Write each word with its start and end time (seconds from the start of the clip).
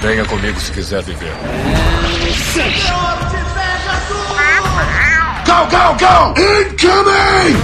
Venha 0.00 0.24
comigo 0.24 0.60
se 0.60 0.72
quiser 0.72 1.02
viver. 1.02 1.32
Go, 5.44 5.66
go, 5.70 5.96
go! 5.98 6.34
Incoming! 6.40 7.56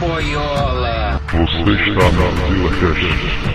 Boiola. 0.00 1.20
Você 1.30 1.72
está 1.90 2.10
na 2.10 2.30
Vila 2.48 2.70
Cash. 2.80 3.54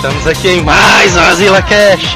Estamos 0.00 0.26
aqui 0.26 0.48
em 0.48 0.62
mais 0.62 1.14
uma 1.14 1.34
Zila 1.34 1.60
Cash! 1.60 2.14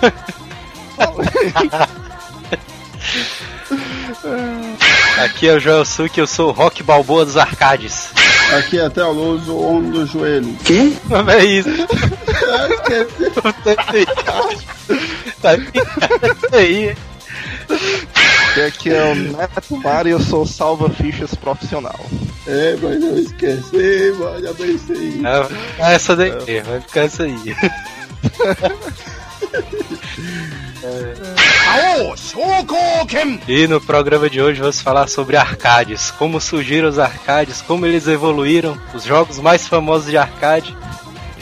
aqui 5.22 5.48
é 5.48 5.54
o 5.54 5.60
Joel 5.60 5.84
Suki, 5.84 6.18
eu 6.20 6.26
sou 6.26 6.48
o 6.48 6.52
Rock 6.52 6.82
Balboa 6.82 7.24
dos 7.24 7.36
arcades. 7.36 8.10
Aqui 8.58 8.78
é 8.78 8.86
até 8.86 9.04
o 9.04 9.12
Luz, 9.12 9.46
o 9.48 9.58
homem 9.58 9.90
do 9.90 10.06
joelho. 10.06 10.56
Quê? 10.64 10.92
Não 11.08 11.28
é 11.30 11.44
isso. 11.44 11.68
Ah, 12.50 12.66
esqueci. 12.68 13.30
tá 15.40 15.54
isso 15.54 16.48
aí. 16.52 16.96
E 18.56 18.60
aqui 18.62 18.90
é 18.90 19.04
o 19.04 19.14
Neto 19.14 19.76
Mar 19.76 20.04
e 20.06 20.10
eu 20.10 20.18
sou 20.20 20.44
salva-fichas 20.44 21.36
profissional. 21.36 22.00
É, 22.46 22.76
mas 22.82 23.02
eu 23.02 23.18
esqueci, 23.18 24.12
mano, 24.18 24.42
já 24.42 24.52
pensei. 24.54 25.20
Ah, 25.78 25.92
essa 25.92 26.16
daí, 26.16 26.32
vai 26.62 26.80
ficar 26.80 27.02
essa 27.02 27.22
aí. 27.22 27.38
E 33.46 33.66
no 33.66 33.80
programa 33.80 34.30
de 34.30 34.40
hoje 34.40 34.60
vamos 34.60 34.80
falar 34.80 35.08
sobre 35.08 35.36
arcades, 35.36 36.10
como 36.12 36.40
surgiram 36.40 36.88
os 36.88 36.98
arcades, 36.98 37.60
como 37.62 37.86
eles 37.86 38.06
evoluíram, 38.06 38.78
os 38.94 39.04
jogos 39.04 39.38
mais 39.38 39.68
famosos 39.68 40.10
de 40.10 40.16
arcade, 40.16 40.76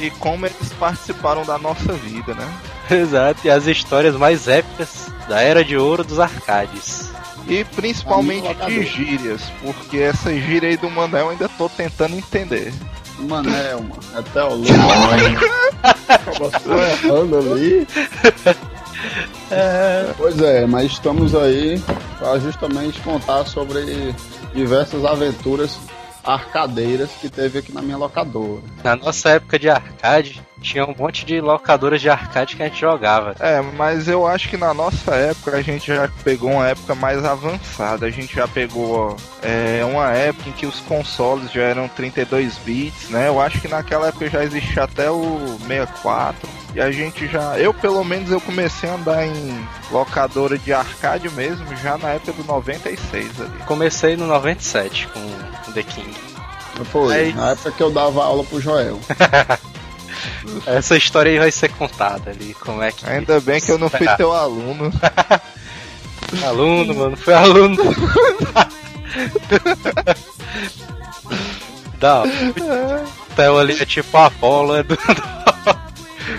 E 0.01 0.11
como 0.11 0.47
eles 0.47 0.73
participaram 0.79 1.45
da 1.45 1.59
nossa 1.59 1.93
vida, 1.93 2.35
né? 2.35 2.49
exato, 2.91 3.41
e 3.45 3.51
as 3.51 3.67
histórias 3.67 4.17
mais 4.17 4.49
épicas 4.49 5.09
da 5.29 5.41
era 5.41 5.65
de 5.65 5.77
ouro 5.77 6.05
dos 6.05 6.19
arcades. 6.19 7.11
E 7.49 7.65
principalmente 7.65 8.55
de 8.67 8.85
gírias, 8.85 9.43
porque 9.63 9.99
essa 9.99 10.33
gíria 10.33 10.69
aí 10.69 10.77
do 10.77 10.91
Manel 10.91 11.27
eu 11.27 11.31
ainda 11.31 11.49
tô 11.49 11.69
tentando 11.69 12.15
entender. 12.15 12.73
Manel, 13.21 13.81
mano, 13.83 14.01
até 14.15 14.45
o 14.45 14.55
Luz. 14.55 14.71
Acabou 16.09 16.83
errando 16.83 17.39
ali. 17.53 17.87
Pois 20.17 20.41
é, 20.41 20.67
mas 20.67 20.93
estamos 20.93 21.35
aí 21.35 21.83
para 22.19 22.39
justamente 22.39 23.01
contar 23.01 23.45
sobre 23.47 24.15
diversas 24.55 25.05
aventuras 25.05 25.79
arcadeiras 26.25 27.11
que 27.21 27.29
teve 27.31 27.61
aqui 27.61 27.73
na 27.73 27.81
minha 27.81 27.97
locadora. 27.97 28.63
Na 28.85 28.97
nossa 28.97 29.31
época 29.31 29.59
de 29.59 29.71
arcade, 29.71 30.43
tinha 30.61 30.85
um 30.85 30.95
monte 30.97 31.25
de 31.25 31.41
locadoras 31.41 32.01
de 32.01 32.09
arcade 32.09 32.57
que 32.57 32.63
a 32.63 32.67
gente 32.67 32.81
jogava. 32.81 33.35
É, 33.41 33.61
mas 33.61 34.09
eu 34.09 34.27
acho 34.27 34.49
que 34.49 34.57
na 34.57 34.75
nossa 34.75 35.15
época 35.15 35.57
a 35.57 35.63
gente 35.63 35.87
já 35.87 36.09
pegou 36.23 36.51
uma 36.51 36.69
época 36.69 36.95
mais 36.95 37.25
avançada. 37.25 38.07
A 38.07 38.11
gente 38.11 38.35
já 38.35 38.47
pegou 38.49 39.17
é, 39.43 39.85
uma 39.85 40.11
época 40.13 40.49
em 40.49 40.53
que 40.53 40.67
os 40.67 40.81
consoles 40.81 41.51
já 41.53 41.63
eram 41.63 41.89
32 41.89 42.59
bits, 42.59 43.11
né? 43.11 43.29
Eu 43.29 43.41
acho 43.41 43.61
que 43.61 43.69
naquela 43.69 44.09
época 44.09 44.29
já 44.29 44.45
existia 44.45 44.85
até 44.85 45.11
o 45.11 45.59
64. 45.67 46.49
E 46.75 46.81
a 46.81 46.91
gente 46.91 47.27
já, 47.27 47.59
eu 47.59 47.73
pelo 47.73 48.05
menos 48.05 48.31
eu 48.31 48.41
comecei 48.41 48.89
a 48.89 48.95
andar 48.95 49.27
em 49.27 49.67
locadora 49.91 50.59
de 50.59 50.73
arcade 50.73 51.31
mesmo 51.31 51.65
já 51.77 51.97
na 51.97 52.11
época 52.11 52.35
do 52.35 52.45
96 52.45 53.41
ali. 53.41 53.59
Comecei 53.67 54.17
no 54.17 54.27
97 54.27 55.09
com 55.09 55.71
o 55.71 55.73
The 55.73 55.83
King. 55.83 56.15
Foi, 56.93 57.31
É 57.31 57.33
na 57.33 57.51
época 57.51 57.73
que 57.73 57.83
eu 57.83 57.91
dava 57.91 58.23
aula 58.25 58.45
pro 58.45 58.61
Joel. 58.61 59.01
Essa 60.67 60.97
história 60.97 61.33
aí 61.33 61.39
vai 61.39 61.51
ser 61.51 61.71
contada 61.71 62.31
ali, 62.31 62.55
como 62.55 62.83
é 62.83 62.93
que... 62.93 63.09
Ainda 63.09 63.41
bem 63.41 63.61
que 63.61 63.71
eu 63.71 63.79
não 63.79 63.89
fui 63.89 64.07
teu 64.17 64.33
aluno. 64.33 64.93
Aluno, 66.45 66.95
mano, 66.95 67.17
foi 67.17 67.33
aluno. 67.33 67.79
Dá, 71.99 72.23
o 72.23 73.35
Theo 73.35 73.59
ali 73.59 73.81
é 73.81 73.87
tipo 73.87 74.15
a 74.17 74.27
Apolo, 74.27 74.77
é 74.77 74.83
do... 74.83 74.97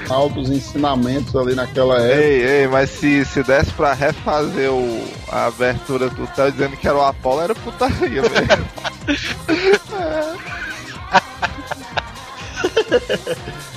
Altos 0.09 0.49
ensinamentos 0.49 1.35
ali 1.35 1.55
naquela 1.55 1.97
época. 1.97 2.21
Ei, 2.21 2.43
ei, 2.43 2.67
mas 2.67 2.91
se, 2.91 3.25
se 3.25 3.43
desse 3.43 3.71
pra 3.73 3.93
refazer 3.93 4.71
o, 4.71 5.07
a 5.27 5.47
abertura 5.47 6.09
do 6.09 6.25
Theo 6.27 6.51
dizendo 6.51 6.77
que 6.77 6.87
era 6.87 6.97
o 6.97 7.03
Apollo, 7.03 7.41
era 7.41 7.55
putaria, 7.55 8.21
velho. 8.21 8.65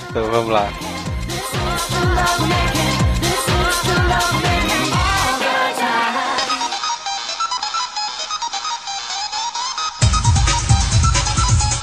Então 0.09 0.29
vamos 0.31 0.51
lá. 0.51 0.69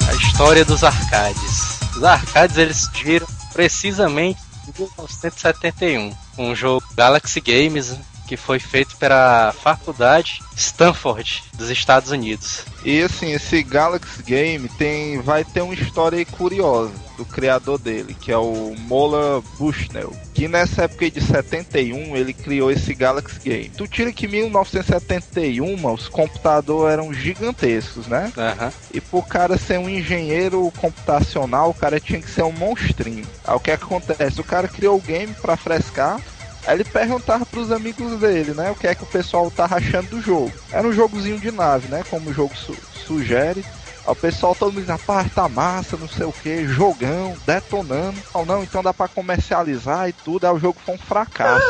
A 0.07 0.13
história 0.15 0.65
dos 0.65 0.83
arcades. 0.83 1.79
Os 1.95 2.03
arcades 2.03 2.57
eles 2.57 2.77
surgiram 2.77 3.27
precisamente 3.53 4.39
em 4.67 4.73
1971, 4.77 6.15
com 6.35 6.51
o 6.51 6.55
jogo 6.55 6.85
Galaxy 6.95 7.39
Games, 7.41 7.95
que 8.31 8.37
foi 8.37 8.59
feito 8.59 8.95
pela 8.95 9.53
Faculdade 9.61 10.39
Stanford 10.55 11.43
dos 11.53 11.69
Estados 11.69 12.11
Unidos. 12.11 12.63
E 12.85 13.01
assim, 13.01 13.33
esse 13.33 13.61
Galaxy 13.61 14.23
Game 14.23 14.69
tem, 14.69 15.19
vai 15.21 15.43
ter 15.43 15.59
uma 15.61 15.73
história 15.73 16.25
curiosa 16.25 16.93
do 17.17 17.25
criador 17.25 17.77
dele, 17.77 18.15
que 18.17 18.31
é 18.31 18.37
o 18.37 18.73
Mola 18.87 19.43
Bushnell. 19.59 20.15
Que 20.33 20.47
nessa 20.47 20.83
época 20.83 21.11
de 21.11 21.19
71 21.19 22.15
ele 22.15 22.31
criou 22.31 22.71
esse 22.71 22.93
Galaxy 22.93 23.37
Game. 23.43 23.69
Tu 23.75 23.85
tira 23.85 24.13
que 24.13 24.25
em 24.25 24.29
1971 24.29 25.75
mano, 25.75 25.95
os 25.95 26.07
computadores 26.07 26.93
eram 26.93 27.13
gigantescos, 27.13 28.07
né? 28.07 28.31
Aham. 28.37 28.71
E 28.93 29.01
pro 29.01 29.21
cara 29.21 29.57
ser 29.57 29.77
um 29.77 29.89
engenheiro 29.89 30.71
computacional, 30.79 31.71
o 31.71 31.73
cara 31.73 31.99
tinha 31.99 32.21
que 32.21 32.31
ser 32.31 32.43
um 32.43 32.53
monstrinho. 32.53 33.27
Aí 33.43 33.55
o 33.57 33.59
que 33.59 33.71
acontece? 33.71 34.39
O 34.39 34.45
cara 34.45 34.69
criou 34.69 34.95
o 34.95 35.01
game 35.01 35.33
pra 35.33 35.57
frescar. 35.57 36.17
Aí 36.65 36.75
ele 36.75 36.85
perguntava 36.85 37.45
pros 37.45 37.71
amigos 37.71 38.19
dele, 38.19 38.53
né? 38.53 38.71
O 38.71 38.75
que 38.75 38.87
é 38.87 38.95
que 38.95 39.03
o 39.03 39.07
pessoal 39.07 39.49
tava 39.49 39.75
achando 39.77 40.09
do 40.09 40.21
jogo. 40.21 40.53
Era 40.71 40.87
um 40.87 40.91
jogozinho 40.91 41.39
de 41.39 41.51
nave, 41.51 41.87
né? 41.87 42.03
Como 42.03 42.29
o 42.29 42.33
jogo 42.33 42.55
su- 42.55 42.77
sugere. 42.89 43.65
Aí 44.05 44.11
o 44.11 44.15
pessoal 44.15 44.55
todo 44.55 44.69
mundo 44.71 44.81
diz, 44.81 44.89
rapaz, 44.89 45.29
tá 45.31 45.47
massa, 45.49 45.97
não 45.97 46.07
sei 46.07 46.25
o 46.25 46.33
que, 46.33 46.65
jogão, 46.67 47.35
detonando. 47.45 48.23
Ou 48.33 48.45
não, 48.45 48.63
então 48.63 48.83
dá 48.83 48.93
pra 48.93 49.07
comercializar 49.07 50.07
e 50.09 50.13
tudo. 50.13 50.45
Aí 50.45 50.53
o 50.53 50.59
jogo 50.59 50.79
foi 50.79 50.95
um 50.95 50.99
fracasso. 50.99 51.65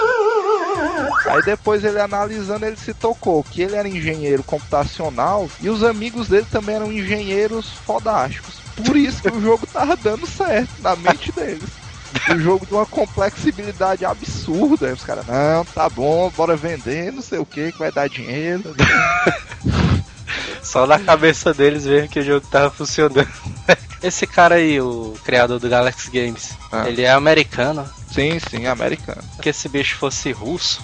Aí 1.28 1.42
depois 1.44 1.84
ele 1.84 2.00
analisando, 2.00 2.66
ele 2.66 2.78
se 2.78 2.94
tocou 2.94 3.44
que 3.44 3.62
ele 3.62 3.76
era 3.76 3.88
engenheiro 3.88 4.44
computacional 4.44 5.52
e 5.60 5.70
os 5.70 5.84
amigos 5.84 6.28
dele 6.28 6.46
também 6.46 6.76
eram 6.76 6.92
engenheiros 6.92 7.74
fodásticos. 7.86 8.62
Por 8.76 8.96
isso 8.98 9.22
que 9.22 9.32
o 9.32 9.42
jogo 9.42 9.68
tava 9.68 9.96
dando 9.96 10.26
certo 10.26 10.82
na 10.82 10.96
mente 10.96 11.32
deles. 11.32 11.81
Um 12.30 12.40
jogo 12.40 12.66
de 12.66 12.74
uma 12.74 12.86
complexibilidade 12.86 14.06
absurda. 14.06 14.88
Aí 14.88 14.94
os 14.94 15.04
caras, 15.04 15.26
não, 15.28 15.64
tá 15.66 15.90
bom, 15.90 16.30
bora 16.36 16.56
vender, 16.56 17.12
não 17.12 17.22
sei 17.22 17.40
o 17.40 17.46
que, 17.46 17.72
que 17.72 17.80
vai 17.80 17.92
dar 17.92 18.08
dinheiro. 18.10 18.76
Só 20.62 20.86
na 20.88 21.00
cabeça 21.00 21.54
deles 21.54 21.86
mesmo 21.86 22.08
que 22.10 22.20
o 22.20 22.24
jogo 22.24 22.46
tava 22.48 22.70
funcionando. 22.70 23.28
Esse 24.02 24.26
cara 24.26 24.56
aí, 24.56 24.80
o 24.82 25.14
criador 25.24 25.60
do 25.60 25.70
Galaxy 25.70 26.10
Games, 26.10 26.54
Ah. 26.72 26.88
ele 26.88 27.04
é 27.04 27.12
americano. 27.12 27.88
Sim, 28.12 28.40
sim, 28.40 28.66
americano. 28.66 29.22
Que 29.42 29.50
esse 29.50 29.70
bicho 29.70 29.96
fosse 29.98 30.32
russo. 30.32 30.82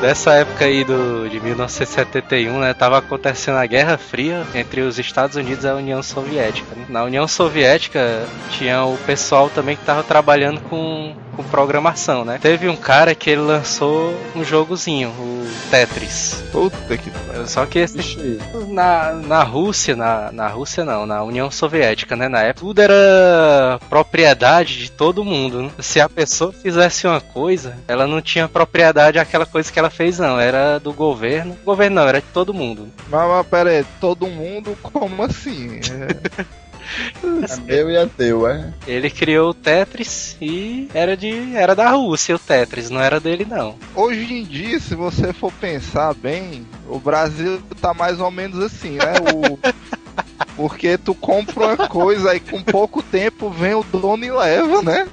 Dessa 0.00 0.34
época 0.34 0.64
aí 0.64 0.84
do, 0.84 1.28
de 1.28 1.40
1971, 1.40 2.60
né, 2.60 2.74
tava 2.74 2.98
acontecendo 2.98 3.56
a 3.56 3.66
Guerra 3.66 3.96
Fria 3.96 4.46
entre 4.54 4.82
os 4.82 4.98
Estados 4.98 5.36
Unidos 5.36 5.64
e 5.64 5.68
a 5.68 5.74
União 5.74 6.02
Soviética. 6.02 6.74
né? 6.76 6.84
Na 6.88 7.02
União 7.02 7.26
Soviética 7.26 8.24
tinha 8.50 8.84
o 8.84 8.96
pessoal 8.98 9.48
também 9.50 9.74
que 9.74 9.84
tava 9.84 10.02
trabalhando 10.02 10.60
com, 10.60 11.14
com 11.34 11.42
programação, 11.44 12.24
né? 12.24 12.38
Teve 12.40 12.68
um 12.68 12.76
cara 12.76 13.14
que 13.14 13.30
ele 13.30 13.40
lançou 13.40 14.14
um 14.34 14.44
jogozinho, 14.44 15.08
o 15.08 15.46
Tetris. 15.70 16.44
Puta 16.52 16.96
que. 16.96 17.10
Só 17.46 17.66
que 17.66 17.78
esse 17.78 18.38
na, 18.68 19.12
na 19.12 19.42
Rússia, 19.42 19.94
na, 19.94 20.30
na 20.32 20.48
Rússia 20.48 20.84
não, 20.84 21.06
na 21.06 21.22
União 21.22 21.50
Soviética, 21.50 22.16
né? 22.16 22.28
Na 22.28 22.40
época, 22.42 22.60
tudo 22.60 22.80
era 22.80 23.78
propriedade 23.88 24.78
de 24.78 24.90
todo 24.90 25.24
mundo. 25.24 25.62
né? 25.62 25.70
Se 25.80 26.00
a 26.00 26.08
pessoa 26.08 26.52
fizesse 26.52 27.06
uma 27.06 27.20
coisa, 27.20 27.76
ela 27.86 28.06
não 28.06 28.20
tinha 28.20 28.48
propriedade 28.48 29.18
àquela 29.18 29.46
coisa 29.46 29.70
que 29.70 29.78
ela 29.78 29.90
fez, 29.96 30.18
não. 30.18 30.38
Era 30.38 30.78
do 30.78 30.92
governo. 30.92 31.56
Governo 31.64 31.96
não, 31.96 32.08
era 32.08 32.20
de 32.20 32.26
todo 32.32 32.54
mundo. 32.54 32.88
Mas, 33.08 33.28
mas 33.28 33.46
pera 33.46 33.70
aí, 33.70 33.84
todo 34.00 34.26
mundo, 34.26 34.76
como 34.82 35.22
assim? 35.22 35.80
É, 35.80 36.44
É 37.50 37.56
meu 37.60 37.90
e 37.90 37.96
é 37.96 38.06
teu, 38.06 38.46
é? 38.46 38.72
Ele 38.86 39.10
criou 39.10 39.50
o 39.50 39.54
Tetris 39.54 40.36
e 40.40 40.88
era 40.94 41.16
de 41.16 41.54
era 41.56 41.74
da 41.74 41.90
Rússia 41.90 42.36
o 42.36 42.38
Tetris, 42.38 42.90
não 42.90 43.00
era 43.00 43.18
dele 43.18 43.44
não. 43.44 43.76
Hoje 43.94 44.32
em 44.32 44.44
dia, 44.44 44.78
se 44.78 44.94
você 44.94 45.32
for 45.32 45.52
pensar 45.52 46.14
bem, 46.14 46.66
o 46.88 46.98
Brasil 46.98 47.60
tá 47.80 47.92
mais 47.92 48.20
ou 48.20 48.30
menos 48.30 48.62
assim, 48.62 48.92
né? 48.92 49.14
O... 49.34 49.58
Porque 50.56 50.96
tu 50.96 51.14
compra 51.14 51.74
uma 51.74 51.88
coisa 51.88 52.34
e 52.34 52.40
com 52.40 52.62
pouco 52.62 53.02
tempo 53.02 53.50
vem 53.50 53.74
o 53.74 53.82
dono 53.82 54.24
e 54.24 54.30
leva, 54.30 54.80
né? 54.80 55.06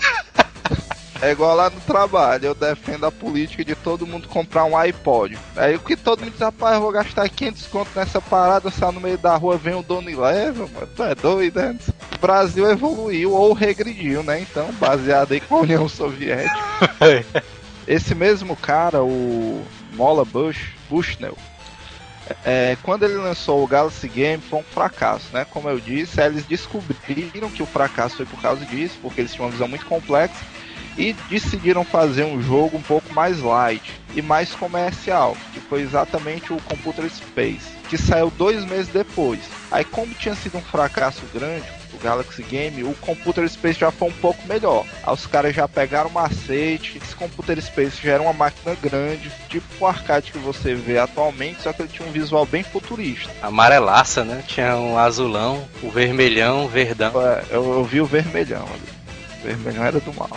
É 1.23 1.31
igual 1.31 1.55
lá 1.55 1.69
no 1.69 1.79
trabalho, 1.79 2.47
eu 2.47 2.53
defendo 2.53 3.05
a 3.05 3.11
política 3.11 3.63
de 3.63 3.75
todo 3.75 4.05
mundo 4.05 4.27
comprar 4.27 4.65
um 4.65 4.75
iPod. 4.75 5.39
Aí 5.55 5.73
o 5.73 5.79
que 5.79 5.95
todo 5.95 6.19
mundo 6.19 6.31
diz, 6.31 6.41
rapaz, 6.41 6.75
eu 6.75 6.81
vou 6.81 6.91
gastar 6.91 7.29
500 7.29 7.67
conto 7.67 7.91
nessa 7.95 8.19
parada, 8.19 8.69
sai 8.69 8.91
no 8.91 8.99
meio 8.99 9.17
da 9.17 9.33
rua, 9.37 9.55
vem 9.55 9.73
o 9.73 9.81
dono 9.81 10.09
e 10.09 10.15
leva, 10.15 10.67
mano. 10.67 10.89
Tu 10.93 11.01
é 11.01 11.15
doido, 11.15 11.61
né? 11.61 11.77
O 12.15 12.19
Brasil 12.19 12.69
evoluiu 12.69 13.31
ou 13.31 13.53
regrediu, 13.53 14.21
né? 14.21 14.41
Então, 14.41 14.69
baseado 14.73 15.31
aí 15.31 15.39
com 15.39 15.55
a 15.55 15.61
União 15.61 15.87
Soviética. 15.87 16.59
Esse 17.87 18.13
mesmo 18.13 18.53
cara, 18.57 19.01
o 19.01 19.63
Mola 19.93 20.25
Bush, 20.25 20.71
Bushnell, 20.89 21.37
é, 22.43 22.75
quando 22.83 23.03
ele 23.03 23.15
lançou 23.15 23.63
o 23.63 23.67
Galaxy 23.67 24.09
Game 24.09 24.43
foi 24.43 24.59
um 24.59 24.63
fracasso, 24.63 25.27
né? 25.31 25.45
Como 25.49 25.69
eu 25.69 25.79
disse, 25.79 26.19
eles 26.19 26.43
descobriram 26.43 27.49
que 27.49 27.63
o 27.63 27.65
fracasso 27.65 28.17
foi 28.17 28.25
por 28.25 28.41
causa 28.41 28.65
disso, 28.65 28.97
porque 29.01 29.21
eles 29.21 29.31
tinham 29.31 29.45
uma 29.45 29.51
visão 29.51 29.69
muito 29.69 29.85
complexa 29.85 30.43
e 30.97 31.13
decidiram 31.29 31.83
fazer 31.83 32.23
um 32.23 32.41
jogo 32.41 32.77
um 32.77 32.81
pouco 32.81 33.13
mais 33.13 33.41
light 33.41 33.99
e 34.15 34.21
mais 34.21 34.51
comercial, 34.51 35.35
que 35.53 35.59
foi 35.59 35.81
exatamente 35.81 36.53
o 36.53 36.61
Computer 36.61 37.09
Space, 37.09 37.71
que 37.89 37.97
saiu 37.97 38.31
dois 38.31 38.63
meses 38.65 38.87
depois. 38.87 39.39
Aí, 39.71 39.83
como 39.83 40.13
tinha 40.13 40.35
sido 40.35 40.57
um 40.57 40.61
fracasso 40.61 41.21
grande, 41.33 41.65
o 41.93 41.97
Galaxy 41.97 42.43
Game, 42.43 42.83
o 42.83 42.93
Computer 42.95 43.47
Space 43.47 43.79
já 43.79 43.91
foi 43.91 44.09
um 44.09 44.13
pouco 44.13 44.45
melhor. 44.47 44.85
Aí 45.03 45.13
os 45.13 45.25
caras 45.25 45.55
já 45.55 45.67
pegaram 45.67 46.09
o 46.09 46.13
macete, 46.13 46.99
esse 47.03 47.15
Computer 47.15 47.59
Space 47.61 48.01
já 48.01 48.13
era 48.13 48.21
uma 48.21 48.33
máquina 48.33 48.75
grande, 48.75 49.31
tipo 49.49 49.65
o 49.79 49.87
arcade 49.87 50.31
que 50.31 50.37
você 50.37 50.75
vê 50.75 50.97
atualmente, 50.97 51.61
só 51.61 51.73
que 51.73 51.81
ele 51.81 51.89
tinha 51.89 52.07
um 52.07 52.11
visual 52.11 52.45
bem 52.45 52.63
futurista. 52.63 53.31
Amarelaça, 53.41 54.23
né? 54.23 54.43
Tinha 54.47 54.75
um 54.75 54.97
azulão, 54.97 55.67
o 55.81 55.89
vermelhão, 55.89 56.65
o 56.65 56.67
verdão. 56.67 57.13
É, 57.21 57.43
eu, 57.49 57.63
eu 57.73 57.83
vi 57.83 58.01
o 58.01 58.05
vermelhão 58.05 58.63
ali. 58.63 59.39
O 59.39 59.43
vermelhão 59.43 59.83
era 59.83 59.99
do 59.99 60.13
mal. 60.13 60.29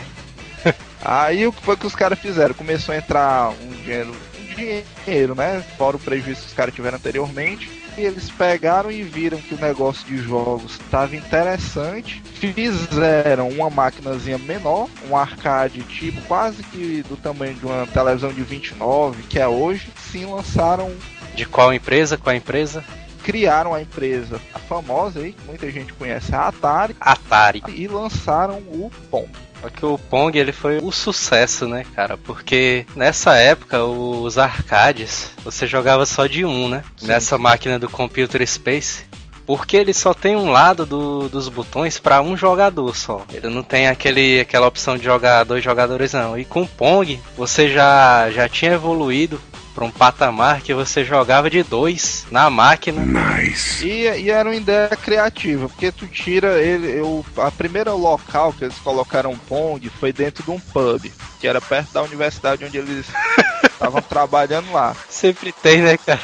Aí 1.05 1.47
o 1.47 1.53
que 1.53 1.62
foi 1.62 1.76
que 1.76 1.87
os 1.87 1.94
caras 1.94 2.19
fizeram? 2.19 2.55
Começou 2.55 2.94
a 2.94 2.99
entrar 2.99 3.50
um 3.50 3.70
dinheiro, 3.70 4.14
um 4.41 4.55
dinheiro, 4.55 5.35
né? 5.35 5.64
Fora 5.79 5.97
o 5.97 6.00
prejuízo 6.00 6.41
que 6.41 6.47
os 6.49 6.53
caras 6.53 6.75
tiveram 6.75 6.97
anteriormente. 6.97 7.87
E 7.97 8.03
eles 8.03 8.31
pegaram 8.31 8.91
e 8.91 9.03
viram 9.03 9.38
que 9.38 9.55
o 9.55 9.61
negócio 9.61 10.05
de 10.06 10.19
jogos 10.19 10.73
estava 10.73 11.17
interessante. 11.17 12.23
Fizeram 12.35 13.49
uma 13.49 13.70
maquinazinha 13.70 14.37
menor, 14.37 14.88
um 15.08 15.17
arcade 15.17 15.82
tipo 15.82 16.20
quase 16.23 16.62
que 16.62 17.03
do 17.08 17.17
tamanho 17.17 17.55
de 17.55 17.64
uma 17.64 17.87
televisão 17.87 18.31
de 18.31 18.43
29, 18.43 19.23
que 19.23 19.38
é 19.38 19.49
hoje. 19.49 19.88
Sim, 19.97 20.26
lançaram. 20.26 20.94
De 21.35 21.47
qual 21.47 21.73
empresa? 21.73 22.19
Qual 22.19 22.37
empresa? 22.37 22.85
Criaram 23.23 23.73
a 23.73 23.81
empresa, 23.81 24.41
a 24.55 24.58
famosa 24.58 25.20
aí, 25.20 25.32
que 25.32 25.44
muita 25.47 25.70
gente 25.70 25.93
conhece, 25.94 26.35
a 26.35 26.49
Atari. 26.49 26.94
Atari. 27.00 27.62
E 27.67 27.88
lançaram 27.88 28.58
o 28.58 28.91
Pong. 29.11 29.31
Só 29.61 29.70
que 29.70 29.87
o 29.87 29.99
Pong 29.99 30.38
ele 30.38 30.53
foi 30.53 30.79
o 30.79 30.93
sucesso, 30.93 31.67
né, 31.67 31.85
cara? 31.94 32.17
Porque 32.17 32.87
nessa 32.94 33.37
época 33.37 33.85
os 33.85 34.38
arcades 34.38 35.31
você 35.44 35.67
jogava 35.67 36.05
só 36.06 36.26
de 36.26 36.44
um, 36.44 36.69
né? 36.69 36.85
Sim. 36.97 37.06
Nessa 37.06 37.38
máquina 37.38 37.79
do 37.79 37.88
Computer 37.88 38.47
Space. 38.47 39.05
Porque 39.47 39.76
ele 39.76 39.94
só 39.94 40.12
tem 40.12 40.35
um 40.35 40.50
lado 40.50 40.85
do, 40.85 41.29
dos 41.29 41.49
botões 41.49 42.00
para 42.00 42.20
um 42.20 42.37
jogador 42.37 42.97
só. 42.97 43.25
Ele 43.32 43.49
não 43.49 43.62
tem 43.62 43.87
aquele, 43.87 44.41
aquela 44.41 44.67
opção 44.67 44.99
de 44.99 45.05
jogar 45.05 45.44
dois 45.44 45.62
jogadores 45.62 46.12
não. 46.12 46.37
E 46.37 46.44
com 46.44 46.62
o 46.62 46.69
Pong 46.69 47.20
você 47.37 47.69
já, 47.69 48.29
já 48.31 48.49
tinha 48.49 48.73
evoluído 48.73 49.41
para 49.76 49.84
um 49.84 49.90
patamar 49.90 50.62
que 50.62 50.73
você 50.73 51.05
jogava 51.05 51.50
de 51.50 51.62
dois 51.62 52.26
na 52.31 52.49
máquina. 52.49 53.05
Nice. 53.05 53.87
E, 53.87 54.23
e, 54.23 54.31
era 54.31 54.49
uma 54.49 54.56
ideia 54.56 54.88
criativa, 54.88 55.69
porque 55.69 55.93
tu 55.93 56.06
tira 56.06 56.58
ele. 56.62 56.99
Eu, 56.99 57.23
a 57.37 57.50
primeira 57.50 57.93
local 57.93 58.55
que 58.55 58.64
eles 58.64 58.78
colocaram 58.78 59.37
Pong 59.37 59.87
foi 59.90 60.14
dentro 60.14 60.43
de 60.43 60.50
um 60.50 60.58
pub, 60.58 61.12
que 61.38 61.46
era 61.46 61.61
perto 61.61 61.93
da 61.93 62.02
universidade 62.02 62.64
onde 62.64 62.78
eles 62.78 63.05
estavam 63.70 64.00
trabalhando 64.00 64.73
lá. 64.73 64.96
Sempre 65.11 65.52
tem, 65.52 65.82
né, 65.82 65.99
cara? 65.99 66.20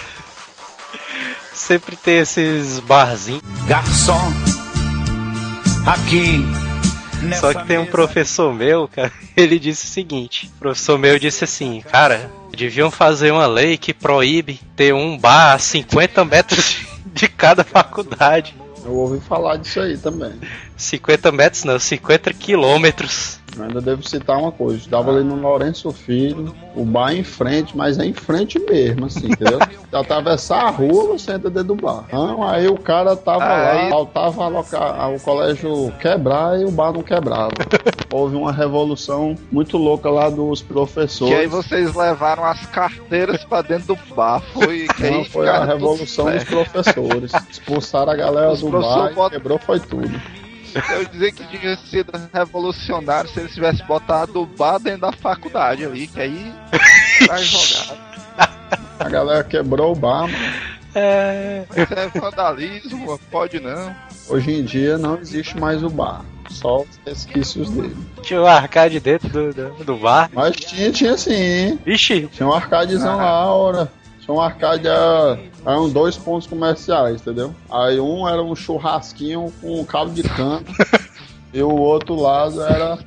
Sempre 1.52 1.94
tem 1.94 2.20
esses 2.20 2.81
barzinhos. 2.81 3.43
Garçom, 3.66 4.32
aqui 5.87 6.43
só 7.38 7.52
que 7.54 7.66
tem 7.66 7.78
um 7.78 7.86
professor 7.86 8.54
meu, 8.54 8.88
cara, 8.88 9.12
ele 9.36 9.58
disse 9.58 9.86
o 9.86 9.90
seguinte: 9.90 10.50
o 10.56 10.58
professor 10.58 10.98
meu 10.98 11.19
disse 11.19 11.44
assim, 11.44 11.80
cara, 11.80 12.30
deviam 12.56 12.90
fazer 12.90 13.30
uma 13.30 13.46
lei 13.46 13.76
que 13.76 13.92
proíbe 13.92 14.60
ter 14.76 14.92
um 14.92 15.16
bar 15.19 15.54
a 15.54 15.58
50 15.58 16.24
metros 16.24 16.78
de 17.06 17.28
cada 17.28 17.64
faculdade. 17.64 18.54
Eu 18.84 18.94
ouvi 18.94 19.20
falar 19.20 19.56
disso 19.56 19.80
aí 19.80 19.96
também. 19.96 20.32
50 20.76 21.30
metros 21.30 21.64
não, 21.64 21.78
50 21.78 22.32
quilômetros. 22.34 23.42
Eu 23.56 23.64
ainda 23.64 23.81
devo 23.81 24.06
citar 24.08 24.38
uma 24.38 24.50
coisa. 24.50 24.78
Estava 24.78 25.10
ali 25.10 25.25
no 25.25 25.37
Lourenço 25.37 25.93
Filho, 25.93 26.54
o 26.75 26.84
bar 26.84 27.12
em 27.12 27.22
frente, 27.22 27.76
mas 27.76 27.99
é 27.99 28.04
em 28.04 28.12
frente 28.12 28.58
mesmo, 28.58 29.06
assim, 29.06 29.26
entendeu? 29.26 29.58
Atravessar 29.93 30.64
a 30.64 30.70
rua, 30.70 31.19
você 31.19 31.32
entra 31.32 31.50
dentro 31.50 31.75
do 31.75 31.76
bar. 31.76 32.04
Então, 32.08 32.43
aí 32.43 32.66
o 32.66 32.78
cara 32.78 33.14
tava 33.14 33.44
lá, 33.44 33.88
faltava 33.90 34.49
o 35.14 35.20
colégio 35.20 35.93
quebrar 36.00 36.60
e 36.60 36.64
o 36.64 36.70
bar 36.70 36.93
não 36.93 37.02
quebrava. 37.02 37.52
Houve 38.10 38.37
uma 38.37 38.52
revolução 38.52 39.34
muito 39.50 39.76
louca 39.76 40.10
lá 40.10 40.31
dos 40.31 40.62
professores. 40.62 41.34
E 41.34 41.37
aí 41.37 41.46
vocês 41.46 41.94
levaram 41.94 42.44
as 42.44 42.64
carteiras 42.66 43.44
para 43.44 43.62
dentro 43.62 43.94
do 43.94 44.14
bar. 44.14 44.40
Foi, 44.52 44.87
não, 44.98 45.25
foi 45.25 45.48
a 45.48 45.64
revolução 45.64 46.31
dos 46.31 46.44
professores. 46.44 47.32
Expulsaram 47.50 48.12
a 48.12 48.16
galera 48.16 48.52
Os 48.52 48.60
do 48.60 48.70
bar 48.70 49.31
quebrou 49.31 49.58
foi 49.58 49.81
tudo. 49.81 50.42
Eu 50.90 51.04
dizer 51.04 51.32
que 51.32 51.44
tinha 51.46 51.76
sido 51.76 52.12
revolucionário 52.32 53.30
se 53.30 53.40
eles 53.40 53.54
tivessem 53.54 53.84
botado 53.86 54.42
o 54.42 54.46
bar 54.46 54.78
dentro 54.78 55.02
da 55.02 55.12
faculdade 55.12 55.84
ali, 55.84 56.06
que 56.06 56.20
aí 56.20 56.54
vai 57.26 57.42
jogar. 57.42 57.96
A 58.98 59.08
galera 59.08 59.44
quebrou 59.44 59.92
o 59.92 59.94
bar, 59.94 60.22
mano. 60.22 60.72
É... 60.94 61.64
Isso 61.76 61.94
é 61.94 62.20
vandalismo, 62.20 63.19
pode 63.30 63.58
não. 63.60 63.94
Hoje 64.28 64.52
em 64.52 64.64
dia 64.64 64.98
não 64.98 65.19
existe 65.19 65.58
mais 65.58 65.82
o 65.82 65.88
bar. 65.88 66.24
Só 66.50 66.82
os 66.82 67.00
resquícios 67.06 67.70
dele. 67.70 67.96
Tinha 68.22 68.42
um 68.42 68.46
arcade 68.46 69.00
dentro 69.00 69.28
do, 69.28 69.54
do, 69.54 69.84
do 69.84 69.96
bar? 69.96 70.31
Mas 70.32 70.55
tinha, 70.56 70.93
tinha 70.93 71.17
sim. 71.17 71.79
Vixe! 71.84 72.29
Tinha 72.29 72.46
um 72.46 72.52
arcadezão 72.52 73.19
ah. 73.19 73.24
lá, 73.24 73.55
hora. 73.55 73.93
Um 74.32 74.41
arcade, 74.41 74.89
eram 74.89 75.91
dois 75.91 76.17
pontos 76.17 76.46
comerciais, 76.46 77.20
entendeu? 77.20 77.55
Aí 77.70 78.01
um 78.01 78.27
era 78.27 78.43
um 78.43 78.56
churrasquinho 78.56 79.53
com 79.60 79.81
um 79.81 79.84
cabo 79.84 80.10
de 80.10 80.22
canto 80.22 80.72
e 81.53 81.62
o 81.62 81.70
outro 81.70 82.15
lado 82.15 82.62
era 82.62 82.98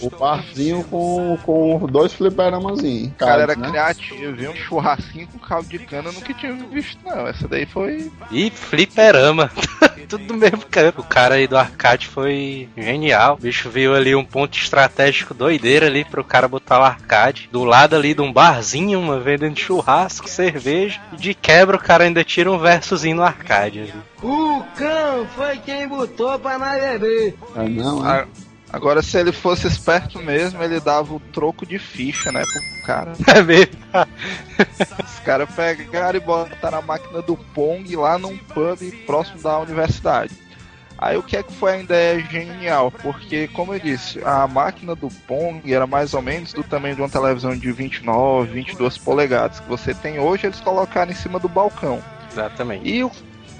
o 0.00 0.10
barzinho 0.10 0.84
com, 0.84 1.38
com 1.44 1.86
dois 1.86 2.12
fliperamazinhos. 2.12 3.12
O 3.12 3.14
cara 3.14 3.42
era 3.42 3.56
né? 3.56 3.68
criativo, 3.68 4.34
viu? 4.34 4.50
Um 4.50 4.56
churrasquinho 4.56 5.28
com 5.28 5.38
caldo 5.38 5.68
de 5.68 5.78
cana, 5.78 6.08
eu 6.08 6.12
nunca 6.12 6.34
tinha 6.34 6.54
visto, 6.54 6.98
não. 7.04 7.26
Essa 7.26 7.48
daí 7.48 7.66
foi. 7.66 8.10
E 8.30 8.50
fliperama. 8.50 9.50
Tudo 10.08 10.24
do 10.24 10.34
mesmo 10.34 10.64
canto. 10.68 11.00
O 11.00 11.04
cara 11.04 11.36
aí 11.36 11.46
do 11.46 11.56
arcade 11.56 12.08
foi 12.08 12.68
genial. 12.76 13.34
O 13.34 13.42
bicho 13.42 13.70
viu 13.70 13.94
ali 13.94 14.12
um 14.14 14.24
ponto 14.24 14.58
estratégico 14.58 15.32
doideira 15.32 15.86
ali 15.86 16.04
pro 16.04 16.24
cara 16.24 16.48
botar 16.48 16.80
o 16.80 16.84
arcade. 16.84 17.48
Do 17.52 17.62
lado 17.62 17.94
ali 17.94 18.12
de 18.12 18.20
um 18.20 18.32
barzinho, 18.32 18.98
uma 18.98 19.20
vendendo 19.20 19.58
churrasco, 19.58 20.28
cerveja. 20.28 21.00
E 21.12 21.16
de 21.16 21.32
quebra 21.32 21.76
o 21.76 21.80
cara 21.80 22.04
ainda 22.04 22.24
tira 22.24 22.50
um 22.50 22.58
versozinho 22.58 23.16
no 23.16 23.22
arcade 23.22 23.80
ali. 23.80 23.94
O 24.20 24.64
cão 24.76 25.26
foi 25.36 25.58
quem 25.58 25.86
botou 25.86 26.36
pra 26.40 26.58
nós 26.58 26.80
beber. 26.80 27.36
Ah, 27.54 27.62
não, 27.62 28.10
é. 28.10 28.26
Agora, 28.72 29.02
se 29.02 29.18
ele 29.18 29.32
fosse 29.32 29.66
esperto 29.66 30.18
mesmo, 30.20 30.62
ele 30.62 30.78
dava 30.78 31.12
o 31.12 31.20
troco 31.20 31.66
de 31.66 31.78
ficha, 31.78 32.30
né, 32.30 32.42
pro 32.42 32.86
cara. 32.86 33.12
É 33.34 33.42
mesmo? 33.42 33.74
Os 35.04 35.18
caras 35.20 35.48
pegaram 35.54 36.16
e 36.16 36.20
botaram 36.20 36.78
a 36.78 36.82
máquina 36.82 37.20
do 37.20 37.36
Pong 37.36 37.96
lá 37.96 38.18
num 38.18 38.36
pub 38.38 38.80
próximo 39.06 39.42
da 39.42 39.58
universidade. 39.58 40.32
Aí 40.96 41.16
o 41.16 41.22
que 41.22 41.36
é 41.36 41.42
que 41.42 41.52
foi 41.52 41.72
a 41.72 41.78
ideia 41.78 42.20
genial? 42.20 42.90
Porque, 42.90 43.48
como 43.48 43.72
eu 43.72 43.80
disse, 43.80 44.20
a 44.22 44.46
máquina 44.46 44.94
do 44.94 45.08
Pong 45.26 45.72
era 45.72 45.86
mais 45.86 46.12
ou 46.12 46.20
menos 46.20 46.52
do 46.52 46.62
tamanho 46.62 46.94
de 46.94 47.00
uma 47.00 47.08
televisão 47.08 47.56
de 47.56 47.72
29, 47.72 48.52
22 48.52 48.98
polegadas 48.98 49.60
que 49.60 49.68
você 49.68 49.94
tem 49.94 50.18
hoje, 50.18 50.46
eles 50.46 50.60
colocaram 50.60 51.10
em 51.10 51.14
cima 51.14 51.38
do 51.38 51.48
balcão. 51.48 52.02
Exatamente. 52.30 52.86
E 52.86 53.02
o 53.02 53.10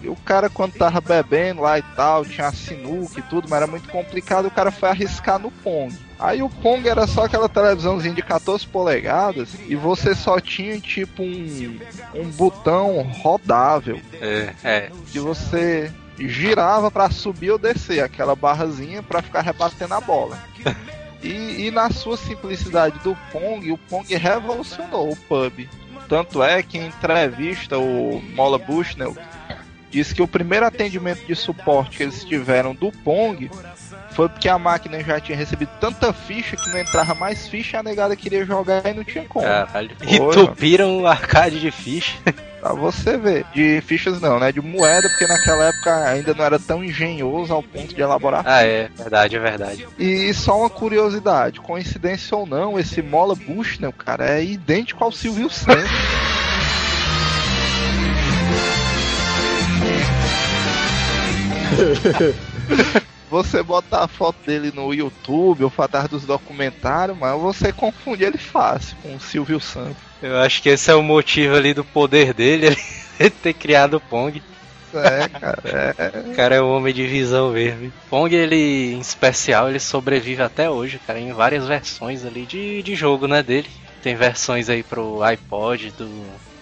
e 0.02 0.08
o 0.08 0.16
cara, 0.16 0.48
quando 0.48 0.72
tava 0.74 1.00
bebendo 1.00 1.62
lá 1.62 1.78
e 1.78 1.82
tal, 1.94 2.24
tinha 2.24 2.48
a 2.48 2.52
sinuca 2.52 3.20
e 3.20 3.22
tudo, 3.22 3.48
mas 3.48 3.58
era 3.58 3.66
muito 3.66 3.88
complicado, 3.88 4.46
o 4.46 4.50
cara 4.50 4.70
foi 4.70 4.88
arriscar 4.88 5.38
no 5.38 5.50
Pong. 5.50 5.96
Aí 6.18 6.42
o 6.42 6.48
Pong 6.48 6.86
era 6.88 7.06
só 7.06 7.24
aquela 7.24 7.48
televisãozinha 7.48 8.14
de 8.14 8.22
14 8.22 8.66
polegadas 8.66 9.54
e 9.66 9.74
você 9.74 10.14
só 10.14 10.38
tinha 10.40 10.78
tipo 10.80 11.22
um, 11.22 11.78
um 12.14 12.30
botão 12.30 13.02
rodável. 13.02 14.00
É, 14.20 14.54
é. 14.62 14.90
Que 15.10 15.18
você 15.18 15.92
girava 16.18 16.90
para 16.90 17.10
subir 17.10 17.50
ou 17.50 17.58
descer, 17.58 18.02
aquela 18.02 18.36
barrazinha 18.36 19.02
para 19.02 19.22
ficar 19.22 19.40
rebatendo 19.40 19.94
a 19.94 20.00
bola. 20.00 20.38
E, 21.22 21.66
e, 21.66 21.70
na 21.70 21.90
sua 21.90 22.16
simplicidade 22.16 22.98
do 23.00 23.14
Pong, 23.30 23.70
o 23.70 23.76
Pong 23.76 24.16
revolucionou 24.16 25.12
o 25.12 25.16
pub. 25.16 25.68
Tanto 26.08 26.42
é 26.42 26.62
que 26.62 26.78
em 26.78 26.86
entrevista 26.86 27.78
o 27.78 28.22
Mola 28.34 28.58
Bushnell 28.58 29.14
disse 29.90 30.14
que 30.14 30.22
o 30.22 30.28
primeiro 30.28 30.66
atendimento 30.66 31.26
de 31.26 31.34
suporte 31.34 31.96
que 31.96 32.02
eles 32.02 32.24
tiveram 32.24 32.74
do 32.74 32.92
Pong 32.92 33.50
foi 34.12 34.28
porque 34.28 34.48
a 34.48 34.58
máquina 34.58 35.02
já 35.02 35.20
tinha 35.20 35.36
recebido 35.36 35.70
tanta 35.80 36.12
ficha 36.12 36.56
que 36.56 36.68
não 36.70 36.78
entrava 36.78 37.14
mais 37.14 37.48
ficha 37.48 37.76
e 37.76 37.80
a 37.80 37.82
negada 37.82 38.16
queria 38.16 38.44
jogar 38.44 38.84
e 38.86 38.94
não 38.94 39.04
tinha 39.04 39.24
como. 39.24 39.46
Caralho. 39.46 39.90
Entupiram 40.06 41.02
o 41.02 41.06
arcade 41.06 41.60
de 41.60 41.70
ficha. 41.70 42.16
Pra 42.60 42.74
você 42.74 43.16
ver. 43.16 43.46
De 43.54 43.80
fichas 43.80 44.20
não, 44.20 44.38
né? 44.38 44.52
De 44.52 44.60
moeda, 44.60 45.08
porque 45.08 45.26
naquela 45.26 45.64
época 45.64 46.04
ainda 46.04 46.34
não 46.34 46.44
era 46.44 46.58
tão 46.58 46.84
engenhoso 46.84 47.52
ao 47.54 47.62
ponto 47.62 47.94
de 47.94 48.00
elaborar. 48.00 48.42
Ah, 48.44 48.62
é. 48.62 48.90
Verdade, 48.94 49.36
é 49.36 49.38
verdade. 49.38 49.88
E 49.98 50.32
só 50.34 50.58
uma 50.58 50.68
curiosidade, 50.70 51.60
coincidência 51.60 52.36
ou 52.36 52.46
não, 52.46 52.78
esse 52.78 53.00
Mola 53.00 53.34
Bushnell, 53.34 53.92
cara, 53.92 54.28
é 54.28 54.44
idêntico 54.44 55.02
ao 55.02 55.10
Silvio 55.10 55.48
Santos. 55.48 55.90
você 63.30 63.62
botar 63.62 64.04
a 64.04 64.08
foto 64.08 64.36
dele 64.44 64.72
no 64.74 64.92
YouTube 64.92 65.64
ou 65.64 65.70
falar 65.70 66.08
dos 66.08 66.24
documentários, 66.24 67.16
mas 67.16 67.40
você 67.40 67.72
confunde 67.72 68.24
ele 68.24 68.38
fácil 68.38 68.96
com 69.02 69.14
o 69.14 69.20
Silvio 69.20 69.60
Santos. 69.60 70.02
Eu 70.22 70.38
acho 70.38 70.60
que 70.62 70.68
esse 70.68 70.90
é 70.90 70.94
o 70.94 71.02
motivo 71.02 71.54
ali 71.54 71.72
do 71.72 71.84
poder 71.84 72.34
dele, 72.34 72.76
ele 73.18 73.30
ter 73.30 73.54
criado 73.54 73.94
o 73.94 74.00
Pong. 74.00 74.42
É, 74.92 75.28
cara. 75.28 75.62
É... 75.64 76.30
O 76.30 76.34
cara 76.34 76.54
é 76.56 76.62
um 76.62 76.70
homem 76.70 76.92
de 76.92 77.06
visão 77.06 77.52
verde. 77.52 77.92
Pong, 78.08 78.34
ele, 78.34 78.92
em 78.94 79.00
especial, 79.00 79.68
ele 79.68 79.78
sobrevive 79.78 80.42
até 80.42 80.68
hoje, 80.68 81.00
cara, 81.06 81.20
em 81.20 81.32
várias 81.32 81.66
versões 81.66 82.24
ali 82.26 82.44
de, 82.44 82.82
de 82.82 82.94
jogo, 82.96 83.28
né, 83.28 83.42
dele. 83.42 83.70
Tem 84.02 84.16
versões 84.16 84.68
aí 84.68 84.82
pro 84.82 85.22
iPod, 85.22 85.92
do 85.92 86.08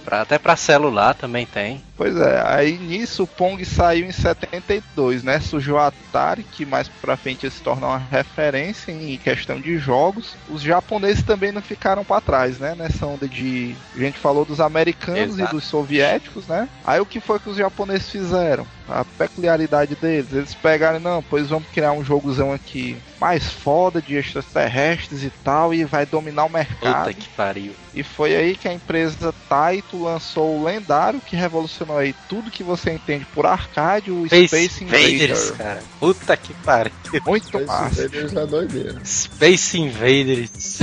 Pra, 0.09 0.23
até 0.23 0.39
pra 0.39 0.57
celular 0.57 1.13
também 1.15 1.45
tem. 1.45 1.83
Pois 1.99 2.17
é, 2.17 2.41
aí 2.47 2.79
nisso 2.79 3.25
o 3.25 3.27
Pong 3.27 3.63
saiu 3.65 4.07
em 4.07 4.13
72, 4.13 5.25
né? 5.25 5.41
Surgiu 5.41 5.75
o 5.75 5.79
Atari, 5.79 6.45
que 6.45 6.65
mais 6.65 6.87
pra 6.87 7.17
frente 7.17 7.43
ia 7.43 7.51
se 7.51 7.61
tornar 7.61 7.89
uma 7.89 7.99
referência 7.99 8.93
em 8.93 9.17
questão 9.19 9.61
de 9.61 9.77
jogos. 9.79 10.37
Os 10.49 10.63
japoneses 10.63 11.25
também 11.25 11.51
não 11.51 11.61
ficaram 11.61 12.05
para 12.05 12.21
trás, 12.21 12.61
né? 12.61 12.77
Nessa 12.77 13.05
onda 13.05 13.27
de. 13.27 13.75
A 13.97 13.99
gente 13.99 14.17
falou 14.17 14.45
dos 14.45 14.61
americanos 14.61 15.35
Exato. 15.35 15.57
e 15.57 15.59
dos 15.59 15.65
soviéticos, 15.65 16.47
né? 16.47 16.69
Aí 16.87 17.01
o 17.01 17.07
que 17.07 17.19
foi 17.19 17.41
que 17.41 17.51
os 17.51 17.57
japoneses 17.57 18.09
fizeram? 18.09 18.65
A 18.89 19.05
peculiaridade 19.05 19.95
deles, 19.97 20.33
eles 20.33 20.55
pegaram, 20.55 20.99
não, 20.99 21.23
pois 21.23 21.49
vamos 21.49 21.69
criar 21.69 21.93
um 21.93 22.03
jogozão 22.03 22.53
aqui 22.53 22.97
mais 23.21 23.51
foda 23.51 24.01
de 24.01 24.15
extraterrestres 24.15 25.23
e 25.25 25.31
tal, 25.45 25.75
e 25.75 25.85
vai 25.85 26.07
dominar 26.07 26.45
o 26.45 26.51
mercado. 26.51 27.09
Puta 27.09 27.13
que 27.13 27.29
pariu. 27.31 27.73
E 27.93 28.03
foi 28.03 28.35
aí 28.35 28.57
que 28.57 28.69
a 28.69 28.73
empresa 28.73 29.35
Taito 29.49 30.03
lançou 30.03 30.59
o 30.59 30.65
lendário 30.65 31.21
que 31.21 31.37
revolucionou 31.37 31.88
aí 31.97 32.15
tudo 32.29 32.51
que 32.51 32.63
você 32.63 32.93
entende 32.93 33.27
por 33.35 33.47
arcade, 33.47 34.11
o 34.11 34.27
Space, 34.27 34.47
Space 34.49 34.85
Invaders. 34.85 35.51
cara. 35.53 35.83
Puta 36.01 36.37
que 36.37 36.55
pariu. 36.55 36.93
Muito 37.27 37.47
Space 37.47 37.67
massa. 37.67 38.03
Invaders 38.05 38.37
é 38.37 38.47
doideira. 38.47 39.05
Space 39.05 39.79
Invaders. 39.79 40.79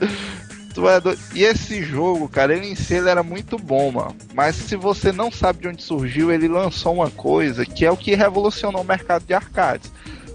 Tu 0.72 0.88
é 0.88 1.00
do... 1.00 1.18
E 1.34 1.42
esse 1.42 1.82
jogo, 1.82 2.28
cara, 2.28 2.54
ele 2.54 2.68
em 2.68 2.76
si 2.76 2.94
ele 2.94 3.08
era 3.08 3.24
muito 3.24 3.58
bom, 3.58 3.90
mano. 3.90 4.16
Mas 4.32 4.54
se 4.54 4.76
você 4.76 5.10
não 5.10 5.28
sabe 5.28 5.62
de 5.62 5.68
onde 5.68 5.82
surgiu, 5.82 6.30
ele 6.30 6.46
lançou 6.46 6.94
uma 6.94 7.10
coisa 7.10 7.66
que 7.66 7.84
é 7.84 7.90
o 7.90 7.96
que 7.96 8.14
revolucionou 8.14 8.82
o 8.82 8.86
mercado 8.86 9.24
de 9.24 9.34
arcades 9.34 9.90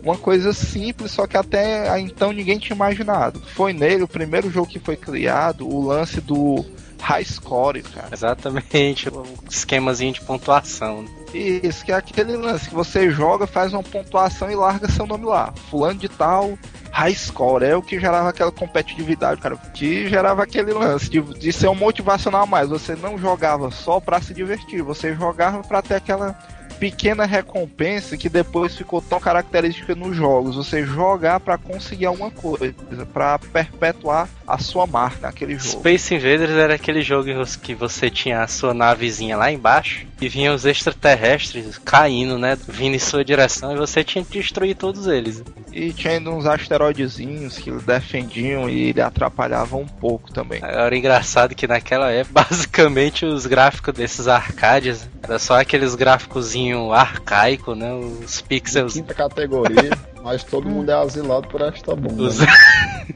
uma 0.06 0.18
coisa 0.18 0.54
simples, 0.54 1.12
só 1.12 1.26
que 1.26 1.36
até 1.36 2.00
então 2.00 2.32
ninguém 2.32 2.60
tinha 2.60 2.76
imaginado. 2.76 3.42
Foi 3.56 3.74
nele 3.74 4.04
o 4.04 4.08
primeiro 4.08 4.52
jogo 4.52 4.68
que 4.68 4.78
foi 4.78 4.96
criado, 4.96 5.68
o 5.68 5.84
lance 5.84 6.22
do 6.22 6.64
high 7.06 7.24
score, 7.24 7.84
cara. 7.84 8.10
Exatamente, 8.12 9.10
o 9.10 9.24
esquemazinho 9.50 10.14
de 10.14 10.22
pontuação. 10.22 11.04
Né? 11.04 11.10
Isso, 11.34 11.86
que 11.86 11.92
é 11.92 11.96
aquele 11.96 12.36
lance 12.36 12.68
que 12.68 12.74
você 12.74 13.12
joga, 13.12 13.46
faz 13.46 13.74
uma 13.74 13.84
pontuação 13.84 14.50
e 14.50 14.56
larga 14.56 14.90
seu 14.90 15.06
nome 15.06 15.26
lá. 15.26 15.54
Fulano 15.70 16.00
de 16.00 16.10
tal, 16.10 16.58
high 16.92 17.14
score. 17.14 17.64
É 17.64 17.76
o 17.76 17.82
que 17.82 18.00
gerava 18.00 18.30
aquela 18.30 18.52
competitividade, 18.52 19.40
cara. 19.40 19.56
Que 19.56 20.10
gerava 20.10 20.42
aquele 20.42 20.74
lance 20.74 21.10
de, 21.10 21.22
de 21.22 21.54
ser 21.54 21.68
um 21.68 21.76
motivacional 21.76 22.44
a 22.44 22.48
mais. 22.48 22.70
Você 22.70 22.96
não 22.96 23.18
jogava 23.18 23.70
só 23.70 24.00
para 24.00 24.22
se 24.22 24.34
divertir, 24.34 24.82
você 24.82 25.14
jogava 25.14 25.62
para 25.62 25.82
ter 25.84 25.96
aquela 25.96 26.36
pequena 26.80 27.26
recompensa 27.26 28.18
que 28.18 28.30
depois 28.30 28.76
ficou 28.76 29.02
tão 29.02 29.20
característica 29.20 29.96
nos 29.96 30.16
jogos. 30.16 30.56
Você 30.56 30.86
jogar 30.86 31.40
para 31.40 31.58
conseguir 31.58 32.06
alguma 32.06 32.32
coisa, 32.32 32.74
para 33.14 33.40
perpetuar 33.40 34.30
a 34.48 34.58
sua 34.58 34.86
marca 34.86 35.28
naquele 35.28 35.58
jogo. 35.58 35.80
Space 35.80 36.14
Invaders 36.14 36.52
era 36.52 36.76
aquele 36.76 37.02
jogo 37.02 37.30
que 37.62 37.74
você 37.74 38.10
tinha 38.10 38.42
a 38.42 38.48
sua 38.48 38.74
navezinha 38.74 39.36
lá 39.36 39.52
embaixo 39.52 40.06
e 40.22 40.30
vinham 40.30 40.54
os 40.54 40.66
extraterrestres 40.66 41.78
caindo, 41.78 42.38
né? 42.38 42.58
Vindo 42.68 42.96
em 42.96 43.00
sua 43.00 43.26
direção 43.26 43.74
e 43.74 43.78
você 43.78 44.04
tinha 44.04 44.24
que 44.24 44.40
destruir 44.40 44.76
todos 44.76 45.08
eles. 45.08 45.44
E 45.72 45.92
tinha 45.92 46.20
uns 46.30 46.46
asteroidezinhos 46.46 47.58
que 47.58 47.72
defendiam 47.72 48.70
e 48.70 48.90
ele 48.90 49.02
atrapalhava 49.02 49.76
um 49.76 49.88
pouco 49.88 50.32
também. 50.32 50.62
Era 50.64 50.96
engraçado 50.96 51.56
que 51.56 51.68
naquela 51.68 52.12
época, 52.12 52.46
basicamente, 52.48 53.26
os 53.26 53.46
gráficos 53.46 53.94
desses 53.94 54.28
arcades 54.28 55.10
era 55.28 55.40
só 55.40 55.60
aqueles 55.60 55.96
gráficozinho 55.96 56.94
arcaico, 56.94 57.74
né? 57.74 57.92
Os 57.94 58.42
pixels. 58.42 58.94
Quinta 58.94 59.14
categoria, 59.14 59.90
mas 60.24 60.44
todo 60.44 60.70
mundo 60.70 60.90
é 60.90 60.94
asilado 60.94 61.48
por 61.48 61.62
esta 61.62 61.96
bomba. 61.96 62.24
Os... 62.24 62.40
Né? 62.40 62.48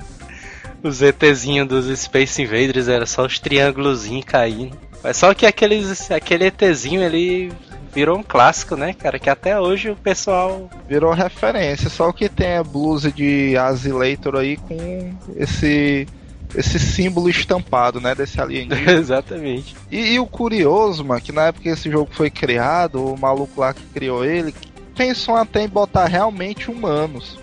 os 0.83 1.01
ETzinhos 1.01 1.67
dos 1.67 1.99
Space 1.99 2.41
Invaders 2.41 2.87
era 2.87 3.05
só 3.05 3.25
os 3.25 3.39
triângulos 3.39 4.07
caindo. 4.25 4.75
Mas 5.03 5.17
só 5.17 5.33
que 5.33 5.45
aqueles, 5.45 6.09
aquele 6.11 6.45
ETzinho 6.45 7.01
ele 7.01 7.51
virou 7.93 8.17
um 8.17 8.23
clássico, 8.23 8.75
né, 8.75 8.93
cara? 8.93 9.19
Que 9.19 9.29
até 9.29 9.59
hoje 9.59 9.91
o 9.91 9.95
pessoal. 9.95 10.69
Virou 10.87 11.13
referência. 11.13 11.89
Só 11.89 12.11
que 12.11 12.27
tem 12.27 12.57
a 12.57 12.63
blusa 12.63 13.11
de 13.11 13.55
Azilator 13.55 14.35
aí 14.35 14.57
com 14.57 15.13
esse. 15.35 16.07
Esse 16.55 16.79
símbolo 16.79 17.29
estampado, 17.29 18.01
né, 18.01 18.15
desse 18.15 18.41
alienígena. 18.41 18.91
Exatamente. 18.99 19.75
E, 19.91 20.13
e, 20.13 20.19
o 20.19 20.25
curioso, 20.25 21.05
mano, 21.05 21.21
que 21.21 21.31
na 21.31 21.47
época 21.47 21.63
que 21.63 21.69
esse 21.69 21.91
jogo 21.91 22.09
foi 22.11 22.29
criado, 22.29 23.05
o 23.05 23.17
maluco 23.17 23.61
lá 23.61 23.73
que 23.73 23.83
criou 23.93 24.25
ele 24.25 24.53
pensou 24.95 25.37
até 25.37 25.63
em 25.63 25.69
botar 25.69 26.05
realmente 26.07 26.69
humanos 26.69 27.39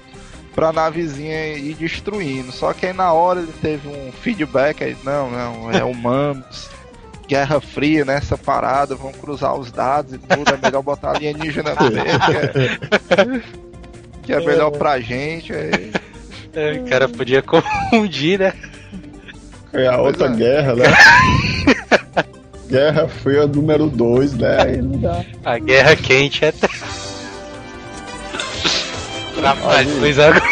pra 0.55 0.73
navezinha 0.73 1.57
ir 1.57 1.75
destruindo. 1.75 2.53
Só 2.53 2.75
que 2.75 2.85
aí 2.85 2.93
na 2.93 3.13
hora 3.13 3.41
ele 3.41 3.53
teve 3.63 3.89
um 3.89 4.13
feedback 4.13 4.85
aí, 4.85 4.97
não, 5.03 5.31
não, 5.31 5.71
é 5.71 5.83
humanos. 5.85 6.69
Guerra 7.27 7.61
Fria 7.61 8.05
nessa 8.05 8.39
parada, 8.39 8.95
vão 8.95 9.11
cruzar 9.11 9.55
os 9.55 9.73
dados 9.73 10.15
e 10.15 10.19
tudo, 10.19 10.49
é 10.49 10.57
melhor 10.57 10.83
botar 10.83 11.17
alienígena 11.17 11.75
mesmo, 11.75 12.21
que 12.21 13.21
é, 13.21 13.43
que 14.23 14.33
é 14.33 14.47
melhor 14.47 14.71
pra 14.71 15.01
gente. 15.01 15.53
Aí... 15.53 15.93
É, 16.55 16.73
o 16.73 16.89
cara 16.89 17.09
podia 17.09 17.43
confundir, 17.43 18.39
né? 18.39 18.53
É 19.77 19.87
a 19.89 19.99
outra 19.99 20.27
é. 20.29 20.31
guerra, 20.31 20.75
né? 20.75 20.85
guerra 22.67 23.07
Fria 23.09 23.47
número 23.47 23.91
2, 23.91 24.33
né? 24.35 24.63
Aí 24.63 24.81
não 24.81 24.99
dá. 24.99 25.23
A 25.45 25.59
guerra 25.59 25.95
quente 25.95 26.47
é. 26.47 26.55
Rapaz, 29.43 29.87
pois 29.99 30.19
agora. 30.19 30.43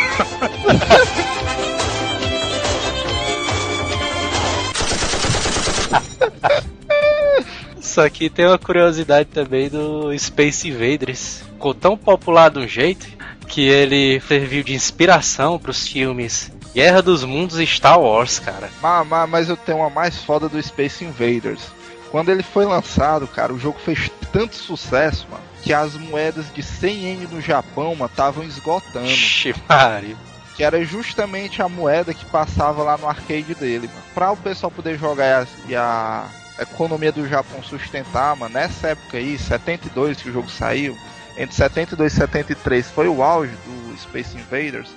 Só 7.81 8.07
que 8.11 8.28
tem 8.28 8.45
uma 8.45 8.59
curiosidade 8.59 9.31
também 9.33 9.71
do 9.71 10.16
Space 10.19 10.69
Invaders. 10.69 11.43
Ficou 11.52 11.73
tão 11.73 11.97
popular 11.97 12.50
de 12.50 12.59
um 12.59 12.69
jeito 12.69 13.07
que 13.47 13.62
ele 13.69 14.21
serviu 14.21 14.62
de 14.62 14.75
inspiração 14.75 15.59
para 15.59 15.71
os 15.71 15.87
filmes 15.87 16.50
Guerra 16.75 17.00
dos 17.00 17.23
Mundos 17.23 17.59
e 17.61 17.66
Star 17.66 18.00
Wars, 18.00 18.40
cara. 18.40 18.69
Mas, 18.83 19.07
mas, 19.07 19.31
mas 19.31 19.49
eu 19.49 19.57
tenho 19.57 19.78
uma 19.78 19.90
mais 19.90 20.19
foda 20.19 20.49
do 20.49 20.61
Space 20.61 21.04
Invaders. 21.04 21.62
Quando 22.11 22.31
ele 22.31 22.43
foi 22.43 22.64
lançado, 22.64 23.28
cara, 23.28 23.52
o 23.52 23.59
jogo 23.59 23.78
fez 23.78 24.11
tanto 24.33 24.57
sucesso, 24.57 25.26
mano, 25.31 25.43
que 25.62 25.73
as 25.73 25.95
moedas 25.95 26.52
de 26.52 26.62
100 26.62 26.97
yen 26.97 27.28
no 27.31 27.40
Japão, 27.40 27.95
mano, 27.95 28.11
estavam 28.11 28.43
esgotando. 28.43 29.07
Ximário. 29.07 30.16
Que 30.57 30.64
era 30.64 30.85
justamente 30.85 31.62
a 31.62 31.69
moeda 31.69 32.12
que 32.12 32.25
passava 32.26 32.83
lá 32.83 32.97
no 32.97 33.09
arcade 33.09 33.54
dele, 33.54 33.88
mano. 33.88 34.02
Pra 34.12 34.33
o 34.33 34.37
pessoal 34.37 34.71
poder 34.71 34.99
jogar 34.99 35.47
e 35.69 35.75
a, 35.75 36.26
economia 36.59 37.12
do 37.12 37.28
Japão 37.28 37.62
sustentar, 37.62 38.37
mano, 38.37 38.54
nessa 38.54 38.88
época 38.88 39.19
aí, 39.19 39.38
72 39.38 40.23
que 40.23 40.28
o 40.28 40.33
jogo 40.33 40.50
saiu, 40.50 40.97
entre 41.37 41.54
72 41.54 42.12
e 42.12 42.16
73 42.16 42.90
foi 42.90 43.09
o 43.09 43.23
auge 43.23 43.52
do 43.64 43.99
Space 43.99 44.37
Invaders. 44.37 44.90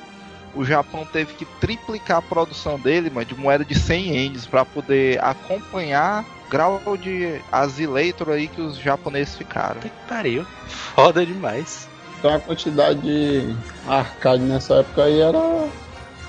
O 0.55 0.65
Japão 0.65 1.05
teve 1.05 1.33
que 1.33 1.45
triplicar 1.59 2.17
a 2.17 2.21
produção 2.21 2.79
dele, 2.79 3.09
mano, 3.09 3.25
de 3.25 3.35
moeda 3.35 3.63
de 3.63 3.77
100 3.77 4.15
ienes 4.15 4.45
para 4.45 4.65
poder 4.65 5.23
acompanhar 5.23 6.25
grau 6.49 6.81
de 6.97 7.39
azileitor 7.51 8.29
aí 8.29 8.47
que 8.47 8.61
os 8.61 8.77
japoneses 8.77 9.35
ficaram. 9.35 9.75
Puta 9.75 9.89
que 9.89 10.07
pariu. 10.07 10.45
Foda 10.67 11.25
demais. 11.25 11.87
Então 12.17 12.33
a 12.33 12.39
quantidade 12.39 12.99
de 13.01 13.55
arcade 13.87 14.43
nessa 14.43 14.75
época 14.75 15.03
aí 15.03 15.19
era 15.19 15.67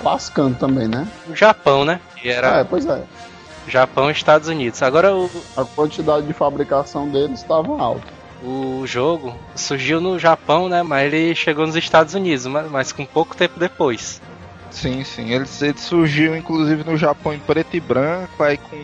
lascando 0.03 0.59
também, 0.59 0.87
né? 0.87 1.07
O 1.27 1.35
Japão, 1.35 1.85
né? 1.85 2.01
É, 2.23 2.31
era 2.31 2.65
pois 2.65 2.85
é. 2.85 3.03
Japão 3.67 4.09
e 4.09 4.13
Estados 4.13 4.49
Unidos. 4.49 4.83
Agora 4.83 5.15
o, 5.15 5.31
A 5.57 5.65
quantidade 5.65 6.27
de 6.27 6.33
fabricação 6.33 7.09
deles 7.09 7.41
estava 7.41 7.81
alta. 7.81 8.18
O 8.42 8.87
jogo 8.87 9.35
surgiu 9.54 10.00
no 10.00 10.18
Japão, 10.18 10.68
né? 10.68 10.83
Mas 10.83 11.12
ele 11.12 11.35
chegou 11.35 11.66
nos 11.66 11.76
Estados 11.76 12.14
Unidos, 12.14 12.47
mas, 12.47 12.71
mas 12.71 12.92
com 12.92 13.04
pouco 13.04 13.37
tempo 13.37 13.59
depois. 13.59 14.21
Sim, 14.71 15.02
sim. 15.04 15.33
Ele, 15.33 15.47
ele 15.61 15.78
surgiu 15.78 16.37
inclusive 16.37 16.85
no 16.85 16.97
Japão 16.97 17.33
em 17.33 17.40
preto 17.40 17.76
e 17.76 17.80
branco, 17.80 18.42
aí 18.42 18.57
com 18.57 18.76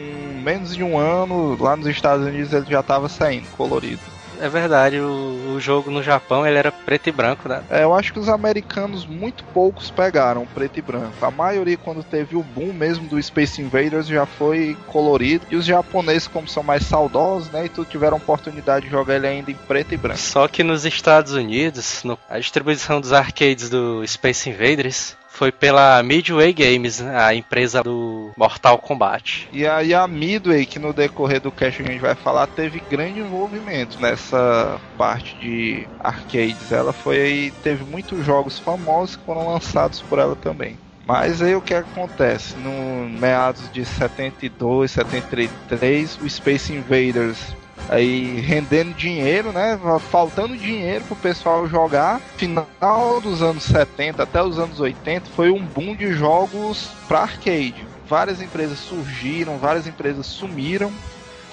menos 0.42 0.74
de 0.74 0.82
um 0.82 0.98
ano, 0.98 1.56
lá 1.60 1.76
nos 1.76 1.86
Estados 1.86 2.26
Unidos 2.26 2.52
ele 2.52 2.66
já 2.66 2.82
tava 2.82 3.08
saindo, 3.08 3.46
colorido. 3.56 4.13
É 4.40 4.48
verdade, 4.48 4.98
o, 5.00 5.54
o 5.54 5.60
jogo 5.60 5.90
no 5.90 6.02
Japão 6.02 6.46
ele 6.46 6.58
era 6.58 6.70
preto 6.72 7.08
e 7.08 7.12
branco, 7.12 7.48
né? 7.48 7.62
É, 7.70 7.82
eu 7.84 7.94
acho 7.94 8.12
que 8.12 8.18
os 8.18 8.28
americanos 8.28 9.06
muito 9.06 9.44
poucos 9.54 9.90
pegaram 9.90 10.44
preto 10.46 10.78
e 10.78 10.82
branco. 10.82 11.12
A 11.24 11.30
maioria, 11.30 11.76
quando 11.76 12.02
teve 12.02 12.36
o 12.36 12.42
boom 12.42 12.72
mesmo 12.72 13.06
do 13.06 13.22
Space 13.22 13.60
Invaders, 13.62 14.06
já 14.06 14.26
foi 14.26 14.76
colorido. 14.88 15.46
E 15.50 15.56
os 15.56 15.64
japoneses, 15.64 16.26
como 16.28 16.48
são 16.48 16.62
mais 16.62 16.84
saudosos, 16.84 17.50
né, 17.50 17.66
e 17.66 17.68
tudo 17.68 17.86
tiveram 17.88 18.16
oportunidade 18.16 18.86
de 18.86 18.90
jogar 18.90 19.14
ele 19.16 19.26
ainda 19.26 19.50
em 19.50 19.54
preto 19.54 19.94
e 19.94 19.96
branco. 19.96 20.18
Só 20.18 20.48
que 20.48 20.62
nos 20.62 20.84
Estados 20.84 21.32
Unidos, 21.32 22.02
no- 22.04 22.18
a 22.28 22.38
distribuição 22.38 23.00
dos 23.00 23.12
arcades 23.12 23.70
do 23.70 24.04
Space 24.06 24.48
Invaders 24.50 25.16
foi 25.34 25.50
pela 25.50 26.02
Midway 26.02 26.52
Games, 26.52 27.00
né? 27.00 27.20
a 27.20 27.34
empresa 27.34 27.82
do 27.82 28.30
Mortal 28.36 28.78
Kombat. 28.78 29.48
E 29.52 29.66
aí 29.66 29.92
a 29.92 30.06
Midway, 30.06 30.64
que 30.64 30.78
no 30.78 30.92
decorrer 30.92 31.40
do 31.40 31.50
cast 31.50 31.82
a 31.82 31.84
gente 31.84 32.00
vai 32.00 32.14
falar, 32.14 32.46
teve 32.46 32.80
grande 32.88 33.18
envolvimento 33.18 34.00
nessa 34.00 34.80
parte 34.96 35.36
de 35.40 35.86
arcades. 35.98 36.70
Ela 36.70 36.92
foi 36.92 37.20
aí, 37.20 37.50
teve 37.62 37.84
muitos 37.84 38.24
jogos 38.24 38.58
famosos 38.58 39.16
que 39.16 39.24
foram 39.24 39.48
lançados 39.52 40.00
por 40.00 40.20
ela 40.20 40.36
também. 40.36 40.78
Mas 41.06 41.42
aí 41.42 41.54
o 41.54 41.60
que 41.60 41.74
acontece? 41.74 42.56
No 42.56 43.08
meados 43.18 43.70
de 43.72 43.84
72, 43.84 44.90
73, 44.90 46.18
o 46.22 46.30
Space 46.30 46.72
Invaders 46.72 47.54
aí 47.88 48.40
rendendo 48.40 48.94
dinheiro, 48.94 49.52
né? 49.52 49.78
Faltando 50.10 50.56
dinheiro 50.56 51.04
pro 51.04 51.16
pessoal 51.16 51.66
jogar. 51.68 52.20
Final 52.36 53.20
dos 53.20 53.42
anos 53.42 53.64
70 53.64 54.22
até 54.22 54.42
os 54.42 54.58
anos 54.58 54.80
80 54.80 55.30
foi 55.30 55.50
um 55.50 55.64
boom 55.64 55.94
de 55.94 56.12
jogos 56.12 56.88
para 57.08 57.20
arcade. 57.20 57.86
Várias 58.08 58.40
empresas 58.40 58.78
surgiram, 58.78 59.58
várias 59.58 59.86
empresas 59.86 60.26
sumiram 60.26 60.92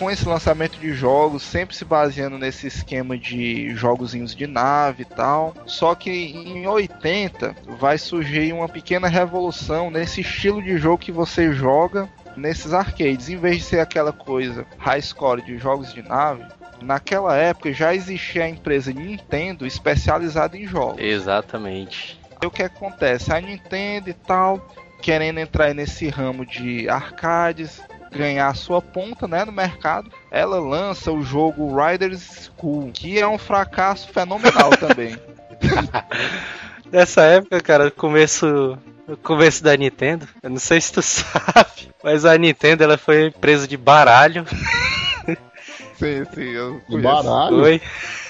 com 0.01 0.09
esse 0.09 0.27
lançamento 0.27 0.79
de 0.79 0.93
jogos, 0.93 1.43
sempre 1.43 1.75
se 1.75 1.85
baseando 1.85 2.35
nesse 2.35 2.65
esquema 2.65 3.15
de 3.15 3.69
jogozinhos 3.75 4.33
de 4.33 4.47
nave 4.47 5.03
e 5.03 5.05
tal. 5.05 5.53
Só 5.67 5.93
que 5.93 6.09
em 6.09 6.65
80 6.65 7.55
vai 7.79 7.99
surgir 7.99 8.51
uma 8.51 8.67
pequena 8.67 9.07
revolução 9.07 9.91
nesse 9.91 10.21
estilo 10.21 10.59
de 10.59 10.75
jogo 10.79 10.97
que 10.97 11.11
você 11.11 11.53
joga 11.53 12.09
nesses 12.35 12.73
arcades. 12.73 13.29
Em 13.29 13.37
vez 13.37 13.57
de 13.57 13.63
ser 13.63 13.79
aquela 13.79 14.11
coisa 14.11 14.65
high 14.77 15.01
score 15.01 15.41
de 15.41 15.57
jogos 15.57 15.93
de 15.93 16.01
nave, 16.01 16.45
naquela 16.81 17.35
época 17.35 17.73
já 17.73 17.93
existia 17.93 18.45
a 18.45 18.49
empresa 18.49 18.91
Nintendo 18.91 19.65
especializada 19.65 20.57
em 20.57 20.65
jogos. 20.65 21.01
Exatamente. 21.01 22.19
E 22.41 22.45
o 22.45 22.51
que 22.51 22.63
acontece? 22.63 23.31
A 23.31 23.39
Nintendo 23.39 24.09
e 24.09 24.13
tal, 24.13 24.67
querendo 25.01 25.39
entrar 25.39 25.73
nesse 25.73 26.09
ramo 26.09 26.45
de 26.45 26.89
arcades, 26.89 27.81
ganhar 28.11 28.55
sua 28.55 28.81
ponta 28.81 29.27
né, 29.27 29.45
no 29.45 29.51
mercado, 29.51 30.11
ela 30.29 30.59
lança 30.59 31.11
o 31.11 31.21
jogo 31.21 31.75
Riders 31.75 32.49
School, 32.57 32.91
que 32.91 33.19
é 33.19 33.27
um 33.27 33.37
fracasso 33.37 34.09
fenomenal 34.09 34.71
também. 34.71 35.17
Nessa 36.91 37.23
época, 37.23 37.61
cara, 37.61 37.87
o 37.87 37.91
começo, 37.91 38.77
o 39.07 39.17
começo 39.17 39.63
da 39.63 39.75
Nintendo, 39.75 40.27
eu 40.41 40.49
não 40.49 40.59
sei 40.59 40.79
se 40.79 40.91
tu 40.91 41.01
sabe, 41.03 41.89
mas 42.03 42.25
a 42.25 42.37
Nintendo 42.37 42.83
ela 42.83 42.97
foi 42.97 43.27
empresa 43.27 43.67
de 43.67 43.77
baralho. 43.77 44.45
sim, 45.97 46.25
sim, 46.33 46.49
eu 46.49 46.81
De 46.89 46.97
baralho. 46.99 47.59
Foi. 47.59 47.81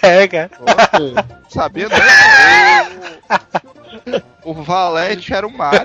É, 0.01 0.27
cara. 0.27 0.51
Ok. 0.60 1.15
Sabia 1.49 1.88
não? 1.89 1.97
O, 4.43 4.51
o 4.51 4.53
Valete 4.63 5.34
era 5.34 5.45
o 5.45 5.51
Mario. 5.51 5.84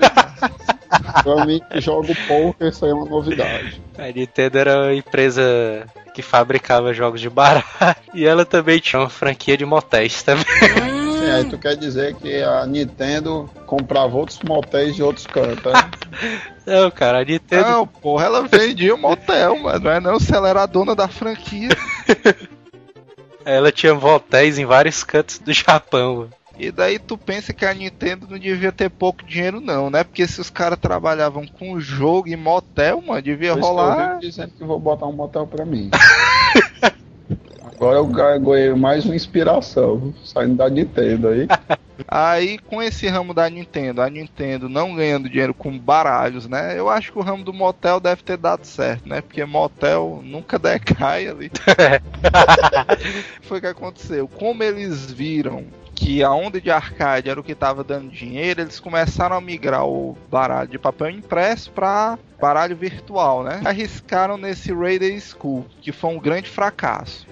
pra 1.23 1.45
mim 1.45 1.61
que 1.69 1.81
jogo 1.81 2.15
poker, 2.27 2.69
isso 2.69 2.85
aí 2.85 2.91
é 2.91 2.93
uma 2.93 3.05
novidade. 3.05 3.81
A 3.97 4.07
Nintendo 4.11 4.57
era 4.57 4.77
uma 4.83 4.93
empresa 4.93 5.85
que 6.13 6.21
fabricava 6.21 6.93
jogos 6.93 7.21
de 7.21 7.29
baralho. 7.29 7.63
E 8.13 8.25
ela 8.25 8.45
também 8.45 8.79
tinha 8.79 9.01
uma 9.01 9.09
franquia 9.09 9.57
de 9.57 9.65
motéis 9.65 10.23
também. 10.23 10.45
Sim, 11.27 11.33
aí 11.33 11.45
tu 11.49 11.57
quer 11.57 11.75
dizer 11.75 12.15
que 12.15 12.41
a 12.41 12.65
Nintendo 12.65 13.49
comprava 13.65 14.15
outros 14.15 14.39
motéis 14.43 14.95
de 14.95 15.03
outros 15.03 15.27
cantos, 15.27 15.73
né? 15.73 15.91
Não, 16.65 16.89
cara, 16.89 17.19
a 17.19 17.25
Nintendo. 17.25 17.69
Não, 17.69 17.87
porra, 17.87 18.25
ela 18.25 18.47
vendia 18.47 18.95
um 18.95 18.97
motel, 18.97 19.57
mano. 19.61 19.79
Não 19.79 19.91
é 19.91 19.99
não 19.99 20.19
se 20.19 20.33
ela 20.33 20.49
era 20.49 20.63
a 20.63 20.65
dona 20.65 20.95
da 20.95 21.07
franquia. 21.07 21.69
Ela 23.45 23.71
tinha 23.71 23.95
motéis 23.95 24.59
em 24.59 24.65
vários 24.65 25.05
cantos 25.05 25.39
do 25.39 25.53
Japão. 25.53 26.15
mano. 26.17 26.29
E 26.59 26.69
daí 26.69 26.99
tu 26.99 27.17
pensa 27.17 27.53
que 27.53 27.65
a 27.65 27.73
Nintendo 27.73 28.27
não 28.29 28.37
devia 28.37 28.73
ter 28.73 28.89
pouco 28.89 29.23
dinheiro, 29.23 29.61
não, 29.61 29.89
né? 29.89 30.03
Porque 30.03 30.27
se 30.27 30.41
os 30.41 30.49
caras 30.49 30.77
trabalhavam 30.77 31.47
com 31.47 31.79
jogo 31.79 32.27
e 32.27 32.35
motel, 32.35 33.01
mano, 33.01 33.21
devia 33.21 33.49
eu 33.51 33.59
rolar. 33.59 34.07
vivo 34.09 34.19
dizendo 34.19 34.51
que 34.51 34.65
vou 34.65 34.77
botar 34.77 35.05
um 35.05 35.13
motel 35.13 35.47
pra 35.47 35.65
mim. 35.65 35.89
Agora 37.77 37.97
eu 37.99 38.07
ganhei 38.39 38.73
mais 38.73 39.05
uma 39.05 39.15
inspiração, 39.15 40.11
saindo 40.23 40.55
da 40.55 40.67
Nintendo 40.67 41.27
aí. 41.27 41.47
Aí, 42.07 42.59
com 42.59 42.81
esse 42.81 43.07
ramo 43.07 43.33
da 43.33 43.49
Nintendo, 43.49 44.01
a 44.03 44.09
Nintendo 44.09 44.69
não 44.69 44.95
ganhando 44.95 45.27
dinheiro 45.27 45.53
com 45.53 45.77
baralhos, 45.77 46.47
né? 46.47 46.77
Eu 46.77 46.89
acho 46.89 47.11
que 47.11 47.17
o 47.17 47.23
ramo 47.23 47.43
do 47.43 47.51
motel 47.51 47.99
deve 47.99 48.21
ter 48.21 48.37
dado 48.37 48.65
certo, 48.65 49.09
né? 49.09 49.19
Porque 49.19 49.43
motel 49.45 50.21
nunca 50.23 50.57
decai 50.59 51.27
ali. 51.27 51.51
Foi 53.41 53.57
o 53.57 53.61
que 53.61 53.67
aconteceu. 53.67 54.27
Como 54.27 54.61
eles 54.63 55.11
viram 55.11 55.65
que 55.95 56.23
a 56.23 56.31
onda 56.31 56.61
de 56.61 56.69
arcade 56.69 57.29
era 57.29 57.39
o 57.39 57.43
que 57.43 57.53
estava 57.53 57.83
dando 57.83 58.11
dinheiro, 58.11 58.61
eles 58.61 58.79
começaram 58.79 59.35
a 59.35 59.41
migrar 59.41 59.85
o 59.85 60.15
baralho 60.29 60.69
de 60.69 60.77
papel 60.77 61.09
impresso 61.09 61.71
para 61.71 62.19
baralho 62.39 62.75
virtual, 62.75 63.43
né? 63.43 63.61
Arriscaram 63.65 64.37
nesse 64.37 64.71
Raider 64.71 65.19
School, 65.19 65.65
que 65.81 65.91
foi 65.91 66.11
um 66.11 66.19
grande 66.19 66.49
fracasso. 66.49 67.26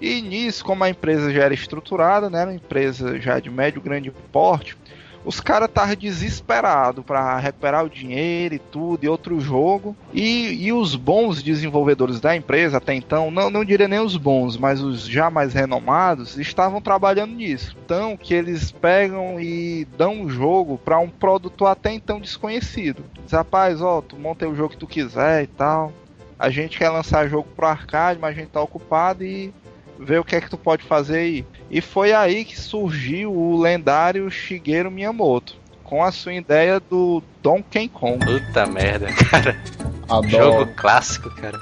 E 0.00 0.22
nisso, 0.22 0.64
como 0.64 0.84
a 0.84 0.90
empresa 0.90 1.32
já 1.32 1.44
era 1.44 1.54
estruturada, 1.54 2.30
né, 2.30 2.44
uma 2.44 2.54
empresa 2.54 3.18
já 3.20 3.40
de 3.40 3.50
médio 3.50 3.80
grande 3.80 4.10
porte, 4.32 4.76
os 5.24 5.40
caras 5.40 5.68
estavam 5.68 5.94
desesperados 5.94 7.04
para 7.04 7.38
recuperar 7.38 7.84
o 7.84 7.90
dinheiro 7.90 8.54
e 8.54 8.58
tudo, 8.58 9.04
e 9.04 9.08
outro 9.08 9.38
jogo. 9.40 9.94
E, 10.12 10.66
e 10.66 10.72
os 10.72 10.96
bons 10.96 11.42
desenvolvedores 11.42 12.20
da 12.20 12.34
empresa, 12.34 12.78
até 12.78 12.94
então, 12.94 13.30
não, 13.30 13.50
não 13.50 13.64
diria 13.64 13.88
nem 13.88 14.00
os 14.00 14.16
bons, 14.16 14.56
mas 14.56 14.80
os 14.80 15.06
já 15.06 15.28
mais 15.28 15.52
renomados, 15.52 16.38
estavam 16.38 16.80
trabalhando 16.80 17.34
nisso. 17.34 17.76
Então, 17.84 18.16
que 18.16 18.32
eles 18.32 18.70
pegam 18.70 19.40
e 19.40 19.86
dão 19.98 20.22
um 20.22 20.30
jogo 20.30 20.78
para 20.78 20.98
um 20.98 21.10
produtor 21.10 21.68
até 21.68 21.92
então 21.92 22.20
desconhecido. 22.20 23.04
Diz, 23.22 23.32
rapaz, 23.32 23.82
ó, 23.82 24.00
tu 24.00 24.16
monta 24.16 24.48
o 24.48 24.54
jogo 24.54 24.70
que 24.70 24.78
tu 24.78 24.86
quiser 24.86 25.42
e 25.42 25.46
tal. 25.46 25.92
A 26.38 26.50
gente 26.50 26.78
quer 26.78 26.88
lançar 26.88 27.28
jogo 27.28 27.48
pro 27.56 27.66
arcade, 27.66 28.20
mas 28.20 28.30
a 28.30 28.40
gente 28.40 28.50
tá 28.50 28.62
ocupado 28.62 29.24
e 29.24 29.52
ver 29.98 30.20
o 30.20 30.24
que 30.24 30.36
é 30.36 30.40
que 30.40 30.50
tu 30.50 30.56
pode 30.56 30.82
fazer 30.84 31.18
aí. 31.18 31.46
E 31.70 31.80
foi 31.80 32.12
aí 32.12 32.44
que 32.44 32.58
surgiu 32.58 33.32
o 33.32 33.60
lendário 33.60 34.30
Shigeru 34.30 34.90
Miyamoto, 34.90 35.56
com 35.84 36.02
a 36.02 36.12
sua 36.12 36.34
ideia 36.34 36.80
do 36.80 37.22
Donkey 37.42 37.88
Kong. 37.88 38.24
Puta 38.24 38.66
merda, 38.66 39.12
cara. 39.30 39.60
Adoro. 40.08 40.28
Jogo 40.28 40.66
clássico, 40.74 41.30
cara. 41.30 41.58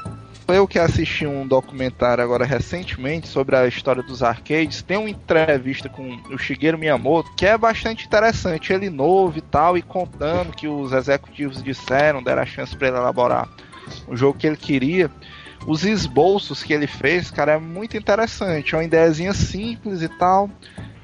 Eu 0.49 0.69
que 0.69 0.79
assisti 0.79 1.27
um 1.27 1.45
documentário 1.45 2.23
agora 2.23 2.45
recentemente 2.45 3.27
sobre 3.27 3.57
a 3.57 3.67
história 3.67 4.01
dos 4.01 4.23
arcades, 4.23 4.81
tem 4.81 4.97
uma 4.97 5.11
entrevista 5.11 5.89
com 5.89 6.21
o 6.31 6.39
Shigeru 6.39 6.79
Miyamoto 6.79 7.35
que 7.35 7.45
é 7.45 7.59
bastante 7.59 8.07
interessante. 8.07 8.73
Ele 8.73 8.89
novo 8.89 9.39
e 9.39 9.41
tal, 9.41 9.77
e 9.77 9.83
contando 9.83 10.53
que 10.53 10.69
os 10.69 10.93
executivos 10.93 11.61
disseram, 11.61 12.23
deram 12.23 12.43
a 12.43 12.47
chance 12.47 12.77
para 12.77 12.89
ele 12.89 12.97
elaborar 12.97 13.49
o 14.07 14.17
jogo 14.17 14.39
que 14.39 14.47
ele 14.47 14.57
queria. 14.57 15.11
Os 15.67 15.85
esboços 15.85 16.63
que 16.63 16.73
ele 16.73 16.87
fez, 16.87 17.31
cara, 17.31 17.53
é 17.53 17.59
muito 17.59 17.97
interessante. 17.97 18.75
É 18.75 18.79
uma 18.79 18.85
ideiazinha 18.85 19.33
simples 19.35 20.01
e 20.01 20.09
tal, 20.09 20.49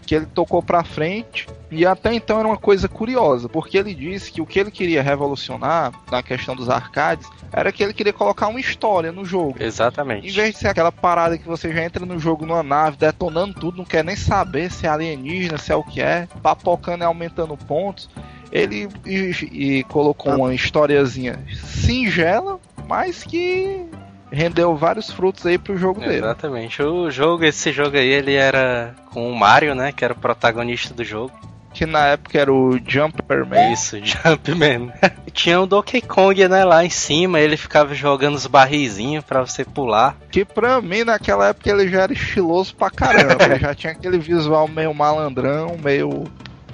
que 0.06 0.14
ele 0.14 0.26
tocou 0.26 0.62
pra 0.62 0.84
frente. 0.84 1.48
E 1.70 1.86
até 1.86 2.12
então 2.14 2.38
era 2.38 2.46
uma 2.46 2.56
coisa 2.56 2.86
curiosa, 2.86 3.48
porque 3.48 3.78
ele 3.78 3.94
disse 3.94 4.30
que 4.30 4.40
o 4.40 4.46
que 4.46 4.60
ele 4.60 4.70
queria 4.70 5.02
revolucionar 5.02 5.92
na 6.10 6.22
questão 6.22 6.54
dos 6.54 6.68
arcades 6.68 7.26
era 7.50 7.72
que 7.72 7.82
ele 7.82 7.92
queria 7.92 8.12
colocar 8.12 8.48
uma 8.48 8.60
história 8.60 9.10
no 9.10 9.24
jogo. 9.24 9.56
Em 9.58 9.64
Exatamente. 9.64 10.30
vez 10.30 10.54
de 10.54 10.60
ser 10.60 10.68
aquela 10.68 10.92
parada 10.92 11.38
que 11.38 11.46
você 11.46 11.72
já 11.72 11.82
entra 11.82 12.04
no 12.04 12.18
jogo 12.18 12.46
numa 12.46 12.62
nave, 12.62 12.98
detonando 12.98 13.54
tudo, 13.54 13.78
não 13.78 13.84
quer 13.84 14.04
nem 14.04 14.16
saber 14.16 14.70
se 14.70 14.86
é 14.86 14.90
alienígena, 14.90 15.58
se 15.58 15.72
é 15.72 15.76
o 15.76 15.82
que 15.82 16.00
é, 16.00 16.28
papocando 16.42 17.04
e 17.04 17.06
aumentando 17.06 17.56
pontos, 17.56 18.08
ele 18.52 18.88
e, 19.06 19.78
e 19.78 19.84
colocou 19.84 20.34
uma 20.34 20.54
historiazinha 20.54 21.42
singela, 21.54 22.60
mas 22.86 23.24
que 23.24 23.86
rendeu 24.32 24.74
vários 24.74 25.10
frutos 25.10 25.44
aí 25.46 25.58
pro 25.58 25.76
jogo 25.76 26.00
dele. 26.00 26.16
Exatamente. 26.16 26.82
O 26.82 27.10
jogo, 27.10 27.44
esse 27.44 27.70
jogo 27.70 27.96
aí, 27.96 28.08
ele 28.08 28.34
era 28.34 28.94
com 29.10 29.30
o 29.30 29.36
Mario, 29.36 29.74
né? 29.74 29.92
Que 29.92 30.04
era 30.04 30.14
o 30.14 30.18
protagonista 30.18 30.94
do 30.94 31.04
jogo. 31.04 31.32
Que 31.72 31.86
na 31.86 32.06
época 32.08 32.38
era 32.38 32.52
o 32.52 32.78
Jumperman. 32.86 33.72
Isso, 33.72 33.96
Jumpman. 34.04 34.92
Tinha 35.32 35.60
o 35.60 35.66
Donkey 35.66 36.02
Kong, 36.02 36.46
né, 36.46 36.64
lá 36.64 36.84
em 36.84 36.90
cima, 36.90 37.40
ele 37.40 37.56
ficava 37.56 37.94
jogando 37.94 38.34
os 38.34 38.46
barrizinhos 38.46 39.24
pra 39.24 39.40
você 39.40 39.64
pular. 39.64 40.16
Que 40.30 40.44
pra 40.44 40.82
mim, 40.82 41.04
naquela 41.04 41.48
época, 41.48 41.70
ele 41.70 41.88
já 41.88 42.02
era 42.02 42.12
estiloso 42.12 42.74
pra 42.74 42.90
caramba. 42.90 43.38
ele 43.44 43.58
já 43.58 43.74
tinha 43.74 43.92
aquele 43.92 44.18
visual 44.18 44.68
meio 44.68 44.92
malandrão, 44.92 45.78
meio 45.82 46.24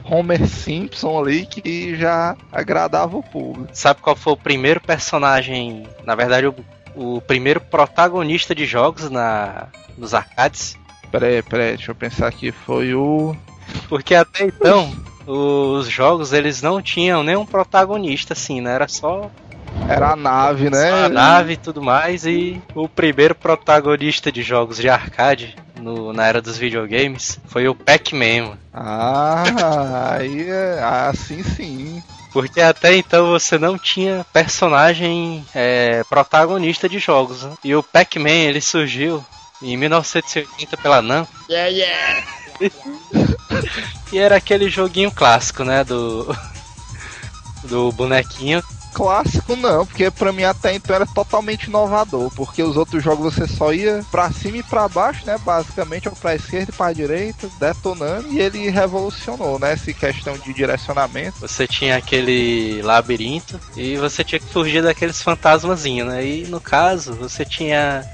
Homer 0.04 0.46
Simpson 0.48 1.20
ali, 1.20 1.46
que 1.46 1.94
já 1.94 2.36
agradava 2.50 3.16
o 3.16 3.22
público. 3.22 3.68
Sabe 3.72 4.00
qual 4.00 4.16
foi 4.16 4.32
o 4.32 4.36
primeiro 4.36 4.80
personagem, 4.80 5.86
na 6.04 6.14
verdade, 6.14 6.48
o, 6.48 6.54
o 6.98 7.20
primeiro 7.20 7.60
protagonista 7.60 8.54
de 8.54 8.66
jogos 8.66 9.08
na, 9.10 9.66
nos 9.96 10.14
arcades? 10.14 10.76
Peraí, 11.10 11.42
peraí, 11.42 11.76
deixa 11.76 11.90
eu 11.90 11.94
pensar 11.94 12.26
aqui. 12.26 12.52
Foi 12.52 12.94
o. 12.94 13.34
Porque 13.88 14.14
até 14.14 14.44
então, 14.44 14.92
os 15.26 15.88
jogos 15.88 16.32
eles 16.32 16.60
não 16.62 16.82
tinham 16.82 17.22
nenhum 17.22 17.46
protagonista, 17.46 18.32
assim, 18.32 18.60
né? 18.60 18.74
Era 18.74 18.88
só 18.88 19.30
Era 19.88 20.12
a 20.12 20.16
nave, 20.16 20.68
né? 20.70 20.90
a 20.90 21.08
nave 21.08 21.52
e 21.54 21.56
tudo 21.56 21.80
mais. 21.82 22.26
E 22.26 22.60
o 22.74 22.88
primeiro 22.88 23.34
protagonista 23.34 24.30
de 24.32 24.42
jogos 24.42 24.76
de 24.78 24.88
arcade 24.88 25.54
no- 25.80 26.12
na 26.12 26.26
era 26.26 26.42
dos 26.42 26.58
videogames 26.58 27.38
foi 27.46 27.68
o 27.68 27.74
Pac-Man. 27.74 28.58
Ah, 28.72 29.44
aí 30.18 30.48
é. 30.48 30.80
Ah, 30.82 31.12
sim, 31.14 31.42
sim. 31.42 32.02
Porque 32.32 32.60
até 32.60 32.96
então 32.96 33.26
você 33.30 33.58
não 33.58 33.78
tinha 33.78 34.24
personagem 34.32 35.44
é, 35.54 36.04
protagonista 36.04 36.88
de 36.88 36.98
jogos. 36.98 37.42
né? 37.42 37.54
E 37.64 37.74
o 37.74 37.82
Pac-Man 37.82 38.28
ele 38.30 38.60
surgiu 38.60 39.24
em 39.62 39.76
1980 39.76 40.76
pela 40.76 41.02
Namco. 41.02 41.32
Yeah, 41.48 41.68
yeah. 41.68 42.24
E 44.12 44.18
era 44.18 44.36
aquele 44.36 44.70
joguinho 44.70 45.10
clássico, 45.10 45.64
né? 45.64 45.84
Do. 45.84 46.34
Do 47.64 47.92
bonequinho. 47.92 48.62
Clássico 48.98 49.54
não, 49.54 49.86
porque 49.86 50.10
pra 50.10 50.32
mim 50.32 50.42
até 50.42 50.74
então 50.74 50.96
era 50.96 51.06
totalmente 51.06 51.68
inovador, 51.68 52.32
porque 52.34 52.60
os 52.60 52.76
outros 52.76 53.00
jogos 53.00 53.32
você 53.32 53.46
só 53.46 53.72
ia 53.72 54.04
pra 54.10 54.32
cima 54.32 54.56
e 54.56 54.62
pra 54.64 54.88
baixo, 54.88 55.24
né, 55.24 55.38
basicamente, 55.38 56.08
ou 56.08 56.16
pra 56.16 56.34
esquerda 56.34 56.72
e 56.72 56.74
pra 56.74 56.92
direita, 56.92 57.48
detonando, 57.60 58.26
e 58.32 58.40
ele 58.40 58.68
revolucionou, 58.68 59.56
né, 59.56 59.74
essa 59.74 59.92
questão 59.92 60.36
de 60.36 60.52
direcionamento. 60.52 61.38
Você 61.38 61.64
tinha 61.64 61.96
aquele 61.96 62.82
labirinto 62.82 63.60
e 63.76 63.96
você 63.96 64.24
tinha 64.24 64.40
que 64.40 64.52
fugir 64.52 64.82
daqueles 64.82 65.22
fantasmazinhos, 65.22 66.08
né? 66.08 66.26
E 66.26 66.48
no 66.48 66.60
caso, 66.60 67.14
você 67.14 67.44
tinha 67.44 68.04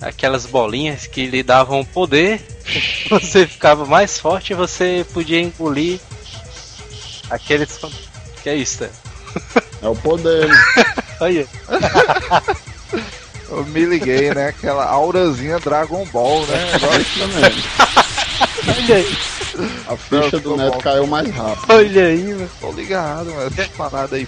aquelas 0.00 0.46
bolinhas 0.46 1.08
que 1.08 1.26
lhe 1.26 1.42
davam 1.42 1.84
poder, 1.84 2.46
você 3.10 3.44
ficava 3.44 3.84
mais 3.84 4.20
forte 4.20 4.52
e 4.52 4.56
você 4.56 5.04
podia 5.12 5.40
engolir 5.40 5.98
aqueles 7.28 7.76
Que 8.40 8.50
é 8.50 8.54
isso, 8.54 8.84
né? 8.84 8.90
É 9.82 9.88
o 9.88 9.94
poder. 9.96 10.48
Olha, 11.20 11.46
Eu 13.48 13.64
me 13.66 13.84
liguei, 13.84 14.34
né, 14.34 14.48
aquela 14.48 14.84
aurazinha 14.84 15.58
Dragon 15.60 16.04
Ball, 16.06 16.44
né, 16.46 16.72
agora 16.74 17.04
Também. 17.18 17.64
olha 18.68 18.96
aí, 18.96 19.16
A 19.88 19.96
ficha 19.96 20.38
do 20.40 20.56
neto 20.56 20.78
caiu 20.78 21.06
mais 21.06 21.30
rápido. 21.30 21.72
olha 21.72 22.06
aí, 22.06 22.24
mano. 22.34 22.50
tô 22.60 22.72
ligado, 22.72 23.32
mas 23.34 23.56
essa 23.58 23.70
parada 23.76 24.16
aí. 24.16 24.26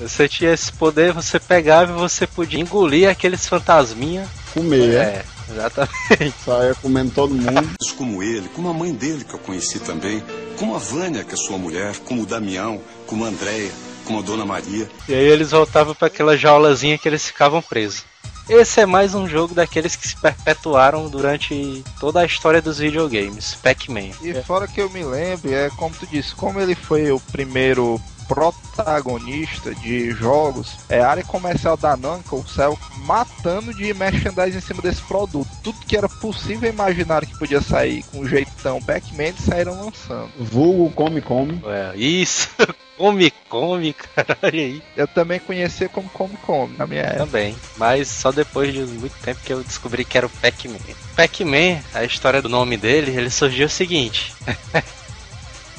Você 0.00 0.28
tinha 0.28 0.52
esse 0.52 0.72
poder, 0.72 1.12
você 1.12 1.38
pegava 1.38 1.92
e 1.92 1.94
você 1.94 2.26
podia 2.26 2.60
engolir 2.60 3.08
aqueles 3.08 3.46
fantasminha. 3.46 4.26
Comer, 4.52 4.94
é. 4.94 5.24
Exatamente. 5.50 6.34
Saia 6.44 6.74
comendo 6.74 7.10
todo 7.12 7.34
mundo. 7.34 7.70
Como 7.96 8.22
ele, 8.22 8.48
como 8.48 8.68
a 8.68 8.74
mãe 8.74 8.92
dele 8.92 9.24
que 9.24 9.34
eu 9.34 9.38
conheci 9.38 9.78
também, 9.78 10.22
como 10.58 10.74
a 10.74 10.78
Vânia, 10.78 11.24
que 11.24 11.34
é 11.34 11.36
sua 11.36 11.58
mulher, 11.58 11.96
como 12.00 12.22
o 12.22 12.26
Damião, 12.26 12.80
como 13.06 13.24
a 13.24 13.28
Andréia, 13.28 13.70
como 14.04 14.18
a 14.18 14.22
Dona 14.22 14.44
Maria. 14.44 14.88
E 15.08 15.14
aí 15.14 15.26
eles 15.26 15.50
voltavam 15.50 15.94
para 15.94 16.08
aquela 16.08 16.36
jaulazinha 16.36 16.98
que 16.98 17.08
eles 17.08 17.26
ficavam 17.26 17.62
presos. 17.62 18.04
Esse 18.48 18.82
é 18.82 18.86
mais 18.86 19.14
um 19.14 19.26
jogo 19.26 19.54
daqueles 19.54 19.96
que 19.96 20.06
se 20.06 20.16
perpetuaram 20.16 21.08
durante 21.08 21.82
toda 21.98 22.20
a 22.20 22.26
história 22.26 22.60
dos 22.60 22.78
videogames, 22.78 23.54
Pac-Man. 23.54 24.10
E 24.22 24.34
fora 24.42 24.68
que 24.68 24.82
eu 24.82 24.90
me 24.90 25.02
lembro, 25.02 25.52
é 25.52 25.70
como 25.70 25.94
tu 25.94 26.06
disse, 26.06 26.34
como 26.34 26.60
ele 26.60 26.74
foi 26.74 27.10
o 27.10 27.18
primeiro 27.18 27.98
protagonista 28.26 29.74
de 29.74 30.10
jogos, 30.12 30.76
é 30.88 31.00
a 31.00 31.08
área 31.08 31.24
comercial 31.24 31.76
da 31.76 31.96
Namco 31.96 32.44
saiu 32.48 32.78
matando 33.04 33.74
de 33.74 33.92
merchandising 33.94 34.58
em 34.58 34.60
cima 34.60 34.82
desse 34.82 35.02
produto. 35.02 35.48
Tudo 35.62 35.78
que 35.86 35.96
era 35.96 36.08
possível 36.08 36.68
imaginar 36.68 37.24
que 37.26 37.38
podia 37.38 37.60
sair 37.60 38.02
com 38.04 38.20
um 38.20 38.28
jeitão 38.28 38.80
Pac-Man, 38.82 39.24
eles 39.24 39.40
saíram 39.40 39.84
lançando. 39.84 40.30
Vulgo 40.38 40.90
come 40.90 41.20
come. 41.20 41.60
Ué, 41.64 41.96
isso, 41.96 42.48
come, 42.96 43.32
come, 43.48 43.92
cara, 43.92 44.38
olha 44.42 44.60
aí. 44.60 44.82
Eu 44.96 45.06
também 45.06 45.38
conhecia 45.40 45.88
como 45.88 46.08
Come 46.10 46.36
Come 46.44 46.76
na 46.76 46.86
minha 46.86 47.02
época. 47.02 47.26
Também, 47.26 47.56
mas 47.76 48.08
só 48.08 48.32
depois 48.32 48.72
de 48.72 48.80
muito 48.80 49.16
tempo 49.20 49.40
que 49.44 49.52
eu 49.52 49.62
descobri 49.62 50.04
que 50.04 50.16
era 50.16 50.26
o 50.26 50.30
Pac-Man. 50.30 50.78
Pac-Man, 51.16 51.80
a 51.92 52.04
história 52.04 52.40
do 52.40 52.48
nome 52.48 52.76
dele, 52.76 53.16
ele 53.16 53.30
surgiu 53.30 53.66
o 53.66 53.70
seguinte. 53.70 54.32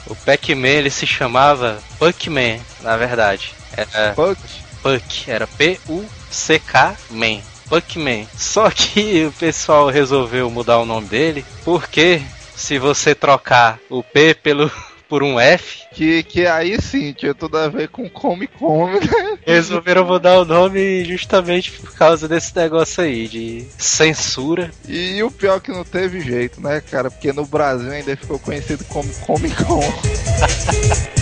o 0.08 0.16
Pac-Man, 0.16 0.68
ele 0.68 0.90
se 0.90 1.06
chamava 1.08 1.80
Puckman, 1.98 2.62
na 2.82 2.98
verdade. 2.98 3.54
Era 3.76 4.14
Fuck. 4.14 4.40
Puck, 4.82 5.32
era 5.32 5.48
P-U-C-K-Man. 5.48 7.42
Puckman. 7.68 8.28
Só 8.38 8.70
que 8.70 9.26
o 9.26 9.32
pessoal 9.32 9.90
resolveu 9.90 10.50
mudar 10.52 10.78
o 10.80 10.86
nome 10.86 11.08
dele, 11.08 11.46
porque 11.64 12.22
se 12.56 12.78
você 12.78 13.16
trocar 13.16 13.80
o 13.90 14.04
P 14.04 14.36
pelo 14.36 14.72
por 15.08 15.24
um 15.24 15.40
F, 15.40 15.84
Que, 15.94 16.24
que 16.24 16.46
aí 16.46 16.82
sim 16.82 17.14
tinha 17.14 17.34
tudo 17.34 17.58
a 17.58 17.68
ver 17.68 17.90
com 17.90 18.10
Come 18.10 18.48
Come, 18.48 19.00
né? 19.00 19.38
resolveram 19.46 20.06
mudar 20.06 20.40
o 20.40 20.46
nome 20.46 21.06
justamente 21.06 21.72
por 21.72 21.94
causa 21.94 22.28
desse 22.28 22.56
negócio 22.56 23.04
aí 23.04 23.28
de 23.28 23.66
censura. 23.78 24.72
E 24.88 25.22
o 25.24 25.32
pior 25.32 25.60
que 25.60 25.72
não 25.72 25.84
teve 25.84 26.20
jeito, 26.22 26.62
né, 26.62 26.82
cara? 26.82 27.10
Porque 27.10 27.32
no 27.32 27.46
Brasil 27.46 27.92
ainda 27.92 28.16
ficou 28.18 28.40
conhecido 28.40 28.84
como 28.86 29.12
Come 29.22 29.50
Come. 29.52 29.86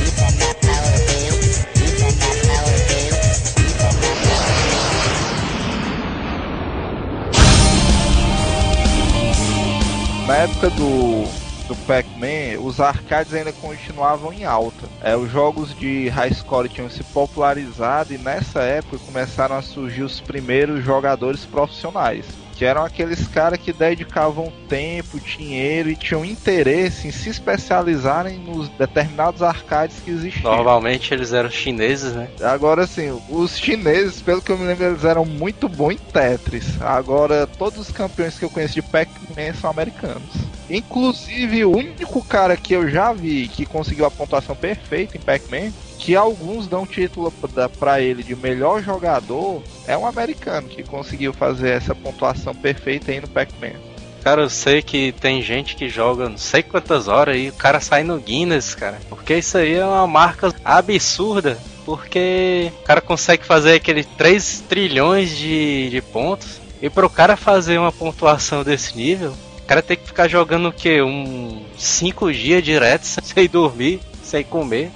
Na 10.28 10.38
época 10.38 10.70
do, 10.70 11.28
do 11.74 11.88
Pac-Man, 11.88 12.62
os 12.62 12.80
arcades 12.80 13.34
ainda 13.34 13.52
continuavam 13.52 14.32
em 14.32 14.46
alta. 14.46 14.88
É, 15.02 15.16
os 15.16 15.30
jogos 15.30 15.76
de 15.76 16.08
high 16.10 16.34
score 16.34 16.70
tinham 16.70 16.90
se 16.90 17.04
popularizado 17.04 18.14
e 18.14 18.18
nessa 18.18 18.62
época 18.62 19.00
começaram 19.00 19.56
a 19.56 19.62
surgir 19.62 20.04
os 20.04 20.22
primeiros 20.22 20.84
jogadores 20.84 21.46
profissionais. 21.46 22.43
Que 22.56 22.66
eram 22.66 22.84
aqueles 22.84 23.28
caras 23.28 23.60
que 23.60 23.74
dedicavam 23.74 24.52
tempo, 24.70 25.20
dinheiro 25.20 25.90
e 25.90 25.96
tinham 25.96 26.24
interesse 26.24 27.08
em 27.08 27.12
se 27.12 27.30
especializarem 27.30 28.38
nos 28.40 28.70
determinados 28.70 29.42
arcades 29.42 29.98
que 30.04 30.12
existiam. 30.12 30.56
Normalmente 30.56 31.14
eles 31.14 31.34
eram 31.34 31.50
chineses, 31.50 32.14
né? 32.14 32.30
Agora 32.42 32.86
sim, 32.86 33.20
os 33.30 33.58
chineses, 33.58 34.22
pelo 34.22 34.42
que 34.42 34.52
eu 34.52 34.58
me 34.58 34.66
lembro, 34.66 34.86
eles 34.86 35.04
eram 35.04 35.26
muito 35.26 35.68
bons 35.68 35.94
em 35.94 35.98
Tetris. 35.98 36.82
Agora, 36.82 37.48
todos 37.48 37.80
os 37.80 37.92
campeões 37.92 38.38
que 38.38 38.46
eu 38.46 38.50
conheço 38.50 38.76
de 38.76 38.82
Pac-Man 38.82 39.54
são 39.60 39.70
americanos. 39.70 40.32
Inclusive, 40.70 41.66
o 41.66 41.76
único 41.76 42.24
cara 42.24 42.56
que 42.56 42.74
eu 42.74 42.90
já 42.90 43.12
vi 43.14 43.48
que 43.48 43.66
conseguiu 43.66 44.06
a 44.06 44.12
pontuação 44.12 44.56
perfeita 44.56 45.18
em 45.18 45.20
Pac-Man, 45.20 45.72
que 46.04 46.18
alguns 46.18 46.68
dão 46.68 46.86
título 46.86 47.34
pra 47.80 48.02
ele 48.02 48.24
de 48.24 48.36
melhor 48.36 48.84
jogador, 48.84 49.64
é 49.88 49.98
um 49.98 50.06
americano 50.06 50.68
que 50.68 50.84
conseguiu 50.84 51.32
fazer 51.32 51.70
essa 51.70 51.96
pontuação 51.96 52.54
perfeita 52.54 53.10
aí 53.10 53.22
no 53.22 53.28
Pac-Man. 53.30 53.80
Cara, 54.22 54.42
eu 54.42 54.50
sei 54.50 54.82
que 54.82 55.14
tem 55.14 55.42
gente 55.42 55.78
que 55.78 55.88
joga 55.88 56.28
não 56.28 56.38
sei 56.38 56.62
quantas 56.62 57.08
horas 57.08 57.38
e 57.38 57.48
o 57.48 57.54
cara 57.54 57.80
sai 57.80 58.04
no 58.04 58.20
Guinness, 58.20 58.76
cara. 58.76 59.00
Porque 59.08 59.38
isso 59.38 59.58
aí 59.58 59.76
é 59.76 59.86
uma 59.86 60.06
marca 60.06 60.54
absurda. 60.64 61.58
Porque 61.86 62.70
o 62.82 62.84
cara 62.84 63.00
consegue 63.00 63.46
fazer 63.46 63.76
aquele 63.76 64.04
3 64.04 64.66
trilhões 64.68 65.30
de, 65.30 65.90
de 65.90 66.02
pontos. 66.02 66.60
E 66.82 66.90
pro 66.90 67.10
cara 67.10 67.38
fazer 67.38 67.78
uma 67.78 67.94
pontuação 67.94 68.62
desse 68.62 68.96
nível, 68.98 69.34
o 69.58 69.66
cara 69.66 69.82
tem 69.82 69.96
que 69.96 70.08
ficar 70.08 70.28
jogando 70.28 70.68
o 70.68 70.74
quê? 70.74 71.02
Um 71.02 71.64
5 71.78 72.34
dias 72.34 72.62
direto 72.62 73.04
sem 73.24 73.48
dormir, 73.48 74.02
sem 74.22 74.44
comer. 74.44 74.92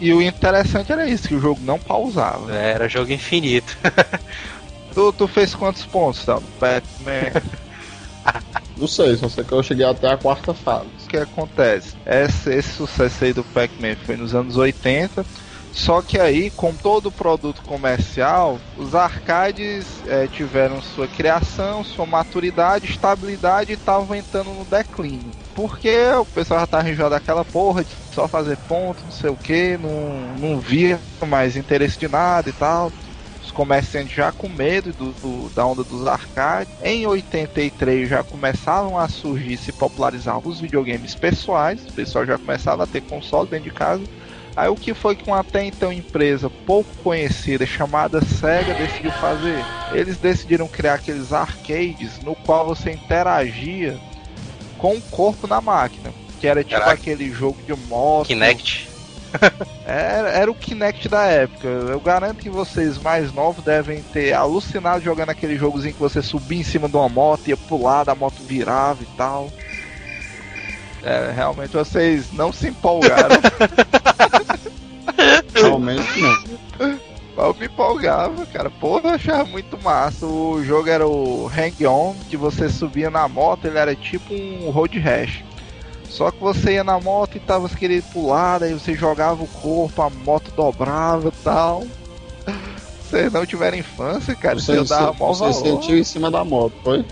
E 0.00 0.12
o 0.12 0.22
interessante 0.22 0.92
era 0.92 1.08
isso, 1.08 1.28
que 1.28 1.34
o 1.34 1.40
jogo 1.40 1.60
não 1.62 1.78
pausava. 1.78 2.52
Era 2.52 2.88
jogo 2.88 3.12
infinito. 3.12 3.76
Tu, 4.94 5.12
tu 5.12 5.28
fez 5.28 5.54
quantos 5.54 5.84
pontos, 5.84 6.24
tá? 6.24 6.40
Pac-Man? 6.58 7.40
Não 8.76 8.88
sei, 8.88 9.16
só 9.16 9.28
sei 9.28 9.44
que 9.44 9.52
eu 9.52 9.62
cheguei 9.62 9.86
até 9.86 10.08
a 10.08 10.16
quarta 10.16 10.54
fase. 10.54 10.88
o 11.04 11.08
que 11.08 11.16
acontece? 11.16 11.94
Esse, 12.06 12.54
esse 12.54 12.70
sucesso 12.70 13.24
aí 13.24 13.32
do 13.32 13.44
Pac-Man 13.44 13.96
foi 14.04 14.16
nos 14.16 14.34
anos 14.34 14.56
80. 14.56 15.24
Só 15.72 16.02
que 16.02 16.18
aí, 16.18 16.50
com 16.50 16.74
todo 16.74 17.10
produto 17.10 17.62
comercial, 17.62 18.58
os 18.76 18.94
arcades 18.94 19.86
é, 20.06 20.26
tiveram 20.26 20.82
sua 20.82 21.06
criação, 21.06 21.84
sua 21.84 22.06
maturidade, 22.06 22.86
estabilidade 22.86 23.72
e 23.72 23.74
estavam 23.74 24.16
entrando 24.16 24.50
no 24.50 24.64
declínio. 24.64 25.30
Porque 25.54 25.94
o 26.20 26.24
pessoal 26.24 26.60
já 26.60 26.66
tá 26.66 26.88
enjoado 26.88 27.14
daquela 27.14 27.44
porra 27.44 27.84
de 27.84 27.90
só 28.12 28.28
fazer 28.28 28.56
ponto, 28.68 29.02
não 29.04 29.10
sei 29.10 29.30
o 29.30 29.36
que, 29.36 29.78
não, 29.78 30.36
não 30.38 30.60
via 30.60 31.00
mais 31.26 31.56
interesse 31.56 31.98
de 31.98 32.08
nada 32.08 32.48
e 32.48 32.52
tal. 32.52 32.92
Os 33.42 33.50
comerciantes 33.50 34.14
já 34.14 34.30
com 34.30 34.48
medo 34.48 34.92
do, 34.92 35.12
do, 35.12 35.48
da 35.54 35.64
onda 35.64 35.82
dos 35.82 36.06
arcades. 36.06 36.72
Em 36.82 37.06
83 37.06 38.08
já 38.08 38.22
começavam 38.22 38.98
a 38.98 39.08
surgir, 39.08 39.56
se 39.56 39.72
popularizar 39.72 40.38
os 40.38 40.60
videogames 40.60 41.14
pessoais. 41.14 41.80
O 41.88 41.92
pessoal 41.92 42.26
já 42.26 42.36
começava 42.36 42.84
a 42.84 42.86
ter 42.86 43.00
console 43.00 43.48
dentro 43.48 43.70
de 43.70 43.74
casa 43.74 44.02
Aí 44.58 44.68
o 44.68 44.74
que 44.74 44.92
foi 44.92 45.14
que 45.14 45.30
uma 45.30 45.38
até 45.38 45.64
então 45.64 45.92
empresa 45.92 46.50
pouco 46.50 46.90
conhecida 47.04 47.64
chamada 47.64 48.20
Sega 48.20 48.74
decidiu 48.74 49.12
fazer? 49.12 49.64
Eles 49.92 50.16
decidiram 50.16 50.66
criar 50.66 50.94
aqueles 50.94 51.32
arcades 51.32 52.18
no 52.24 52.34
qual 52.34 52.66
você 52.66 52.90
interagia 52.90 53.96
com 54.76 54.96
o 54.96 55.00
corpo 55.00 55.46
na 55.46 55.60
máquina. 55.60 56.12
Que 56.40 56.48
era 56.48 56.64
tipo 56.64 56.74
Caraca. 56.74 56.94
aquele 56.94 57.30
jogo 57.30 57.62
de 57.62 57.72
moto. 57.86 58.26
Kinect. 58.26 58.88
era, 59.86 60.28
era 60.30 60.50
o 60.50 60.54
Kinect 60.56 61.08
da 61.08 61.26
época. 61.26 61.68
Eu 61.68 62.00
garanto 62.00 62.38
que 62.38 62.50
vocês 62.50 62.98
mais 62.98 63.32
novos 63.32 63.62
devem 63.62 64.02
ter 64.02 64.32
alucinado 64.32 65.04
jogando 65.04 65.30
aquele 65.30 65.56
jogozinho 65.56 65.94
que 65.94 66.00
você 66.00 66.20
subia 66.20 66.58
em 66.58 66.64
cima 66.64 66.88
de 66.88 66.96
uma 66.96 67.08
moto, 67.08 67.46
ia 67.46 67.56
pular, 67.56 68.02
da 68.02 68.14
moto 68.16 68.42
virava 68.42 69.04
e 69.04 69.16
tal. 69.16 69.52
É, 71.04 71.30
realmente 71.30 71.74
vocês 71.74 72.32
não 72.32 72.52
se 72.52 72.66
empolgaram. 72.66 73.36
não. 76.16 76.98
Eu 77.36 77.54
me 77.54 77.66
empolgava, 77.66 78.44
cara. 78.46 78.68
Porra, 78.68 79.10
eu 79.10 79.14
achava 79.14 79.44
muito 79.44 79.80
massa. 79.80 80.26
O 80.26 80.62
jogo 80.64 80.88
era 80.88 81.06
o 81.06 81.46
Hang 81.46 81.86
On, 81.86 82.14
que 82.28 82.36
você 82.36 82.68
subia 82.68 83.10
na 83.10 83.28
moto, 83.28 83.66
ele 83.66 83.78
era 83.78 83.94
tipo 83.94 84.34
um 84.34 84.70
road 84.70 84.98
rash. 84.98 85.44
Só 86.08 86.30
que 86.30 86.40
você 86.40 86.72
ia 86.72 86.84
na 86.84 86.98
moto 86.98 87.36
e 87.36 87.40
tava 87.40 87.68
querendo 87.68 88.10
pular, 88.12 88.62
aí 88.62 88.72
você 88.72 88.94
jogava 88.94 89.42
o 89.42 89.46
corpo, 89.46 90.02
a 90.02 90.10
moto 90.10 90.50
dobrava 90.56 91.28
e 91.28 91.42
tal 91.44 91.84
vocês 93.08 93.32
não 93.32 93.46
tiveram 93.46 93.78
infância, 93.78 94.34
cara, 94.34 94.58
você, 94.58 94.84
dava 94.84 95.12
mó 95.12 95.32
Você 95.32 95.52
sentiu 95.60 95.96
em 95.98 96.04
cima 96.04 96.30
da 96.30 96.44
moto, 96.44 96.74
foi? 96.82 97.04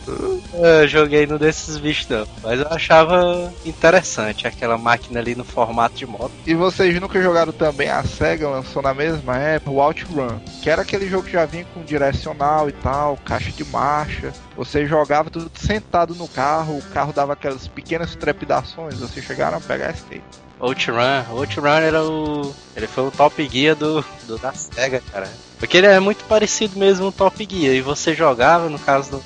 Eu 0.53 0.87
joguei 0.87 1.27
no 1.27 1.39
desses 1.39 1.79
bichos 1.79 2.09
não, 2.09 2.27
mas 2.43 2.61
eu 2.61 2.69
achava 2.69 3.53
interessante 3.65 4.47
aquela 4.47 4.77
máquina 4.77 5.21
ali 5.21 5.35
no 5.35 5.45
formato 5.45 5.95
de 5.95 6.07
moto. 6.07 6.33
E 6.47 6.55
vocês 6.55 7.01
nunca 7.01 7.21
jogaram 7.21 7.53
também, 7.53 7.89
a 7.89 8.03
SEGA 8.05 8.49
lançou 8.49 8.83
na 8.83 8.93
mesma 8.93 9.37
época, 9.37 9.71
o 9.71 9.81
OutRun, 9.81 10.39
que 10.63 10.71
era 10.71 10.83
aquele 10.83 11.09
jogo 11.09 11.25
que 11.25 11.33
já 11.33 11.47
vinha 11.47 11.67
com 11.73 11.83
direcional 11.83 12.69
e 12.69 12.73
tal, 12.73 13.17
caixa 13.25 13.51
de 13.51 13.65
marcha. 13.65 14.33
Você 14.57 14.87
jogava 14.87 15.31
tudo 15.31 15.51
sentado 15.55 16.15
no 16.15 16.29
carro, 16.29 16.79
o 16.79 16.83
carro 16.93 17.13
dava 17.13 17.33
aquelas 17.33 17.69
pequenas 17.69 18.15
trepidações, 18.17 18.99
vocês 18.99 19.25
chegaram 19.25 19.59
a 19.59 19.61
pegar 19.61 19.91
esse 19.91 20.05
aí. 20.11 20.23
Outrun, 20.59 21.25
Outrun 21.31 21.67
era 21.69 22.03
o. 22.03 22.55
Ele 22.75 22.87
foi 22.87 23.05
o 23.05 23.11
top 23.11 23.47
guia 23.47 23.75
do, 23.75 24.05
do 24.27 24.39
da 24.39 24.53
SEGA, 24.53 25.03
cara. 25.13 25.29
Porque 25.59 25.77
ele 25.77 25.87
é 25.87 26.01
muito 26.01 26.25
parecido 26.25 26.79
mesmo 26.79 27.09
o 27.09 27.13
Top 27.13 27.47
Gear. 27.51 27.75
E 27.75 27.81
você 27.81 28.15
jogava, 28.15 28.69
no 28.69 28.79
caso 28.79 29.13
do, 29.13 29.23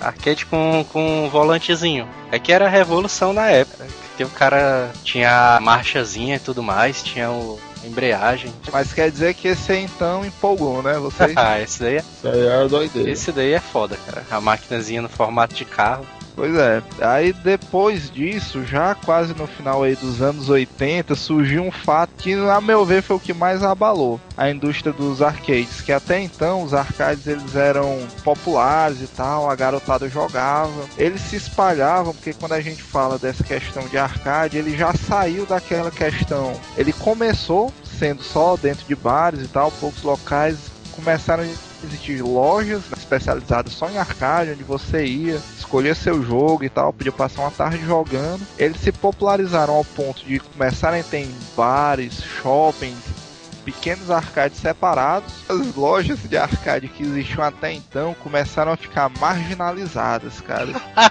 arcade, 0.00 0.46
com, 0.46 0.84
com 0.92 1.24
um 1.24 1.28
volantezinho. 1.28 2.08
É 2.32 2.38
que 2.38 2.52
era 2.52 2.66
a 2.66 2.68
revolução 2.68 3.32
na 3.32 3.48
época. 3.48 3.86
Que 4.16 4.24
o 4.24 4.28
cara 4.28 4.90
tinha 5.02 5.56
a 5.56 5.60
marchazinha 5.60 6.36
e 6.36 6.40
tudo 6.40 6.62
mais, 6.62 7.02
tinha 7.02 7.30
o, 7.30 7.58
a 7.82 7.86
embreagem. 7.86 8.52
Mas 8.72 8.92
quer 8.92 9.10
dizer 9.10 9.34
que 9.34 9.48
esse 9.48 9.72
aí 9.72 9.84
então 9.84 10.24
empolgou, 10.24 10.82
né? 10.82 10.94
Você? 10.98 11.32
ah, 11.36 11.60
esse 11.60 11.80
daí 11.80 11.96
é. 11.96 11.98
Esse 11.98 12.28
aí 12.28 12.46
é 12.46 12.68
doideira. 12.68 13.10
Esse 13.10 13.32
daí 13.32 13.52
é 13.52 13.60
foda, 13.60 13.96
cara. 14.06 14.24
A 14.30 14.40
maquinazinha 14.40 15.02
no 15.02 15.08
formato 15.08 15.54
de 15.54 15.64
carro. 15.64 16.06
Pois 16.40 16.54
é. 16.54 16.82
Aí 17.02 17.34
depois 17.34 18.10
disso, 18.10 18.64
já 18.64 18.94
quase 18.94 19.34
no 19.34 19.46
final 19.46 19.82
aí 19.82 19.94
dos 19.94 20.22
anos 20.22 20.48
80, 20.48 21.14
surgiu 21.14 21.62
um 21.62 21.70
fato 21.70 22.14
que, 22.16 22.32
a 22.32 22.62
meu 22.62 22.82
ver, 22.82 23.02
foi 23.02 23.16
o 23.16 23.20
que 23.20 23.34
mais 23.34 23.62
abalou 23.62 24.18
a 24.38 24.50
indústria 24.50 24.90
dos 24.90 25.20
arcades. 25.20 25.82
Que 25.82 25.92
até 25.92 26.18
então 26.18 26.62
os 26.62 26.72
arcades 26.72 27.26
eles 27.26 27.54
eram 27.54 27.98
populares 28.24 29.02
e 29.02 29.06
tal, 29.06 29.50
a 29.50 29.54
garotada 29.54 30.08
jogava. 30.08 30.88
Eles 30.96 31.20
se 31.20 31.36
espalhavam, 31.36 32.14
porque 32.14 32.32
quando 32.32 32.52
a 32.52 32.60
gente 32.62 32.82
fala 32.82 33.18
dessa 33.18 33.44
questão 33.44 33.86
de 33.88 33.98
arcade, 33.98 34.56
ele 34.56 34.74
já 34.74 34.94
saiu 34.94 35.44
daquela 35.44 35.90
questão. 35.90 36.58
Ele 36.74 36.94
começou 36.94 37.70
sendo 37.84 38.22
só 38.22 38.56
dentro 38.56 38.86
de 38.86 38.96
bares 38.96 39.42
e 39.42 39.48
tal, 39.48 39.70
poucos 39.72 40.02
locais 40.02 40.56
começaram 40.96 41.42
a 41.42 41.46
existir 41.84 42.22
lojas 42.22 42.82
especializadas 42.96 43.72
só 43.72 43.88
em 43.88 43.98
arcade, 43.98 44.52
onde 44.52 44.64
você 44.64 45.04
ia, 45.04 45.40
escolher 45.58 45.96
seu 45.96 46.22
jogo 46.22 46.64
e 46.64 46.68
tal, 46.68 46.92
podia 46.92 47.12
passar 47.12 47.42
uma 47.42 47.50
tarde 47.50 47.84
jogando. 47.84 48.46
Eles 48.58 48.80
se 48.80 48.92
popularizaram 48.92 49.74
ao 49.74 49.84
ponto 49.84 50.24
de 50.24 50.38
começarem 50.40 51.00
a 51.00 51.04
ter 51.04 51.28
bares, 51.56 52.22
shoppings, 52.22 53.20
pequenos 53.64 54.10
arcades 54.10 54.58
separados. 54.58 55.32
As 55.48 55.74
lojas 55.74 56.18
de 56.20 56.36
arcade 56.36 56.88
que 56.88 57.02
existiam 57.02 57.44
até 57.44 57.72
então 57.72 58.14
começaram 58.14 58.72
a 58.72 58.76
ficar 58.76 59.08
marginalizadas, 59.20 60.40
cara. 60.40 60.72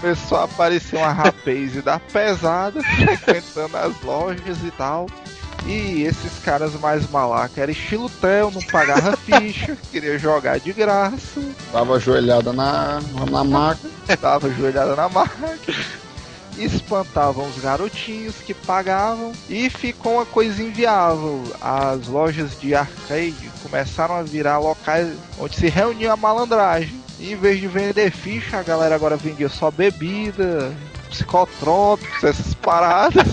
Começou 0.00 0.38
a 0.38 0.44
aparecer 0.44 0.96
uma 0.96 1.12
rapaz 1.12 1.82
da 1.82 1.98
pesada 1.98 2.80
frequentando 2.82 3.76
as 3.76 4.00
lojas 4.02 4.62
e 4.62 4.70
tal. 4.72 5.06
E 5.66 6.04
esses 6.04 6.38
caras 6.44 6.74
mais 6.74 7.10
malacas 7.10 7.58
era 7.58 7.72
estilo 7.72 8.08
Theo, 8.08 8.52
não 8.52 8.62
pagava 8.62 9.16
ficha, 9.18 9.76
queria 9.90 10.16
jogar 10.16 10.60
de 10.60 10.72
graça. 10.72 11.42
Tava 11.72 11.96
ajoelhada 11.96 12.52
na, 12.52 13.00
na 13.28 13.42
máquina. 13.42 13.92
Tava 14.20 14.46
ajoelhada 14.46 14.94
na 14.94 15.08
máquina. 15.08 15.56
Espantavam 16.56 17.48
os 17.48 17.58
garotinhos 17.58 18.36
que 18.36 18.54
pagavam 18.54 19.32
e 19.50 19.68
ficou 19.68 20.14
uma 20.14 20.26
coisa 20.26 20.62
inviável. 20.62 21.42
As 21.60 22.06
lojas 22.06 22.58
de 22.58 22.74
arcade 22.74 23.50
começaram 23.62 24.14
a 24.14 24.22
virar 24.22 24.58
locais 24.58 25.12
onde 25.38 25.56
se 25.56 25.66
reunia 25.68 26.12
a 26.12 26.16
malandragem. 26.16 27.04
E 27.18 27.32
em 27.32 27.36
vez 27.36 27.60
de 27.60 27.66
vender 27.66 28.10
ficha, 28.12 28.58
a 28.58 28.62
galera 28.62 28.94
agora 28.94 29.16
vendia 29.16 29.48
só 29.48 29.70
bebida, 29.70 30.72
psicotrópicos, 31.06 32.24
essas 32.24 32.54
paradas. 32.54 33.26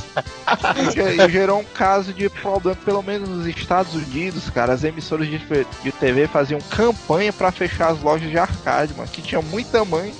e 0.95 1.31
gerou 1.31 1.59
um 1.59 1.63
caso 1.63 2.13
de 2.13 2.29
problema, 2.29 2.77
pelo 2.83 3.01
menos 3.01 3.29
nos 3.29 3.45
Estados 3.47 3.93
Unidos, 3.93 4.49
cara. 4.49 4.73
As 4.73 4.83
emissoras 4.83 5.27
de, 5.27 5.37
de 5.37 5.91
TV 5.91 6.27
faziam 6.27 6.59
campanha 6.61 7.31
para 7.33 7.51
fechar 7.51 7.91
as 7.91 8.01
lojas 8.01 8.29
de 8.29 8.37
arcade, 8.37 8.93
mano, 8.95 9.09
que 9.09 9.21
tinha 9.21 9.41
muita 9.41 9.83
mãe 9.85 10.13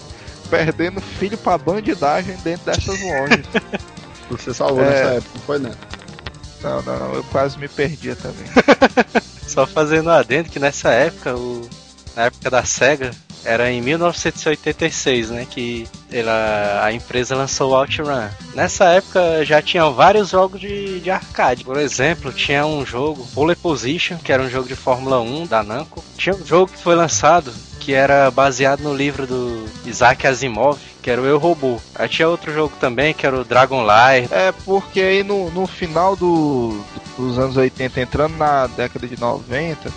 perdendo 0.49 1.01
filho 1.01 1.37
pra 1.37 1.57
bandidagem 1.57 2.35
dentro 2.43 2.65
dessas 2.65 2.99
lojas. 3.01 3.45
Você 4.29 4.53
salvou 4.53 4.83
é... 4.83 4.89
nessa 4.89 5.09
época, 5.15 5.31
não 5.35 5.41
foi, 5.41 5.59
né? 5.59 5.71
Não, 6.61 6.81
não, 6.81 7.13
eu 7.13 7.23
quase 7.25 7.57
me 7.59 7.67
perdia 7.67 8.15
também. 8.15 8.45
Só 9.47 9.67
fazendo 9.67 10.09
adendo 10.09 10.49
que 10.49 10.59
nessa 10.59 10.91
época, 10.91 11.35
o... 11.35 11.67
na 12.15 12.23
época 12.23 12.49
da 12.49 12.63
SEGA, 12.63 13.11
era 13.43 13.69
em 13.69 13.81
1986, 13.81 15.29
né, 15.29 15.47
que 15.49 15.87
ela, 16.13 16.81
a 16.83 16.93
empresa 16.93 17.35
lançou 17.35 17.71
o 17.71 17.75
OutRun. 17.75 18.29
Nessa 18.53 18.85
época 18.85 19.43
já 19.43 19.61
tinham 19.61 19.93
vários 19.93 20.29
jogos 20.29 20.61
de, 20.61 20.99
de 20.99 21.09
arcade. 21.09 21.63
Por 21.63 21.77
exemplo, 21.77 22.31
tinha 22.31 22.65
um 22.65 22.85
jogo, 22.85 23.27
Pole 23.33 23.55
Position, 23.55 24.17
que 24.17 24.31
era 24.31 24.43
um 24.43 24.49
jogo 24.49 24.67
de 24.67 24.75
Fórmula 24.75 25.19
1 25.19 25.47
da 25.47 25.63
Namco. 25.63 26.03
Tinha 26.17 26.35
um 26.35 26.45
jogo 26.45 26.71
que 26.71 26.81
foi 26.81 26.95
lançado 26.95 27.51
que 27.83 27.93
era 27.93 28.31
baseado 28.31 28.81
no 28.81 28.95
livro 28.95 29.27
do 29.27 29.65
Isaac 29.85 30.25
Asimov, 30.25 30.79
que 31.01 31.11
era 31.11 31.21
o 31.21 31.25
Eu 31.25 31.37
Robô. 31.37 31.77
Aí 31.93 32.07
tinha 32.07 32.29
outro 32.29 32.53
jogo 32.53 32.73
também, 32.79 33.13
que 33.13 33.27
era 33.27 33.37
o 33.37 33.43
Dragon 33.43 33.83
Light. 33.83 34.33
É, 34.33 34.53
porque 34.63 35.01
aí 35.01 35.21
no, 35.21 35.51
no 35.51 35.67
final 35.67 36.15
do, 36.15 36.81
dos 37.17 37.37
anos 37.37 37.57
80, 37.57 37.99
entrando 37.99 38.37
na 38.37 38.67
década 38.67 39.05
de 39.05 39.19
90, 39.19 39.91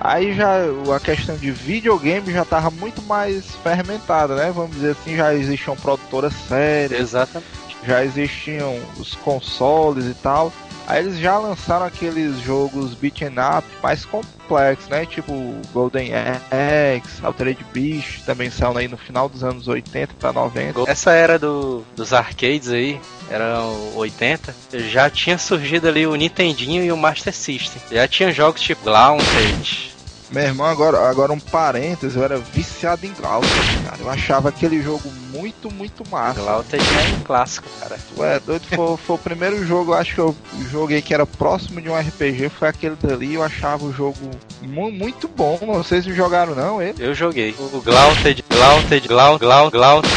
Aí 0.00 0.34
já 0.34 0.62
a 0.96 0.98
questão 0.98 1.36
de 1.36 1.50
videogame 1.50 2.32
já 2.32 2.44
tava 2.44 2.70
muito 2.70 3.02
mais 3.02 3.54
fermentada, 3.56 4.34
né? 4.34 4.50
Vamos 4.50 4.76
dizer 4.76 4.92
assim, 4.92 5.14
já 5.14 5.34
existiam 5.34 5.76
produtoras 5.76 6.32
sérias. 6.48 7.00
Exatamente. 7.00 7.46
Já 7.86 8.04
existiam 8.04 8.78
os 8.98 9.14
consoles 9.16 10.06
e 10.06 10.14
tal. 10.14 10.52
Aí 10.90 11.04
eles 11.04 11.20
já 11.20 11.38
lançaram 11.38 11.86
aqueles 11.86 12.40
jogos 12.40 12.94
beat'em 12.94 13.28
up 13.38 13.64
mais 13.80 14.04
complexos, 14.04 14.88
né? 14.88 15.06
Tipo 15.06 15.32
Golden 15.72 16.10
Axe, 16.14 17.24
Altered 17.24 17.64
Beast, 17.72 18.24
também 18.26 18.50
saiu 18.50 18.76
aí 18.76 18.88
no 18.88 18.96
final 18.96 19.28
dos 19.28 19.44
anos 19.44 19.68
80 19.68 20.14
para 20.18 20.32
90. 20.32 20.90
Essa 20.90 21.12
era 21.12 21.38
do, 21.38 21.84
dos 21.94 22.12
arcades 22.12 22.70
aí, 22.70 23.00
era 23.30 23.62
80, 23.94 24.52
já 24.88 25.08
tinha 25.08 25.38
surgido 25.38 25.86
ali 25.86 26.08
o 26.08 26.16
Nintendinho 26.16 26.82
e 26.82 26.90
o 26.90 26.96
Master 26.96 27.32
System. 27.32 27.80
Já 27.92 28.08
tinha 28.08 28.32
jogos 28.32 28.60
tipo 28.60 28.84
Grounded, 28.84 29.89
Meu 30.32 30.44
irmão, 30.44 30.66
agora, 30.66 31.10
agora 31.10 31.32
um 31.32 31.40
parênteses, 31.40 32.16
eu 32.16 32.22
era 32.22 32.38
viciado 32.38 33.04
em 33.04 33.12
Glauter, 33.12 33.48
cara. 33.84 33.96
Eu 33.98 34.08
achava 34.08 34.48
aquele 34.48 34.80
jogo 34.80 35.10
muito, 35.32 35.72
muito 35.72 36.08
massa. 36.08 36.40
Glauter 36.40 36.80
já 36.80 37.00
é 37.00 37.14
um 37.14 37.20
clássico, 37.20 37.68
cara. 37.80 37.98
Ué, 38.16 38.38
doido, 38.38 38.64
foi, 38.66 38.96
foi 38.96 39.16
o 39.16 39.18
primeiro 39.18 39.66
jogo, 39.66 39.92
acho 39.92 40.14
que 40.14 40.20
eu 40.20 40.36
joguei 40.70 41.02
que 41.02 41.12
era 41.12 41.26
próximo 41.26 41.80
de 41.80 41.88
um 41.88 41.98
RPG, 41.98 42.48
foi 42.48 42.68
aquele 42.68 42.94
dali, 43.02 43.34
eu 43.34 43.42
achava 43.42 43.84
o 43.84 43.92
jogo 43.92 44.30
mu 44.62 44.90
muito 44.92 45.26
bom. 45.26 45.58
Não 45.62 45.82
sei 45.82 46.00
se 46.00 46.12
jogaram 46.12 46.54
não, 46.54 46.80
ele. 46.80 47.02
Eu 47.04 47.14
joguei. 47.14 47.54
O 47.58 47.80
Glauter, 47.80 48.36
Glauter, 48.48 49.08
Glauter, 49.08 49.70
Glauter, 49.70 50.10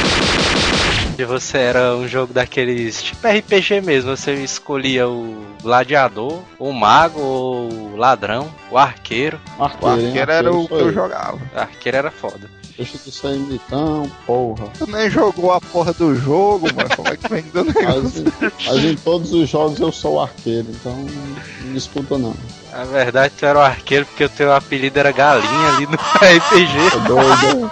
Glauter. 1.16 1.24
E 1.24 1.26
você 1.26 1.58
era 1.58 1.96
um 1.96 2.08
jogo 2.08 2.34
daqueles 2.34 3.02
tipo 3.02 3.28
RPG 3.28 3.82
mesmo, 3.82 4.16
você 4.16 4.34
escolhia 4.36 5.08
o 5.08 5.36
gladiador, 5.62 6.40
o 6.60 6.72
mago, 6.72 7.20
o 7.20 7.96
ladrão, 7.96 8.54
o 8.72 8.78
arqueiro. 8.78 9.40
Arqueiro, 9.60 9.96
O 9.96 10.00
hein? 10.00 10.08
arqueiro 10.08 10.32
era 10.32 10.52
o 10.54 10.68
que 10.68 10.74
eu 10.74 10.94
jogava. 10.94 11.40
O 11.56 11.60
arqueiro 11.60 11.98
era 11.98 12.12
foda. 12.12 12.50
Deixa 12.76 12.98
de 12.98 13.12
ser 13.12 13.36
imitão, 13.36 14.10
porra. 14.26 14.66
Tu 14.80 14.90
nem 14.90 15.08
jogou 15.08 15.52
a 15.54 15.62
porra 15.62 15.94
do 15.94 16.16
jogo, 16.16 16.68
mano. 16.76 16.90
Como 16.96 17.08
é 17.08 17.16
que 17.18 17.28
vem 17.30 17.44
do 17.44 17.64
negócio? 17.72 18.24
Mas, 18.42 18.54
mas 18.66 18.84
em 18.84 18.96
todos 18.96 19.32
os 19.32 19.48
jogos 19.48 19.80
eu 19.80 19.92
sou 19.92 20.16
o 20.16 20.22
arqueiro, 20.22 20.68
então 20.72 20.92
não 20.96 21.74
disputa 21.74 22.18
não. 22.18 22.34
Na 22.76 22.86
verdade, 22.86 23.34
tu 23.38 23.46
era 23.46 23.60
o 23.60 23.62
arqueiro 23.62 24.06
porque 24.08 24.24
o 24.24 24.30
teu 24.30 24.52
apelido 24.52 24.98
era 24.98 25.12
galinha 25.12 25.68
ali 25.76 25.86
no 25.86 25.94
RPG. 26.18 26.78
É 26.96 27.08
doido. 27.08 27.72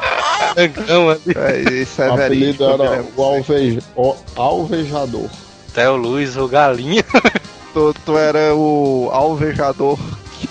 Angão 0.55 1.09
ali. 1.09 1.35
É, 1.35 1.81
isso 1.81 2.01
é 2.01 2.09
o 2.09 2.13
apelido 2.13 2.63
era 2.63 2.89
lembro 2.91 3.11
o, 3.17 3.23
alveja, 3.23 3.81
o 3.95 4.15
alvejador. 4.35 5.29
Até 5.71 5.89
o 5.89 5.95
Luiz, 5.95 6.37
o 6.37 6.47
galinha. 6.47 7.03
Tu, 7.73 7.95
tu 8.05 8.17
era 8.17 8.53
o 8.53 9.09
alvejador. 9.13 9.97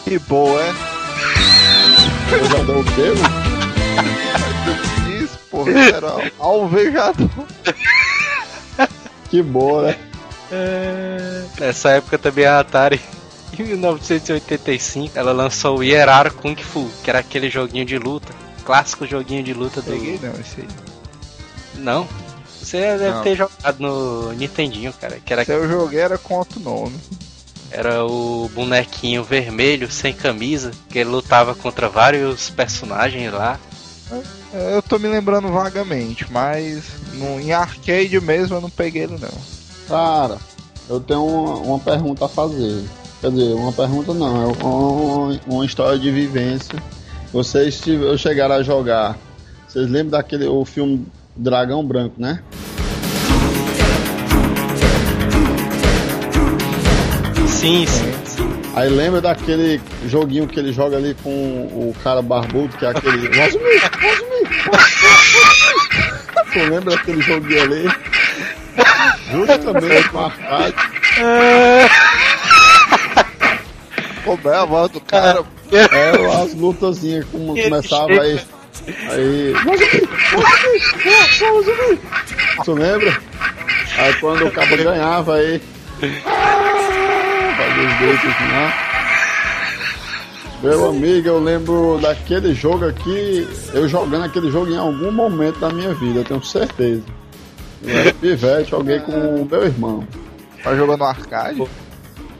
Que 0.07 0.19
boa, 0.19 0.59
é? 0.59 0.75
Alvejador 2.33 2.79
o 2.79 2.85
quê? 2.85 3.13
Isso, 5.23 5.39
porra. 5.51 5.71
tu 5.71 5.79
Era 5.79 6.33
alvejador. 6.39 7.29
Que 9.29 9.43
boa, 9.43 9.83
né? 9.89 9.97
Nessa 11.59 11.91
época 11.91 12.17
também 12.17 12.47
a 12.47 12.61
Atari, 12.61 12.99
1985, 13.65 15.19
ela 15.19 15.33
lançou 15.33 15.79
o 15.79 15.83
Hieraro 15.83 16.33
Kung 16.35 16.57
Fu, 16.57 16.89
que 17.03 17.11
era 17.11 17.19
aquele 17.21 17.49
joguinho 17.51 17.85
de 17.85 17.99
luta. 17.99 18.33
Clássico 18.65 19.07
joguinho 19.07 19.43
de 19.43 19.53
luta 19.55 19.81
do. 19.83 19.91
Peguei 19.91 20.19
não, 20.23 20.33
esse 20.41 20.61
aí. 20.61 20.69
Não. 21.77 22.07
Você 22.61 22.79
deve 22.99 23.11
Não. 23.11 23.23
ter 23.23 23.37
jogado 23.37 23.81
no 23.81 24.33
Nintendinho, 24.33 24.93
cara. 24.93 25.19
Que 25.25 25.33
era, 25.33 25.45
Se 25.45 25.53
eu 25.53 25.69
joguei 25.69 25.99
era 26.01 26.19
com 26.19 26.35
outro 26.35 26.61
nome. 26.61 26.95
era 27.71 28.05
o 28.05 28.51
bonequinho 28.55 29.25
vermelho, 29.25 29.91
sem 29.91 30.13
camisa, 30.13 30.71
que 30.89 30.99
ele 30.99 31.09
lutava 31.11 31.55
contra 31.55 31.89
vários 31.89 32.51
personagens 32.51 33.33
lá. 33.33 33.59
É, 34.53 34.77
Eu 34.77 34.83
tô 34.83 34.99
me 34.99 35.09
lembrando 35.09 35.49
vagamente, 35.49 36.27
mas 36.31 36.85
no, 37.15 37.41
em 37.41 37.53
arcade 37.53 38.21
mesmo 38.21 38.57
eu 38.57 38.61
não 38.61 38.71
peguei 38.71 39.05
ele 39.05 39.17
não. 39.19 39.31
Cara, 39.89 40.37
eu 40.89 41.01
tenho 41.01 41.25
uma, 41.25 41.55
uma 41.57 41.79
pergunta 41.79 42.27
a 42.27 42.29
fazer. 42.29 42.85
Quer 43.21 43.31
dizer, 43.31 43.53
uma 43.55 43.73
pergunta 43.73 44.15
não, 44.15 44.43
é 44.43 44.47
uma, 44.65 45.41
uma 45.47 45.67
história 45.67 45.99
de 45.99 46.11
vivência. 46.11 46.79
Vocês 47.33 47.83
chegaram 48.19 48.55
a 48.55 48.63
jogar. 48.63 49.17
Vocês 49.69 49.89
lembram 49.91 50.19
daquele 50.19 50.47
o 50.47 50.65
filme 50.65 51.07
Dragão 51.37 51.85
Branco, 51.85 52.15
né? 52.19 52.43
Sim, 57.47 57.87
sim. 57.87 58.11
Aí 58.75 58.89
lembra 58.89 59.21
daquele 59.21 59.79
joguinho 60.07 60.47
que 60.47 60.59
ele 60.59 60.73
joga 60.73 60.97
ali 60.97 61.15
com 61.23 61.31
o 61.31 61.95
cara 62.03 62.23
barbudo, 62.23 62.75
que 62.79 62.87
é 62.87 62.89
aquele. 62.89 63.29
Você 66.47 66.63
lembra 66.63 66.97
daquele 66.97 67.21
joguinho 67.21 67.63
ali? 67.63 67.85
Justamente 69.31 70.09
com 70.09 70.21
arcade. 70.21 70.75
Como 74.37 74.49
é 74.49 74.57
a 74.57 74.65
voz 74.65 74.93
do 74.93 75.01
cara? 75.01 75.45
É, 75.73 76.43
as 76.43 76.55
lutazinhas 76.55 77.25
como 77.33 77.61
começava 77.61 78.13
aí. 78.13 78.41
Aí. 79.09 79.53
Você 82.57 82.71
lembra? 82.71 83.21
Aí 83.99 84.15
quando 84.21 84.47
o 84.47 84.51
cabo 84.53 84.77
ganhava 84.77 85.35
aí. 85.35 85.61
Fazia 85.99 87.89
os 87.89 87.99
dedos 87.99 88.21
assim, 88.21 88.45
né? 88.45 88.73
Meu 90.63 90.91
amigo, 90.91 91.27
eu 91.27 91.41
lembro 91.41 91.99
daquele 92.01 92.55
jogo 92.55 92.87
aqui, 92.87 93.49
eu 93.75 93.89
jogando 93.89 94.27
aquele 94.27 94.49
jogo 94.53 94.71
em 94.71 94.79
algum 94.79 95.11
momento 95.11 95.59
da 95.59 95.71
minha 95.71 95.93
vida, 95.95 96.21
eu 96.21 96.25
tenho 96.25 96.45
certeza. 96.45 97.03
Eu 97.83 97.99
era 97.99 98.15
pivete, 98.15 98.71
joguei 98.71 99.01
com 99.01 99.11
o 99.11 99.49
meu 99.51 99.65
irmão. 99.65 100.07
Tá 100.63 100.77
jogando 100.77 101.03
arcade? 101.03 101.67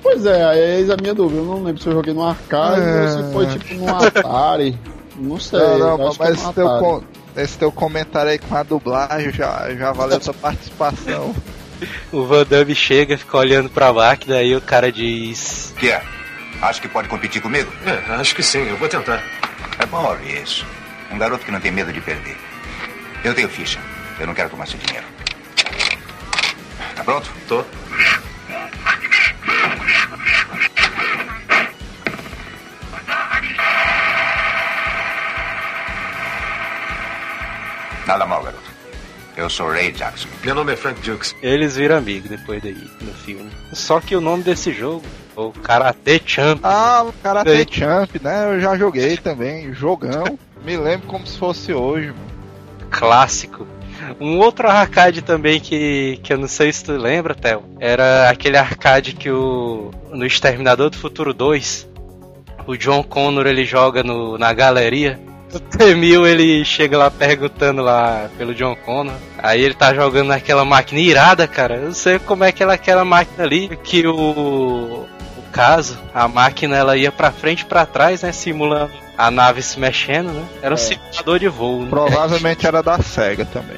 Pois 0.03 0.25
é, 0.25 0.45
aí 0.45 0.59
eis 0.79 0.91
a 0.91 0.97
minha 0.97 1.15
dúvida, 1.15 1.41
eu 1.41 1.45
não 1.45 1.63
lembro 1.63 1.81
se 1.83 1.87
eu 1.89 1.93
joguei 1.93 2.15
no 2.15 2.27
arcade 2.27 2.81
É. 2.81 3.03
ou 3.03 3.09
se 3.27 3.33
foi 3.33 3.47
tipo 3.47 3.75
no 3.75 3.89
Atari. 3.97 4.79
Não 5.17 5.39
sei. 5.39 5.59
Não, 5.61 5.79
não, 5.99 6.09
acho 6.09 6.19
mas 6.19 6.43
no 6.43 6.53
teu, 6.55 6.67
com- 6.79 7.03
esse 7.37 7.59
teu 7.59 7.71
comentário 7.71 8.31
aí 8.31 8.39
com 8.39 8.55
a 8.55 8.63
dublagem 8.63 9.31
já, 9.33 9.69
já 9.75 9.93
valeu 9.93 10.17
essa 10.17 10.33
participação. 10.33 11.35
O 12.13 12.27
Van 12.27 12.45
Damme 12.45 12.75
chega, 12.75 13.17
fica 13.17 13.39
olhando 13.39 13.71
pra 13.71 13.91
máquina, 13.91 14.37
aí 14.37 14.55
o 14.55 14.61
cara 14.61 14.93
diz. 14.93 15.73
Que 15.79 15.91
é? 15.91 16.03
Acha 16.61 16.79
que 16.79 16.89
pode 16.89 17.09
competir 17.09 17.41
comigo? 17.41 17.73
É, 17.87 18.13
acho 18.17 18.35
que 18.35 18.43
sim, 18.43 18.69
eu 18.69 18.77
vou 18.77 18.87
tentar. 18.87 19.23
É 19.79 19.87
bom 19.87 20.05
ouvir 20.07 20.43
isso. 20.43 20.67
Um 21.11 21.17
garoto 21.17 21.43
que 21.43 21.51
não 21.51 21.59
tem 21.59 21.73
medo 21.73 21.91
de 21.91 21.99
perder. 22.03 22.37
Eu 23.25 23.35
tenho 23.35 23.49
ficha. 23.49 23.79
Eu 24.19 24.27
não 24.27 24.35
quero 24.35 24.51
tomar 24.51 24.67
seu 24.69 24.79
dinheiro. 24.79 25.07
Tá 26.95 27.03
pronto? 27.03 27.31
Tô. 27.49 27.65
Nada 38.07 38.27
mal, 38.27 38.43
garoto. 38.43 38.71
Eu 39.37 39.49
sou 39.49 39.71
Ray 39.71 39.93
Jackson. 39.93 40.29
Meu 40.45 40.55
nome 40.55 40.73
é 40.73 40.77
Frank 40.77 41.01
Dukes. 41.01 41.35
Eles 41.41 41.77
viram 41.77 41.97
amigos 41.97 42.29
depois 42.29 42.61
daí, 42.61 42.91
no 43.01 43.13
filme. 43.15 43.49
Só 43.73 44.01
que 44.01 44.17
o 44.17 44.21
nome 44.21 44.43
desse 44.43 44.73
jogo, 44.73 45.05
o 45.37 45.53
Karate 45.53 46.21
Champ. 46.27 46.59
Ah, 46.63 47.05
o 47.05 47.13
Karate 47.23 47.51
Sei. 47.51 47.67
Champ, 47.71 48.11
né? 48.21 48.55
Eu 48.55 48.61
já 48.61 48.77
joguei 48.77 49.17
também. 49.17 49.73
Jogão. 49.73 50.39
Me 50.65 50.77
lembro 50.77 51.07
como 51.07 51.27
se 51.27 51.39
fosse 51.39 51.73
hoje. 51.73 52.09
mano. 52.09 52.21
clássico. 52.91 53.67
Um 54.19 54.39
outro 54.39 54.69
arcade 54.69 55.23
também 55.23 55.61
que, 55.61 56.19
que 56.23 56.33
eu 56.33 56.39
não 56.39 56.49
sei 56.49 56.73
se 56.73 56.85
tu 56.85 56.93
lembra, 56.93 57.35
Theo. 57.35 57.63
Era 57.79 58.29
aquele 58.31 58.57
arcade 58.57 59.13
que 59.13 59.31
o. 59.31 59.91
No 60.11 60.27
Exterminador 60.27 60.91
do 60.91 60.97
Futuro 60.97 61.33
2, 61.33 61.89
o 62.67 62.77
John 62.77 63.03
Connor 63.03 63.47
ele 63.47 63.65
joga 63.65 64.03
no, 64.03 64.37
na 64.39 64.53
galeria. 64.53 65.21
O 65.53 65.59
T-1000 65.59 66.27
ele 66.27 66.65
chega 66.65 66.97
lá 66.97 67.11
perguntando 67.11 67.83
lá 67.83 68.29
pelo 68.39 68.55
John 68.55 68.77
Connor. 68.77 69.15
Aí 69.39 69.61
ele 69.61 69.75
tá 69.75 69.93
jogando 69.93 70.29
naquela 70.29 70.65
máquina 70.65 71.01
irada, 71.01 71.47
cara. 71.47 71.75
Eu 71.77 71.87
não 71.87 71.95
sei 71.95 72.19
como 72.21 72.45
é 72.45 72.53
que 72.53 72.63
ela 72.63 72.75
aquela 72.75 73.05
máquina 73.05 73.45
ali. 73.45 73.69
Que 73.83 74.07
o. 74.07 75.07
O 75.37 75.53
caso, 75.53 75.99
a 76.15 76.29
máquina 76.29 76.77
ela 76.77 76.97
ia 76.97 77.11
pra 77.11 77.33
frente 77.33 77.63
e 77.63 77.65
pra 77.65 77.85
trás, 77.85 78.23
né? 78.23 78.31
Simulando 78.31 78.93
a 79.19 79.31
nave 79.31 79.61
se 79.61 79.79
mexendo, 79.79 80.33
né? 80.33 80.45
Era 80.63 80.75
um 80.75 80.79
simulador 80.79 81.39
de 81.39 81.49
voo. 81.49 81.83
né? 81.83 81.91
Provavelmente 81.91 82.65
era 82.69 82.83
da 82.83 82.99
SEGA 83.03 83.45
também. 83.45 83.77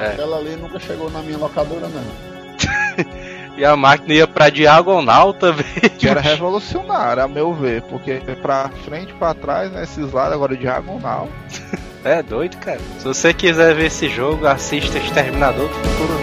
É. 0.00 0.08
Aquela 0.08 0.38
ali 0.38 0.56
nunca 0.56 0.80
chegou 0.80 1.10
na 1.10 1.20
minha 1.20 1.38
locadora, 1.38 1.88
não. 1.88 2.02
E 3.56 3.64
a 3.64 3.76
máquina 3.76 4.14
ia 4.14 4.26
pra 4.26 4.48
diagonal 4.48 5.34
também. 5.34 5.66
Que 5.98 6.08
era 6.08 6.18
revolucionário, 6.20 7.22
a 7.22 7.28
meu 7.28 7.52
ver. 7.52 7.82
Porque 7.82 8.14
pra 8.40 8.70
frente, 8.86 9.12
pra 9.12 9.34
trás, 9.34 9.70
nesses 9.70 10.10
lados, 10.12 10.32
agora 10.32 10.56
diagonal. 10.56 11.28
É 12.02 12.22
doido, 12.22 12.56
cara. 12.56 12.80
Se 12.98 13.04
você 13.04 13.34
quiser 13.34 13.74
ver 13.74 13.88
esse 13.88 14.08
jogo, 14.08 14.46
assista 14.46 14.96
Exterminador 14.96 15.68
do 15.68 15.74
Futuro 15.74 16.18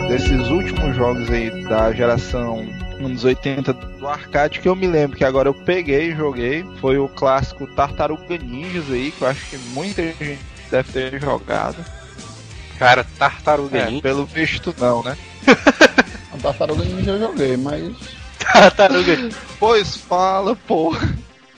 2. 0.00 0.08
Desses 0.08 0.48
últimos 0.48 0.96
jogos 0.96 1.30
aí 1.30 1.50
da 1.64 1.92
geração 1.92 2.66
anos 3.06 3.24
80 3.24 3.72
do 3.72 4.06
arcade 4.06 4.60
que 4.60 4.68
eu 4.68 4.76
me 4.76 4.86
lembro 4.86 5.16
que 5.16 5.24
agora 5.24 5.48
eu 5.48 5.54
peguei 5.54 6.10
e 6.10 6.16
joguei 6.16 6.64
foi 6.80 6.98
o 6.98 7.08
clássico 7.08 7.66
Tartaruga 7.68 8.36
Ninjas 8.38 8.90
aí, 8.90 9.10
que 9.12 9.22
eu 9.22 9.28
acho 9.28 9.48
que 9.48 9.56
muita 9.58 10.02
gente 10.02 10.38
deve 10.70 10.92
ter 10.92 11.20
jogado. 11.20 11.76
Cara, 12.78 13.04
Tartaruga 13.18 13.78
É, 13.78 13.86
Ninja. 13.86 14.02
pelo 14.02 14.26
visto 14.26 14.74
não, 14.78 15.02
né? 15.02 15.16
A 16.34 16.38
tartaruga 16.38 16.84
ninja 16.84 17.12
eu 17.12 17.18
joguei, 17.18 17.56
mas. 17.56 17.90
Tartaruga 18.52 19.30
Pois 19.58 19.96
fala, 19.96 20.54
pô. 20.54 20.94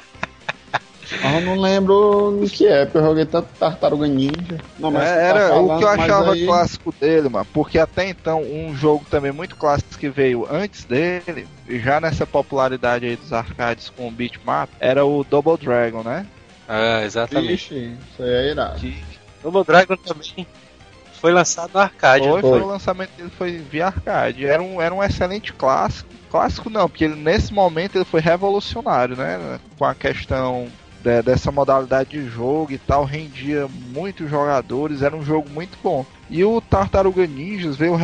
Eu 1.23 1.41
não 1.41 1.59
lembro 1.59 2.31
no 2.31 2.49
que 2.49 2.65
é, 2.65 2.85
porque 2.85 2.97
eu 2.97 3.03
joguei 3.03 3.25
tanto 3.25 3.47
Tartaruga 3.59 4.07
Ninja. 4.07 4.59
Não, 4.79 4.89
mas 4.91 5.03
É, 5.03 5.13
tu 5.13 5.17
tá 5.17 5.21
era 5.21 5.49
falando, 5.49 5.71
o 5.71 5.77
que 5.77 5.83
eu 5.83 5.89
achava 5.89 6.33
aí- 6.33 6.45
clássico 6.45 6.95
dele, 6.99 7.29
mano. 7.29 7.47
Porque 7.53 7.77
até 7.77 8.07
então, 8.07 8.41
um 8.41 8.75
jogo 8.75 9.05
também 9.09 9.31
muito 9.31 9.55
clássico 9.55 9.97
que 9.97 10.09
veio 10.09 10.47
antes 10.49 10.85
dele, 10.85 11.47
e 11.67 11.79
já 11.79 11.99
nessa 11.99 12.25
popularidade 12.25 13.05
aí 13.05 13.15
dos 13.15 13.33
arcades 13.33 13.89
com 13.89 14.07
o 14.07 14.11
beatmap, 14.11 14.69
era 14.79 15.05
o 15.05 15.23
Double 15.23 15.57
Dragon, 15.57 16.01
né? 16.03 16.25
Ah, 16.67 17.01
exatamente. 17.03 17.47
Vixe, 17.49 17.75
isso 18.11 18.23
aí 18.23 18.29
é 18.29 18.51
irado. 18.51 18.79
Que 18.79 19.03
Double 19.43 19.63
Dragon 19.65 19.97
também 19.97 20.47
foi 21.19 21.31
lançado 21.33 21.71
no 21.73 21.79
arcade. 21.79 22.27
foi, 22.27 22.41
né? 22.41 22.49
foi 22.49 22.61
o 22.61 22.67
lançamento 22.67 23.11
dele 23.17 23.31
foi 23.37 23.57
via 23.57 23.87
arcade. 23.87 24.45
Era 24.45 24.63
um, 24.63 24.81
era 24.81 24.95
um 24.95 25.03
excelente 25.03 25.51
clássico. 25.53 26.09
Clássico 26.31 26.69
não, 26.69 26.87
porque 26.87 27.03
ele, 27.03 27.15
nesse 27.15 27.53
momento 27.53 27.97
ele 27.97 28.05
foi 28.05 28.21
revolucionário, 28.21 29.17
né? 29.17 29.59
Com 29.77 29.83
a 29.85 29.93
questão 29.93 30.67
de- 31.03 31.21
dessa 31.21 31.51
modalidade 31.51 32.09
de 32.11 32.27
jogo 32.27 32.71
e 32.71 32.77
tal, 32.77 33.03
rendia 33.03 33.67
muitos 33.93 34.29
jogadores, 34.29 35.01
era 35.01 35.15
um 35.15 35.23
jogo 35.23 35.49
muito 35.49 35.77
bom. 35.83 36.05
E 36.29 36.43
o 36.43 36.61
Tartaruga 36.61 37.25
Ninjas 37.27 37.75
veio, 37.75 37.97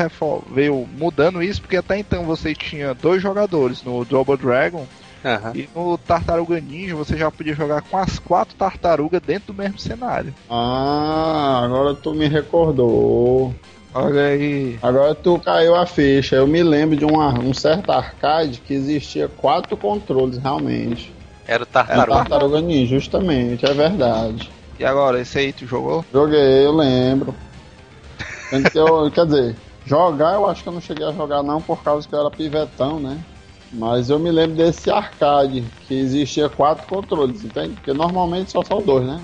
veio 0.52 0.88
mudando 0.98 1.42
isso, 1.42 1.62
porque 1.62 1.78
até 1.78 1.98
então 1.98 2.26
você 2.26 2.54
tinha 2.54 2.94
dois 2.94 3.22
jogadores 3.22 3.84
no 3.84 4.04
Double 4.04 4.36
Dragon, 4.38 4.86
Aham. 5.24 5.52
e 5.56 5.70
no 5.74 5.98
Tartaruga 5.98 6.60
Ninja 6.60 6.96
você 6.96 7.16
já 7.18 7.32
podia 7.32 7.54
jogar 7.56 7.82
com 7.82 7.98
as 7.98 8.20
quatro 8.20 8.56
tartarugas 8.56 9.22
dentro 9.22 9.54
do 9.54 9.58
mesmo 9.62 9.80
cenário. 9.80 10.34
Ah, 10.50 11.62
agora 11.64 11.94
tu 11.96 12.14
me 12.14 12.28
recordou. 12.28 13.54
Olha 13.94 14.22
aí. 14.26 14.78
Agora 14.82 15.16
tu 15.16 15.40
caiu 15.40 15.74
a 15.76 15.86
ficha. 15.86 16.36
Eu 16.36 16.46
me 16.46 16.62
lembro 16.62 16.96
de 16.96 17.06
uma- 17.06 17.34
um 17.40 17.54
certo 17.54 17.92
arcade 17.92 18.60
que 18.60 18.74
existia 18.74 19.28
quatro 19.28 19.76
controles 19.76 20.38
realmente. 20.38 21.12
Era 21.48 21.64
o 21.64 21.66
Era 21.66 21.66
Tartaruga. 21.66 22.16
Tartaruga 22.16 22.62
Ninja, 22.62 22.96
justamente, 23.00 23.66
é 23.66 23.74
verdade. 23.74 24.50
E 24.80 24.86
agora, 24.86 25.20
esse 25.22 25.40
aí 25.40 25.54
tu 25.54 25.66
jogou? 25.66 26.04
Joguei, 26.14 26.66
eu 26.66 26.76
lembro. 26.76 27.34
Eu- 28.74 29.10
quer 29.12 29.26
dizer, 29.26 29.56
jogar 29.86 30.36
eu 30.36 30.48
acho 30.48 30.62
que 30.64 30.70
eu 30.70 30.74
não 30.74 30.82
cheguei 30.82 31.06
a 31.08 31.12
jogar 31.12 31.42
não 31.44 31.62
por 31.62 31.82
causa 31.84 32.08
que 32.08 32.14
eu 32.14 32.20
era 32.20 32.30
pivetão, 32.32 33.00
né? 33.00 33.18
Mas 33.74 34.10
eu 34.10 34.18
me 34.20 34.32
lembro 34.32 34.56
desse 34.56 34.90
arcade 34.90 35.64
que 35.88 35.94
existia 35.94 36.48
quatro 36.48 36.88
controles, 36.88 37.44
entende? 37.44 37.74
Porque 37.74 37.92
normalmente 37.92 38.52
só 38.52 38.64
são 38.64 38.82
dois, 38.82 39.06
né? 39.06 39.22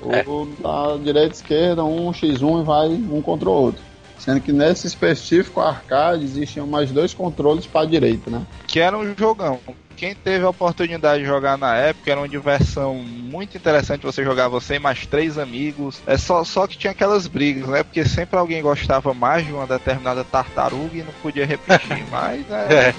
O 0.00 0.12
É. 0.12 0.24
da 0.60 0.96
direita 1.02 1.28
e 1.28 1.38
esquerda, 1.38 1.84
um 1.84 2.12
X1 2.12 2.60
e 2.60 2.64
vai 2.64 2.88
um 2.88 3.22
contra 3.22 3.48
o 3.48 3.52
outro. 3.52 3.82
Sendo 4.26 4.40
que 4.40 4.52
nesse 4.52 4.86
específico 4.88 5.60
arcade 5.60 6.24
existiam 6.24 6.66
mais 6.66 6.90
dois 6.90 7.14
controles 7.14 7.64
para 7.64 7.82
a 7.82 7.86
direita, 7.86 8.28
né? 8.28 8.42
que 8.66 8.80
era 8.80 8.98
um 8.98 9.14
jogão. 9.16 9.58
Quem 9.96 10.14
teve 10.14 10.44
a 10.44 10.50
oportunidade 10.50 11.22
de 11.22 11.26
jogar 11.28 11.56
na 11.56 11.74
época 11.74 12.10
era 12.10 12.20
uma 12.20 12.28
diversão 12.28 12.96
muito 12.96 13.56
interessante. 13.56 14.02
Você 14.02 14.22
jogar 14.22 14.48
você 14.48 14.74
e 14.74 14.78
mais 14.78 15.06
três 15.06 15.38
amigos. 15.38 16.02
É 16.06 16.18
só, 16.18 16.44
só 16.44 16.66
que 16.66 16.76
tinha 16.76 16.90
aquelas 16.90 17.26
brigas, 17.26 17.66
né? 17.66 17.82
Porque 17.82 18.04
sempre 18.04 18.36
alguém 18.38 18.60
gostava 18.60 19.14
mais 19.14 19.46
de 19.46 19.52
uma 19.54 19.66
determinada 19.66 20.22
tartaruga 20.22 20.90
e 20.98 21.02
não 21.02 21.12
podia 21.22 21.46
repetir. 21.46 22.04
Mas 22.10 22.44
é, 22.50 22.88
É. 22.90 22.94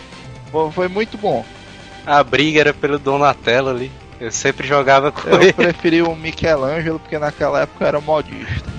foi- 0.52 0.72
foi 0.72 0.88
muito 0.88 1.18
bom. 1.20 1.46
A 2.06 2.24
briga 2.24 2.62
era 2.62 2.74
pelo 2.74 2.98
Donatello 2.98 3.70
ali. 3.70 3.92
Eu 4.20 4.32
sempre 4.32 4.66
jogava 4.66 5.12
com 5.12 5.30
Eu 5.30 5.40
ele. 5.42 5.54
preferi 5.54 6.02
o 6.02 6.16
Michelangelo 6.16 6.98
porque 7.00 7.20
naquela 7.20 7.62
época 7.62 7.84
eu 7.84 7.88
era 7.90 8.02
modista. 8.02 8.72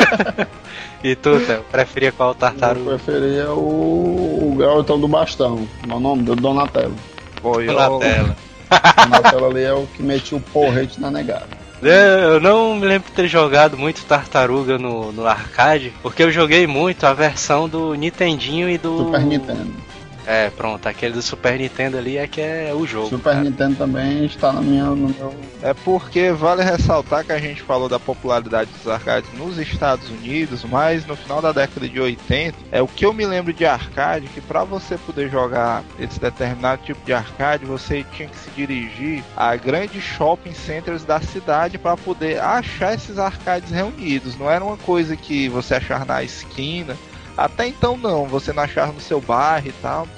E 1.04 1.14
tu, 1.14 1.38
Theo, 1.38 1.62
preferia 1.70 2.10
qual 2.10 2.30
Eu 2.30 2.34
tartaruga? 2.34 2.96
preferia 2.96 3.50
o, 3.50 4.52
o 4.52 4.56
garotão 4.56 4.98
do 4.98 5.06
bastão, 5.06 5.68
o 5.86 6.00
nome 6.00 6.22
do 6.22 6.34
Donatello. 6.34 6.94
Foi 7.42 7.68
eu, 7.68 7.74
Donatello. 7.74 8.34
Donatello 9.04 9.46
ali 9.50 9.62
é 9.64 9.74
o 9.74 9.86
que 9.94 10.02
metia 10.02 10.38
o 10.38 10.40
porrete 10.40 10.98
na 10.98 11.10
negada. 11.10 11.46
Eu 11.82 12.40
não 12.40 12.74
me 12.74 12.86
lembro 12.86 13.10
de 13.10 13.14
ter 13.14 13.28
jogado 13.28 13.76
muito 13.76 14.02
Tartaruga 14.06 14.78
no, 14.78 15.12
no 15.12 15.26
arcade, 15.26 15.92
porque 16.02 16.22
eu 16.22 16.30
joguei 16.30 16.66
muito 16.66 17.04
a 17.04 17.12
versão 17.12 17.68
do 17.68 17.92
Nintendinho 17.92 18.70
e 18.70 18.78
do. 18.78 18.96
Super 18.96 19.20
Nintendo. 19.20 19.83
É, 20.26 20.50
pronto, 20.50 20.88
aquele 20.88 21.14
do 21.14 21.22
Super 21.22 21.58
Nintendo 21.58 21.98
ali 21.98 22.16
é 22.16 22.26
que 22.26 22.40
é 22.40 22.72
o 22.74 22.86
jogo. 22.86 23.08
Super 23.08 23.34
cara. 23.34 23.44
Nintendo 23.44 23.76
também 23.76 24.24
está 24.24 24.52
na 24.52 24.60
minha, 24.60 24.84
no 24.84 25.08
meu. 25.08 25.34
É 25.62 25.74
porque 25.74 26.30
vale 26.30 26.62
ressaltar 26.62 27.24
que 27.24 27.32
a 27.32 27.38
gente 27.38 27.62
falou 27.62 27.88
da 27.88 28.00
popularidade 28.00 28.70
dos 28.70 28.90
arcades 28.90 29.30
nos 29.34 29.58
Estados 29.58 30.08
Unidos, 30.08 30.64
mas 30.64 31.06
no 31.06 31.16
final 31.16 31.42
da 31.42 31.52
década 31.52 31.88
de 31.88 32.00
80, 32.00 32.56
é 32.72 32.80
o 32.80 32.88
que 32.88 33.04
eu 33.04 33.12
me 33.12 33.26
lembro 33.26 33.52
de 33.52 33.66
arcade, 33.66 34.28
que 34.28 34.40
para 34.40 34.64
você 34.64 34.96
poder 34.96 35.30
jogar 35.30 35.84
esse 35.98 36.18
determinado 36.18 36.82
tipo 36.82 37.04
de 37.04 37.12
arcade, 37.12 37.64
você 37.64 38.04
tinha 38.14 38.28
que 38.28 38.38
se 38.38 38.50
dirigir 38.50 39.22
a 39.36 39.54
grandes 39.56 40.02
shopping 40.02 40.54
centers 40.54 41.04
da 41.04 41.20
cidade 41.20 41.78
para 41.78 41.96
poder 41.96 42.40
achar 42.40 42.94
esses 42.94 43.18
arcades 43.18 43.70
reunidos. 43.70 44.36
Não 44.36 44.50
era 44.50 44.64
uma 44.64 44.76
coisa 44.76 45.16
que 45.16 45.48
você 45.48 45.74
achar 45.74 46.06
na 46.06 46.22
esquina. 46.22 46.96
Até 47.36 47.66
então 47.66 47.96
não, 47.96 48.26
você 48.26 48.52
não 48.52 48.62
achava 48.62 48.92
no 48.92 49.00
seu 49.00 49.20
bairro 49.20 49.68
e 49.68 49.72
tal. 49.72 50.08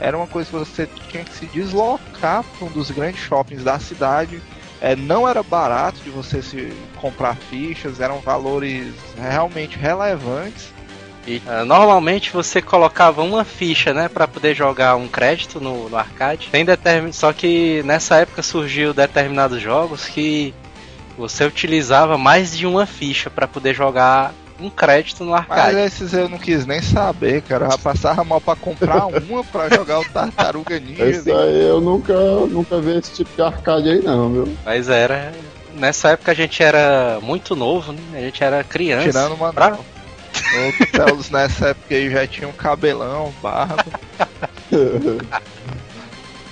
Era 0.00 0.16
uma 0.16 0.26
coisa 0.26 0.48
que 0.50 0.56
você 0.56 0.88
tinha 1.10 1.24
que 1.24 1.34
se 1.34 1.46
deslocar 1.46 2.44
para 2.44 2.66
um 2.66 2.70
dos 2.70 2.90
grandes 2.90 3.20
shoppings 3.20 3.64
da 3.64 3.78
cidade 3.78 4.40
é, 4.80 4.94
não 4.94 5.28
era 5.28 5.42
barato 5.42 6.00
de 6.04 6.10
você 6.10 6.40
se 6.40 6.72
comprar 7.00 7.36
fichas, 7.36 8.00
eram 8.00 8.20
valores 8.20 8.94
realmente 9.16 9.76
relevantes. 9.76 10.72
E, 11.26 11.42
ah, 11.46 11.64
normalmente 11.64 12.32
você 12.32 12.62
colocava 12.62 13.22
uma 13.22 13.44
ficha, 13.44 13.92
né, 13.92 14.08
para 14.08 14.26
poder 14.26 14.54
jogar 14.54 14.96
um 14.96 15.08
crédito 15.08 15.60
no, 15.60 15.88
no 15.88 15.96
arcade. 15.96 16.48
Tem 16.50 16.64
determin... 16.64 17.12
Só 17.12 17.32
que 17.32 17.82
nessa 17.84 18.16
época 18.16 18.42
surgiu 18.42 18.94
determinados 18.94 19.60
jogos 19.60 20.06
que 20.06 20.54
você 21.18 21.44
utilizava 21.44 22.16
mais 22.16 22.56
de 22.56 22.66
uma 22.66 22.86
ficha 22.86 23.28
para 23.28 23.48
poder 23.48 23.74
jogar 23.74 24.32
um 24.60 24.68
crédito 24.70 25.24
no 25.24 25.30
Mas 25.30 25.40
arcade. 25.40 25.76
esses 25.78 26.12
eu 26.12 26.28
não 26.28 26.38
quis 26.38 26.66
nem 26.66 26.82
saber, 26.82 27.42
cara. 27.42 27.68
Eu 27.70 27.78
passava 27.78 28.24
mal 28.24 28.40
pra 28.40 28.56
comprar 28.56 29.06
uma 29.28 29.44
pra 29.44 29.68
jogar 29.68 30.00
o 30.00 30.04
Tartaruga 30.04 30.78
Ninja. 30.80 31.04
Esse 31.04 31.30
aí 31.30 31.68
eu 31.68 31.80
nunca, 31.80 32.14
nunca 32.46 32.80
vi 32.80 32.96
esse 32.98 33.12
tipo 33.12 33.30
de 33.34 33.42
arcade 33.42 33.88
aí 33.88 34.02
não, 34.02 34.32
viu? 34.32 34.56
Mas 34.64 34.88
era. 34.88 35.32
Nessa 35.74 36.10
época 36.10 36.32
a 36.32 36.34
gente 36.34 36.60
era 36.62 37.18
muito 37.22 37.54
novo, 37.54 37.92
né? 37.92 38.00
A 38.14 38.20
gente 38.20 38.42
era 38.42 38.64
criança. 38.64 39.06
Tirando 39.06 39.34
uma 39.34 39.52
Pra-. 39.52 39.78
O 39.78 40.86
Telos 40.92 41.30
nessa 41.30 41.68
época 41.68 41.94
aí 41.94 42.10
já 42.10 42.26
tinha 42.26 42.48
um 42.48 42.52
cabelão, 42.52 43.32
barba. 43.42 43.84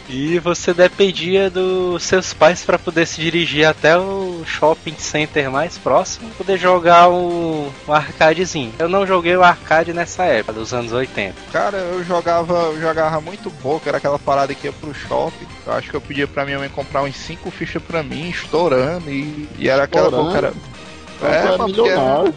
E 0.09 0.39
você 0.39 0.73
dependia 0.73 1.51
dos 1.51 2.03
seus 2.05 2.33
pais 2.33 2.63
para 2.63 2.79
poder 2.79 3.07
se 3.07 3.21
dirigir 3.21 3.67
até 3.67 3.99
o 3.99 4.43
shopping 4.47 4.95
center 4.97 5.51
mais 5.51 5.77
próximo, 5.79 6.31
poder 6.39 6.57
jogar 6.59 7.09
o, 7.09 7.73
o 7.87 7.93
arcadezinho. 7.93 8.73
Eu 8.79 8.89
não 8.89 9.07
joguei 9.07 9.37
o 9.37 9.43
arcade 9.43 9.93
nessa 9.93 10.25
época, 10.25 10.53
dos 10.53 10.73
anos 10.73 10.93
80. 10.93 11.35
Cara, 11.53 11.79
eu 11.79 12.05
jogava, 12.05 12.55
eu 12.55 12.81
jogava 12.81 13.21
muito 13.21 13.51
pouco, 13.51 13.89
era 13.89 13.99
aquela 13.99 14.19
parada 14.19 14.55
que 14.55 14.69
ia 14.69 14.73
pro 14.73 14.95
shopping. 14.95 15.47
Eu 15.67 15.73
acho 15.73 15.91
que 15.91 15.97
eu 15.97 16.01
pedia 16.01 16.29
pra 16.29 16.45
minha 16.45 16.59
mãe 16.59 16.69
comprar 16.69 17.03
uns 17.03 17.17
5 17.17 17.51
fichas 17.51 17.83
pra 17.83 18.03
mim, 18.03 18.29
estourando, 18.29 19.11
e, 19.11 19.49
e 19.59 19.69
era 19.69 19.85
aquela 19.85 20.05
Estourando? 20.07 20.31
boca. 20.31 20.39
Era... 20.39 20.77
É, 21.23 21.55
é 21.55 21.59
milionário. 21.59 22.35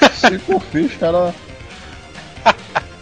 Cinco 0.12 0.60
fichas, 0.60 1.02
era. 1.02 1.34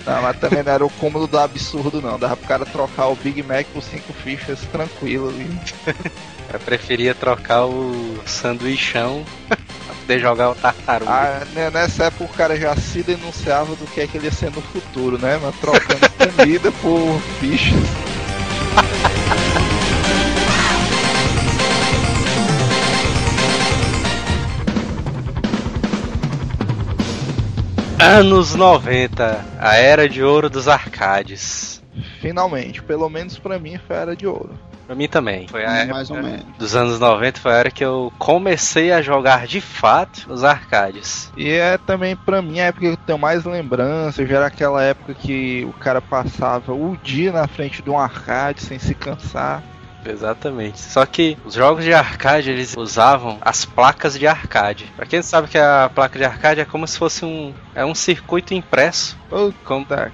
Não, 0.07 0.20
mas 0.20 0.38
também 0.38 0.62
não 0.62 0.72
era 0.72 0.84
o 0.84 0.90
cômodo 0.90 1.26
do 1.26 1.38
absurdo, 1.38 2.00
não. 2.02 2.18
Dava 2.18 2.36
pro 2.36 2.46
cara 2.46 2.66
trocar 2.66 3.09
o 3.09 3.16
Big 3.16 3.42
Mac 3.42 3.66
por 3.72 3.82
5 3.82 4.12
fichas 4.12 4.61
tranquilo. 4.70 5.32
Eu 6.52 6.61
preferia 6.61 7.14
trocar 7.14 7.64
o 7.64 8.20
sanduichão 8.26 9.24
pra 9.48 9.57
poder 10.00 10.20
jogar 10.20 10.50
o 10.50 10.55
tartaruga. 10.55 11.11
Ah, 11.11 11.42
né, 11.52 11.70
nessa 11.70 12.05
época 12.05 12.24
o 12.24 12.36
cara 12.36 12.57
já 12.57 12.76
se 12.76 13.02
denunciava 13.02 13.74
do 13.74 13.86
que 13.86 14.02
é 14.02 14.07
que 14.07 14.18
ele 14.18 14.26
ia 14.26 14.32
ser 14.32 14.50
no 14.50 14.61
futuro, 14.61 15.18
né? 15.18 15.40
Mas 15.42 15.57
trocando 15.57 16.09
comida 16.36 16.70
por 16.70 17.20
fichas. 17.40 17.74
Anos 28.07 28.55
90, 28.55 29.42
a 29.59 29.76
era 29.76 30.07
de 30.07 30.22
ouro 30.22 30.50
dos 30.50 30.68
arcades. 30.68 31.82
Finalmente, 32.20 32.82
pelo 32.82 33.09
menos 33.09 33.38
pra 33.38 33.59
mim 33.59 33.78
foi 33.78 33.96
a 33.96 34.00
era 34.00 34.14
de 34.14 34.26
ouro. 34.26 34.50
Pra 34.86 34.94
mim 34.94 35.09
também. 35.09 35.48
Foi 35.48 35.64
a 35.64 35.86
mais 35.86 36.11
ou 36.11 36.18
época 36.18 36.30
menos. 36.30 36.44
dos 36.59 36.76
anos 36.76 37.00
90, 37.00 37.40
foi 37.40 37.52
a 37.52 37.57
era 37.57 37.70
que 37.70 37.82
eu 37.82 38.12
comecei 38.18 38.92
a 38.92 39.00
jogar 39.00 39.46
de 39.46 39.59
fato 39.59 40.30
os 40.30 40.44
arcades. 40.44 41.32
E 41.34 41.48
é 41.48 41.78
também 41.78 42.14
pra 42.14 42.42
mim 42.42 42.61
a 42.61 42.64
época 42.66 42.84
que 42.84 42.92
eu 42.92 42.96
tenho 42.98 43.18
mais 43.18 43.46
lembranças. 43.46 44.28
Já 44.28 44.36
era 44.36 44.46
aquela 44.48 44.82
época 44.82 45.14
que 45.14 45.64
o 45.64 45.72
cara 45.72 46.02
passava 46.02 46.74
o 46.74 46.98
dia 47.02 47.32
na 47.32 47.48
frente 47.48 47.80
de 47.80 47.88
um 47.88 47.98
arcade 47.98 48.61
sem 48.61 48.78
se 48.78 48.94
cansar. 48.94 49.62
Exatamente. 50.05 50.80
Só 50.80 51.05
que 51.07 51.36
os 51.44 51.55
jogos 51.55 51.84
de 51.84 51.92
arcade 51.92 52.50
eles 52.50 52.76
usavam 52.76 53.38
as 53.40 53.64
placas 53.64 54.18
de 54.18 54.26
arcade. 54.26 54.92
Pra 54.96 55.07
quem 55.07 55.22
sabe 55.22 55.48
que 55.48 55.59
a 55.59 55.90
placa 55.92 56.18
de 56.18 56.24
arcade 56.24 56.61
é 56.61 56.64
como 56.64 56.86
se 56.86 56.98
fosse 56.98 57.24
um 57.24 57.55
é 57.74 57.84
um 57.84 57.94
circuito 57.94 58.55
impresso, 58.55 59.18
como, 59.64 59.84
Tá, 59.84 60.11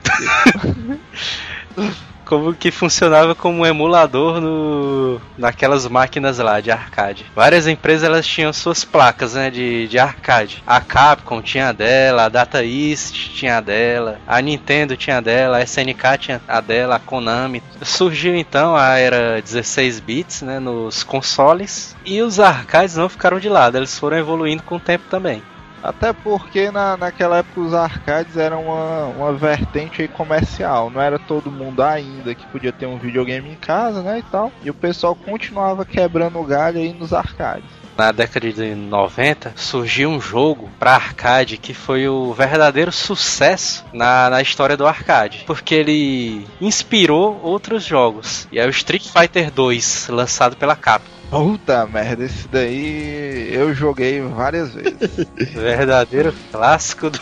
como 2.30 2.54
que 2.54 2.70
funcionava 2.70 3.34
como 3.34 3.62
um 3.62 3.66
emulador 3.66 4.40
no, 4.40 5.20
naquelas 5.36 5.88
máquinas 5.88 6.38
lá 6.38 6.60
de 6.60 6.70
arcade. 6.70 7.26
Várias 7.34 7.66
empresas 7.66 8.04
elas 8.04 8.24
tinham 8.24 8.52
suas 8.52 8.84
placas 8.84 9.34
né, 9.34 9.50
de, 9.50 9.88
de 9.88 9.98
arcade. 9.98 10.62
A 10.64 10.80
Capcom 10.80 11.42
tinha 11.42 11.70
a 11.70 11.72
dela, 11.72 12.26
a 12.26 12.28
Data 12.28 12.64
East 12.64 13.32
tinha 13.34 13.56
a 13.56 13.60
dela, 13.60 14.20
a 14.28 14.40
Nintendo 14.40 14.96
tinha 14.96 15.18
a 15.18 15.20
dela, 15.20 15.56
a 15.56 15.62
SNK 15.64 16.18
tinha 16.20 16.40
a 16.46 16.60
dela, 16.60 16.94
a 16.94 17.00
Konami. 17.00 17.64
Surgiu 17.82 18.36
então 18.36 18.76
a 18.76 18.96
era 18.96 19.42
16 19.42 19.98
bits 19.98 20.42
né, 20.42 20.60
nos 20.60 21.02
consoles 21.02 21.96
e 22.04 22.22
os 22.22 22.38
arcades 22.38 22.94
não 22.94 23.08
ficaram 23.08 23.40
de 23.40 23.48
lado, 23.48 23.76
eles 23.76 23.98
foram 23.98 24.16
evoluindo 24.16 24.62
com 24.62 24.76
o 24.76 24.80
tempo 24.80 25.04
também. 25.10 25.42
Até 25.82 26.12
porque 26.12 26.70
na, 26.70 26.96
naquela 26.96 27.38
época 27.38 27.60
os 27.60 27.74
arcades 27.74 28.36
eram 28.36 28.64
uma, 28.64 29.04
uma 29.06 29.32
vertente 29.32 30.06
comercial. 30.08 30.90
Não 30.90 31.00
era 31.00 31.18
todo 31.18 31.50
mundo 31.50 31.82
ainda 31.82 32.34
que 32.34 32.46
podia 32.46 32.72
ter 32.72 32.86
um 32.86 32.98
videogame 32.98 33.50
em 33.50 33.56
casa, 33.56 34.02
né? 34.02 34.18
E 34.18 34.22
tal. 34.22 34.52
E 34.62 34.70
o 34.70 34.74
pessoal 34.74 35.14
continuava 35.14 35.84
quebrando 35.84 36.38
o 36.38 36.44
galho 36.44 36.78
aí 36.78 36.92
nos 36.92 37.12
arcades. 37.12 37.80
Na 37.96 38.12
década 38.12 38.50
de 38.50 38.74
90 38.74 39.52
surgiu 39.56 40.08
um 40.08 40.20
jogo 40.20 40.70
para 40.78 40.94
arcade 40.94 41.58
que 41.58 41.74
foi 41.74 42.08
o 42.08 42.32
verdadeiro 42.32 42.90
sucesso 42.90 43.84
na, 43.92 44.30
na 44.30 44.40
história 44.40 44.74
do 44.74 44.86
arcade, 44.86 45.44
porque 45.46 45.74
ele 45.74 46.46
inspirou 46.60 47.38
outros 47.42 47.84
jogos. 47.84 48.48
E 48.50 48.58
é 48.58 48.66
o 48.66 48.70
Street 48.70 49.06
Fighter 49.06 49.50
2, 49.50 50.08
lançado 50.08 50.56
pela 50.56 50.74
Capcom. 50.74 51.19
Puta 51.30 51.86
merda, 51.86 52.24
esse 52.24 52.48
daí 52.48 53.54
eu 53.54 53.72
joguei 53.72 54.20
várias 54.20 54.74
vezes. 54.74 55.28
Verdadeiro 55.54 56.34
clássico 56.50 57.08
do, 57.08 57.20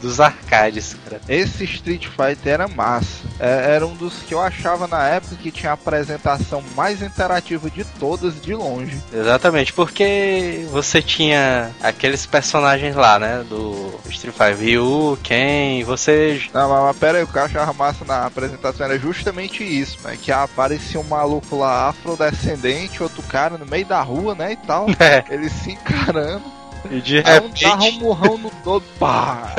dos 0.00 0.20
arcades, 0.20 0.96
cara. 1.04 1.20
Esse 1.28 1.64
Street 1.64 2.06
Fighter 2.06 2.52
era 2.52 2.68
massa. 2.68 3.26
É, 3.40 3.74
era 3.74 3.86
um 3.86 3.94
dos 3.94 4.14
que 4.22 4.34
eu 4.34 4.40
achava 4.40 4.86
na 4.86 5.06
época 5.08 5.36
que 5.36 5.50
tinha 5.50 5.70
a 5.70 5.74
apresentação 5.74 6.62
mais 6.76 7.02
interativa 7.02 7.70
de 7.70 7.84
todas 7.84 8.40
de 8.40 8.54
longe. 8.54 8.98
Exatamente, 9.12 9.72
porque 9.72 10.66
você 10.70 11.00
tinha 11.00 11.70
aqueles 11.82 12.26
personagens 12.26 12.94
lá, 12.94 13.18
né? 13.18 13.44
Do 13.48 13.98
Street 14.08 14.34
Fighter, 14.34 14.58
Ryu, 14.58 15.18
Ken, 15.22 15.84
você. 15.84 16.42
Não, 16.52 16.68
mas, 16.68 16.82
mas 16.82 16.96
pera 16.96 17.18
aí, 17.18 17.24
o 17.24 17.26
que 17.26 17.36
eu 17.36 17.42
achava 17.42 17.72
massa 17.72 18.04
na 18.04 18.26
apresentação 18.26 18.86
era 18.86 18.98
justamente 18.98 19.62
isso, 19.62 19.98
né? 20.04 20.16
Que 20.20 20.32
aparecia 20.32 21.00
um 21.00 21.04
maluco 21.04 21.56
lá 21.56 21.88
afrodescendente, 21.88 23.02
outro 23.02 23.22
cara 23.22 23.56
no 23.56 23.66
meio 23.66 23.86
da 23.86 24.02
rua, 24.02 24.34
né? 24.34 24.52
E 24.52 24.56
tal. 24.56 24.86
É. 24.98 25.24
Eles 25.30 25.52
se 25.52 25.70
encarando. 25.70 26.57
E 26.90 27.00
de 27.00 27.18
Aí 27.18 27.22
um 27.22 27.42
repente. 27.42 27.64
dava 27.64 27.82
um 27.84 27.92
murrão 27.92 28.38
no 28.38 28.50
todo, 28.62 28.84
pá! 28.98 29.52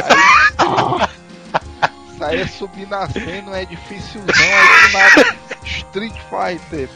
Aí, 0.58 2.18
saía 2.18 2.48
subindo 2.48 2.94
a 2.94 3.08
cena, 3.10 3.52
um 3.52 3.56
edifíciozão, 3.56 4.26
aí 4.36 4.88
do 4.88 4.94
nada, 4.94 5.36
Street 5.66 6.14
Fighter. 6.30 6.90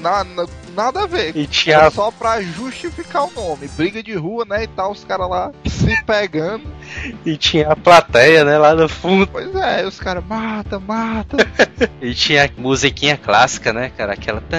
Na, 0.00 0.24
na- 0.24 0.46
nada 0.74 1.02
a 1.02 1.06
ver. 1.06 1.36
E 1.36 1.46
tinha 1.46 1.76
Era 1.76 1.90
só 1.90 2.10
pra 2.10 2.40
justificar 2.42 3.24
o 3.24 3.32
nome. 3.32 3.68
Briga 3.68 4.02
de 4.02 4.14
rua, 4.14 4.44
né? 4.44 4.64
E 4.64 4.66
tal, 4.66 4.92
os 4.92 5.04
caras 5.04 5.28
lá 5.28 5.52
se 5.66 6.00
pegando. 6.04 6.64
E 7.24 7.36
tinha 7.36 7.70
a 7.70 7.76
plateia, 7.76 8.44
né, 8.44 8.58
lá 8.58 8.74
no 8.74 8.88
fundo. 8.88 9.26
Pois 9.26 9.54
é, 9.54 9.86
os 9.86 9.98
caras 9.98 10.24
mata, 10.24 10.78
mata. 10.78 11.36
E 12.00 12.14
tinha 12.14 12.44
a 12.44 12.60
musiquinha 12.60 13.16
clássica, 13.16 13.72
né, 13.72 13.90
cara? 13.96 14.12
Aquela. 14.14 14.42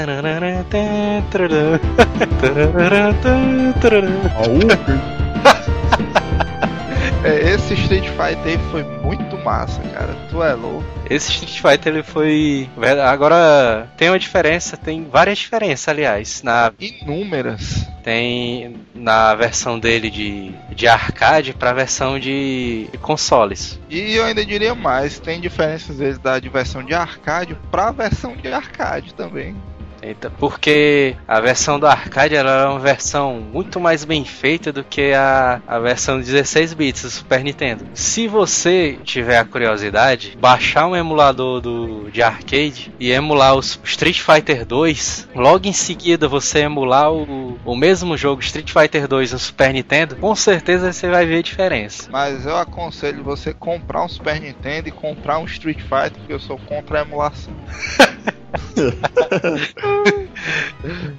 É, 7.24 7.54
esse 7.54 7.74
Street 7.76 8.06
Fighter 8.10 8.60
foi 8.70 8.84
muito 8.84 9.03
massa, 9.44 9.82
cara. 9.82 10.16
Tu 10.30 10.44
é 10.44 10.54
louco. 10.54 10.84
Esse 11.10 11.32
Street 11.32 11.60
Fighter 11.62 11.94
ele 11.94 12.04
foi. 12.04 12.70
Agora 13.06 13.90
tem 13.98 14.10
uma 14.10 14.20
diferença, 14.20 14.78
tem 14.78 15.06
várias 15.10 15.38
diferenças, 15.38 15.88
aliás. 15.88 16.42
Na, 16.44 16.72
Inúmeras. 16.80 17.86
tem 18.04 18.76
na 18.94 19.36
versão 19.36 19.78
dele 19.78 20.10
de, 20.10 20.52
de 20.74 20.88
arcade 20.88 21.54
pra 21.54 21.74
versão 21.74 22.18
de, 22.20 22.90
consoles. 23.02 23.80
E 23.90 24.16
eu 24.16 24.26
ainda 24.26 24.46
diria 24.46 24.74
mais, 24.74 25.20
tem 25.20 25.40
diferenças 25.40 25.92
às 25.92 25.98
vezes 25.98 26.20
da 26.20 26.40
versão 26.40 26.84
de 26.84 26.94
arcade 26.94 27.58
pra 27.70 27.92
versão 27.92 28.36
de 28.36 28.48
arcade 28.52 29.14
também. 29.14 29.56
Eita, 30.04 30.30
Porque 30.30 31.16
a 31.26 31.40
versão 31.40 31.80
do 31.80 31.88
arcade 31.88 32.36
era 32.36 32.70
uma 32.70 32.80
versão 32.80 33.40
muito 33.40 33.80
mais 33.80 34.04
bem 34.04 34.26
feita 34.26 34.72
do 34.72 34.84
que 34.84 35.14
a, 35.14 35.62
a 35.66 35.80
versão 35.80 36.20
16 36.20 36.74
bits 36.74 37.04
do 37.04 37.10
Super 37.10 37.42
Nintendo. 37.42 37.86
Se 37.94 38.28
você 38.28 39.00
tiver 39.06 39.38
a 39.38 39.46
curiosidade, 39.46 40.38
baixar 40.40 40.88
um 40.88 40.96
emulador 40.96 41.62
do, 41.62 42.12
de 42.12 42.22
arcade 42.22 42.94
e 43.00 43.12
emular 43.12 43.56
os 43.56 43.80
Street 43.86 44.20
Fighter 44.20 44.66
2, 44.66 45.30
logo 45.34 45.68
em 45.68 45.74
seguida 45.74 46.28
você 46.28 46.60
emular 46.60 47.12
o, 47.14 47.58
o 47.64 47.76
mesmo 47.76 48.18
jogo 48.18 48.42
Street 48.42 48.72
Fighter 48.72 49.08
2 49.08 49.32
no 49.32 49.40
Super 49.40 49.72
Nintendo, 49.72 50.18
com 50.18 50.36
certeza 50.36 50.92
você 50.92 51.10
vai 51.10 51.26
ver 51.26 51.38
a 51.38 51.42
diferença. 51.42 52.10
Mas 52.12 52.46
eu 52.46 52.58
aconselho 52.58 53.24
você 53.24 53.54
comprar 53.54 54.04
um 54.04 54.10
Super 54.10 54.42
Nintendo 54.42 54.90
e 54.90 54.92
comprar 54.92 55.40
um 55.40 55.46
Street 55.46 55.80
Fighter, 55.80 56.12
porque 56.18 56.34
eu 56.34 56.40
sou 56.40 56.58
contra 56.58 57.00
a 57.00 57.02
emulação. 57.04 57.54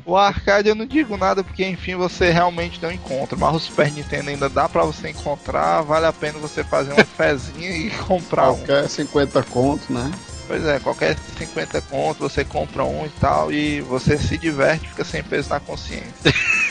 o 0.04 0.16
arcade 0.16 0.68
eu 0.68 0.74
não 0.74 0.86
digo 0.86 1.16
nada 1.16 1.42
porque 1.42 1.64
enfim 1.64 1.94
você 1.96 2.30
realmente 2.30 2.80
não 2.82 2.92
encontra, 2.92 3.36
mas 3.36 3.54
o 3.54 3.60
Super 3.60 3.90
Nintendo 3.90 4.30
ainda 4.30 4.48
dá 4.48 4.68
pra 4.68 4.84
você 4.84 5.10
encontrar, 5.10 5.82
vale 5.82 6.06
a 6.06 6.12
pena 6.12 6.38
você 6.38 6.62
fazer 6.62 6.92
uma 6.92 7.04
fezinha 7.04 7.70
e 7.70 7.90
comprar 8.06 8.50
um. 8.52 8.56
Qualquer 8.58 8.88
50 8.88 9.42
conto, 9.44 9.92
né? 9.92 10.10
Pois 10.46 10.64
é, 10.66 10.78
qualquer 10.78 11.16
50 11.38 11.80
conto 11.82 12.18
você 12.20 12.44
compra 12.44 12.84
um 12.84 13.06
e 13.06 13.10
tal 13.20 13.50
e 13.50 13.80
você 13.80 14.18
se 14.18 14.36
diverte, 14.36 14.88
fica 14.88 15.04
sem 15.04 15.22
peso 15.22 15.48
na 15.48 15.60
consciência. 15.60 16.12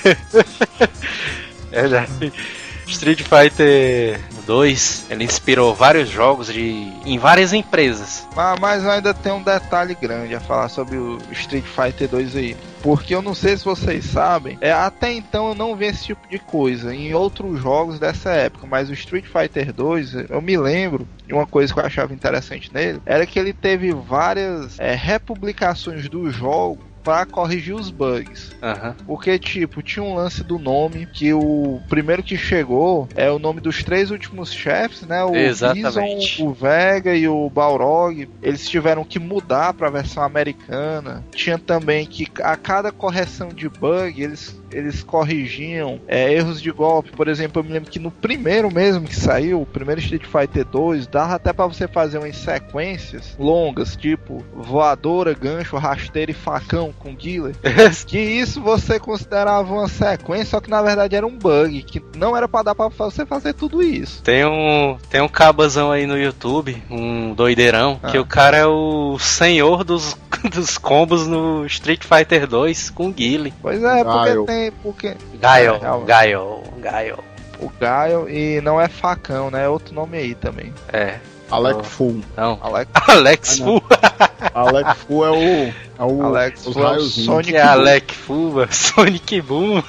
É 1.74 1.82
verdade. 1.82 2.32
Street 2.88 3.22
Fighter 3.22 4.20
2, 4.46 5.08
ele 5.10 5.24
inspirou 5.24 5.74
vários 5.74 6.10
jogos 6.10 6.48
de 6.48 6.92
em 7.06 7.18
várias 7.18 7.54
empresas. 7.54 8.28
Mas, 8.36 8.60
mas 8.60 8.88
ainda 8.88 9.14
tem 9.14 9.32
um 9.32 9.42
detalhe 9.42 9.96
grande 9.96 10.36
a 10.36 10.40
falar 10.40 10.70
sobre 10.70 10.98
o 10.98 11.18
Street 11.32 11.66
Fighter 11.66 12.10
2 12.10 12.36
aí. 12.36 12.58
Porque 12.82 13.16
eu 13.16 13.22
não 13.22 13.34
sei 13.34 13.56
se 13.56 13.64
vocês 13.64 14.04
sabem, 14.04 14.58
é, 14.60 14.72
até 14.72 15.14
então 15.14 15.50
eu 15.50 15.56
não 15.56 15.74
vi 15.74 15.86
esse 15.86 16.04
tipo 16.04 16.28
de 16.28 16.38
coisa 16.38 16.94
em 16.94 17.14
outros 17.14 17.62
jogos 17.62 17.98
dessa 17.98 18.32
época, 18.32 18.68
mas 18.68 18.90
o 18.90 18.94
Street 18.94 19.26
Fighter 19.26 19.72
2, 19.72 20.30
eu 20.30 20.42
me 20.42 20.58
lembro 20.58 21.08
de 21.26 21.34
uma 21.34 21.48
coisa 21.48 21.74
que 21.74 21.80
eu 21.80 21.86
achava 21.86 22.14
interessante 22.14 22.74
nele, 22.74 23.02
era 23.06 23.26
que 23.26 23.40
ele 23.40 23.54
teve 23.54 23.94
várias 23.94 24.78
é, 24.78 24.94
republicações 24.94 26.10
do 26.10 26.30
jogo 26.30 26.93
para 27.04 27.26
corrigir 27.26 27.76
os 27.76 27.90
bugs. 27.90 28.52
Aham. 28.62 28.96
Porque, 29.06 29.38
tipo, 29.38 29.82
tinha 29.82 30.04
um 30.04 30.16
lance 30.16 30.44
do 30.44 30.58
nome, 30.58 31.06
que 31.06 31.34
o 31.34 31.82
primeiro 31.90 32.24
que 32.24 32.38
chegou 32.38 33.08
é 33.16 33.30
o 33.30 33.40
nome 33.40 33.60
dos 33.60 33.84
três 33.84 34.12
últimos 34.12 34.54
chefes, 34.54 35.02
né? 35.02 35.24
O 35.24 35.36
Exatamente. 35.36 36.38
Bison, 36.38 36.50
o 36.50 36.54
Vega 36.54 37.16
e 37.16 37.28
o 37.28 37.50
Balrog. 37.50 38.30
Eles 38.42 38.68
tiveram 38.68 39.04
que 39.04 39.20
mudar 39.20 39.74
pra 39.74 39.90
versão 39.90 40.24
americana. 40.24 41.24
Tinha 41.34 41.58
também 41.58 42.06
que 42.06 42.28
a 42.42 42.56
cada 42.56 42.92
correção 42.92 43.50
de 43.50 43.68
bug, 43.68 44.22
eles, 44.22 44.56
eles 44.74 45.04
corrigiam 45.04 46.00
é, 46.08 46.34
erros 46.34 46.62
de 46.62 46.72
golpe. 46.72 47.12
Por 47.12 47.28
exemplo, 47.28 47.60
eu 47.62 47.64
me 47.66 47.72
lembro 47.74 47.90
que 47.92 48.00
no 48.00 48.12
primeiro 48.12 48.74
mesmo 48.74 49.08
que 49.08 49.16
saiu, 49.16 49.62
o 49.62 49.66
primeiro 49.66 50.02
Street 50.02 50.26
Fighter 50.26 50.66
2, 50.66 51.08
dava 51.08 51.36
até 51.36 51.52
pra 51.54 51.68
você 51.68 51.88
fazer 51.88 52.18
umas 52.18 52.36
sequências 52.36 53.36
longas, 53.40 53.96
tipo 53.96 54.44
voadora, 54.56 55.34
gancho, 55.34 55.78
rasteiro 55.78 56.32
e 56.32 56.34
facão 56.34 56.94
com 56.98 57.14
Guiller. 57.16 57.56
Que 58.08 58.20
isso 58.20 58.62
você 58.62 59.00
considerava 59.00 59.72
uma 59.74 59.88
sequência, 59.88 60.46
só 60.46 60.60
que 60.62 60.70
na 60.70 60.82
verdade 60.82 61.16
era 61.16 61.26
um 61.26 61.38
bug, 61.38 61.84
que 61.84 62.02
não 62.16 62.36
era 62.36 62.48
pra 62.48 62.64
dar 62.64 62.76
pra 62.76 62.88
você 62.90 63.26
fazer 63.26 63.54
tudo 63.54 63.82
isso. 63.82 64.22
Tem 64.24 64.46
um, 64.46 64.98
tem 65.10 65.22
um 65.22 65.28
cabazão 65.28 65.92
aí 65.92 66.06
no 66.06 66.18
YouTube, 66.18 66.82
um 66.90 67.34
doideirão, 67.34 68.00
Ah. 68.04 68.10
que 68.12 68.18
o 68.18 68.26
cara 68.26 68.58
é 68.58 68.66
o 68.66 69.18
senhor 69.20 69.84
dos, 69.84 70.18
dos 70.54 70.78
combos 70.78 71.28
no 71.28 71.66
Street 71.66 72.04
Fighter 72.04 72.48
2 72.48 72.90
com 72.90 73.12
Guile. 73.12 73.54
Pois 73.62 73.82
é, 73.84 74.04
porque 74.04 74.20
Gaio. 74.30 74.46
tem. 74.46 74.63
Porque 74.72 75.16
Gaio, 75.36 75.76
É, 75.76 76.06
Gaio, 76.06 76.64
Gaio. 76.80 77.20
o 77.60 77.70
Gaio 77.80 78.30
e 78.30 78.62
não 78.62 78.80
é 78.80 78.88
facão, 78.88 79.50
né? 79.52 79.66
É 79.66 79.70
outro 79.70 79.94
nome 79.94 80.18
aí 80.18 80.36
também. 80.36 80.74
É, 80.92 81.18
Alec 81.52 81.86
Full. 81.86 82.22
não. 82.36 82.58
Alex, 82.62 82.92
Alex 83.08 83.62
Ah, 83.62 83.66
não. 83.66 83.80
Fu, 83.80 83.86
Alec 84.54 84.96
Full 85.00 85.26
é 85.26 85.30
o. 85.32 85.74
É 86.00 86.04
o 86.12 86.24
Alex 86.24 86.66
os 86.68 86.74
Fu 86.74 86.80
é 86.84 86.98
o. 86.98 87.00
Sonic 87.02 87.56
é 87.56 87.62
Alec 87.62 88.14
Fuba, 88.16 88.68
Sonic 88.72 89.42
Boom. 89.42 89.84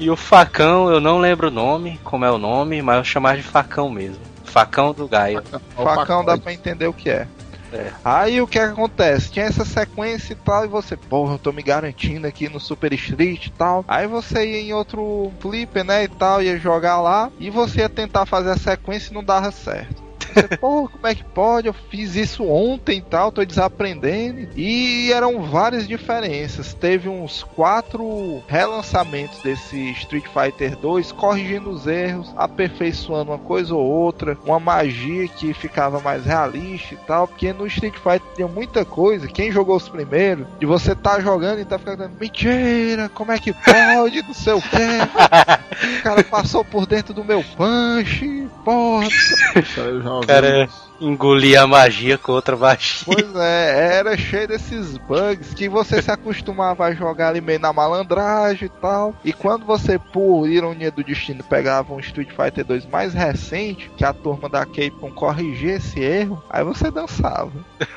E 0.00 0.10
o 0.10 0.16
facão, 0.16 0.90
eu 0.90 1.00
não 1.00 1.18
lembro 1.18 1.48
o 1.48 1.50
nome, 1.52 2.00
como 2.02 2.24
é 2.24 2.30
o 2.30 2.36
nome, 2.38 2.82
mas 2.82 2.96
eu 2.96 3.04
chamar 3.04 3.36
de 3.36 3.42
facão 3.44 3.88
mesmo. 3.88 4.18
Facão 4.44 4.92
do 4.92 5.06
Gaio. 5.06 5.42
facão 5.76 6.24
dá 6.24 6.32
pacote. 6.32 6.40
pra 6.42 6.52
entender 6.52 6.86
o 6.88 6.92
que 6.92 7.10
é. 7.10 7.26
É. 7.74 7.92
Aí 8.04 8.40
o 8.40 8.46
que 8.46 8.58
acontece? 8.58 9.32
Tinha 9.32 9.46
essa 9.46 9.64
sequência 9.64 10.32
e 10.32 10.36
tal, 10.36 10.64
e 10.64 10.68
você, 10.68 10.96
porra, 10.96 11.34
eu 11.34 11.38
tô 11.38 11.52
me 11.52 11.62
garantindo 11.62 12.26
aqui 12.26 12.48
no 12.48 12.60
Super 12.60 12.92
Street 12.92 13.46
e 13.46 13.50
tal. 13.50 13.84
Aí 13.88 14.06
você 14.06 14.46
ia 14.46 14.60
em 14.60 14.72
outro 14.72 15.32
flipper, 15.40 15.84
né, 15.84 16.04
e 16.04 16.08
tal, 16.08 16.40
ia 16.40 16.56
jogar 16.56 17.00
lá, 17.00 17.32
e 17.38 17.50
você 17.50 17.80
ia 17.80 17.88
tentar 17.88 18.26
fazer 18.26 18.50
a 18.50 18.56
sequência 18.56 19.10
e 19.10 19.14
não 19.14 19.24
dava 19.24 19.50
certo. 19.50 20.03
Você, 20.32 20.56
Pô, 20.56 20.88
como 20.88 21.06
é 21.06 21.14
que 21.14 21.24
pode? 21.24 21.66
Eu 21.66 21.74
fiz 21.74 22.14
isso 22.14 22.44
ontem 22.44 22.98
e 22.98 23.02
tal, 23.02 23.32
tô 23.32 23.44
desaprendendo. 23.44 24.48
E 24.56 25.12
eram 25.12 25.42
várias 25.42 25.86
diferenças. 25.86 26.74
Teve 26.74 27.08
uns 27.08 27.42
quatro 27.42 28.42
relançamentos 28.46 29.40
desse 29.40 29.90
Street 29.92 30.24
Fighter 30.26 30.76
2, 30.76 31.12
corrigindo 31.12 31.70
os 31.70 31.86
erros, 31.86 32.32
aperfeiçoando 32.36 33.32
uma 33.32 33.38
coisa 33.38 33.74
ou 33.74 33.84
outra, 33.84 34.36
uma 34.44 34.58
magia 34.60 35.28
que 35.28 35.52
ficava 35.54 36.00
mais 36.00 36.24
realista 36.24 36.94
e 36.94 36.98
tal. 36.98 37.28
Porque 37.28 37.52
no 37.52 37.66
Street 37.66 37.94
Fighter 37.94 38.22
tinha 38.34 38.48
muita 38.48 38.84
coisa. 38.84 39.26
Quem 39.26 39.52
jogou 39.52 39.76
os 39.76 39.88
primeiros, 39.88 40.46
de 40.58 40.66
você 40.66 40.94
tá 40.94 41.20
jogando 41.20 41.60
e 41.60 41.64
tá 41.64 41.78
ficando 41.78 42.10
mentira, 42.18 43.08
como 43.08 43.32
é 43.32 43.38
que 43.38 43.52
pode? 43.52 44.22
Não 44.22 44.34
sei 44.34 44.52
o 44.52 44.62
que. 44.62 45.98
o 45.98 46.02
cara 46.02 46.24
passou 46.24 46.64
por 46.64 46.86
dentro 46.86 47.12
do 47.12 47.24
meu 47.24 47.44
punch, 47.56 48.48
porra. 48.64 49.08
Já 50.14 50.18
ouvi. 50.18 50.26
Cara, 50.26 50.68
engolir 51.00 51.60
a 51.60 51.66
magia 51.66 52.16
com 52.16 52.32
outra 52.32 52.56
magia. 52.56 53.02
Pois 53.04 53.34
é, 53.36 53.96
era 53.98 54.16
cheio 54.16 54.48
desses 54.48 54.96
bugs 54.96 55.52
que 55.54 55.68
você 55.68 56.00
se 56.00 56.10
acostumava 56.10 56.84
a 56.86 56.94
jogar 56.94 57.28
ali 57.28 57.40
meio 57.40 57.58
na 57.58 57.72
malandragem 57.72 58.66
e 58.66 58.80
tal. 58.80 59.14
E 59.24 59.32
quando 59.32 59.66
você, 59.66 59.98
por 59.98 60.48
ironia 60.48 60.90
do 60.90 61.02
destino, 61.02 61.42
pegava 61.44 61.92
um 61.92 62.00
Street 62.00 62.30
Fighter 62.30 62.64
2 62.64 62.86
mais 62.86 63.12
recente, 63.12 63.90
que 63.96 64.04
a 64.04 64.12
turma 64.12 64.48
da 64.48 64.64
Capcom 64.64 65.10
corrigia 65.12 65.74
esse 65.76 66.00
erro, 66.00 66.42
aí 66.48 66.64
você 66.64 66.90
dançava. 66.90 67.52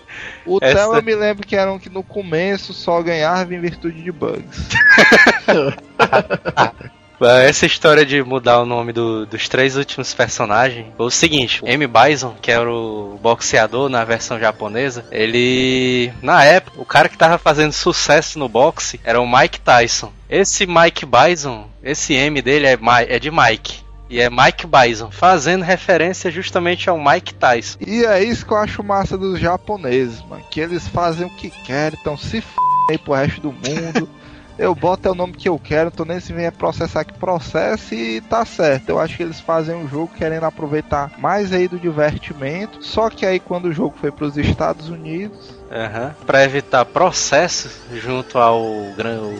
O 0.45 0.59
Essa- 0.61 0.75
Theo 0.75 0.95
eu 0.95 1.01
me 1.01 1.15
lembro 1.15 1.47
que 1.47 1.55
era 1.55 1.73
um 1.73 1.79
que 1.79 1.89
no 1.89 2.03
começo 2.03 2.71
só 2.71 3.01
ganhava 3.01 3.51
em 3.55 3.59
virtude 3.59 4.03
de 4.03 4.11
bugs. 4.11 4.69
Essa 7.21 7.65
história 7.65 8.05
de 8.05 8.21
mudar 8.23 8.59
o 8.61 8.65
nome 8.65 8.91
do- 8.91 9.25
dos 9.25 9.47
três 9.47 9.77
últimos 9.77 10.13
personagens 10.13 10.87
foi 10.97 11.05
o 11.05 11.11
seguinte: 11.11 11.61
M. 11.65 11.87
Bison, 11.87 12.35
que 12.41 12.51
era 12.51 12.69
o 12.69 13.17
boxeador 13.21 13.87
na 13.89 14.03
versão 14.03 14.39
japonesa, 14.39 15.05
ele. 15.11 16.11
Na 16.21 16.43
época, 16.43 16.81
o 16.81 16.85
cara 16.85 17.07
que 17.07 17.17
tava 17.17 17.37
fazendo 17.37 17.71
sucesso 17.71 18.37
no 18.39 18.49
boxe 18.49 18.99
era 19.03 19.21
o 19.21 19.27
Mike 19.27 19.59
Tyson. 19.61 20.11
Esse 20.29 20.65
Mike 20.65 21.05
Bison, 21.05 21.67
esse 21.83 22.13
M 22.13 22.41
dele 22.41 22.65
é, 22.67 22.77
é 23.07 23.19
de 23.19 23.31
Mike. 23.31 23.83
E 24.09 24.19
é 24.19 24.29
Mike 24.29 24.67
Bison, 24.67 25.09
fazendo 25.09 25.63
referência 25.63 26.29
justamente 26.29 26.87
ao 26.89 26.99
Mike 26.99 27.33
Tyson. 27.33 27.79
E 27.85 28.05
é 28.05 28.23
isso 28.23 28.45
que 28.45 28.51
eu 28.51 28.57
acho 28.57 28.83
massa 28.83 29.17
dos 29.17 29.39
japoneses, 29.39 30.21
mano. 30.29 30.43
Que 30.51 30.59
eles 30.59 30.87
fazem 30.87 31.25
o 31.25 31.29
que 31.31 31.49
querem, 31.49 31.97
então 31.99 32.15
se 32.17 32.37
f 32.37 32.47
aí 32.91 32.97
pro 32.97 33.13
resto 33.13 33.41
do 33.41 33.51
mundo. 33.51 34.09
Eu 34.57 34.75
boto 34.75 35.07
é 35.07 35.11
o 35.11 35.15
nome 35.15 35.33
que 35.33 35.49
eu 35.49 35.57
quero, 35.57 35.91
tô 35.91 36.05
nem 36.05 36.19
se 36.19 36.31
vem 36.31 36.49
processar 36.51 37.03
que 37.03 37.13
processe 37.13 37.95
e 37.95 38.21
tá 38.21 38.45
certo. 38.45 38.89
Eu 38.89 38.99
acho 38.99 39.17
que 39.17 39.23
eles 39.23 39.39
fazem 39.39 39.75
o 39.75 39.87
jogo 39.87 40.11
querendo 40.15 40.43
aproveitar 40.43 41.11
mais 41.17 41.51
aí 41.51 41.67
do 41.67 41.79
divertimento. 41.79 42.83
Só 42.83 43.09
que 43.09 43.25
aí 43.25 43.39
quando 43.39 43.65
o 43.65 43.73
jogo 43.73 43.95
foi 43.99 44.11
pros 44.11 44.37
Estados 44.37 44.89
Unidos, 44.89 45.63
Aham. 45.73 46.15
Para 46.25 46.43
evitar 46.43 46.85
processos 46.85 47.71
junto 47.95 48.37
ao 48.37 48.63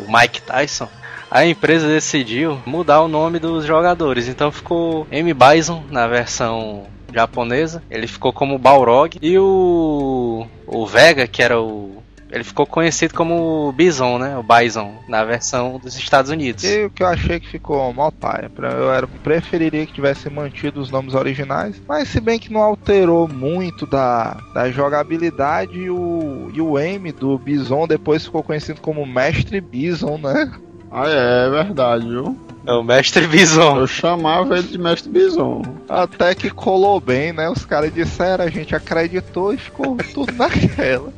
Mike 0.07 0.41
Tyson, 0.41 0.89
a 1.29 1.45
empresa 1.45 1.87
decidiu 1.87 2.59
mudar 2.65 3.01
o 3.01 3.07
nome 3.07 3.37
dos 3.37 3.65
jogadores. 3.65 4.27
Então 4.27 4.51
ficou 4.51 5.07
M. 5.11 5.31
Bison 5.33 5.83
na 5.91 6.07
versão 6.07 6.85
japonesa, 7.13 7.83
ele 7.91 8.07
ficou 8.07 8.33
como 8.33 8.57
Balrog 8.57 9.19
e 9.21 9.37
o 9.37 10.47
o 10.65 10.87
Vega, 10.87 11.27
que 11.27 11.43
era 11.43 11.61
o 11.61 12.02
ele 12.33 12.43
ficou 12.43 12.65
conhecido 12.65 13.13
como 13.13 13.71
Bison, 13.73 14.17
né? 14.17 14.35
O 14.37 14.43
Bison, 14.43 14.95
na 15.07 15.23
versão 15.23 15.77
dos 15.77 15.95
Estados 15.95 16.31
Unidos. 16.31 16.63
e 16.63 16.85
o 16.85 16.89
que 16.89 17.03
eu 17.03 17.07
achei 17.07 17.39
que 17.39 17.47
ficou 17.47 17.93
mó 17.93 18.09
paia. 18.11 18.49
Pra- 18.49 18.71
Eu 18.71 18.91
era, 18.91 19.05
preferiria 19.07 19.85
que 19.85 19.93
tivesse 19.93 20.29
mantido 20.29 20.81
os 20.81 20.89
nomes 20.89 21.13
originais. 21.13 21.81
Mas 21.87 22.07
se 22.09 22.19
bem 22.19 22.39
que 22.39 22.51
não 22.51 22.61
alterou 22.61 23.27
muito 23.27 23.85
da, 23.85 24.37
da 24.53 24.69
jogabilidade 24.71 25.77
e 25.77 25.89
o, 25.89 26.49
e 26.53 26.59
o 26.59 26.77
M 26.79 27.11
do 27.11 27.37
Bison 27.37 27.87
depois 27.87 28.25
ficou 28.25 28.41
conhecido 28.41 28.81
como 28.81 29.05
Mestre 29.05 29.61
Bison, 29.61 30.17
né? 30.17 30.51
Ah, 30.91 31.07
é, 31.07 31.47
é 31.47 31.49
verdade, 31.49 32.07
viu? 32.07 32.37
É 32.65 32.71
o 32.71 32.83
Mestre 32.83 33.27
Bison. 33.27 33.77
Eu 33.77 33.87
chamava 33.87 34.57
ele 34.57 34.67
de 34.69 34.77
Mestre 34.77 35.09
Bison. 35.11 35.61
Até 35.89 36.33
que 36.33 36.49
colou 36.49 36.99
bem, 36.99 37.33
né? 37.33 37.49
Os 37.49 37.65
caras 37.65 37.93
disseram, 37.93 38.45
a 38.45 38.49
gente 38.49 38.73
acreditou 38.75 39.53
e 39.53 39.57
ficou 39.57 39.97
tudo 40.13 40.31
naquela. 40.37 41.11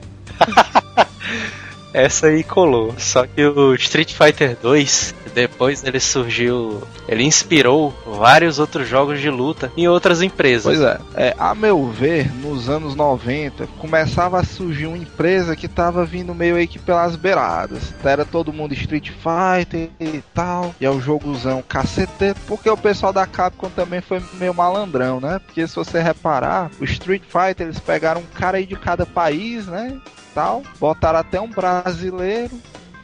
Essa 1.96 2.28
aí 2.28 2.44
colou. 2.44 2.94
Só 2.98 3.26
que 3.26 3.42
o 3.42 3.74
Street 3.76 4.14
Fighter 4.14 4.58
2, 4.62 5.16
depois 5.34 5.82
ele 5.82 6.02
surgiu. 6.02 6.84
Ele 7.08 7.24
inspirou 7.24 7.94
vários 8.06 8.60
outros 8.60 8.86
jogos 8.86 9.22
de 9.22 9.30
luta 9.30 9.72
em 9.78 9.88
outras 9.88 10.22
empresas. 10.22 10.64
Pois 10.64 10.82
é. 10.82 11.00
é, 11.16 11.36
a 11.40 11.56
meu 11.56 11.88
ver, 11.88 12.30
nos 12.36 12.68
anos 12.68 12.96
90, 12.96 13.66
começava 13.80 14.42
a 14.42 14.44
surgir 14.44 14.88
uma 14.88 14.98
empresa 14.98 15.56
que 15.56 15.70
tava 15.70 16.04
vindo 16.04 16.36
meio 16.36 16.58
aí 16.58 16.68
que 16.68 16.78
pelas 16.78 17.16
beiradas. 17.16 17.94
Era 18.04 18.26
todo 18.26 18.52
mundo 18.52 18.74
Street 18.74 19.12
Fighter 19.12 19.90
e 19.98 20.22
tal. 20.34 20.76
E 20.82 20.86
é 20.86 20.90
o 20.90 21.00
jogozão 21.00 21.64
cacete. 21.66 22.36
Porque 22.46 22.70
o 22.70 22.76
pessoal 22.76 23.14
da 23.14 23.26
Capcom 23.26 23.70
também 23.70 24.02
foi 24.02 24.22
meio 24.34 24.54
malandrão, 24.54 25.22
né? 25.22 25.40
Porque 25.40 25.66
se 25.66 25.76
você 25.78 26.02
reparar, 26.02 26.70
o 26.78 26.84
Street 26.84 27.24
Fighter 27.24 27.68
eles 27.68 27.80
pegaram 27.80 28.20
um 28.20 28.38
cara 28.38 28.58
aí 28.58 28.66
de 28.66 28.76
cada 28.76 29.06
país, 29.06 29.66
né? 29.68 29.98
Tal. 30.36 30.62
Botaram 30.80 31.20
até 31.20 31.40
um 31.42 31.50
brasileiro 31.50 32.52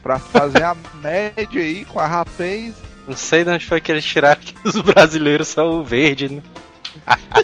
pra 0.03 0.19
fazer 0.19 0.63
a 0.63 0.75
média 1.01 1.61
aí 1.61 1.85
com 1.85 1.99
a 1.99 2.05
rapaz. 2.05 2.75
Não 3.07 3.15
sei 3.15 3.43
de 3.43 3.49
onde 3.49 3.65
foi 3.65 3.81
que 3.81 3.91
eles 3.91 4.05
tiraram 4.05 4.39
que 4.39 4.53
os 4.63 4.79
brasileiros 4.81 5.47
são 5.47 5.79
o 5.79 5.83
verde, 5.83 6.29
né? 6.29 6.43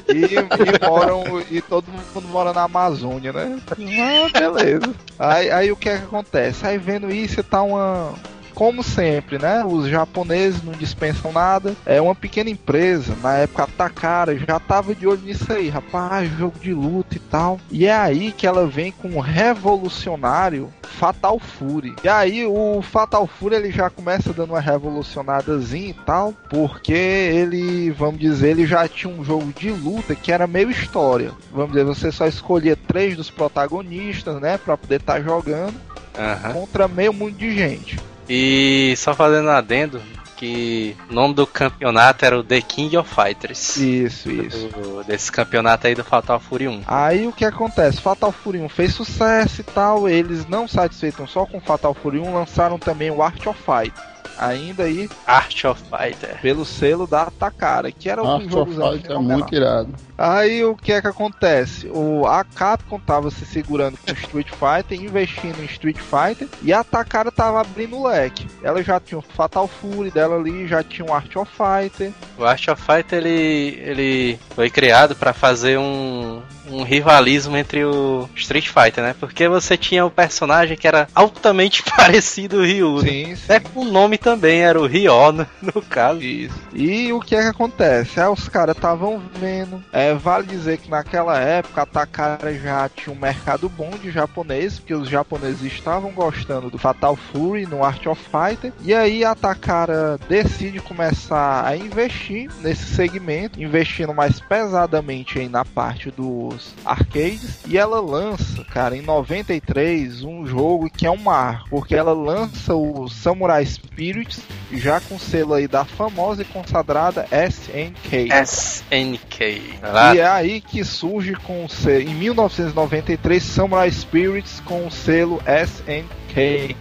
E, 0.10 0.36
e 0.36 0.88
moram. 0.88 1.24
E 1.50 1.62
todo 1.62 1.86
mundo 1.90 2.28
mora 2.28 2.54
na 2.54 2.64
Amazônia, 2.64 3.32
né? 3.32 3.60
Ah, 3.72 4.40
beleza. 4.40 4.94
Aí, 5.18 5.50
aí 5.50 5.72
o 5.72 5.76
que 5.76 5.90
é 5.90 5.98
que 5.98 6.04
acontece? 6.04 6.68
Aí 6.68 6.78
vendo 6.78 7.10
isso 7.10 7.42
tá 7.44 7.62
uma. 7.62 8.14
Como 8.58 8.82
sempre, 8.82 9.38
né? 9.38 9.64
Os 9.64 9.88
japoneses 9.88 10.64
não 10.64 10.74
dispensam 10.74 11.32
nada. 11.32 11.76
É 11.86 12.02
uma 12.02 12.16
pequena 12.16 12.50
empresa, 12.50 13.16
na 13.22 13.36
época 13.36 13.62
a 13.62 13.68
Takara 13.68 14.36
já 14.36 14.60
tava 14.60 14.96
de 14.96 15.06
olho 15.06 15.22
nisso 15.22 15.54
aí, 15.54 15.70
rapaz, 15.70 16.28
jogo 16.40 16.58
de 16.58 16.74
luta 16.74 17.18
e 17.18 17.20
tal. 17.20 17.60
E 17.70 17.86
é 17.86 17.96
aí 17.96 18.32
que 18.32 18.48
ela 18.48 18.66
vem 18.66 18.92
com 18.92 19.10
um 19.10 19.20
revolucionário 19.20 20.74
Fatal 20.82 21.38
Fury. 21.38 21.96
E 22.04 22.10
aí 22.10 22.48
o 22.48 22.82
Fatal 22.82 23.28
Fury 23.28 23.58
ele 23.58 23.72
já 23.72 23.92
começa 23.92 24.34
dando 24.34 24.54
uma 24.54 24.60
revolucionadazinha 24.60 25.92
e 25.92 25.94
tal, 25.94 26.34
porque 26.50 26.94
ele, 26.94 27.92
vamos 27.92 28.20
dizer, 28.20 28.50
ele 28.50 28.66
já 28.66 28.88
tinha 28.88 29.14
um 29.14 29.24
jogo 29.24 29.54
de 29.54 29.70
luta 29.70 30.16
que 30.16 30.32
era 30.32 30.48
meio 30.48 30.72
história. 30.72 31.32
Vamos 31.52 31.74
dizer, 31.74 31.86
você 31.86 32.12
só 32.12 32.26
escolhia 32.26 32.76
três 32.76 33.16
dos 33.16 33.30
protagonistas, 33.30 34.42
né, 34.42 34.58
para 34.58 34.76
poder 34.76 35.00
estar 35.00 35.22
jogando 35.22 35.80
Aham. 36.18 36.54
contra 36.54 36.88
meio 36.88 37.14
mundo 37.14 37.38
de 37.38 37.56
gente. 37.56 38.00
E 38.30 38.94
só 38.98 39.14
fazendo 39.14 39.48
um 39.48 39.52
adendo 39.52 40.02
que 40.36 40.96
o 41.10 41.14
nome 41.14 41.34
do 41.34 41.48
campeonato 41.48 42.24
era 42.24 42.38
o 42.38 42.44
The 42.44 42.62
King 42.62 42.96
of 42.98 43.10
Fighters. 43.14 43.76
Isso, 43.78 44.30
isso. 44.30 44.68
Do- 44.68 45.04
desse 45.04 45.32
campeonato 45.32 45.88
aí 45.88 45.96
do 45.96 46.04
Fatal 46.04 46.40
Fury 46.40 46.68
1. 46.68 46.84
Aí 46.86 47.26
o 47.26 47.32
que 47.34 47.44
acontece? 47.44 48.00
Fatal 48.02 48.32
Fury 48.32 48.60
1 48.60 48.70
fez 48.70 48.94
sucesso 48.94 49.62
e 49.62 49.64
tal. 49.64 50.08
Eles 50.08 50.48
não 50.48 50.68
satisfeitos 50.68 51.30
só 51.32 51.46
com 51.46 51.60
Fatal 51.60 51.94
Fury 51.94 52.20
1, 52.20 52.34
lançaram 52.34 52.78
também 52.78 53.10
o 53.10 53.24
Art 53.24 53.46
of 53.48 53.60
Fight. 53.64 53.94
Ainda 54.38 54.84
aí 54.84 55.10
Art 55.26 55.66
of 55.66 55.82
Fighter. 55.90 56.40
pelo 56.42 56.64
selo 56.64 57.08
da 57.08 57.32
Takara, 57.32 57.92
que 57.92 58.08
era 58.08 58.22
um 58.22 58.30
Art 58.36 58.44
of 58.44 58.52
jogo 58.52 58.72
Fight 58.72 59.12
é 59.12 59.18
muito 59.18 59.56
irado. 59.56 59.96
Aí 60.18 60.64
o 60.64 60.76
que 60.76 60.92
é 60.92 61.02
que 61.02 61.08
acontece? 61.08 61.88
O, 61.94 62.26
a 62.26 62.44
Capcom 62.44 63.00
tava 63.00 63.30
se 63.30 63.46
segurando 63.46 63.98
com 63.98 64.12
Street 64.14 64.48
Fighter, 64.50 65.02
investindo 65.02 65.62
em 65.62 65.66
Street 65.66 65.98
Fighter, 66.00 66.48
e 66.62 66.74
a 66.74 66.84
Takara 66.84 67.32
tava 67.32 67.62
abrindo 67.62 67.98
o 67.98 68.08
leque. 68.08 68.48
Ela 68.64 68.82
já 68.82 69.00
tinha 69.00 69.20
o 69.20 69.22
Fatal 69.22 69.68
Fury 69.68 70.10
dela 70.12 70.36
ali, 70.36 70.68
já 70.68 70.84
tinha 70.84 71.06
o 71.06 71.14
Art 71.14 71.36
of 71.36 71.52
Fighter. 71.52 72.12
O 72.38 72.44
Art 72.44 72.68
of 72.68 72.82
Fighter 72.82 73.20
ele, 73.20 73.80
ele 73.84 74.40
foi 74.56 74.70
criado 74.70 75.16
pra 75.16 75.34
fazer 75.34 75.78
um, 75.78 76.42
um 76.70 76.84
rivalismo 76.84 77.56
entre 77.58 77.86
o 77.86 78.28
Street 78.36 78.68
Fighter, 78.68 79.04
né? 79.04 79.16
Porque 79.20 79.48
você 79.48 79.78
tinha 79.78 80.06
o 80.06 80.12
personagem 80.12 80.78
que 80.78 80.88
era 80.88 81.08
altamente 81.14 81.84
parecido 81.96 82.58
ao 82.58 82.64
Ryu. 82.64 83.02
né? 83.02 83.10
Sim, 83.10 83.36
sim. 83.36 83.44
Até 83.46 83.60
com 83.60 83.82
o 83.82 83.86
nome 83.86 84.18
também 84.18 84.62
era 84.62 84.80
o 84.80 84.86
Ryo, 84.86 85.32
no, 85.32 85.48
no 85.62 85.82
caso. 85.82 86.22
Isso. 86.22 86.56
E 86.74 87.12
o 87.14 87.20
que 87.20 87.36
é 87.36 87.42
que 87.42 87.48
acontece? 87.48 88.20
Aí 88.20 88.28
os 88.28 88.48
caras 88.50 88.76
estavam 88.76 89.22
vendo. 89.40 89.84
É, 89.92 90.07
vale 90.14 90.48
dizer 90.48 90.78
que 90.78 90.90
naquela 90.90 91.40
época 91.40 91.82
a 91.82 91.86
Takara 91.86 92.54
já 92.54 92.90
tinha 92.90 93.16
um 93.16 93.20
mercado 93.20 93.70
bom 93.70 93.92
de 93.92 94.12
japonês, 94.12 94.80
porque 94.80 94.94
os 94.94 95.10
japoneses 95.10 95.62
estavam 95.62 96.12
gostando 96.12 96.70
do 96.70 96.78
Fatal 96.78 97.16
Fury 97.16 97.66
no 97.66 97.84
Art 97.84 98.06
of 98.06 98.22
Fighter. 98.24 98.74
E 98.84 98.94
aí 98.94 99.24
a 99.24 99.36
Takara 99.36 100.18
decide 100.28 100.80
começar 100.80 101.66
a 101.66 101.76
investir 101.76 102.50
nesse 102.62 102.96
segmento, 102.96 103.62
investindo 103.62 104.14
mais 104.14 104.40
pesadamente 104.40 105.40
aí 105.40 105.50
na 105.50 105.66
parte 105.66 106.12
dos 106.12 106.74
arcades 106.86 107.60
e 107.68 107.78
ela 107.78 108.00
lança, 108.00 108.64
cara, 108.66 108.96
em 108.96 109.02
93 109.02 110.24
um 110.24 110.46
jogo 110.46 110.90
que 110.90 111.06
é 111.06 111.12
um 111.12 111.18
marco, 111.18 111.70
porque 111.70 111.96
ela 111.96 112.14
lança 112.14 112.76
o 112.76 113.08
Samurai 113.10 113.66
Spirits 113.66 114.40
já 114.72 115.00
com 115.00 115.18
selo 115.18 115.54
aí 115.54 115.68
da 115.68 115.86
famosa 115.86 116.42
e 116.42 116.46
consagrada 116.46 117.28
SNK. 117.32 118.30
SNK. 118.44 119.80
E 120.14 120.20
é 120.20 120.28
aí 120.28 120.62
que 120.62 120.84
surge 120.84 121.34
com 121.34 121.66
o 121.66 121.70
selo, 121.70 122.02
em 122.02 122.14
1993 122.14 123.42
Samurai 123.44 123.90
Spirits 123.90 124.60
com 124.60 124.86
o 124.88 124.92
selo 124.92 125.42
SNK. 125.46 126.76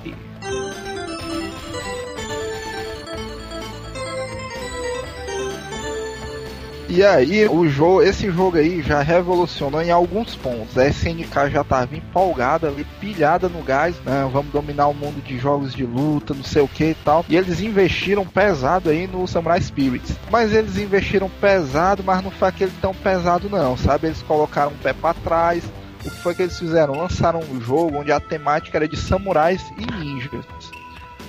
E 6.88 7.04
aí, 7.04 7.48
o 7.48 7.68
jogo, 7.68 8.00
esse 8.02 8.30
jogo 8.30 8.58
aí 8.58 8.80
já 8.80 9.02
revolucionou 9.02 9.82
em 9.82 9.90
alguns 9.90 10.36
pontos. 10.36 10.78
A 10.78 10.86
SNK 10.86 11.50
já 11.50 11.62
estava 11.62 11.96
empolgada 11.96 12.68
ali, 12.68 12.86
pilhada 13.00 13.48
no 13.48 13.60
gás, 13.62 13.96
né? 14.04 14.28
vamos 14.32 14.52
dominar 14.52 14.86
o 14.86 14.94
mundo 14.94 15.20
de 15.20 15.36
jogos 15.36 15.74
de 15.74 15.84
luta, 15.84 16.32
não 16.32 16.44
sei 16.44 16.62
o 16.62 16.68
que 16.68 16.90
e 16.90 16.94
tal. 16.94 17.24
E 17.28 17.36
eles 17.36 17.60
investiram 17.60 18.24
pesado 18.24 18.88
aí 18.88 19.08
no 19.08 19.26
Samurai 19.26 19.60
Spirits. 19.60 20.16
Mas 20.30 20.52
eles 20.52 20.78
investiram 20.78 21.28
pesado, 21.28 22.04
mas 22.04 22.22
não 22.22 22.30
foi 22.30 22.48
aquele 22.48 22.72
tão 22.80 22.94
pesado 22.94 23.50
não, 23.50 23.76
sabe? 23.76 24.06
Eles 24.06 24.22
colocaram 24.22 24.70
um 24.70 24.76
pé 24.76 24.92
para 24.92 25.14
trás. 25.14 25.64
O 26.04 26.10
que 26.10 26.10
foi 26.22 26.36
que 26.36 26.42
eles 26.42 26.56
fizeram? 26.56 26.94
Lançaram 26.94 27.40
um 27.40 27.60
jogo 27.60 27.98
onde 27.98 28.12
a 28.12 28.20
temática 28.20 28.78
era 28.78 28.86
de 28.86 28.96
samurais 28.96 29.60
e 29.76 29.86
ninjas. 30.00 30.44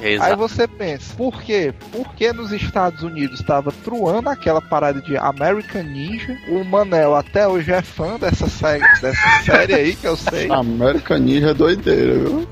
Exato. 0.02 0.30
Aí 0.30 0.36
você 0.36 0.68
pensa, 0.68 1.16
por 1.16 1.42
quê? 1.42 1.74
Porque 1.92 2.32
nos 2.32 2.52
Estados 2.52 3.02
Unidos 3.04 3.40
estava 3.40 3.72
truando 3.84 4.30
aquela 4.30 4.62
parada 4.62 5.02
de 5.02 5.18
American 5.18 5.84
Ninja. 5.84 6.38
O 6.50 6.64
Manel 6.64 7.16
até 7.16 7.48
hoje 7.48 7.72
é 7.72 7.82
fã 7.82 8.18
dessa 8.18 8.48
série, 8.48 8.84
dessa 9.02 9.30
série 9.44 9.74
aí 9.74 9.96
que 9.96 10.06
eu 10.06 10.16
sei. 10.16 10.52
American 10.52 11.18
Ninja 11.18 11.50
é 11.50 11.54
doideira, 11.54 12.14
viu? 12.14 12.48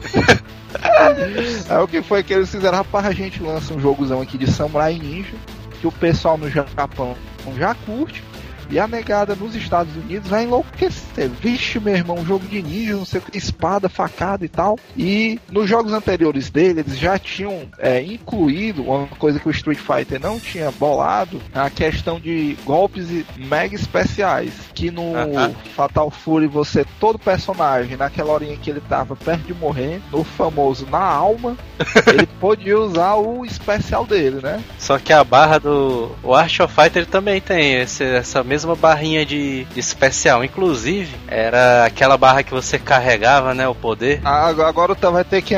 Aí 1.70 1.78
o 1.84 1.88
que 1.88 2.02
foi 2.02 2.24
que 2.24 2.34
eles 2.34 2.50
fizeram? 2.50 2.78
Rapaz, 2.78 3.06
a 3.06 3.12
gente 3.12 3.42
lança 3.42 3.74
um 3.74 3.80
jogozão 3.80 4.22
aqui 4.22 4.38
de 4.38 4.50
Samurai 4.50 4.98
Ninja, 4.98 5.36
que 5.80 5.88
o 5.88 5.92
pessoal 5.92 6.38
no 6.38 6.50
Japão 6.50 7.16
já 7.58 7.76
curte. 7.76 8.24
E 8.70 8.80
a 8.80 8.88
negada 8.88 9.36
nos 9.36 9.56
Estados 9.56 9.96
Unidos 9.96 10.30
vai 10.30 10.44
enlouquecer. 10.44 11.30
Vixe, 11.42 11.80
meu 11.80 11.96
irmão, 11.96 12.18
um 12.18 12.26
jogo 12.26 12.46
de 12.48 12.62
ninja, 12.62 12.96
não 12.96 13.06
sei 13.06 13.20
o 13.20 13.24
que, 13.24 13.38
espada, 13.38 13.88
facada 13.88 14.44
e 14.44 14.50
tal. 14.50 14.78
E 14.98 15.40
nos 15.52 15.70
jogos 15.70 15.94
anteriores 15.94 16.50
dele, 16.50 16.82
eles 16.82 16.98
já 16.98 17.18
tinham 17.18 17.68
é, 17.78 18.02
incluído 18.02 18.84
uma 18.84 19.08
coisa 19.08 19.40
que 19.40 19.48
o 19.48 19.52
Street 19.52 19.80
Fighter 19.80 20.20
não 20.20 20.40
tinha 20.40 20.72
bolado, 20.72 21.42
a 21.54 21.70
questão 21.70 22.20
de 22.20 22.58
golpes 22.66 23.08
mega 23.38 23.76
especiais. 23.76 24.54
Que 24.74 24.92
no 24.92 25.12
uh 25.12 25.16
-huh. 25.16 25.56
Fatal 25.76 26.10
Fury, 26.10 26.48
você, 26.48 26.86
todo 27.00 27.18
personagem, 27.20 27.96
naquela 27.96 28.34
horinha 28.34 28.58
que 28.58 28.70
ele 28.70 28.82
tava 28.82 29.16
perto 29.16 29.44
de 29.44 29.54
morrer, 29.54 30.02
no 30.12 30.24
famoso 30.24 30.86
na 30.90 31.02
alma, 31.02 31.56
ele 32.08 32.26
podia 32.40 32.78
usar 32.80 33.16
o 33.16 33.46
especial 33.46 34.06
dele, 34.06 34.40
né? 34.42 34.62
Só 34.78 34.98
que 34.98 35.14
a 35.14 35.24
barra 35.24 35.60
do 35.60 36.12
o 36.24 36.34
Art 36.34 36.60
of 36.60 36.74
Fighter 36.74 37.06
também 37.06 37.40
tem 37.40 37.76
esse, 37.76 38.04
essa 38.04 38.44
mesma 38.44 38.55
mesma 38.56 38.76
barrinha 38.76 39.26
de, 39.26 39.66
de, 39.66 39.80
especial. 39.80 40.44
Inclusive, 40.44 41.14
era 41.28 41.86
aquela 41.86 42.18
barra 42.18 42.42
que 42.42 42.52
você 42.52 42.80
carregava, 42.80 43.54
né? 43.54 43.68
O 43.68 43.76
poder. 43.76 44.22
Ah, 44.24 44.48
agora 44.48 44.96
tu 44.96 45.12
vai 45.12 45.24
ter 45.24 45.42
que. 45.42 45.54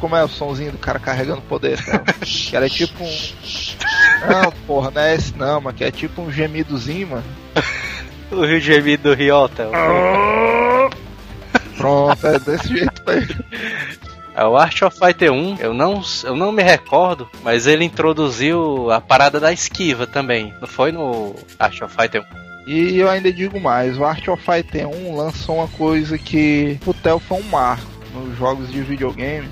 Como 0.00 0.16
é 0.16 0.24
o 0.24 0.28
somzinho 0.28 0.72
do 0.72 0.78
cara 0.78 0.98
carregando 0.98 1.40
o 1.40 1.42
poder? 1.42 1.82
Cara? 1.84 2.02
que 2.20 2.56
era 2.56 2.68
tipo 2.68 3.04
um. 3.04 3.18
Não, 4.28 4.52
porra, 4.66 4.90
não 4.90 5.02
é 5.02 5.14
esse 5.14 5.36
não, 5.36 5.60
mas 5.60 5.76
que 5.76 5.84
é 5.84 5.90
tipo 5.90 6.22
um 6.22 6.32
gemidozinho, 6.32 7.08
mano. 7.08 7.24
o 8.32 8.44
rio 8.44 8.60
gemido 8.60 9.10
do 9.10 9.14
Riota. 9.14 9.68
Pronto, 11.76 12.26
é 12.26 12.38
desse 12.38 12.68
jeito 12.68 13.02
aí. 13.06 13.26
É 14.34 14.44
o 14.44 14.56
Art 14.56 14.82
of 14.82 14.96
Fighter 14.98 15.32
1, 15.32 15.56
eu 15.58 15.74
não, 15.74 16.02
eu 16.24 16.36
não 16.36 16.52
me 16.52 16.62
recordo, 16.62 17.28
mas 17.42 17.66
ele 17.66 17.84
introduziu 17.84 18.90
a 18.90 19.00
parada 19.00 19.40
da 19.40 19.52
esquiva 19.52 20.06
também. 20.06 20.54
Não 20.60 20.68
foi 20.68 20.92
no 20.92 21.34
Art 21.58 21.80
of 21.82 21.94
Fighter 21.94 22.22
1? 22.66 22.70
E 22.70 22.98
eu 22.98 23.08
ainda 23.08 23.32
digo 23.32 23.60
mais, 23.60 23.98
o 23.98 24.04
Art 24.04 24.26
of 24.28 24.42
Fighter 24.42 24.88
1 24.88 25.16
lançou 25.16 25.56
uma 25.56 25.68
coisa 25.68 26.16
que 26.16 26.78
o 26.86 26.94
Theo 26.94 27.18
foi 27.18 27.38
um 27.38 27.48
marco 27.48 27.86
nos 28.14 28.36
jogos 28.38 28.70
de 28.70 28.80
videogame 28.82 29.48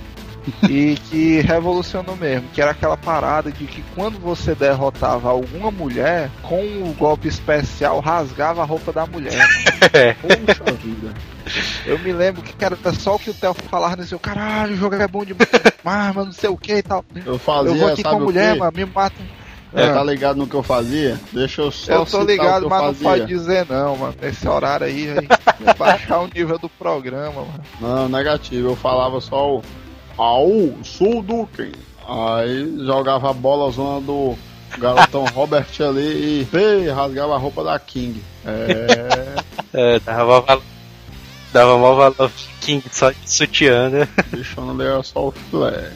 e 0.68 0.96
que 1.10 1.40
revolucionou 1.40 2.16
mesmo, 2.16 2.48
que 2.52 2.60
era 2.60 2.72
aquela 2.72 2.96
parada 2.96 3.50
de 3.50 3.64
que 3.66 3.82
quando 3.94 4.18
você 4.18 4.54
derrotava 4.54 5.28
alguma 5.28 5.70
mulher, 5.70 6.30
com 6.42 6.60
o 6.60 6.94
golpe 6.98 7.28
especial 7.28 8.00
rasgava 8.00 8.62
a 8.62 8.64
roupa 8.64 8.92
da 8.92 9.06
mulher. 9.06 9.46
Poxa 10.20 10.72
vida. 10.74 11.14
Eu 11.86 11.98
me 11.98 12.12
lembro 12.12 12.42
que 12.42 12.64
era 12.64 12.76
só 12.92 13.14
o 13.14 13.18
que 13.18 13.30
o 13.30 13.34
Theo 13.34 13.54
falava 13.54 13.96
nesse 13.96 14.12
né, 14.12 14.20
caralho, 14.20 14.74
o 14.74 14.76
jogo 14.76 14.96
é 14.96 15.08
bom 15.08 15.24
demais, 15.24 15.48
mas 15.82 16.14
não 16.14 16.32
sei 16.32 16.50
o 16.50 16.56
que 16.56 16.74
e 16.74 16.82
tal. 16.82 17.04
Eu 17.24 17.38
fazia, 17.38 17.70
eu 17.70 17.76
vou 17.76 17.88
aqui 17.88 18.02
com 18.02 18.08
a 18.08 18.20
mulher, 18.20 18.56
mano, 18.56 18.72
me 18.74 18.84
mata. 18.84 19.16
É, 19.72 19.84
ah. 19.84 19.94
tá 19.94 20.04
ligado 20.04 20.36
no 20.36 20.46
que 20.46 20.54
eu 20.54 20.62
fazia? 20.62 21.20
Deixa 21.32 21.60
eu 21.60 21.70
só 21.70 21.92
Eu 21.92 22.06
tô 22.06 22.22
ligado, 22.22 22.68
mas 22.68 22.80
fazia. 22.80 23.08
não 23.08 23.10
pode 23.10 23.26
dizer 23.26 23.66
não, 23.68 23.96
mano. 23.96 24.14
Nesse 24.20 24.48
horário 24.48 24.86
aí, 24.86 25.10
aí 25.10 25.28
baixar 25.76 26.20
o 26.20 26.26
nível 26.26 26.58
do 26.58 26.68
programa, 26.68 27.44
mano. 27.44 27.64
Não, 27.80 28.08
negativo. 28.08 28.68
Eu 28.68 28.76
falava 28.76 29.20
só 29.20 29.56
o 29.56 29.62
Au, 30.18 30.74
sou 30.82 31.22
Duken. 31.22 31.72
Aí 32.06 32.84
jogava 32.84 33.30
a 33.30 33.32
bola 33.32 33.70
zona 33.70 34.00
do 34.00 34.36
garotão 34.78 35.24
Robert 35.34 35.68
ali 35.80 36.46
e 36.52 36.56
ei, 36.56 36.90
rasgava 36.90 37.34
a 37.34 37.38
roupa 37.38 37.62
da 37.62 37.78
King. 37.78 38.22
É. 38.44 39.36
é 39.72 40.00
dava, 40.00 40.60
dava 41.52 41.78
mal 41.78 41.96
valor 41.96 42.30
King 42.60 42.84
só 42.90 43.10
de 43.10 43.30
sutiã, 43.30 43.88
né? 43.88 44.08
Deixando 44.30 44.82
ele 44.82 45.02
só 45.02 45.28
o 45.28 45.32
filé. 45.32 45.92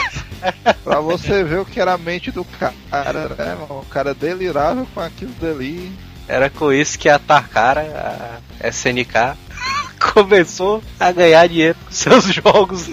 pra 0.84 1.00
você 1.00 1.42
ver 1.42 1.60
o 1.60 1.64
que 1.64 1.80
era 1.80 1.94
a 1.94 1.98
mente 1.98 2.30
do 2.30 2.44
cara, 2.44 3.28
né, 3.36 3.56
mano? 3.58 3.80
O 3.80 3.86
cara 3.86 4.14
delirava 4.14 4.86
com 4.94 5.00
aquilo 5.00 5.32
dali. 5.40 5.92
Era 6.28 6.50
com 6.50 6.72
isso 6.72 6.98
que 6.98 7.08
a 7.08 7.18
Takara, 7.18 8.40
a 8.60 8.68
SNK, 8.68 9.36
começou 10.14 10.82
a 10.98 11.12
ganhar 11.12 11.46
dinheiro 11.48 11.78
com 11.84 11.92
seus 11.92 12.24
jogos. 12.32 12.88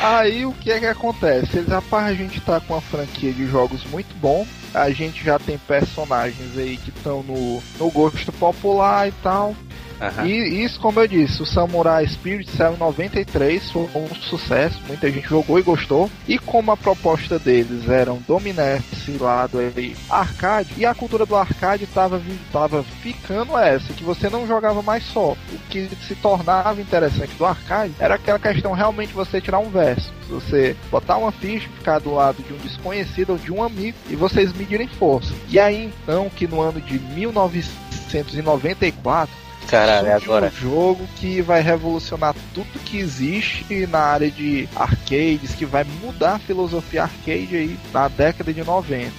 Aí 0.00 0.46
o 0.46 0.52
que 0.52 0.70
é 0.70 0.80
que 0.80 0.86
acontece? 0.86 1.58
Eles, 1.58 1.68
rapaz, 1.68 2.06
a 2.06 2.14
gente 2.14 2.40
tá 2.40 2.60
com 2.60 2.74
uma 2.74 2.80
franquia 2.80 3.32
de 3.32 3.46
jogos 3.46 3.84
muito 3.84 4.14
bom. 4.16 4.46
A 4.74 4.90
gente 4.90 5.22
já 5.22 5.38
tem 5.38 5.58
personagens 5.58 6.56
aí 6.56 6.76
que 6.76 6.90
estão 6.90 7.22
no, 7.22 7.62
no 7.78 7.90
gosto 7.90 8.32
popular 8.32 9.08
e 9.08 9.12
tal. 9.22 9.54
Uhum. 10.02 10.26
E 10.26 10.64
isso, 10.64 10.80
como 10.80 10.98
eu 10.98 11.06
disse, 11.06 11.40
o 11.40 11.46
Samurai 11.46 12.04
Spirit 12.06 12.50
saiu 12.50 12.74
em 12.74 12.78
93, 12.78 13.70
foi 13.70 13.88
um 13.94 14.12
sucesso, 14.14 14.80
muita 14.88 15.08
gente 15.10 15.28
jogou 15.28 15.58
e 15.58 15.62
gostou. 15.62 16.10
E 16.26 16.38
como 16.38 16.72
a 16.72 16.76
proposta 16.76 17.38
deles 17.38 17.88
era 17.88 18.12
dominar 18.26 18.82
esse 18.92 19.12
lado 19.12 19.58
aí 19.58 19.96
arcade, 20.10 20.74
e 20.76 20.84
a 20.84 20.94
cultura 20.94 21.24
do 21.24 21.36
arcade 21.36 21.86
tava, 21.86 22.20
tava 22.52 22.82
ficando 22.82 23.56
essa, 23.56 23.92
que 23.92 24.02
você 24.02 24.28
não 24.28 24.44
jogava 24.46 24.82
mais 24.82 25.04
só. 25.04 25.36
O 25.52 25.58
que 25.70 25.88
se 26.06 26.16
tornava 26.16 26.80
interessante 26.80 27.36
do 27.36 27.46
arcade 27.46 27.94
era 27.98 28.16
aquela 28.16 28.40
questão 28.40 28.72
realmente 28.72 29.12
você 29.12 29.40
tirar 29.40 29.60
um 29.60 29.70
verso. 29.70 30.12
Você 30.28 30.76
botar 30.90 31.18
uma 31.18 31.30
ficha, 31.30 31.68
ficar 31.68 32.00
do 32.00 32.14
lado 32.14 32.42
de 32.42 32.52
um 32.52 32.56
desconhecido 32.56 33.30
ou 33.30 33.38
de 33.38 33.52
um 33.52 33.62
amigo 33.62 33.96
e 34.08 34.16
vocês 34.16 34.52
medirem 34.52 34.88
força. 34.88 35.32
E 35.48 35.60
aí 35.60 35.92
então 36.02 36.28
que 36.30 36.46
no 36.46 36.60
ano 36.60 36.80
de 36.80 36.98
1994 36.98 39.42
Caralho, 39.68 40.12
agora. 40.12 40.46
um 40.46 40.50
jogo 40.50 41.08
que 41.16 41.40
vai 41.40 41.62
revolucionar 41.62 42.34
tudo 42.54 42.66
que 42.84 42.98
existe 42.98 43.86
na 43.86 44.00
área 44.00 44.30
de 44.30 44.68
arcades, 44.76 45.54
que 45.54 45.64
vai 45.64 45.84
mudar 46.02 46.34
a 46.34 46.38
filosofia 46.38 47.04
arcade 47.04 47.56
aí 47.56 47.78
na 47.92 48.08
década 48.08 48.52
de 48.52 48.62
90. 48.62 49.12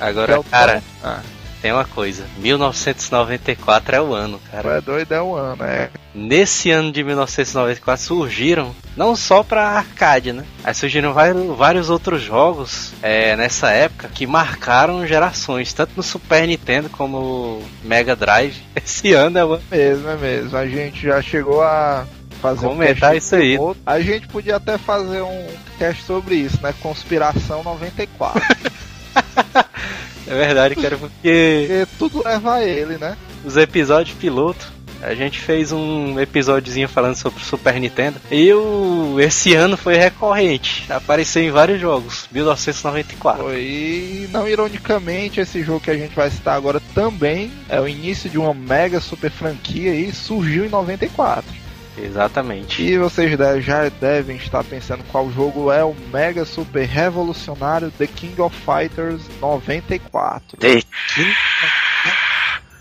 Agora, 0.00 0.34
é 0.34 0.42
cara, 0.44 0.82
ah. 1.02 1.20
Tem 1.60 1.72
uma 1.72 1.84
coisa: 1.84 2.24
1994 2.38 3.96
é 3.96 4.00
o 4.00 4.14
ano, 4.14 4.40
cara. 4.50 4.76
É 4.76 4.80
doido, 4.80 5.12
é 5.12 5.20
o 5.20 5.34
ano, 5.34 5.64
é. 5.64 5.90
Nesse 6.14 6.70
ano 6.70 6.90
de 6.90 7.04
1994 7.04 8.04
surgiram, 8.04 8.74
não 8.96 9.14
só 9.14 9.42
pra 9.42 9.68
arcade, 9.68 10.32
né? 10.32 10.44
Aí 10.64 10.74
surgiram 10.74 11.12
vários, 11.56 11.90
outros 11.90 12.22
jogos 12.22 12.92
é, 13.02 13.36
nessa 13.36 13.70
época 13.70 14.08
que 14.08 14.26
marcaram 14.26 15.06
gerações, 15.06 15.72
tanto 15.72 15.92
no 15.96 16.02
Super 16.02 16.46
Nintendo 16.46 16.88
como 16.88 17.62
Mega 17.84 18.16
Drive. 18.16 18.56
Esse 18.74 19.12
ano 19.12 19.38
é 19.38 19.44
o 19.44 19.60
mesmo, 19.70 20.08
é 20.08 20.16
mesmo. 20.16 20.56
A 20.56 20.66
gente 20.66 21.02
já 21.02 21.22
chegou 21.22 21.62
a 21.62 22.06
fazer 22.40 22.66
comentar 22.66 23.12
um 23.12 23.16
isso 23.16 23.36
aí. 23.36 23.58
Outro. 23.58 23.82
A 23.86 24.00
gente 24.00 24.26
podia 24.28 24.56
até 24.56 24.78
fazer 24.78 25.22
um 25.22 25.46
cast 25.78 26.02
sobre 26.02 26.36
isso, 26.36 26.58
né? 26.62 26.74
Conspiração 26.80 27.62
94. 27.62 28.40
é 30.28 30.34
verdade, 30.34 30.76
cara, 30.76 30.96
porque... 30.96 31.66
porque 31.66 31.86
tudo 31.98 32.22
leva 32.24 32.54
a 32.54 32.64
ele, 32.64 32.98
né? 32.98 33.16
Os 33.44 33.56
episódios 33.56 34.16
piloto 34.18 34.72
A 35.00 35.14
gente 35.14 35.38
fez 35.38 35.70
um 35.70 36.18
episódiozinho 36.18 36.88
falando 36.88 37.14
sobre 37.14 37.40
o 37.40 37.44
Super 37.44 37.80
Nintendo. 37.80 38.20
E 38.30 38.52
o, 38.52 39.16
esse 39.20 39.54
ano 39.54 39.76
foi 39.76 39.96
recorrente. 39.96 40.84
Apareceu 40.92 41.42
em 41.42 41.50
vários 41.50 41.80
jogos. 41.80 42.28
1994. 42.32 43.44
Foi, 43.44 43.60
E 43.60 44.28
não 44.32 44.48
ironicamente, 44.48 45.40
esse 45.40 45.62
jogo 45.62 45.80
que 45.80 45.90
a 45.90 45.96
gente 45.96 46.16
vai 46.16 46.28
citar 46.30 46.56
agora 46.56 46.80
também 46.94 47.50
é 47.68 47.80
o 47.80 47.88
início 47.88 48.28
de 48.28 48.38
uma 48.38 48.52
mega 48.52 49.00
super 49.00 49.30
franquia 49.30 49.94
e 49.94 50.12
surgiu 50.12 50.64
em 50.64 50.68
94. 50.68 51.67
Exatamente. 52.02 52.82
E 52.82 52.98
vocês 52.98 53.36
já 53.64 53.88
devem 53.88 54.36
estar 54.36 54.64
pensando 54.64 55.04
qual 55.10 55.30
jogo 55.30 55.70
é 55.72 55.84
o 55.84 55.94
mega 56.12 56.44
super 56.44 56.86
revolucionário 56.86 57.90
The 57.90 58.06
King 58.06 58.40
of 58.40 58.56
Fighters 58.56 59.22
94. 59.40 60.58
The 60.58 60.82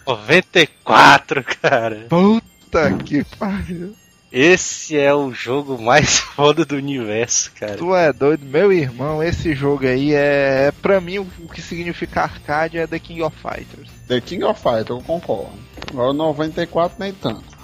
94, 0.06 1.44
cara. 1.62 2.06
Puta 2.10 2.94
que 3.04 3.24
pariu. 3.38 3.96
Esse 4.32 4.98
é 4.98 5.14
o 5.14 5.34
jogo 5.34 5.82
mais 5.82 6.20
foda 6.20 6.66
do 6.66 6.76
universo, 6.76 7.52
cara. 7.58 7.78
Tu 7.78 7.96
é 7.96 8.12
doido, 8.12 8.46
meu 8.46 8.72
irmão, 8.74 9.24
esse 9.24 9.56
jogo 9.56 9.88
aí 9.88 10.14
é, 10.14 10.68
é 10.68 10.72
pra 10.72 11.00
mim 11.00 11.20
o, 11.20 11.28
o 11.40 11.48
que 11.48 11.62
significa 11.62 12.24
arcade 12.24 12.78
é 12.78 12.86
The 12.86 13.00
King 13.00 13.22
of 13.24 13.36
Fighters. 13.38 13.90
The 14.08 14.20
King 14.22 14.44
of 14.44 14.62
Fighters, 14.62 14.90
eu 14.90 15.02
concordo. 15.02 15.58
Agora 15.90 16.14
94 16.14 16.98
nem 17.00 17.14
tanto. 17.14 17.57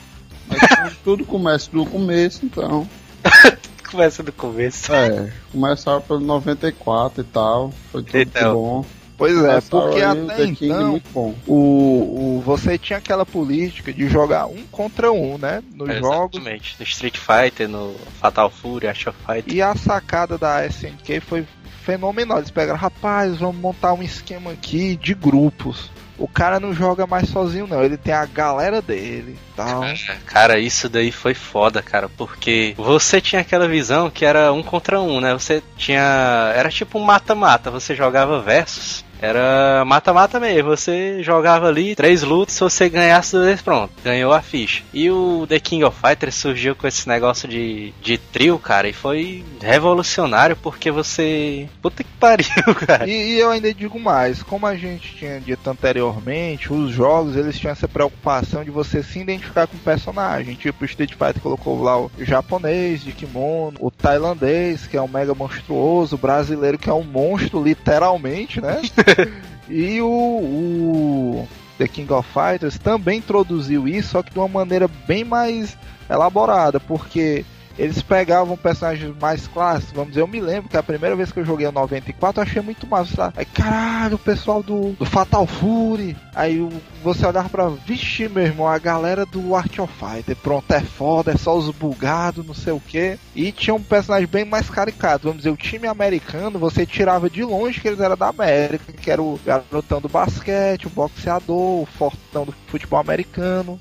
Mas 0.47 0.97
tudo 1.03 1.25
começa 1.25 1.69
do 1.71 1.85
começo, 1.85 2.45
então. 2.45 2.87
Começa 3.89 4.23
do 4.23 4.31
começo. 4.31 4.91
É, 4.91 5.31
começaram 5.51 6.01
pelo 6.01 6.19
94 6.19 7.21
e 7.21 7.23
tal. 7.25 7.71
Foi 7.91 8.01
tudo 8.01 8.17
Então. 8.17 8.53
bom. 8.55 8.85
Pois 9.15 9.37
é, 9.43 9.61
porque 9.61 10.01
até 10.01 10.35
The 10.35 10.45
King 10.47 10.65
então 10.65 10.91
muito 10.91 11.09
bom. 11.13 11.35
o, 11.45 12.37
o, 12.39 12.41
você 12.43 12.75
tinha 12.79 12.97
aquela 12.97 13.23
política 13.23 13.93
de 13.93 14.07
jogar 14.09 14.47
um 14.47 14.63
contra 14.71 15.11
um, 15.11 15.37
né? 15.37 15.61
Nos 15.75 15.95
jogos. 15.99 16.37
Exatamente. 16.39 16.75
No 16.79 16.83
Street 16.83 17.17
Fighter, 17.17 17.69
no 17.69 17.95
Fatal 18.19 18.49
Fury, 18.49 18.87
Art 18.87 19.05
of 19.05 19.17
Fighter. 19.23 19.53
E 19.53 19.61
a 19.61 19.75
sacada 19.75 20.39
da 20.39 20.65
SNK 20.65 21.19
foi 21.19 21.45
fenomenal. 21.85 22.39
Eles 22.39 22.49
pegaram, 22.49 22.79
rapaz, 22.79 23.37
vamos 23.37 23.61
montar 23.61 23.93
um 23.93 24.01
esquema 24.01 24.51
aqui 24.51 24.95
de 24.95 25.13
grupos. 25.13 25.91
O 26.23 26.27
cara 26.29 26.57
não 26.57 26.73
joga 26.73 27.05
mais 27.05 27.27
sozinho, 27.27 27.67
não. 27.67 27.83
Ele 27.83 27.97
tem 27.97 28.13
a 28.13 28.25
galera 28.25 28.81
dele 28.81 29.37
tal. 29.57 29.81
Cara, 30.25 30.57
isso 30.57 30.87
daí 30.87 31.11
foi 31.11 31.33
foda, 31.33 31.81
cara, 31.81 32.07
porque 32.07 32.73
você 32.77 33.19
tinha 33.19 33.41
aquela 33.41 33.67
visão 33.67 34.09
que 34.09 34.23
era 34.23 34.53
um 34.53 34.63
contra 34.63 35.01
um, 35.01 35.19
né? 35.19 35.33
Você 35.33 35.61
tinha. 35.75 36.53
Era 36.55 36.69
tipo 36.69 36.97
um 36.97 37.03
mata-mata, 37.03 37.69
você 37.69 37.93
jogava 37.93 38.41
versus. 38.41 39.03
Era 39.21 39.83
mata-mata 39.85 40.39
mesmo, 40.39 40.69
você 40.69 41.23
jogava 41.23 41.67
ali 41.67 41.95
três 41.95 42.23
lutas, 42.23 42.55
se 42.55 42.59
você 42.59 42.89
ganhasse 42.89 43.31
dois, 43.33 43.61
pronto, 43.61 43.93
ganhou 44.03 44.33
a 44.33 44.41
ficha. 44.41 44.83
E 44.93 45.09
o 45.09 45.45
The 45.47 45.59
King 45.59 45.83
of 45.85 45.97
Fighters 45.99 46.35
surgiu 46.35 46.75
com 46.75 46.87
esse 46.87 47.07
negócio 47.07 47.47
de, 47.47 47.93
de 48.01 48.17
trio, 48.17 48.59
cara, 48.59 48.87
e 48.87 48.93
foi 48.93 49.43
revolucionário 49.61 50.55
porque 50.55 50.91
você. 50.91 51.69
Puta 51.81 52.03
que 52.03 52.09
pariu, 52.19 52.75
cara. 52.85 53.07
E, 53.07 53.35
e 53.35 53.39
eu 53.39 53.49
ainda 53.49 53.73
digo 53.73 53.99
mais, 53.99 54.43
como 54.43 54.67
a 54.67 54.75
gente 54.75 55.15
tinha 55.15 55.39
dito 55.39 55.69
anteriormente, 55.69 56.71
os 56.71 56.91
jogos 56.91 57.35
eles 57.35 57.57
tinham 57.57 57.71
essa 57.71 57.87
preocupação 57.87 58.63
de 58.63 58.71
você 58.71 59.01
se 59.01 59.19
identificar 59.19 59.67
com 59.67 59.77
o 59.77 59.79
personagem. 59.79 60.55
Tipo, 60.55 60.83
o 60.83 60.85
Street 60.85 61.11
Fighter 61.11 61.41
colocou 61.41 61.81
lá 61.81 61.97
o 61.97 62.11
japonês 62.19 63.03
de 63.03 63.11
kimono, 63.11 63.77
o 63.79 63.89
tailandês, 63.89 64.85
que 64.85 64.97
é 64.97 65.01
um 65.01 65.07
mega 65.07 65.33
monstruoso, 65.33 66.15
o 66.15 66.19
brasileiro, 66.19 66.77
que 66.77 66.89
é 66.89 66.93
um 66.93 67.03
monstro, 67.03 67.63
literalmente, 67.63 68.59
né? 68.59 68.81
e 69.69 70.01
o, 70.01 70.07
o 70.07 71.47
The 71.77 71.87
King 71.87 72.11
of 72.13 72.27
Fighters 72.31 72.77
também 72.77 73.19
introduziu 73.19 73.87
isso, 73.87 74.09
só 74.09 74.23
que 74.23 74.31
de 74.31 74.39
uma 74.39 74.47
maneira 74.47 74.87
bem 75.07 75.23
mais 75.23 75.77
elaborada, 76.09 76.79
porque 76.79 77.45
eles 77.77 78.01
pegavam 78.01 78.55
personagens 78.55 79.15
mais 79.19 79.47
clássicos, 79.47 79.93
vamos 79.93 80.09
dizer, 80.09 80.21
eu 80.21 80.27
me 80.27 80.39
lembro 80.39 80.69
que 80.69 80.77
a 80.77 80.83
primeira 80.83 81.15
vez 81.15 81.31
que 81.31 81.39
eu 81.39 81.45
joguei 81.45 81.67
o 81.67 81.71
94 81.71 82.39
eu 82.41 82.43
achei 82.47 82.61
muito 82.61 82.87
massa. 82.87 83.13
Tá? 83.13 83.33
Aí, 83.37 83.45
caralho, 83.45 84.15
o 84.15 84.19
pessoal 84.19 84.61
do, 84.61 84.93
do 84.93 85.05
Fatal 85.05 85.45
Fury. 85.45 86.15
Aí 86.35 86.67
você 87.03 87.25
olhava 87.25 87.49
pra, 87.49 87.67
vixe, 87.67 88.27
meu 88.27 88.43
irmão, 88.43 88.67
a 88.67 88.77
galera 88.77 89.25
do 89.25 89.55
Art 89.55 89.77
of 89.79 89.93
Fighter, 89.93 90.35
pronto, 90.35 90.71
é 90.71 90.81
foda, 90.81 91.31
é 91.31 91.37
só 91.37 91.55
os 91.55 91.69
bugados, 91.69 92.45
não 92.45 92.53
sei 92.53 92.73
o 92.73 92.79
que. 92.79 93.17
E 93.35 93.51
tinha 93.51 93.73
um 93.73 93.81
personagem 93.81 94.27
bem 94.27 94.45
mais 94.45 94.69
caricato, 94.69 95.27
vamos 95.27 95.37
dizer, 95.37 95.51
o 95.51 95.57
time 95.57 95.87
americano, 95.87 96.59
você 96.59 96.85
tirava 96.85 97.29
de 97.29 97.43
longe 97.43 97.81
que 97.81 97.87
eles 97.87 97.99
eram 97.99 98.17
da 98.17 98.29
América, 98.29 98.93
que 98.93 99.11
era 99.11 99.21
o 99.21 99.39
garotão 99.45 99.99
do 99.99 100.09
basquete, 100.09 100.87
o 100.87 100.91
boxeador, 100.91 101.81
o 101.81 101.87
fortão 101.97 102.45
do 102.45 102.53
futebol 102.67 102.99
americano. 102.99 103.77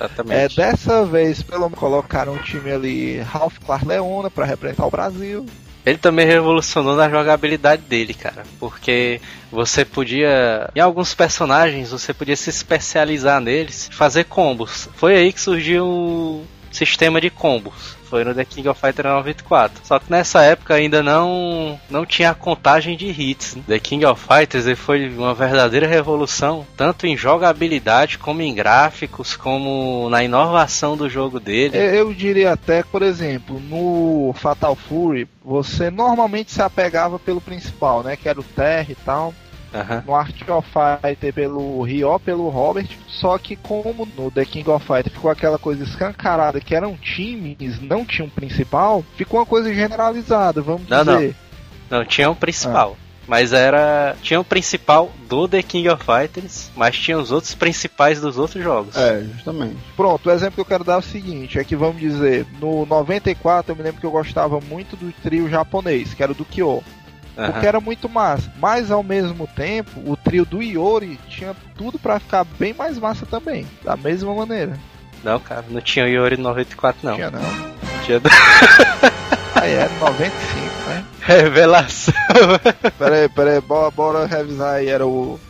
É, 0.00 0.04
Exatamente. 0.04 0.56
dessa 0.56 1.04
vez, 1.04 1.42
pelo 1.42 1.62
menos, 1.62 1.78
colocaram 1.78 2.34
um 2.34 2.38
time 2.38 2.70
ali, 2.70 3.18
Ralph 3.20 3.58
Clarleona, 3.64 4.30
pra 4.30 4.44
representar 4.44 4.86
o 4.86 4.90
Brasil. 4.90 5.46
Ele 5.84 5.98
também 5.98 6.26
revolucionou 6.26 6.96
na 6.96 7.08
jogabilidade 7.08 7.82
dele, 7.82 8.12
cara. 8.12 8.42
Porque 8.58 9.20
você 9.52 9.84
podia. 9.84 10.68
Em 10.74 10.80
alguns 10.80 11.14
personagens, 11.14 11.92
você 11.92 12.12
podia 12.12 12.34
se 12.34 12.50
especializar 12.50 13.40
neles 13.40 13.88
fazer 13.92 14.24
combos. 14.24 14.88
Foi 14.96 15.14
aí 15.14 15.32
que 15.32 15.40
surgiu 15.40 15.86
o 15.86 16.44
sistema 16.70 17.20
de 17.20 17.30
combos. 17.30 17.96
Foi 18.08 18.22
no 18.22 18.32
The 18.32 18.44
King 18.44 18.68
of 18.68 18.80
Fighters 18.80 19.08
94. 19.08 19.80
Só 19.84 19.98
que 19.98 20.10
nessa 20.10 20.42
época 20.42 20.74
ainda 20.74 21.02
não 21.02 21.78
não 21.90 22.06
tinha 22.06 22.30
a 22.30 22.34
contagem 22.34 22.96
de 22.96 23.06
hits. 23.08 23.56
né? 23.56 23.62
The 23.66 23.78
King 23.80 24.04
of 24.06 24.22
Fighters 24.22 24.78
foi 24.78 25.08
uma 25.08 25.34
verdadeira 25.34 25.86
revolução, 25.88 26.64
tanto 26.76 27.06
em 27.06 27.16
jogabilidade, 27.16 28.18
como 28.18 28.42
em 28.42 28.54
gráficos, 28.54 29.36
como 29.36 30.08
na 30.08 30.22
inovação 30.22 30.96
do 30.96 31.08
jogo 31.08 31.40
dele. 31.40 31.76
Eu, 31.76 32.14
diria 32.14 32.52
até, 32.52 32.82
por 32.84 33.02
exemplo, 33.02 33.60
no 33.60 34.32
Fatal 34.36 34.76
Fury, 34.76 35.28
você 35.44 35.90
normalmente 35.90 36.52
se 36.52 36.62
apegava 36.62 37.18
pelo 37.18 37.40
principal, 37.40 38.02
né? 38.04 38.16
Que 38.16 38.28
era 38.28 38.38
o 38.38 38.44
Terry 38.44 38.92
e 38.92 39.04
tal. 39.04 39.34
Aham. 39.80 40.02
No 40.06 40.14
Art 40.14 40.34
of 40.48 40.68
Fighter 40.70 41.32
pelo 41.32 41.82
Ryo, 41.82 42.18
pelo 42.18 42.48
Robert. 42.48 42.88
Só 43.08 43.38
que 43.38 43.56
como 43.56 44.06
no 44.16 44.30
The 44.30 44.44
King 44.44 44.70
of 44.70 44.86
Fighter 44.86 45.12
ficou 45.12 45.30
aquela 45.30 45.58
coisa 45.58 45.84
escancarada 45.84 46.60
que 46.60 46.74
eram 46.74 46.96
times, 46.96 47.80
não 47.80 48.04
tinha 48.04 48.26
um 48.26 48.30
principal, 48.30 49.04
ficou 49.16 49.40
uma 49.40 49.46
coisa 49.46 49.72
generalizada, 49.72 50.60
vamos 50.62 50.88
Não, 50.88 51.04
não. 51.04 51.16
dizer. 51.18 51.36
Não, 51.90 52.04
tinha 52.04 52.30
um 52.30 52.34
principal. 52.34 52.96
Mas 53.28 53.52
era. 53.52 54.16
Tinha 54.22 54.38
o 54.40 54.44
principal 54.44 55.10
do 55.28 55.48
The 55.48 55.62
King 55.62 55.88
of 55.88 56.04
Fighters, 56.04 56.70
mas 56.76 56.96
tinha 56.96 57.18
os 57.18 57.32
outros 57.32 57.54
principais 57.54 58.20
dos 58.20 58.38
outros 58.38 58.62
jogos. 58.62 58.96
É, 58.96 59.20
justamente. 59.34 59.76
Pronto, 59.96 60.28
o 60.28 60.32
exemplo 60.32 60.54
que 60.54 60.60
eu 60.60 60.64
quero 60.64 60.84
dar 60.84 60.94
é 60.94 60.98
o 60.98 61.02
seguinte, 61.02 61.58
é 61.58 61.64
que 61.64 61.74
vamos 61.74 62.00
dizer, 62.00 62.46
no 62.60 62.86
94 62.86 63.72
eu 63.72 63.76
me 63.76 63.82
lembro 63.82 64.00
que 64.00 64.06
eu 64.06 64.12
gostava 64.12 64.60
muito 64.60 64.96
do 64.96 65.12
trio 65.22 65.48
japonês, 65.50 66.14
que 66.14 66.22
era 66.22 66.30
o 66.32 66.36
do 66.36 66.44
Kyo. 66.44 66.82
Aham. 67.36 67.52
Porque 67.52 67.66
era 67.66 67.80
muito 67.80 68.08
massa. 68.08 68.50
Mas 68.58 68.90
ao 68.90 69.02
mesmo 69.02 69.46
tempo, 69.54 69.90
o 70.10 70.16
trio 70.16 70.44
do 70.44 70.62
Iori 70.62 71.18
tinha 71.28 71.54
tudo 71.76 71.98
pra 71.98 72.18
ficar 72.18 72.44
bem 72.58 72.72
mais 72.72 72.98
massa 72.98 73.26
também. 73.26 73.66
Da 73.84 73.96
mesma 73.96 74.34
maneira. 74.34 74.78
Não, 75.24 75.38
cara, 75.40 75.64
não 75.68 75.80
tinha 75.80 76.04
o 76.04 76.08
Yori 76.08 76.36
no 76.36 76.44
94, 76.44 77.00
não. 77.02 77.14
Tinha 77.14 77.30
não. 77.30 77.40
Tinha 78.04 78.20
Aí 79.56 79.72
era 79.72 79.88
95, 79.98 80.88
né? 80.88 81.04
revelação. 81.20 82.14
Pera 82.98 83.16
aí, 83.22 83.28
pera 83.28 83.50
aí, 83.54 83.60
bora, 83.60 83.90
bora 83.90 84.26
revisar 84.26 84.74
aí. 84.74 84.88
Era 84.88 85.06
o. 85.06 85.40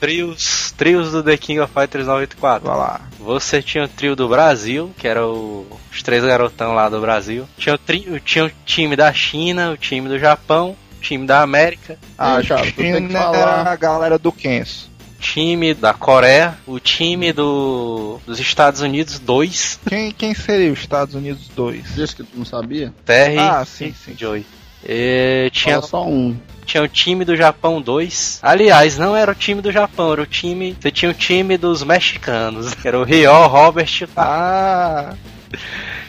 Trios, 0.00 0.72
trios 0.76 1.10
do 1.12 1.22
The 1.22 1.36
King 1.38 1.60
of 1.60 1.72
Fighters 1.72 2.06
94. 2.06 2.66
Vai 2.68 2.76
lá. 2.76 3.00
Você 3.18 3.62
tinha 3.62 3.84
o 3.84 3.88
trio 3.88 4.14
do 4.16 4.28
Brasil, 4.28 4.92
que 4.98 5.08
era 5.08 5.26
o- 5.26 5.66
os 5.90 6.02
três 6.02 6.22
garotão 6.24 6.74
lá 6.74 6.88
do 6.88 7.00
Brasil. 7.00 7.48
Tinha 7.56 7.74
o, 7.74 7.78
tri- 7.78 8.20
tinha 8.24 8.44
o 8.44 8.50
time 8.66 8.94
da 8.96 9.12
China, 9.12 9.70
o 9.70 9.76
time 9.76 10.06
do 10.08 10.18
Japão, 10.18 10.76
time 11.06 11.26
da 11.26 11.42
América, 11.42 11.98
Ah, 12.18 12.40
cara, 12.46 12.66
tu 12.66 12.72
tem 12.74 13.06
que 13.06 13.12
falar. 13.12 13.36
era 13.38 13.70
a 13.72 13.76
galera 13.76 14.18
do 14.18 14.30
Kenso. 14.32 14.90
o 15.18 15.20
time 15.22 15.72
da 15.74 15.92
Coreia, 15.94 16.56
o 16.66 16.78
time 16.78 17.32
do, 17.32 18.20
dos 18.26 18.38
Estados 18.38 18.80
Unidos 18.80 19.18
2, 19.18 19.80
Quem, 19.88 20.10
quem 20.12 20.34
seria 20.34 20.72
os 20.72 20.78
Estados 20.78 21.14
Unidos 21.14 21.48
2? 21.54 21.94
Diz 21.94 22.12
que 22.14 22.22
tu 22.22 22.36
não 22.36 22.44
sabia? 22.44 22.92
Terry 23.04 23.38
Ah, 23.38 23.64
sim, 23.64 23.92
sim. 24.04 24.14
Joey. 24.16 24.44
E 24.88 25.48
tinha, 25.52 25.76
Fala 25.76 25.86
só 25.88 26.06
um. 26.06 26.36
tinha 26.64 26.82
o 26.82 26.86
time 26.86 27.24
do 27.24 27.34
Japão 27.34 27.80
2. 27.80 28.38
Aliás, 28.42 28.96
não 28.96 29.16
era 29.16 29.32
o 29.32 29.34
time 29.34 29.60
do 29.60 29.72
Japão, 29.72 30.12
era 30.12 30.22
o 30.22 30.26
time. 30.26 30.76
Você 30.80 30.90
tinha 30.92 31.10
o 31.10 31.14
time 31.14 31.56
dos 31.56 31.82
mexicanos. 31.82 32.72
Era 32.84 32.96
o 32.98 33.02
Ryo, 33.02 33.46
Robert 33.48 33.88
Ah, 34.16 35.14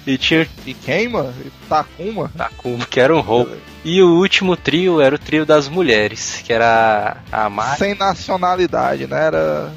e 0.06 0.18
tinha 0.18 0.44
o 0.44 0.48
e 0.70 0.74
quem, 0.74 1.10
mano? 1.10 1.34
Takuma? 1.68 2.32
Takuma, 2.36 2.86
que 2.86 3.00
era 3.00 3.16
um 3.16 3.22
roubo. 3.22 3.56
E 3.84 4.02
o 4.02 4.20
último 4.20 4.56
trio 4.56 5.00
era 5.00 5.16
o 5.16 5.20
trio 5.20 5.46
das 5.46 5.70
mulheres, 5.70 6.42
que 6.46 6.52
era 6.52 7.18
a 7.32 7.50
Mari, 7.50 7.78
Sem 7.78 7.96
nacionalidade, 7.96 9.08
né? 9.08 9.26
Era. 9.26 9.72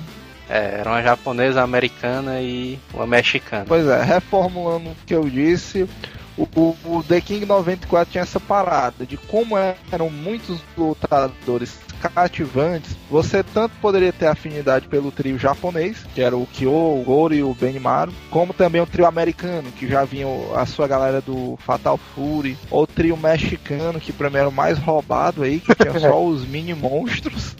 é, 0.49 0.77
era 0.81 0.91
uma 0.91 1.03
japonesa, 1.03 1.61
uma 1.61 1.65
americana 1.65 2.41
e 2.41 2.79
uma 2.93 3.07
mexicana. 3.07 3.65
Pois 3.67 3.87
é, 3.87 4.03
reformulando 4.03 4.91
o 4.91 4.97
que 5.07 5.15
eu 5.15 5.29
disse, 5.29 5.89
o, 6.37 6.77
o 6.85 7.05
The 7.07 7.21
King 7.21 7.45
94 7.45 8.11
tinha 8.13 8.23
essa 8.23 8.41
parada 8.41 9.05
de 9.05 9.17
como 9.17 9.57
eram 9.91 10.11
muitos 10.11 10.61
lutadores 10.77 11.79
cativantes, 12.09 12.97
você 13.11 13.43
tanto 13.43 13.75
poderia 13.81 14.13
ter 14.13 14.27
afinidade 14.27 14.89
pelo 14.89 15.11
trio 15.11 15.39
japonês, 15.39 15.99
que 16.15 16.21
era 16.21 16.37
o 16.37 16.47
Kyo, 16.47 16.73
o 16.73 17.03
Goro 17.05 17.35
e 17.35 17.43
o 17.43 17.55
Benimaru, 17.55 18.13
como 18.31 18.53
também 18.53 18.81
o 18.81 18.87
trio 18.87 19.07
americano, 19.07 19.71
que 19.73 19.87
já 19.87 20.05
vinha 20.05 20.27
a 20.57 20.65
sua 20.67 20.87
galera 20.87 21.21
do 21.21 21.59
Fatal 21.65 21.99
Fury, 21.99 22.57
ou 22.71 22.85
o 22.85 22.87
trio 22.87 23.17
mexicano, 23.17 24.01
que 24.01 24.13
pra 24.13 24.31
mim 24.31 24.39
era 24.39 24.49
o 24.49 24.53
mais 24.53 24.79
roubado 24.79 25.43
aí, 25.43 25.61
que 25.61 25.75
tinha 25.75 25.99
só 25.99 26.21
os 26.23 26.47
mini 26.47 26.75
monstros. 26.75 27.57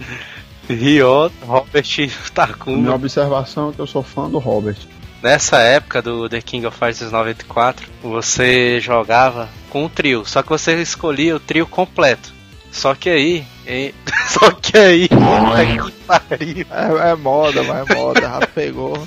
Ryo, 0.69 1.31
Robert 1.43 1.85
Takuma. 2.33 2.77
Minha 2.77 2.95
observação 2.95 3.71
é 3.71 3.73
que 3.73 3.81
eu 3.81 3.87
sou 3.87 4.03
fã 4.03 4.31
do 4.31 4.39
Robert. 4.39 4.77
Nessa 5.23 5.59
época 5.59 6.01
do 6.01 6.29
The 6.29 6.41
King 6.41 6.67
of 6.67 6.79
Fighters 6.79 7.13
94, 7.13 7.87
você 8.03 8.81
jogava 8.81 9.49
com 9.69 9.85
um 9.85 9.89
trio, 9.89 10.25
só 10.25 10.43
que 10.43 10.49
você 10.49 10.81
escolhia 10.81 11.37
o 11.37 11.41
trio 11.41 11.67
completo. 11.67 12.33
Só 12.71 12.95
que 12.95 13.11
aí. 13.11 13.45
Só 14.29 14.51
que 14.51 14.77
aí. 14.77 15.09
puta 15.09 15.91
que 15.91 15.93
pariu. 16.05 16.67
É, 16.71 17.11
é 17.11 17.15
moda, 17.15 17.63
mas 17.63 17.89
é 17.89 17.95
moda, 17.95 18.21
já 18.21 18.47
pegou. 18.49 19.07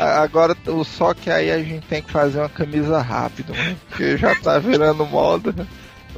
Agora, 0.00 0.56
só 0.84 1.12
que 1.14 1.30
aí 1.30 1.50
a 1.50 1.58
gente 1.58 1.86
tem 1.86 2.02
que 2.02 2.10
fazer 2.10 2.38
uma 2.38 2.48
camisa 2.48 3.00
rápido, 3.00 3.52
né? 3.52 3.76
Porque 3.88 4.16
já 4.16 4.34
tá 4.36 4.58
virando 4.58 5.04
moda. 5.06 5.54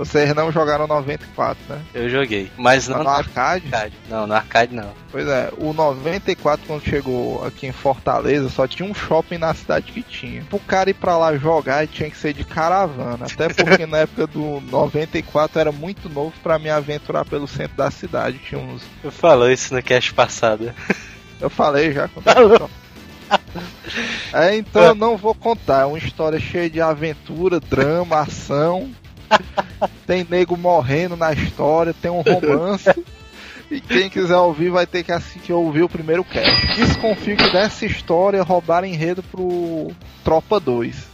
Vocês 0.01 0.35
não 0.35 0.51
jogaram 0.51 0.87
94, 0.87 1.59
né? 1.69 1.83
Eu 1.93 2.09
joguei. 2.09 2.51
Mas 2.57 2.89
não 2.89 2.99
no 2.99 3.05
no 3.05 3.11
arcade? 3.11 3.67
arcade. 3.67 3.95
Não, 4.09 4.27
no 4.27 4.33
arcade 4.33 4.75
não. 4.75 4.91
Pois 5.13 5.29
é, 5.29 5.53
o 5.59 5.75
94 5.75 6.67
quando 6.67 6.83
chegou 6.83 7.45
aqui 7.47 7.67
em 7.67 7.73
Fortaleza 7.73 8.49
só 8.49 8.67
tinha 8.67 8.89
um 8.89 8.95
shopping 8.95 9.37
na 9.37 9.53
cidade 9.53 9.93
que 9.93 10.03
tinha. 10.03 10.43
Pro 10.45 10.59
cara 10.59 10.89
ir 10.89 10.95
pra 10.95 11.19
lá 11.19 11.37
jogar 11.37 11.87
tinha 11.87 12.09
que 12.11 12.17
ser 12.17 12.33
de 12.33 12.45
caravana, 12.45 13.27
até 13.31 13.51
porque 13.53 13.85
na 13.85 13.99
época 13.99 14.27
do 14.27 14.63
94 14.71 15.61
era 15.61 15.71
muito 15.71 16.09
novo 16.09 16.33
pra 16.43 16.59
me 16.59 16.71
aventurar 16.71 17.27
pelo 17.27 17.47
centro 17.47 17.77
da 17.77 17.91
cidade, 17.91 18.39
tinha 18.39 18.59
uns 18.59 18.83
Eu 19.05 19.11
falou 19.13 19.51
isso 19.51 19.75
no 19.75 19.83
cast 19.83 20.15
passado. 20.15 20.73
Eu 21.39 21.51
falei 21.51 21.93
já. 21.93 22.09
quando- 22.09 22.71
É, 24.33 24.57
então 24.57 24.83
eu 24.83 24.95
não 24.95 25.17
vou 25.17 25.35
contar. 25.35 25.83
É 25.83 25.85
uma 25.85 25.99
história 25.99 26.39
cheia 26.41 26.71
de 26.71 26.81
aventura, 26.81 27.61
drama, 27.61 28.21
ação. 28.21 28.91
Tem 30.07 30.27
nego 30.29 30.57
morrendo 30.57 31.17
na 31.17 31.33
história, 31.33 31.95
tem 31.95 32.11
um 32.11 32.21
romance. 32.21 32.91
E 33.71 33.81
quem 33.81 34.11
quiser 34.11 34.37
ouvir 34.37 34.69
vai 34.69 34.85
ter 34.85 35.05
que 35.05 35.13
assistir 35.13 35.53
ouvir 35.53 35.83
o 35.83 35.89
primeiro 35.89 36.25
cast. 36.25 36.67
Desconfio 36.75 37.37
que 37.37 37.51
dessa 37.51 37.87
história 37.87 38.43
roubaram 38.43 38.87
enredo 38.87 39.23
pro 39.23 39.93
Tropa 40.25 40.59
2. 40.59 41.09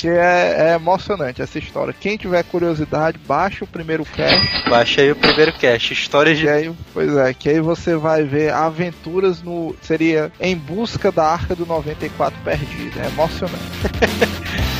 Que 0.00 0.08
é, 0.08 0.70
é 0.70 0.74
emocionante 0.74 1.40
essa 1.42 1.58
história. 1.58 1.92
Quem 1.92 2.16
tiver 2.16 2.42
curiosidade, 2.44 3.18
baixa 3.18 3.64
o 3.64 3.68
primeiro 3.68 4.04
cast. 4.04 4.68
Baixa 4.68 5.00
aí 5.00 5.12
o 5.12 5.16
primeiro 5.16 5.52
cast. 5.52 5.92
História 5.92 6.34
de. 6.34 6.48
Aí, 6.48 6.72
pois 6.92 7.16
é, 7.16 7.32
que 7.32 7.48
aí 7.48 7.60
você 7.60 7.96
vai 7.96 8.24
ver 8.24 8.52
aventuras 8.52 9.42
no. 9.42 9.74
Seria 9.82 10.32
em 10.40 10.56
busca 10.56 11.12
da 11.12 11.24
arca 11.24 11.54
do 11.54 11.66
94 11.66 12.38
perdida. 12.44 13.02
É 13.02 13.06
emocionante. 13.06 13.58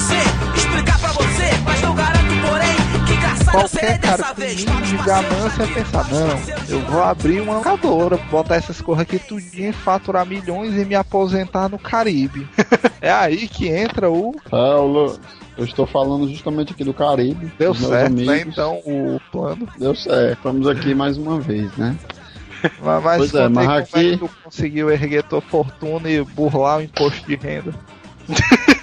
dizer, 0.00 0.56
explicar 0.56 0.98
pra 0.98 1.12
você, 1.12 1.50
mas 1.64 1.80
não 1.82 1.94
garanto, 1.94 2.48
porém, 2.48 3.06
que 3.06 3.12
engraçado 3.14 3.60
eu 3.62 3.68
serei 3.68 3.88
Qualquer 3.88 4.00
cara 4.00 4.16
dessa 4.16 4.34
com 4.34 4.40
vez. 4.40 4.56
mínimo 4.64 4.82
de 4.82 4.96
ganância 4.98 5.50
vai 5.50 5.66
pensar, 5.68 6.06
não, 6.08 6.40
eu 6.68 6.80
vou 6.86 7.02
abrir 7.02 7.40
uma 7.40 7.54
locadora, 7.56 8.16
botar 8.30 8.56
essas 8.56 8.80
coisas 8.80 9.02
aqui 9.02 9.18
tudinho, 9.18 9.72
faturar 9.72 10.24
milhões 10.26 10.74
e 10.74 10.84
me 10.84 10.94
aposentar 10.94 11.68
no 11.68 11.78
Caribe. 11.78 12.48
é 13.00 13.10
aí 13.10 13.46
que 13.48 13.68
entra 13.68 14.10
o. 14.10 14.34
É, 14.50 14.56
o 14.56 14.86
Lu- 14.86 15.18
eu 15.58 15.64
estou 15.64 15.86
falando 15.86 16.26
justamente 16.30 16.72
aqui 16.72 16.82
do 16.84 16.94
Caribe. 16.94 17.52
Deu 17.58 17.74
certo, 17.74 18.12
né? 18.14 18.22
amigos. 18.34 18.52
Então 18.54 18.76
o 18.86 19.20
plano. 19.30 19.68
Deu 19.78 19.94
certo. 19.94 20.38
Estamos 20.38 20.66
aqui 20.66 20.94
mais 20.94 21.18
uma 21.18 21.38
vez, 21.38 21.70
né? 21.76 21.94
Mas, 22.82 23.02
mas 23.02 23.16
Pois 23.16 23.34
é, 23.34 23.48
mas 23.48 23.64
como 23.66 23.78
aqui- 23.78 23.98
é 23.98 24.10
que 24.12 24.16
tu 24.18 24.30
conseguiu 24.44 24.90
erguer 24.90 25.22
tua 25.22 25.40
fortuna 25.40 26.10
e 26.10 26.22
burlar 26.22 26.78
o 26.78 26.82
imposto 26.82 27.26
de 27.26 27.34
renda. 27.34 27.74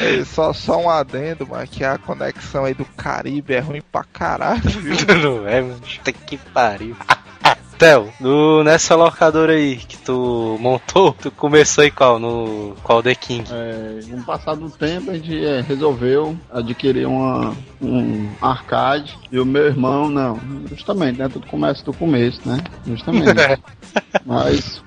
É, 0.00 0.24
só, 0.24 0.52
só 0.52 0.78
um 0.78 0.90
adendo, 0.90 1.46
mas 1.48 1.70
que 1.70 1.82
a 1.82 1.96
conexão 1.96 2.64
aí 2.64 2.74
do 2.74 2.84
Caribe 2.84 3.54
é 3.54 3.60
ruim 3.60 3.82
pra 3.90 4.04
caralho, 4.04 4.60
viu? 4.62 4.94
não 5.22 5.48
é, 5.48 5.60
mano? 5.62 5.80
Puta 5.80 6.12
que 6.12 6.36
pariu. 6.36 6.96
Theo, 7.78 8.10
no, 8.18 8.64
nessa 8.64 8.94
locadora 8.94 9.52
aí 9.52 9.76
que 9.76 9.98
tu 9.98 10.56
montou, 10.60 11.12
tu 11.12 11.30
começou 11.30 11.84
em 11.84 11.90
qual? 11.90 12.18
No 12.18 12.74
qual 12.82 13.02
The 13.02 13.14
King? 13.14 13.44
É, 13.52 14.00
com 14.08 14.16
o 14.16 14.24
passar 14.24 14.56
do 14.56 14.70
tempo, 14.70 15.10
a 15.10 15.14
gente 15.14 15.44
é, 15.44 15.60
resolveu 15.60 16.36
adquirir 16.50 17.06
uma, 17.06 17.54
um 17.80 18.30
arcade 18.40 19.18
e 19.30 19.38
o 19.38 19.44
meu 19.44 19.66
irmão, 19.66 20.08
não. 20.08 20.40
Justamente, 20.70 21.18
né? 21.18 21.28
Tudo 21.28 21.46
começa 21.46 21.84
do 21.84 21.92
começo, 21.92 22.40
né? 22.48 22.64
Justamente. 22.86 23.26
Mas, 24.24 24.82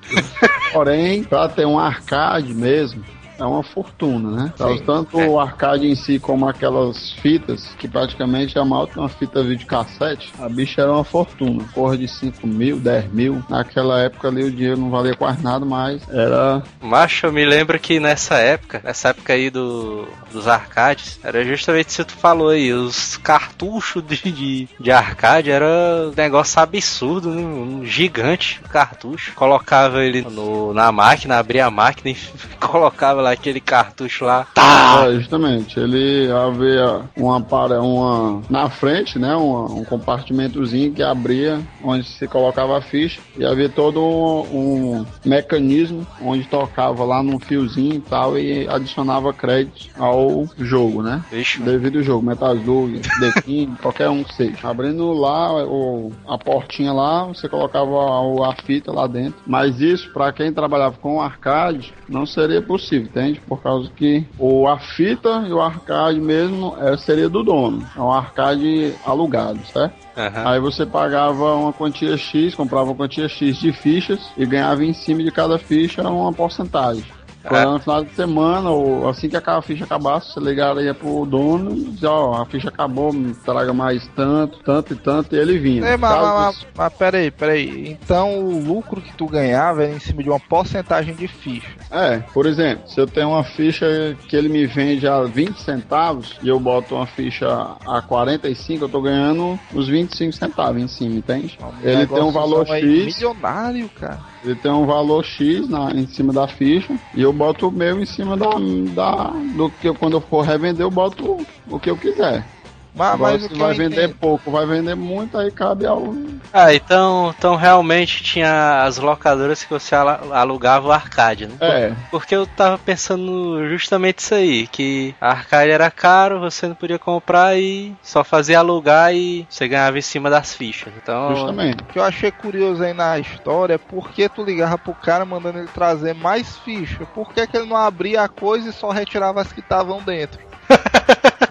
porém, 0.72 1.22
pra 1.22 1.48
ter 1.48 1.66
um 1.66 1.78
arcade 1.78 2.52
mesmo, 2.52 3.04
é 3.40 3.44
uma 3.44 3.62
fortuna, 3.62 4.30
né? 4.30 4.52
Sim. 4.56 4.82
tanto 4.84 5.20
É. 5.20 5.26
o 5.26 5.40
arcade 5.40 5.86
em 5.86 5.94
si 5.94 6.18
como 6.18 6.48
aquelas 6.48 7.12
fitas, 7.14 7.74
que 7.78 7.88
praticamente 7.88 8.58
mal 8.60 8.86
que 8.86 8.98
uma 8.98 9.08
fita 9.08 9.42
videocassete, 9.42 10.32
a 10.38 10.48
bicha 10.48 10.82
era 10.82 10.92
uma 10.92 11.04
fortuna. 11.04 11.64
Porra 11.74 11.96
de 11.96 12.06
5 12.06 12.46
mil, 12.46 12.78
10 12.78 13.12
mil. 13.12 13.42
Naquela 13.48 14.00
época 14.00 14.28
ali 14.28 14.44
o 14.44 14.50
dinheiro 14.50 14.78
não 14.78 14.90
valia 14.90 15.14
quase 15.14 15.42
nada, 15.42 15.64
mas 15.64 16.02
era 16.10 16.62
Macho, 16.80 17.26
eu 17.26 17.32
me 17.32 17.44
lembro 17.44 17.78
que 17.78 17.98
nessa 18.00 18.36
época, 18.36 18.80
nessa 18.84 19.08
época 19.08 19.32
aí 19.32 19.50
do, 19.50 20.06
dos 20.32 20.46
arcades, 20.46 21.18
era 21.22 21.44
justamente 21.44 21.88
isso 21.88 22.04
que 22.04 22.12
tu 22.12 22.18
falou 22.18 22.50
aí, 22.50 22.72
os 22.72 23.16
cartuchos 23.16 24.02
de, 24.04 24.16
de, 24.16 24.68
de 24.78 24.90
arcade 24.90 25.50
era 25.50 25.66
um 26.10 26.14
negócio 26.16 26.60
absurdo, 26.60 27.30
né? 27.30 27.42
um 27.42 27.84
gigante 27.84 28.60
cartucho. 28.70 29.32
Colocava 29.34 30.04
ele 30.04 30.22
no, 30.22 30.72
na 30.72 30.90
máquina, 30.92 31.38
abria 31.38 31.66
a 31.66 31.70
máquina 31.70 32.10
e 32.10 32.16
colocava 32.58 33.20
lá 33.20 33.29
aquele 33.32 33.60
cartucho 33.60 34.24
lá. 34.24 34.46
Tá! 34.54 35.04
É, 35.06 35.14
justamente. 35.14 35.78
Ele 35.78 36.30
havia 36.30 37.02
uma 37.16 37.40
para 37.40 37.80
uma 37.82 38.42
na 38.50 38.68
frente, 38.68 39.18
né, 39.18 39.34
uma- 39.36 39.66
um 39.72 39.84
compartimentozinho 39.84 40.92
que 40.92 41.02
abria 41.02 41.60
onde 41.82 42.06
se 42.06 42.26
colocava 42.26 42.78
a 42.78 42.80
ficha 42.80 43.20
e 43.36 43.44
havia 43.44 43.68
todo 43.68 44.00
um, 44.02 44.98
um 45.00 45.06
mecanismo 45.24 46.06
onde 46.22 46.44
tocava 46.44 47.04
lá 47.04 47.22
num 47.22 47.38
fiozinho 47.38 47.94
e 47.94 48.00
tal 48.00 48.38
e 48.38 48.68
adicionava 48.68 49.32
créditos 49.32 49.90
ao 49.98 50.46
jogo, 50.58 51.02
né? 51.02 51.22
Vixe, 51.30 51.60
Devido 51.62 51.98
ao 51.98 52.04
jogo, 52.04 52.26
Metal 52.26 52.54
Slug, 52.56 53.00
The 53.20 53.42
King, 53.42 53.76
qualquer 53.80 54.08
um 54.08 54.22
que 54.24 54.34
seja. 54.34 54.56
Abrindo 54.68 55.12
lá 55.12 55.64
o, 55.64 56.12
a 56.28 56.36
portinha 56.38 56.92
lá, 56.92 57.24
você 57.24 57.48
colocava 57.48 57.90
a, 57.90 58.50
a 58.50 58.54
fita 58.64 58.92
lá 58.92 59.06
dentro. 59.06 59.34
Mas 59.46 59.80
isso, 59.80 60.12
para 60.12 60.32
quem 60.32 60.52
trabalhava 60.52 60.96
com 61.00 61.20
arcade, 61.20 61.92
não 62.08 62.26
seria 62.26 62.60
possível, 62.62 63.08
entende? 63.20 63.40
Por 63.46 63.62
causa 63.62 63.90
que 63.94 64.24
o, 64.38 64.66
a 64.66 64.78
fita 64.78 65.44
e 65.46 65.52
o 65.52 65.60
arcade 65.60 66.20
mesmo 66.20 66.74
é, 66.78 66.96
seria 66.96 67.28
do 67.28 67.42
dono. 67.42 67.86
É 67.96 68.00
um 68.00 68.10
arcade 68.10 68.94
alugado, 69.04 69.60
certo? 69.72 69.94
aham. 70.16 70.50
Aí 70.50 70.60
você 70.60 70.84
pagava 70.84 71.54
uma 71.54 71.72
quantia 71.72 72.16
X, 72.16 72.54
comprava 72.54 72.86
uma 72.86 72.94
quantia 72.94 73.28
X 73.28 73.56
de 73.58 73.72
fichas 73.72 74.20
e 74.36 74.44
ganhava 74.44 74.84
em 74.84 74.92
cima 74.92 75.22
de 75.22 75.30
cada 75.30 75.58
ficha 75.58 76.02
uma 76.02 76.32
porcentagem. 76.32 77.04
Quando 77.50 77.72
no 77.72 77.80
final 77.80 78.04
de 78.04 78.14
semana, 78.14 78.70
ou 78.70 79.08
assim 79.08 79.28
que 79.28 79.36
a 79.36 79.62
ficha 79.62 79.84
acabasse, 79.84 80.32
você 80.32 80.40
ligaria 80.40 80.94
pro 80.94 81.26
dono 81.26 81.72
e 81.72 81.84
dizia, 81.90 82.08
ó, 82.08 82.40
a 82.40 82.46
ficha 82.46 82.68
acabou, 82.68 83.12
me 83.12 83.34
traga 83.34 83.72
mais 83.72 84.06
tanto, 84.14 84.60
tanto 84.60 84.92
e 84.92 84.96
tanto, 84.96 85.34
e 85.34 85.38
ele 85.38 85.58
vinha. 85.58 85.84
É, 85.84 85.96
mas, 85.96 86.12
Caso 86.12 86.36
mas, 86.36 86.66
mas 86.76 86.92
peraí, 86.92 87.30
peraí. 87.30 87.98
Então 88.00 88.38
o 88.38 88.64
lucro 88.64 89.00
que 89.00 89.12
tu 89.14 89.26
ganhava 89.26 89.82
era 89.82 89.92
em 89.92 89.98
cima 89.98 90.22
de 90.22 90.30
uma 90.30 90.38
porcentagem 90.38 91.12
de 91.12 91.26
ficha. 91.26 91.68
É, 91.90 92.18
por 92.32 92.46
exemplo, 92.46 92.88
se 92.88 93.00
eu 93.00 93.06
tenho 93.06 93.30
uma 93.30 93.42
ficha 93.42 94.16
que 94.28 94.36
ele 94.36 94.48
me 94.48 94.64
vende 94.66 95.08
a 95.08 95.22
20 95.24 95.60
centavos 95.60 96.38
e 96.42 96.48
eu 96.48 96.60
boto 96.60 96.94
uma 96.94 97.06
ficha 97.06 97.48
a 97.84 98.00
45, 98.00 98.84
eu 98.84 98.88
tô 98.88 99.02
ganhando 99.02 99.58
os 99.74 99.88
25 99.88 100.32
centavos 100.32 100.80
em 100.80 100.86
cima, 100.86 101.16
entende? 101.16 101.58
Ele 101.82 102.06
tem 102.06 102.22
um 102.22 102.30
valor 102.30 102.64
X, 102.66 103.16
Milionário, 103.16 103.88
cara. 103.88 104.20
Ele 104.42 104.56
tem 104.56 104.72
um 104.72 104.86
valor 104.86 105.24
X 105.24 105.68
na, 105.68 105.90
em 105.90 106.06
cima 106.06 106.32
da 106.32 106.48
ficha 106.48 106.94
e 107.14 107.22
eu 107.22 107.32
boto 107.32 107.68
o 107.68 107.72
meu 107.72 108.00
em 108.00 108.06
cima 108.06 108.36
da, 108.36 108.50
da 108.94 109.30
do 109.54 109.70
que 109.70 109.88
eu, 109.88 109.94
quando 109.94 110.14
eu 110.14 110.20
for 110.20 110.42
revender 110.42 110.84
eu 110.84 110.90
boto 110.90 111.24
o, 111.24 111.46
o 111.76 111.78
que 111.78 111.90
eu 111.90 111.96
quiser. 111.96 112.46
Mas, 112.94 113.18
mas 113.18 113.46
vai 113.56 113.74
vender 113.74 114.04
entendo- 114.04 114.16
pouco, 114.16 114.50
vai 114.50 114.66
vender 114.66 114.94
muito, 114.94 115.38
aí 115.38 115.50
cabe 115.50 115.86
ao. 115.86 116.14
Ah, 116.52 116.74
então, 116.74 117.32
então 117.38 117.54
realmente 117.54 118.22
tinha 118.22 118.82
as 118.82 118.98
locadoras 118.98 119.62
que 119.62 119.70
você 119.70 119.94
alugava 119.94 120.88
o 120.88 120.92
arcade, 120.92 121.46
né? 121.46 121.54
É. 121.60 121.92
Porque 122.10 122.34
eu 122.34 122.46
tava 122.46 122.76
pensando 122.78 123.68
justamente 123.68 124.18
isso 124.18 124.34
aí, 124.34 124.66
que 124.66 125.14
a 125.20 125.30
arcade 125.30 125.70
era 125.70 125.90
caro, 125.90 126.40
você 126.40 126.66
não 126.66 126.74
podia 126.74 126.98
comprar 126.98 127.56
e 127.56 127.94
só 128.02 128.24
fazia 128.24 128.58
alugar 128.58 129.14
e 129.14 129.46
você 129.48 129.68
ganhava 129.68 129.98
em 129.98 130.02
cima 130.02 130.28
das 130.28 130.54
fichas. 130.54 130.92
Então, 131.00 131.34
Justamente. 131.34 131.82
O 131.82 131.86
que 131.86 131.98
eu 131.98 132.04
achei 132.04 132.30
curioso 132.30 132.82
aí 132.82 132.92
na 132.92 133.18
história 133.18 133.74
é 133.74 133.78
por 133.78 134.10
que 134.10 134.28
tu 134.28 134.42
ligava 134.44 134.76
pro 134.76 134.94
cara 134.94 135.24
mandando 135.24 135.58
ele 135.58 135.68
trazer 135.68 136.14
mais 136.14 136.56
ficha. 136.58 137.06
Por 137.14 137.32
que, 137.32 137.46
que 137.46 137.56
ele 137.56 137.66
não 137.68 137.76
abria 137.76 138.22
a 138.22 138.28
coisa 138.28 138.68
e 138.68 138.72
só 138.72 138.90
retirava 138.90 139.40
as 139.40 139.52
que 139.52 139.60
estavam 139.60 140.02
dentro? 140.02 140.49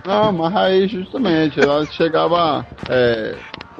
Não, 0.06 0.32
mas 0.32 0.56
aí 0.56 0.88
justamente, 0.88 1.60
ela 1.60 1.86
chegava. 1.86 2.66
é, 2.90 3.36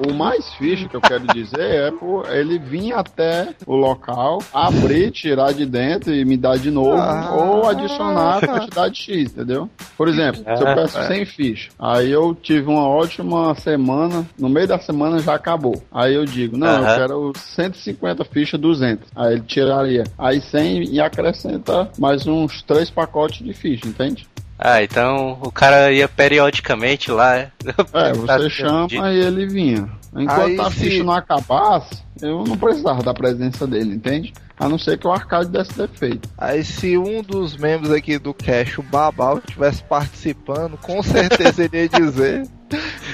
o 0.06 0.14
mais 0.14 0.48
fixe 0.54 0.88
que 0.88 0.96
eu 0.96 1.00
quero 1.00 1.26
dizer 1.34 1.60
é 1.60 1.90
pô, 1.90 2.22
ele 2.26 2.58
vinha 2.58 2.96
até 2.96 3.48
o 3.66 3.74
local, 3.76 4.38
abrir, 4.54 5.10
tirar 5.10 5.52
de 5.52 5.66
dentro 5.66 6.14
e 6.14 6.24
me 6.24 6.38
dar 6.38 6.56
de 6.56 6.70
novo, 6.70 6.96
Ah. 6.96 7.34
ou 7.34 7.68
adicionar 7.68 8.38
a 8.38 8.46
quantidade 8.46 8.96
X, 8.98 9.32
entendeu? 9.32 9.68
Por 9.98 10.08
exemplo, 10.08 10.40
se 10.42 10.62
eu 10.62 10.74
peço 10.74 11.02
100 11.06 11.24
fichas, 11.26 11.74
aí 11.78 12.10
eu 12.10 12.34
tive 12.34 12.66
uma 12.70 12.88
ótima 12.88 13.54
semana, 13.56 14.24
no 14.38 14.48
meio 14.48 14.66
da 14.68 14.78
semana 14.78 15.18
já 15.18 15.34
acabou. 15.34 15.82
Aí 15.92 16.14
eu 16.14 16.24
digo, 16.24 16.56
não, 16.56 16.78
eu 16.78 16.96
quero 16.96 17.32
150 17.36 18.24
fichas, 18.24 18.58
200. 18.58 19.06
Aí 19.14 19.34
ele 19.34 19.42
tiraria 19.42 20.04
aí 20.16 20.40
100 20.40 20.94
e 20.94 21.00
acrescenta 21.00 21.90
mais 21.98 22.26
uns 22.26 22.62
3 22.62 22.88
pacotes 22.88 23.44
de 23.44 23.52
ficha, 23.52 23.86
entende? 23.86 24.26
Ah, 24.60 24.82
então 24.82 25.38
o 25.42 25.50
cara 25.50 25.90
ia 25.92 26.06
periodicamente 26.08 27.10
lá. 27.10 27.36
É, 27.36 27.50
Tá 28.26 28.38
você 28.38 28.50
chama 28.50 28.88
e 29.12 29.18
ele 29.20 29.46
vinha. 29.46 29.88
Enquanto 30.14 30.40
Aí, 30.40 30.60
a 30.60 30.70
se- 30.70 30.80
ficha 30.80 31.04
não 31.04 31.12
acabasse, 31.12 32.02
eu 32.20 32.44
não 32.44 32.56
precisava 32.56 33.02
da 33.02 33.14
presença 33.14 33.66
dele, 33.66 33.94
entende? 33.94 34.32
A 34.58 34.68
não 34.68 34.76
ser 34.76 34.98
que 34.98 35.06
o 35.06 35.12
arcade 35.12 35.48
desse 35.48 35.72
defeito. 35.72 36.28
Aí 36.36 36.62
se 36.64 36.98
um 36.98 37.22
dos 37.22 37.56
membros 37.56 37.90
aqui 37.92 38.18
do 38.18 38.34
Cash, 38.34 38.76
o 38.78 38.82
Babal, 38.82 39.38
estivesse 39.38 39.82
participando, 39.84 40.76
com 40.76 41.02
certeza 41.02 41.64
ele 41.64 41.78
ia 41.82 41.88
dizer 41.88 42.46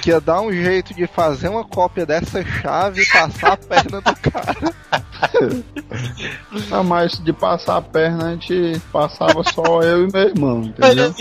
que 0.03 0.11
ia 0.11 0.20
dar 0.20 0.40
um 0.40 0.53
jeito 0.53 0.92
de 0.94 1.07
fazer 1.07 1.49
uma 1.49 1.64
cópia 1.64 2.05
dessa 2.05 2.44
chave 2.44 3.03
e 3.03 3.07
passar 3.07 3.53
a 3.53 3.57
perna 3.57 4.01
do 4.01 4.16
cara. 4.16 4.74
Ah, 6.70 6.82
mas 6.82 7.18
de 7.18 7.32
passar 7.32 7.76
a 7.76 7.82
perna, 7.82 8.28
a 8.28 8.30
gente 8.32 8.80
passava 8.92 9.42
só 9.44 9.82
eu 9.82 10.08
e 10.08 10.12
meu 10.12 10.22
irmão, 10.22 10.62
entendeu? 10.62 11.14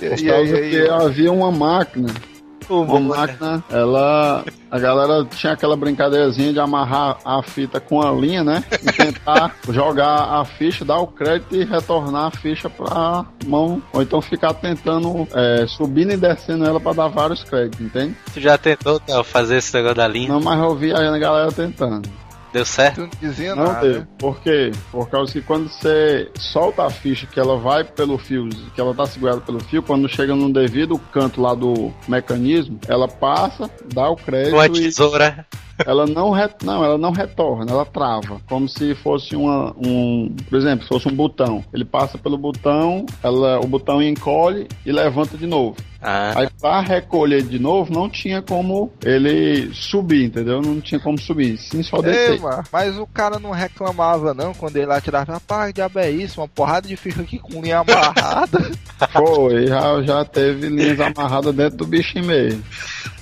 E, 0.00 0.24
e 0.24 0.30
aí, 0.30 0.70
que 0.70 0.88
havia 0.88 1.32
uma 1.32 1.52
máquina. 1.52 2.08
Uma 2.68 3.00
máquina, 3.00 3.64
ela. 3.68 4.44
A 4.70 4.78
galera 4.78 5.24
tinha 5.24 5.52
aquela 5.52 5.76
brincadeirazinha 5.76 6.52
de 6.52 6.60
amarrar 6.60 7.18
a 7.24 7.42
fita 7.42 7.80
com 7.80 8.00
a 8.00 8.12
linha, 8.12 8.44
né? 8.44 8.62
E 8.70 8.92
tentar 8.92 9.56
jogar 9.68 10.40
a 10.40 10.44
ficha, 10.44 10.84
dar 10.84 10.98
o 10.98 11.08
crédito 11.08 11.56
e 11.56 11.64
retornar 11.64 12.26
a 12.26 12.30
ficha 12.30 12.70
pra 12.70 13.24
mão. 13.44 13.82
Ou 13.92 14.02
então 14.02 14.22
ficar 14.22 14.54
tentando 14.54 15.26
é, 15.34 15.66
subindo 15.66 16.12
e 16.12 16.16
descendo 16.16 16.64
ela 16.64 16.78
pra 16.78 16.92
dar 16.92 17.08
vários 17.08 17.42
créditos, 17.42 17.80
entende? 17.80 18.16
Tu 18.32 18.40
já 18.40 18.56
tentou 18.56 19.00
Theo, 19.00 19.24
fazer 19.24 19.56
esse 19.56 19.74
negócio 19.74 19.96
da 19.96 20.06
linha? 20.06 20.28
Não, 20.28 20.40
mas 20.40 20.58
eu 20.60 20.76
vi 20.76 20.92
a 20.92 21.18
galera 21.18 21.50
tentando. 21.50 22.08
Deu 22.52 22.64
certo? 22.64 23.02
não 23.02 23.10
dizia 23.20 23.54
Não 23.54 23.64
nada. 23.64 23.80
teve. 23.80 24.06
Por 24.18 24.40
quê? 24.40 24.72
Por 24.90 25.08
causa 25.08 25.32
que 25.32 25.40
quando 25.40 25.68
você 25.68 26.28
solta 26.36 26.84
a 26.84 26.90
ficha 26.90 27.26
que 27.26 27.38
ela 27.38 27.56
vai 27.56 27.84
pelo 27.84 28.18
fio, 28.18 28.48
que 28.74 28.80
ela 28.80 28.94
tá 28.94 29.06
segurada 29.06 29.40
pelo 29.40 29.60
fio, 29.60 29.82
quando 29.82 30.08
chega 30.08 30.34
no 30.34 30.52
devido 30.52 30.98
canto 31.12 31.40
lá 31.40 31.54
do 31.54 31.92
mecanismo, 32.08 32.78
ela 32.88 33.06
passa, 33.06 33.70
dá 33.92 34.08
o 34.10 34.16
crédito 34.16 34.54
Uma 34.54 34.66
e 34.66 34.70
tesoura. 34.70 35.46
Ela 35.86 36.06
não, 36.06 36.30
re... 36.30 36.48
não, 36.62 36.84
ela 36.84 36.98
não 36.98 37.10
retorna, 37.10 37.70
ela 37.70 37.84
trava. 37.84 38.40
Como 38.48 38.68
se 38.68 38.94
fosse 38.96 39.36
uma, 39.36 39.74
um. 39.76 40.34
Por 40.48 40.58
exemplo, 40.58 40.82
se 40.82 40.88
fosse 40.88 41.08
um 41.08 41.14
botão. 41.14 41.64
Ele 41.72 41.84
passa 41.84 42.18
pelo 42.18 42.36
botão, 42.38 43.06
ela, 43.22 43.60
o 43.60 43.66
botão 43.66 44.02
encolhe 44.02 44.66
e 44.84 44.92
levanta 44.92 45.36
de 45.36 45.46
novo. 45.46 45.76
Ah, 46.02 46.32
Aí 46.34 46.48
pra 46.58 46.80
recolher 46.80 47.42
de 47.42 47.58
novo, 47.58 47.92
não 47.92 48.08
tinha 48.08 48.40
como 48.40 48.90
ele 49.04 49.70
subir, 49.74 50.24
entendeu? 50.24 50.62
Não 50.62 50.80
tinha 50.80 50.98
como 50.98 51.20
subir, 51.20 51.58
sim 51.58 51.82
só 51.82 51.98
Ei, 51.98 52.02
descer. 52.02 52.40
mano, 52.40 52.64
mas 52.72 52.98
o 52.98 53.06
cara 53.06 53.38
não 53.38 53.50
reclamava 53.50 54.32
não 54.32 54.54
quando 54.54 54.76
ele 54.76 54.86
lá 54.86 54.98
tirava, 54.98 55.34
rapaz, 55.34 55.74
diabo 55.74 55.98
é 55.98 56.10
isso, 56.10 56.40
uma 56.40 56.48
porrada 56.48 56.88
de 56.88 56.96
ficha 56.96 57.20
aqui 57.20 57.38
com 57.38 57.60
linha 57.60 57.80
amarrada. 57.80 58.70
Foi, 59.12 59.66
já, 59.66 60.02
já 60.02 60.24
teve 60.24 60.68
linhas 60.68 60.98
amarradas 61.00 61.54
dentro 61.54 61.76
do 61.76 61.86
bichinho 61.86 62.24
mesmo. 62.24 62.62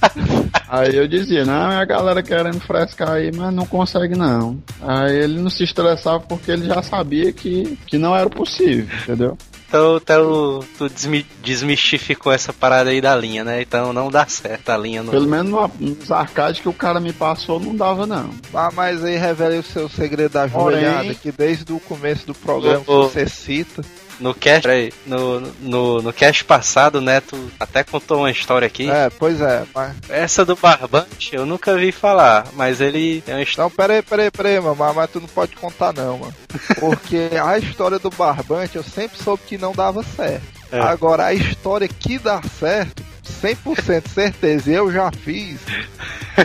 Aí 0.68 0.94
eu 0.96 1.06
dizia, 1.08 1.44
não, 1.44 1.70
é 1.70 1.76
a 1.76 1.84
galera 1.84 2.22
querendo 2.22 2.60
frescar 2.60 3.10
aí, 3.12 3.30
mas 3.34 3.52
não 3.52 3.66
consegue 3.66 4.14
não. 4.16 4.58
Aí 4.82 5.16
ele 5.16 5.40
não 5.40 5.50
se 5.50 5.64
estressava 5.64 6.20
porque 6.20 6.50
ele 6.50 6.66
já 6.66 6.82
sabia 6.82 7.32
que, 7.32 7.78
que 7.86 7.98
não 7.98 8.14
era 8.16 8.28
possível, 8.28 8.86
entendeu? 9.02 9.36
então, 9.68 9.96
então 9.98 10.60
tu 10.78 10.88
desmi- 10.88 11.26
desmistificou 11.42 12.32
essa 12.32 12.52
parada 12.52 12.88
aí 12.90 13.00
da 13.00 13.14
linha, 13.14 13.44
né? 13.44 13.60
Então 13.60 13.92
não 13.92 14.10
dá 14.10 14.26
certo 14.26 14.70
a 14.70 14.78
linha 14.78 15.02
no. 15.02 15.10
Pelo 15.10 15.26
menos 15.28 15.50
no- 15.50 15.70
nos 15.78 16.10
arcades 16.10 16.60
que 16.60 16.68
o 16.68 16.72
cara 16.72 16.98
me 17.00 17.12
passou 17.12 17.60
não 17.60 17.76
dava 17.76 18.06
não. 18.06 18.30
Ah, 18.54 18.70
mas 18.74 19.04
aí 19.04 19.16
revela 19.16 19.56
o 19.56 19.62
seu 19.62 19.88
segredo 19.88 20.32
da 20.32 20.48
Porém- 20.48 20.80
joelhada, 20.80 21.14
que 21.14 21.30
desde 21.30 21.70
o 21.72 21.80
começo 21.80 22.26
do 22.26 22.34
programa 22.34 22.82
ô. 22.86 23.08
você 23.08 23.28
cita. 23.28 23.82
No 24.20 24.34
cast, 24.34 24.62
peraí, 24.62 24.92
no, 25.06 25.40
no, 25.60 26.02
no 26.02 26.12
cast 26.12 26.44
passado, 26.44 27.00
né, 27.00 27.20
tu 27.20 27.50
até 27.58 27.84
contou 27.84 28.18
uma 28.18 28.30
história 28.30 28.66
aqui. 28.66 28.90
É, 28.90 29.10
pois 29.10 29.40
é, 29.40 29.64
mas. 29.74 29.96
Essa 30.08 30.44
do 30.44 30.56
Barbante 30.56 31.34
eu 31.34 31.46
nunca 31.46 31.76
vi 31.76 31.92
falar, 31.92 32.46
mas 32.54 32.80
ele 32.80 33.20
tem 33.22 33.34
uma 33.34 33.42
história. 33.42 33.68
Não, 33.68 33.70
peraí, 33.70 34.02
peraí, 34.02 34.30
peraí, 34.30 34.60
mano, 34.60 34.76
mas, 34.76 34.94
mas 34.94 35.10
tu 35.10 35.20
não 35.20 35.28
pode 35.28 35.54
contar 35.56 35.92
não, 35.92 36.18
mano. 36.18 36.34
Porque 36.80 37.30
a 37.42 37.58
história 37.58 37.98
do 37.98 38.10
barbante 38.10 38.76
eu 38.76 38.82
sempre 38.82 39.18
soube 39.22 39.42
que 39.46 39.58
não 39.58 39.72
dava 39.72 40.02
certo. 40.02 40.42
É. 40.70 40.80
Agora, 40.80 41.26
a 41.26 41.34
história 41.34 41.88
que 41.88 42.18
dá 42.18 42.40
certo, 42.58 43.02
100% 43.42 44.08
certeza, 44.08 44.70
eu 44.70 44.92
já 44.92 45.10
fiz, 45.10 45.58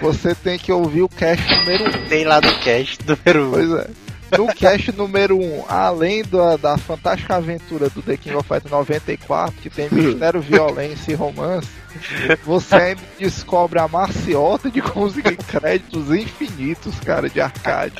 você 0.02 0.34
tem 0.34 0.58
que 0.58 0.72
ouvir 0.72 1.02
o 1.02 1.10
cast 1.10 1.46
número 1.58 2.06
1. 2.06 2.08
Tem 2.08 2.26
lá 2.26 2.40
do 2.40 2.54
cast 2.60 3.00
número 3.06 3.48
1. 3.48 3.52
Pois 3.52 3.72
é. 3.72 4.03
No 4.38 4.48
cast 4.48 4.92
número 4.92 5.38
1, 5.38 5.66
além 5.68 6.24
da, 6.24 6.58
da 6.58 6.78
fantástica 6.78 7.36
aventura 7.36 7.90
do 7.90 8.02
The 8.02 8.18
King 8.18 8.36
of 8.36 8.48
Fighters 8.48 8.72
94, 8.72 9.56
que 9.62 9.70
tem 9.70 9.90
mistério, 9.92 10.42
violência 10.42 11.12
e 11.12 11.16
romance, 11.16 11.70
você 12.44 12.76
ainda 12.76 13.02
descobre 13.20 13.80
a 13.80 13.88
maciota 13.88 14.70
de 14.70 14.82
conseguir 14.82 15.38
créditos 15.38 16.12
infinitos, 16.12 17.00
cara, 17.00 17.30
de 17.30 17.40
arcade. 17.40 17.96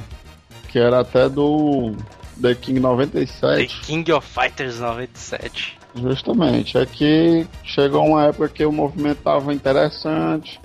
que 0.68 0.78
era 0.78 1.00
até 1.00 1.28
do 1.28 1.94
The 2.40 2.54
King 2.54 2.80
The 2.80 2.86
97. 2.86 3.80
King 3.82 4.12
of 4.12 4.26
Fighters 4.26 4.78
97. 4.80 5.78
Justamente, 5.94 6.78
aqui 6.78 7.46
chegou 7.64 8.06
uma 8.06 8.24
época 8.24 8.48
que 8.48 8.64
o 8.64 8.72
movimento 8.72 9.18
estava 9.18 9.52
interessante, 9.52 10.58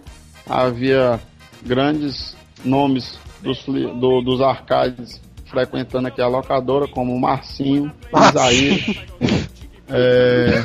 havia 0.47 1.19
grandes 1.65 2.36
nomes 2.63 3.19
dos, 3.41 3.61
do- 3.65 4.21
dos 4.21 4.41
arcades 4.41 5.21
frequentando 5.45 6.07
aqui 6.07 6.21
a 6.21 6.28
locadora, 6.28 6.88
como 6.88 7.13
o 7.13 7.19
Marcinho, 7.19 7.91
Isaías, 8.30 8.95
é, 9.89 10.61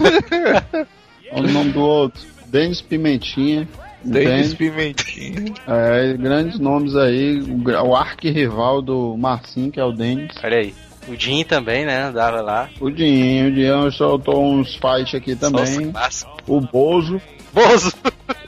o 1.32 1.42
nome 1.42 1.72
do 1.72 1.80
outro, 1.80 2.22
Denis 2.46 2.80
Pimentinha, 2.80 3.68
Denis 4.04 4.52
entende? 4.52 4.56
Pimentinho. 4.56 5.54
É, 5.66 6.12
grandes 6.16 6.58
nomes 6.58 6.96
aí, 6.96 7.40
o, 7.40 7.88
o 7.88 7.96
arquirrival 7.96 8.82
do 8.82 9.16
Marcinho, 9.16 9.70
que 9.70 9.78
é 9.80 9.84
o 9.84 9.92
Denis. 9.92 10.34
Olha 10.42 10.58
aí. 10.58 10.74
O 11.08 11.14
Jim 11.18 11.44
também, 11.44 11.84
né? 11.84 12.04
Andava 12.04 12.40
lá. 12.40 12.68
O 12.80 12.90
Dinho, 12.90 13.48
o 13.48 13.52
Dinho 13.52 13.92
soltou 13.92 14.44
uns 14.44 14.74
fight 14.76 15.16
aqui 15.16 15.34
também. 15.34 15.90
clássicos. 15.90 16.34
O 16.46 16.60
Bozo. 16.60 17.20
Bozo! 17.52 17.92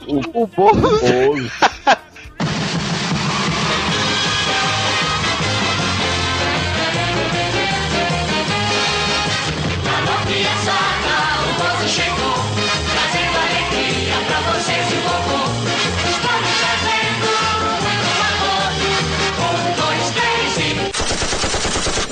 O, 0.07 0.43
o 0.43 0.47
Bozo. 0.47 0.81
Bozo. 0.81 1.51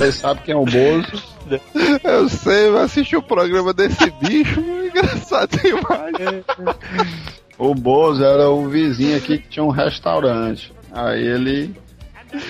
Vocês 0.04 0.16
sabem 0.16 0.42
quem 0.44 0.54
é 0.54 0.56
o 0.58 0.66
Bozo? 0.66 1.34
Eu 2.04 2.28
sei, 2.28 2.68
eu 2.68 2.78
assisti 2.78 3.16
o 3.16 3.22
programa 3.22 3.72
desse 3.72 4.10
bicho, 4.12 4.60
engraçado 4.60 5.58
demais. 5.58 6.44
O 7.58 7.74
Bozo 7.74 8.24
era 8.24 8.48
o 8.48 8.66
vizinho 8.68 9.16
aqui 9.16 9.38
que 9.38 9.48
tinha 9.48 9.64
um 9.64 9.70
restaurante. 9.70 10.72
Aí 10.92 11.22
ele 11.22 11.74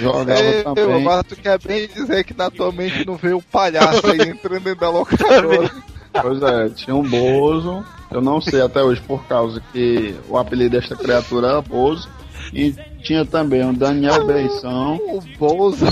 jogava 0.00 0.40
Eu, 0.40 0.64
também. 0.64 1.02
mas 1.02 1.26
tu 1.26 1.36
quer 1.36 1.58
bem 1.60 1.88
dizer 1.88 2.24
que 2.24 2.36
na 2.36 2.50
tua 2.50 2.70
mente 2.72 3.04
não 3.04 3.16
veio 3.16 3.38
um 3.38 3.42
palhaço 3.42 4.06
aí 4.06 4.30
entrando 4.30 4.62
dentro 4.62 4.80
da 4.80 4.90
locadora. 4.90 5.70
Pois 6.22 6.40
é, 6.42 6.68
tinha 6.68 6.94
um 6.94 7.02
Bozo. 7.02 7.84
Eu 8.08 8.20
não 8.20 8.40
sei 8.40 8.60
até 8.60 8.80
hoje 8.80 9.00
por 9.00 9.24
causa 9.26 9.60
que 9.72 10.14
o 10.28 10.38
apelido 10.38 10.78
desta 10.78 10.94
criatura 10.94 11.48
era 11.48 11.60
Bozo. 11.60 12.08
E 12.52 12.72
tinha 13.02 13.24
também 13.24 13.64
um 13.64 13.74
Daniel 13.74 14.24
Beição. 14.24 14.94
O 14.96 15.20
Bozo. 15.36 15.84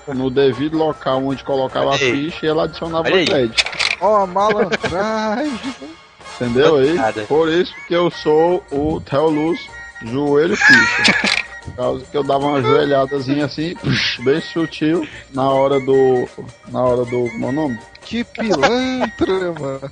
no 0.07 0.29
devido 0.29 0.77
local 0.77 1.23
onde 1.23 1.43
colocava 1.43 1.95
a 1.95 1.97
ficha 1.97 2.45
e 2.45 2.49
ela 2.49 2.63
adicionava 2.63 3.07
Olha 3.07 3.17
aí. 3.17 3.25
crédito. 3.25 3.63
Ó, 3.99 4.23
a 4.23 4.27
malandragem. 4.27 5.59
Entendeu 6.35 6.77
aí? 6.77 6.95
Por 7.27 7.49
isso 7.49 7.73
que 7.87 7.93
eu 7.93 8.11
sou 8.11 8.63
o 8.71 9.01
Theo 9.01 9.29
Luz 9.29 9.59
joelho 10.03 10.55
ficha. 10.55 11.37
Por 11.65 11.75
causa 11.75 12.05
que 12.05 12.17
eu 12.17 12.23
dava 12.23 12.45
uma 12.45 12.61
joelhadazinha 12.61 13.45
assim, 13.45 13.75
bem 14.19 14.39
sutil, 14.39 15.05
na 15.33 15.49
hora 15.49 15.79
do. 15.81 16.29
Na 16.69 16.81
hora 16.81 17.03
do. 17.03 17.29
Como 17.29 17.45
é 17.45 17.49
o 17.49 17.51
nome? 17.51 17.79
Que 18.01 18.23
pilantra, 18.23 19.51
mano. 19.59 19.91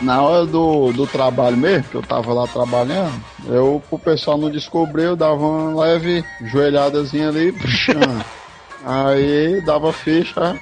Na 0.00 0.22
hora 0.22 0.46
do, 0.46 0.92
do 0.92 1.06
trabalho 1.06 1.56
mesmo, 1.58 1.84
que 1.84 1.94
eu 1.96 2.02
tava 2.02 2.32
lá 2.32 2.46
trabalhando, 2.46 3.20
eu, 3.46 3.82
pro 3.88 3.98
pessoal 3.98 4.38
não 4.38 4.50
descobrir, 4.50 5.04
eu 5.04 5.16
dava 5.16 5.36
uma 5.36 5.82
leve 5.82 6.24
joelhadazinha 6.44 7.28
ali, 7.28 7.52
puxando. 7.52 8.24
Aí 8.82 9.60
dava 9.60 9.92
ficha, 9.92 10.58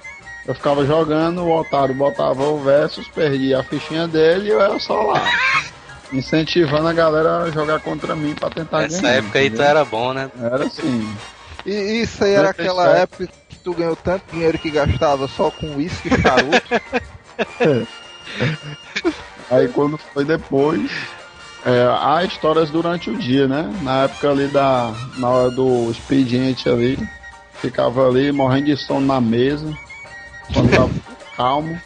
eu 0.47 0.55
ficava 0.55 0.85
jogando, 0.85 1.43
o 1.43 1.57
otário 1.57 1.95
botava 1.95 2.43
o 2.43 2.59
versus, 2.65 3.07
perdia 3.09 3.61
a 3.61 3.63
fichinha 3.63 4.09
dele 4.09 4.49
e 4.49 4.51
eu 4.51 4.61
era 4.61 4.77
só 4.81 5.01
lá. 5.03 5.23
Incentivando 6.13 6.89
a 6.89 6.93
galera 6.93 7.45
a 7.45 7.51
jogar 7.51 7.79
contra 7.81 8.17
mim 8.17 8.35
pra 8.35 8.51
tentar 8.51 8.83
Nessa 8.83 9.03
ganhar. 9.03 9.19
época 9.19 9.39
aí 9.39 9.45
tu 9.45 9.55
entendeu? 9.55 9.67
era 9.67 9.85
bom, 9.85 10.13
né? 10.13 10.29
Era 10.43 10.65
assim. 10.65 11.07
E 11.65 12.01
isso 12.03 12.25
aí 12.25 12.33
era 12.33 12.49
97. 12.49 12.61
aquela 12.61 12.99
época 12.99 13.29
que 13.49 13.59
tu 13.59 13.75
ganhou 13.75 13.95
tanto 13.95 14.25
dinheiro 14.33 14.59
que 14.59 14.71
gastava 14.71 15.29
só 15.29 15.51
com 15.51 15.77
uísque 15.77 16.09
e 16.09 16.21
charuto. 16.21 16.63
Aí 19.51 19.69
quando 19.69 19.97
foi 19.97 20.25
depois, 20.25 20.91
é, 21.65 21.87
há 22.01 22.25
histórias 22.25 22.71
durante 22.71 23.11
o 23.11 23.17
dia, 23.17 23.47
né? 23.47 23.71
Na 23.83 24.05
época 24.05 24.31
ali 24.31 24.49
da. 24.49 24.93
Na 25.17 25.29
hora 25.29 25.51
do 25.51 25.91
expediente 25.91 26.69
ali, 26.69 26.99
ficava 27.61 28.07
ali 28.07 28.31
morrendo 28.33 28.67
de 28.67 28.77
sono 28.77 29.07
na 29.07 29.21
mesa, 29.21 29.73
quando 30.53 30.71
tava 30.71 30.91
calmo. 31.37 31.81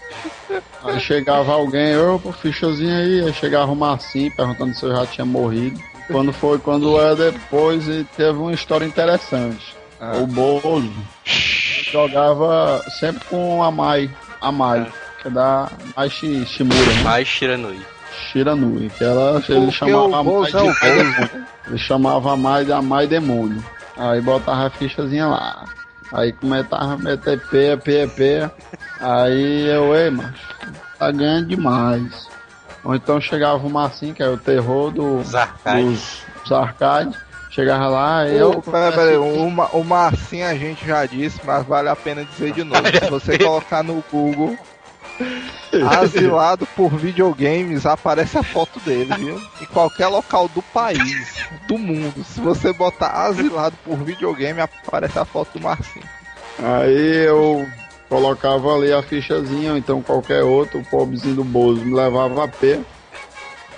Aí 0.85 1.01
chegava 1.01 1.53
alguém, 1.53 1.97
opa, 1.97 2.33
fichazinho 2.33 2.95
aí, 2.95 3.25
aí 3.25 3.33
chegava 3.33 3.71
o 3.71 3.77
Marcinho 3.77 4.35
perguntando 4.35 4.75
se 4.75 4.85
eu 4.85 4.95
já 4.95 5.07
tinha 5.07 5.25
morrido. 5.25 5.81
Quando 6.09 6.33
foi, 6.33 6.59
quando 6.59 7.01
era 7.01 7.15
depois, 7.15 7.87
e 7.89 8.05
teve 8.17 8.39
uma 8.39 8.53
história 8.53 8.85
interessante. 8.85 9.75
O 10.21 10.27
Bozo 10.27 10.93
jogava 11.93 12.85
sempre 12.99 13.25
com 13.27 13.63
a 13.63 13.71
Mai, 13.71 14.11
a 14.41 14.51
Mai, 14.51 14.85
que 14.85 15.02
é 15.29 15.31
da 15.31 15.69
Mai 15.97 16.11
Shi- 16.11 16.45
Shimura, 16.47 16.93
né? 16.95 17.03
Mais 17.03 17.27
Shiranui. 17.29 17.81
Shiranui, 18.31 18.91
que 18.97 19.05
ela, 19.05 19.43
ele 19.49 19.61
Porque 19.67 19.73
chamava 19.73 20.03
o 20.03 20.05
a 20.05 20.09
Mai 20.09 20.25
Bozo 20.25 20.51
de 20.51 20.57
é 20.57 20.61
o 20.61 20.67
Mai 20.67 20.77
Demônio. 20.97 21.47
Ele 21.69 21.79
chamava 21.79 22.33
a 22.33 22.37
Mai 22.37 22.65
de 22.65 22.73
a 22.73 22.83
Mai 22.83 23.07
Demônio. 23.07 23.65
Aí 23.97 24.21
botava 24.21 24.67
a 24.67 24.71
fichazinha 24.71 25.27
lá. 25.27 25.65
Aí 26.13 26.33
começava 26.33 26.93
a 26.95 26.97
meter 26.99 27.41
peia, 27.49 27.77
peia, 27.77 28.07
peia. 28.09 28.53
Aí 29.01 29.67
eu, 29.67 29.95
ei, 29.97 30.11
macho, 30.11 30.35
tá 30.99 31.11
ganhando 31.11 31.47
demais. 31.49 32.29
Ou 32.85 32.95
então 32.95 33.21
chegava 33.21 33.65
o 33.67 33.71
Marcinho, 33.71 34.15
que 34.15 34.23
é 34.23 34.29
o 34.29 34.37
terror 34.37 34.91
do, 34.91 35.19
Os 35.19 35.35
arcades. 35.35 35.85
dos, 35.85 36.23
dos 36.43 36.53
arcades. 36.53 37.17
Chegava 37.51 37.87
lá, 37.89 38.27
e 38.29 38.37
eu. 38.39 38.51
Ô, 38.51 38.63
pera, 38.63 38.93
pera, 38.93 39.21
uma, 39.21 39.67
uma 39.69 40.07
assim 40.09 40.43
a 40.43 40.55
gente 40.55 40.87
já 40.87 41.05
disse, 41.05 41.39
mas 41.45 41.67
vale 41.67 41.89
a 41.91 41.95
pena 41.97 42.25
dizer 42.25 42.53
de 42.53 42.65
novo. 42.65 42.81
Se 42.99 43.11
você 43.11 43.39
colocar 43.39 43.83
no 43.83 44.03
Google 44.11 44.57
asilado 46.01 46.67
por 46.77 46.91
videogames, 46.97 47.87
aparece 47.87 48.39
a 48.39 48.43
foto 48.43 48.79
dele, 48.81 49.15
viu? 49.17 49.41
Em 49.61 49.67
qualquer 49.67 50.09
local 50.09 50.49
do 50.49 50.63
país, 50.63 51.47
do 51.67 51.79
mundo. 51.79 52.25
Se 52.25 52.41
você 52.41 52.73
botar 52.73 53.27
asilado 53.27 53.77
por 53.85 53.99
videogame, 53.99 54.61
aparece 54.61 55.19
a 55.19 55.25
foto 55.25 55.59
do 55.59 55.63
Marcinho. 55.63 56.05
Aí 56.59 57.27
eu 57.27 57.67
colocava 58.09 58.75
ali 58.75 58.93
a 58.93 59.03
fichazinha, 59.03 59.73
ou 59.73 59.79
então 59.79 60.03
qualquer 60.03 60.43
outro, 60.43 60.81
o 60.81 60.85
pobrezinho 60.85 61.37
do 61.37 61.45
Bozo 61.45 61.85
me 61.85 61.95
levava 61.95 62.45
a 62.45 62.49
pé, 62.49 62.81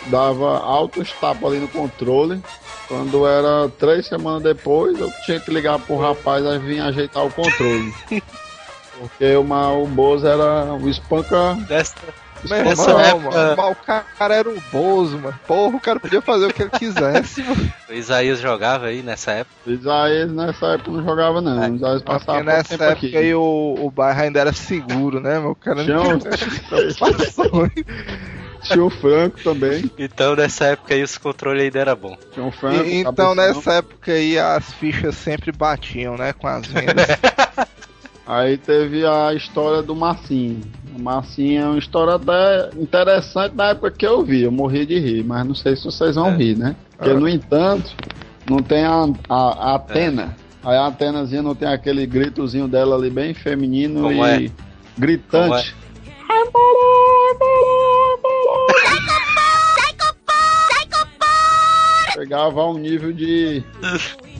dava 0.06 0.58
altos 0.58 1.12
tapas 1.20 1.52
ali 1.52 1.60
no 1.60 1.68
controle. 1.68 2.42
Quando 2.88 3.26
era 3.26 3.68
três 3.78 4.06
semanas 4.06 4.42
depois, 4.42 4.98
eu 5.00 5.10
tinha 5.24 5.40
que 5.40 5.50
ligar 5.50 5.78
pro 5.78 5.96
rapaz 5.96 6.44
aí 6.44 6.58
vir 6.58 6.80
ajeitar 6.80 7.24
o 7.24 7.30
controle. 7.30 7.94
Porque 8.98 9.34
uma, 9.36 9.72
o 9.72 9.86
Bozo 9.86 10.26
era 10.26 10.64
o 10.74 10.88
espanca. 10.88 11.56
Irmão, 12.44 13.00
época- 13.00 13.30
mano, 13.30 13.56
mas 13.56 13.70
o 13.72 13.74
cara 14.18 14.34
era 14.34 14.50
o 14.50 14.60
Bozo, 14.70 15.18
mano. 15.18 15.38
Porra, 15.46 15.76
o 15.76 15.80
cara 15.80 15.98
podia 15.98 16.20
fazer 16.20 16.44
o 16.46 16.52
que 16.52 16.62
ele 16.62 16.70
quisesse, 16.70 17.42
mano. 17.42 17.72
o 17.88 17.92
Isaías 17.94 18.38
jogava 18.38 18.86
aí 18.86 19.02
nessa 19.02 19.32
época. 19.32 19.56
O 19.66 19.70
Isaías 19.70 20.30
nessa 20.30 20.66
época 20.74 20.90
não 20.90 21.04
jogava 21.04 21.40
não. 21.40 21.70
O 21.70 21.76
Isaías 21.76 22.02
passava 22.02 22.38
Porque 22.38 22.42
nessa 22.42 22.68
tempo 22.68 22.82
época 22.84 23.06
aqui. 23.06 23.16
aí 23.16 23.34
o, 23.34 23.74
o 23.78 23.90
bairro 23.90 24.20
ainda 24.20 24.40
era 24.40 24.52
seguro, 24.52 25.20
né, 25.20 25.40
meu? 25.40 25.52
O 25.52 25.54
cara 25.56 25.84
Tinha, 25.84 25.96
não 25.96 26.10
um- 26.16 26.18
tinha 26.18 26.30
preocupações. 26.68 27.72
tinha 28.64 28.84
o 28.84 28.90
Franco 28.90 29.40
também. 29.42 29.90
Então 29.98 30.36
nessa 30.36 30.66
época 30.66 30.92
aí 30.92 31.02
os 31.02 31.16
controles 31.16 31.62
ainda 31.62 31.78
era 31.78 31.96
bom. 31.96 32.14
Tinha 32.34 32.44
o 32.44 32.52
Franco. 32.52 32.84
E- 32.84 32.96
então 33.00 33.34
cabeção. 33.34 33.54
nessa 33.54 33.72
época 33.74 34.12
aí 34.12 34.38
as 34.38 34.70
fichas 34.74 35.14
sempre 35.16 35.50
batiam, 35.50 36.14
né, 36.18 36.34
com 36.34 36.46
as 36.46 36.66
vendas. 36.66 37.06
Aí 38.26 38.56
teve 38.56 39.04
a 39.06 39.34
história 39.34 39.82
do 39.82 39.94
Marcinho. 39.94 40.60
O 40.96 41.02
Marcinho 41.02 41.62
é 41.62 41.66
uma 41.66 41.78
história 41.78 42.14
até 42.14 42.70
interessante 42.80 43.54
na 43.54 43.70
época 43.70 43.90
que 43.90 44.06
eu 44.06 44.24
vi. 44.24 44.42
Eu 44.42 44.52
morri 44.52 44.86
de 44.86 44.98
rir, 44.98 45.22
mas 45.24 45.46
não 45.46 45.54
sei 45.54 45.76
se 45.76 45.84
vocês 45.84 46.14
vão 46.14 46.28
É. 46.28 46.36
rir, 46.36 46.56
né? 46.56 46.74
Porque, 46.96 47.10
É. 47.10 47.14
no 47.14 47.28
entanto, 47.28 47.92
não 48.48 48.58
tem 48.58 48.84
a, 48.84 49.06
a, 49.28 49.34
a 49.36 49.74
Atena. 49.74 50.34
Aí 50.64 50.76
a 50.76 50.86
Atenazinha 50.86 51.42
não 51.42 51.54
tem 51.54 51.68
aquele 51.68 52.06
gritozinho 52.06 52.66
dela 52.66 52.96
ali 52.96 53.10
bem 53.10 53.34
feminino 53.34 54.00
Como 54.02 54.24
e 54.26 54.46
é? 54.46 54.50
gritante. 54.96 55.74
Chegava 62.12 62.60
a 62.60 62.70
um 62.70 62.78
nível 62.78 63.12
de, 63.12 63.62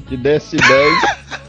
de 0.09 0.16
decibéis 0.16 0.98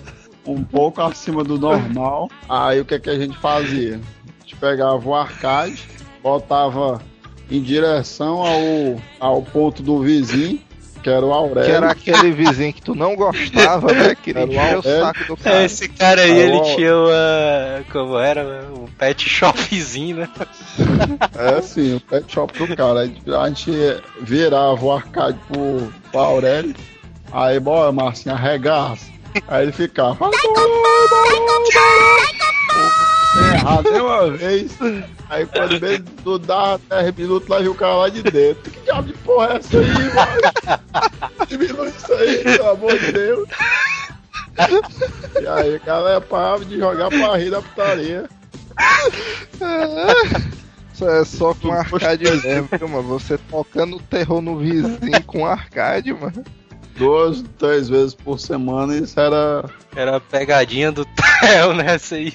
um 0.46 0.64
pouco 0.64 1.02
acima 1.02 1.44
do 1.44 1.58
normal. 1.58 2.30
Aí 2.48 2.80
o 2.80 2.86
que, 2.86 3.00
que 3.00 3.10
a 3.10 3.18
gente 3.18 3.38
fazia? 3.38 4.00
A 4.40 4.42
gente 4.42 4.56
pegava 4.56 5.08
o 5.08 5.16
arcade, 5.16 5.88
botava 6.22 7.02
em 7.50 7.62
direção 7.62 8.42
ao, 8.42 9.02
ao 9.20 9.42
ponto 9.42 9.84
do 9.84 10.02
vizinho, 10.02 10.60
que 11.06 11.10
era 11.10 11.24
o 11.24 11.32
Aurélio. 11.32 11.70
Que 11.70 11.76
era 11.76 11.92
aquele 11.92 12.32
vizinho 12.32 12.74
que 12.74 12.82
tu 12.82 12.96
não 12.96 13.16
gostava, 13.16 13.94
né? 13.94 14.16
Que 14.22 14.32
Era 14.32 14.78
o 14.78 14.80
o 14.80 14.82
saco 14.82 15.24
do 15.26 15.38
cara. 15.38 15.64
Esse 15.64 15.88
cara 15.88 16.22
aí, 16.22 16.32
ele 16.32 16.58
ó. 16.58 16.76
tinha 16.76 16.98
uma. 16.98 17.86
Como 17.92 18.18
era? 18.18 18.68
Um 18.72 18.88
pet 18.88 19.30
shopzinho, 19.30 20.18
né? 20.18 20.30
É 21.36 21.62
sim, 21.62 21.96
o 21.96 22.00
pet 22.00 22.34
shop 22.34 22.58
do 22.58 22.76
cara. 22.76 23.02
A 23.02 23.06
gente, 23.06 23.32
a 23.32 23.48
gente 23.48 23.72
virava 24.22 24.84
o 24.84 24.92
arcade 24.92 25.38
pro, 25.48 25.94
pro 26.12 26.20
Aurélio. 26.20 26.76
Aí, 27.32 27.60
bora, 27.60 27.92
Marcinho, 27.92 28.34
arregaça. 28.34 29.15
Aí 29.48 29.64
ele 29.64 29.72
ficava. 29.72 30.14
"Vai, 30.14 30.32
Barulho, 30.32 31.10
barulho, 31.10 31.46
barulho." 31.74 32.36
Errado 33.54 33.92
de 33.92 34.00
uma 34.00 34.32
vez. 34.32 34.72
Aí 35.30 35.46
quando 35.46 35.74
ele 35.74 36.06
não 36.26 36.40
dava 36.40 36.80
10 36.90 37.16
minutos, 37.16 37.50
lá 37.50 37.60
viu 37.60 37.72
o 37.72 37.76
cara 37.76 37.96
lá 37.96 38.10
de 38.10 38.24
dentro. 38.24 38.72
Que 38.72 38.80
diabo 38.82 39.08
de 39.08 39.14
porra 39.14 39.54
é 39.54 39.58
essa 39.58 39.78
aí, 39.78 40.14
mano? 40.14 40.42
Diminui 41.48 41.90
isso 41.90 42.14
aí, 42.14 42.44
pelo 42.44 42.70
amor 42.70 42.98
de 42.98 43.12
Deus. 43.12 43.50
E 45.42 45.48
aí, 45.48 45.76
a 45.76 45.86
galera 45.86 46.22
parava 46.22 46.64
de 46.64 46.78
jogar 46.78 47.10
pra 47.10 47.36
rir 47.38 47.50
da 47.50 47.62
putaria. 47.62 48.30
Isso 50.94 51.10
é 51.10 51.26
só 51.26 51.54
com 51.54 51.74
arcade 51.74 52.24
mesmo, 52.24 52.70
viu, 52.72 52.88
mano? 52.88 53.20
Você 53.20 53.38
tocando 53.50 54.00
terror 54.00 54.42
no 54.42 54.58
vizinho 54.58 55.24
com 55.26 55.46
arcade, 55.46 56.14
mano. 56.14 56.42
Duas, 56.98 57.44
três 57.58 57.88
vezes 57.90 58.14
por 58.16 58.40
semana, 58.40 58.96
isso 58.96 59.20
era 59.20 59.66
Era 59.96 60.18
a 60.18 60.20
pegadinha 60.20 60.92
do 60.92 61.06
Theo 61.42 61.74
nessa 61.74 62.16
aí. 62.16 62.34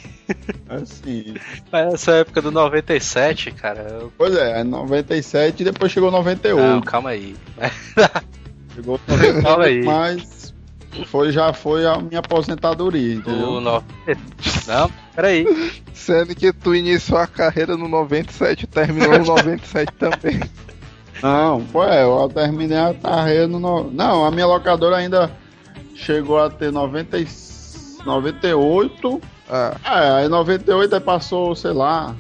assim. 0.69 1.35
Mas 1.73 1.95
Essa 1.95 2.13
época 2.13 2.41
do 2.43 2.51
97, 2.51 3.51
cara. 3.53 3.81
eu- 4.01 4.13
Pois 4.17 4.35
é, 4.35 4.63
97 4.65 5.61
e 5.61 5.65
depois 5.65 5.91
chegou 5.93 6.11
98. 6.11 6.61
Não, 6.61 6.81
calma 6.81 7.11
aí. 7.11 7.35
Chegou 8.75 9.01
Calma 9.43 9.65
aí. 9.65 9.83
98, 9.83 9.85
mas 9.87 10.55
foi, 11.07 11.33
já 11.33 11.53
foi 11.53 11.85
a 11.87 11.99
minha 11.99 12.21
aposentadoria, 12.21 13.15
entendeu? 13.15 13.49
O 13.55 13.61
no... 13.61 13.83
Não, 14.67 14.91
peraí. 15.15 15.45
Sendo 15.93 16.35
que 16.35 16.53
tu 16.53 16.75
iniciou 16.75 17.19
a 17.19 17.27
carreira 17.27 17.77
no 17.77 17.89
97 17.89 18.65
e 18.65 18.67
terminou 18.67 19.19
no 19.19 19.25
97 19.25 19.93
também. 19.95 20.41
Não, 21.23 21.65
pô, 21.67 21.85
é, 21.85 22.03
eu 22.05 22.31
terminei 22.33 22.77
a 22.79 22.95
carreira 22.95 23.47
no. 23.47 23.91
Não, 23.91 24.25
a 24.25 24.31
minha 24.31 24.47
locadora 24.47 24.97
ainda 24.97 25.31
chegou 25.95 26.39
a 26.43 26.49
ter 26.49 26.73
90, 26.73 27.19
e- 27.19 27.27
98. 28.05 29.21
Ah, 29.49 29.77
É, 29.85 30.11
aí 30.23 30.29
98 30.29 30.95
aí 30.95 31.01
passou, 31.01 31.55
sei 31.55 31.73
lá, 31.73 32.15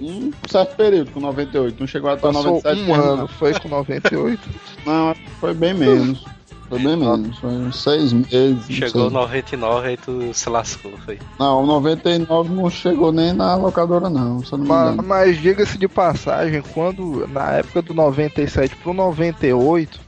um 0.00 0.32
certo 0.48 0.76
período 0.76 1.10
com 1.12 1.20
98. 1.20 1.76
Não 1.78 1.86
chegou 1.86 2.10
até 2.10 2.22
passou 2.22 2.42
97 2.54 2.90
um 2.90 2.94
ano, 2.94 3.28
foi 3.28 3.54
com 3.60 3.68
98. 3.68 4.40
Não, 4.84 5.14
foi 5.40 5.54
bem 5.54 5.74
menos. 5.74 6.24
Foi 6.74 6.82
bem 6.84 6.96
menos. 6.96 7.38
Foi 7.38 7.50
uns 7.50 7.82
seis 7.82 8.12
meses. 8.12 8.66
Chegou 8.68 9.02
sei. 9.02 9.10
99 9.10 9.88
aí 9.88 9.96
tu 9.96 10.34
se 10.34 10.48
lascou, 10.48 10.92
foi. 11.04 11.18
Não, 11.38 11.64
99 11.66 12.52
não 12.54 12.68
chegou 12.70 13.12
nem 13.12 13.32
na 13.32 13.54
locadora, 13.54 14.10
não, 14.10 14.42
se 14.44 14.52
eu 14.52 14.58
não 14.58 14.66
mas, 14.66 14.96
mas 14.96 15.38
diga-se 15.40 15.78
de 15.78 15.86
passagem, 15.88 16.62
quando 16.72 17.26
na 17.28 17.52
época 17.52 17.82
do 17.82 17.94
97 17.94 18.74
pro 18.76 18.92
98, 18.92 20.00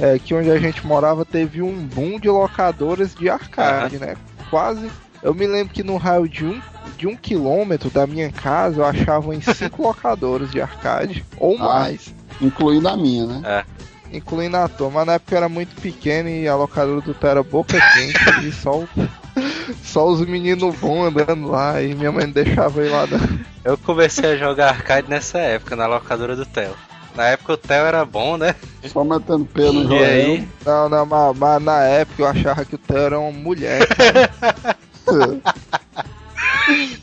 é, 0.00 0.18
que 0.18 0.34
onde 0.34 0.50
a 0.50 0.58
gente 0.58 0.86
morava 0.86 1.24
teve 1.24 1.60
um 1.60 1.74
boom 1.86 2.18
de 2.18 2.28
locadoras 2.28 3.14
de 3.14 3.28
arcade, 3.28 3.98
né? 3.98 4.16
Quase. 4.48 4.88
Eu 5.22 5.34
me 5.34 5.46
lembro 5.46 5.74
que 5.74 5.82
no 5.82 5.96
raio 5.96 6.28
de 6.28 6.44
um, 6.46 6.60
de 6.96 7.06
um 7.08 7.16
quilômetro 7.16 7.90
da 7.90 8.06
minha 8.06 8.30
casa 8.30 8.80
eu 8.80 8.84
achava 8.84 9.34
em 9.34 9.40
cinco 9.40 9.82
locadoras 9.88 10.50
de 10.50 10.60
arcade, 10.60 11.24
ou 11.36 11.56
Ah. 11.56 11.64
mais. 11.80 12.14
Incluindo 12.40 12.88
a 12.88 12.96
minha, 12.96 13.26
né? 13.26 13.64
Incluindo 14.12 14.56
a 14.56 14.68
tua, 14.68 14.90
mas 14.90 15.06
na 15.06 15.14
época 15.14 15.34
eu 15.34 15.38
era 15.38 15.48
muito 15.48 15.80
pequeno 15.80 16.28
e 16.28 16.48
a 16.48 16.56
locadora 16.56 17.00
do 17.00 17.14
Té 17.14 17.28
era 17.28 17.42
boca 17.42 17.78
quente 17.92 18.46
e 18.46 18.52
só, 18.52 18.84
só 19.84 20.06
os 20.08 20.20
meninos 20.26 20.74
bons 20.76 21.08
andando 21.08 21.48
lá 21.48 21.82
e 21.82 21.94
minha 21.94 22.10
mãe 22.10 22.24
não 22.24 22.32
deixava 22.32 22.80
eu 22.80 22.86
ir 22.86 22.90
lá 22.90 23.06
não. 23.06 23.38
Eu 23.64 23.76
comecei 23.76 24.32
a 24.32 24.36
jogar 24.36 24.68
arcade 24.68 25.10
nessa 25.10 25.38
época, 25.38 25.76
na 25.76 25.86
locadora 25.86 26.34
do 26.34 26.46
Theo. 26.46 26.74
Na 27.14 27.26
época 27.26 27.52
o 27.54 27.56
Theo 27.56 27.84
era 27.84 28.04
bom, 28.04 28.36
né? 28.36 28.54
Só 28.86 29.04
metendo 29.04 29.44
pelo 29.44 29.82
no 29.84 29.94
E 29.94 30.04
aí? 30.04 30.48
Não, 30.64 30.88
não, 30.88 31.04
mas, 31.04 31.36
mas 31.36 31.62
na 31.62 31.82
época 31.82 32.22
eu 32.22 32.26
achava 32.26 32.64
que 32.64 32.76
o 32.76 32.78
Theo 32.78 32.98
era 32.98 33.18
uma 33.18 33.32
mulher. 33.32 33.86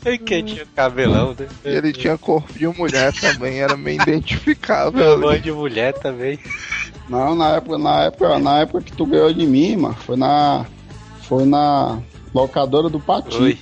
E 0.04 0.18
que 0.18 0.42
tinha 0.42 0.64
cabelão, 0.66 1.34
né? 1.38 1.48
ele 1.64 1.92
tinha 1.92 2.16
corpo 2.16 2.52
de 2.52 2.68
mulher 2.68 3.12
também, 3.12 3.60
era 3.60 3.76
meio 3.76 4.00
identificável. 4.00 5.18
Mãe 5.18 5.40
de 5.40 5.50
mulher 5.50 5.92
também. 5.94 6.38
Não, 7.08 7.34
na 7.34 7.50
época, 7.56 7.78
na 7.78 8.00
época, 8.04 8.38
na 8.38 8.58
época 8.60 8.82
que 8.82 8.92
tu 8.92 9.06
ganhou 9.06 9.32
de 9.32 9.46
mim, 9.46 9.76
mano, 9.76 9.94
foi 9.94 10.16
na. 10.16 10.66
Foi 11.22 11.44
na 11.44 11.98
locadora 12.34 12.88
do 12.88 13.00
Patito. 13.00 13.42
Oi. 13.42 13.58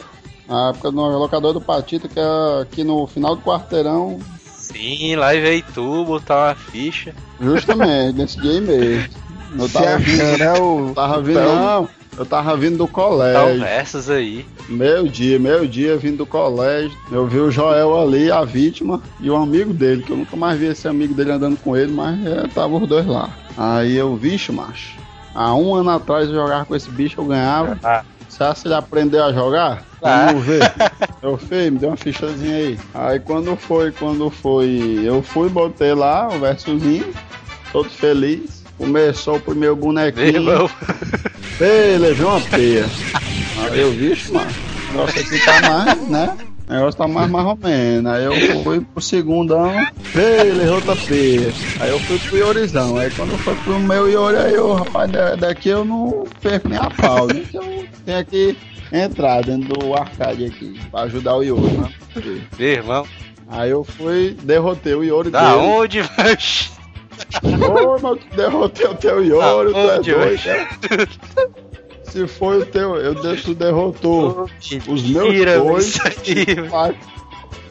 Na 0.49 0.71
época 0.71 0.93
da 0.93 1.01
locadora 1.01 1.55
do 1.55 1.61
Patito, 1.61 2.09
que 2.09 2.21
é 2.21 2.63
aqui 2.63 2.85
no 2.85 3.07
final 3.07 3.35
do 3.35 3.43
quarteirão, 3.43 4.19
Sim, 4.75 5.15
lá 5.17 5.33
veio 5.33 5.63
tu 5.75 6.05
botar 6.05 6.49
uma 6.49 6.55
ficha. 6.55 7.15
justamente, 7.41 8.17
nesse 8.17 8.41
dia 8.41 8.53
aí 8.53 8.61
mesmo. 8.61 9.09
Eu 9.59 9.69
tava 9.69 9.99
vindo, 9.99 10.39
né? 10.39 10.53
O, 10.55 10.93
tava 10.95 11.23
vindo, 11.23 11.41
não, 11.41 11.89
eu 12.17 12.25
tava 12.25 12.57
vindo 12.57 12.79
do 12.79 12.89
colégio. 12.89 13.61
versos 13.61 14.09
aí. 14.09 14.47
Meio 14.69 15.09
dia, 15.09 15.39
meio 15.39 15.67
dia, 15.67 15.97
vindo 15.97 16.19
do 16.19 16.27
colégio. 16.27 16.97
Eu 17.11 17.27
vi 17.27 17.39
o 17.39 17.51
Joel 17.51 18.01
ali, 18.01 18.31
a 18.31 18.45
vítima, 18.45 19.03
e 19.21 19.31
um 19.31 19.37
amigo 19.43 19.73
dele, 19.73 20.03
que 20.03 20.11
eu 20.11 20.17
nunca 20.17 20.37
mais 20.37 20.59
vi 20.59 20.67
esse 20.67 20.87
amigo 20.87 21.15
dele 21.15 21.33
andando 21.33 21.57
com 21.57 21.77
ele, 21.77 21.93
mas 21.93 22.25
é, 22.27 22.47
tava 22.49 22.77
os 22.77 22.89
dois 22.89 23.07
lá. 23.07 23.31
Aí 23.57 23.97
eu, 23.97 24.17
vixe, 24.17 24.53
macho. 24.53 24.97
Há 25.35 25.55
um 25.55 25.75
ano 25.75 25.91
atrás 25.91 26.29
eu 26.29 26.35
jogava 26.35 26.65
com 26.65 26.77
esse 26.77 26.89
bicho, 26.91 27.21
eu 27.21 27.25
ganhava. 27.25 27.79
Ah. 27.83 28.05
Você 28.29 28.43
acha 28.43 28.63
que 28.63 28.69
ele 28.69 28.75
aprendeu 28.75 29.25
a 29.25 29.33
jogar? 29.33 29.85
Ah. 30.03 30.27
Vamos 30.27 30.45
ver. 30.45 30.61
Eu 31.23 31.39
fui, 31.39 31.71
me 31.71 31.79
deu 31.79 31.91
uma 31.91 31.97
fichazinha 31.97 32.57
aí. 32.57 32.79
Aí 32.93 33.21
quando 33.21 33.57
foi, 33.57 33.91
quando 33.93 34.29
foi, 34.31 35.01
eu 35.03 35.23
fui, 35.23 35.49
botei 35.49 35.95
lá 35.95 36.29
o 36.29 36.39
versozinho, 36.39 37.13
todo 37.73 37.89
feliz. 37.89 38.64
Começou 38.85 39.37
o 39.37 39.41
primeiro 39.41 39.75
Meu 39.77 39.85
bonequinho. 39.85 40.27
irmão. 40.27 40.71
Ei, 41.61 41.97
levei 41.99 42.25
uma 42.27 42.41
peia. 42.41 42.85
Aí 43.71 43.81
eu 43.81 43.93
vi, 43.93 44.17
mano. 44.33 44.51
O 44.91 44.93
negócio 44.93 45.21
aqui 45.21 45.45
tá 45.45 45.61
mais, 45.71 46.09
né? 46.09 46.37
O 46.69 46.73
negócio 46.73 46.99
tá 46.99 47.09
mais 47.09 47.31
mais 47.31 47.47
ou 47.47 47.57
menos. 47.63 48.13
Aí 48.13 48.25
eu 48.25 48.63
fui 48.63 48.81
pro 48.81 49.01
segundão. 49.03 49.71
Ei, 50.15 50.53
levei 50.53 50.69
outra 50.69 50.97
peia. 50.97 51.53
Aí 51.81 51.91
eu 51.91 51.99
fui 52.01 52.19
pro 52.19 52.37
Iorizão. 52.39 52.97
Aí 52.97 53.11
quando 53.11 53.37
foi 53.39 53.55
pro 53.57 53.79
meu 53.79 54.09
Iori, 54.11 54.37
aí 54.37 54.55
eu, 54.55 54.73
rapaz, 54.75 55.11
da- 55.11 55.35
daqui 55.37 55.69
eu 55.69 55.85
não 55.85 56.27
perco 56.41 56.69
nem 56.69 56.79
a 56.79 56.91
pau, 56.91 57.27
né? 57.27 57.43
Eu 57.53 57.87
tenho 58.05 58.25
que 58.27 58.57
entrar 58.93 59.43
dentro 59.43 59.69
do 59.79 59.95
arcade 59.95 60.45
aqui. 60.47 60.81
Pra 60.91 61.03
ajudar 61.03 61.37
o 61.37 61.43
Iori, 61.43 61.63
né? 61.79 61.89
Meu 62.59 62.69
irmão. 62.69 63.07
Aí 63.49 63.71
eu 63.71 63.85
fui, 63.85 64.37
derrotei 64.43 64.95
o 64.95 65.05
Iori 65.05 65.31
Da 65.31 65.51
dele. 65.55 65.67
onde, 65.67 66.01
vai? 66.17 66.37
Ô, 67.43 67.99
mas 68.01 68.19
derrotei 68.37 68.87
o 68.87 68.95
teu 68.95 69.25
Iori, 69.25 69.73
tu 69.73 69.79
é 69.79 70.01
doido, 70.01 70.45
né? 70.47 70.69
Se 72.05 72.27
foi 72.29 72.59
o 72.59 72.67
teu, 72.67 72.97
eu 72.97 73.15
deixo 73.15 73.47
tu 73.47 73.55
derrotou 73.55 74.49
os 74.87 75.03
meus 75.03 75.45
dois. 75.45 75.99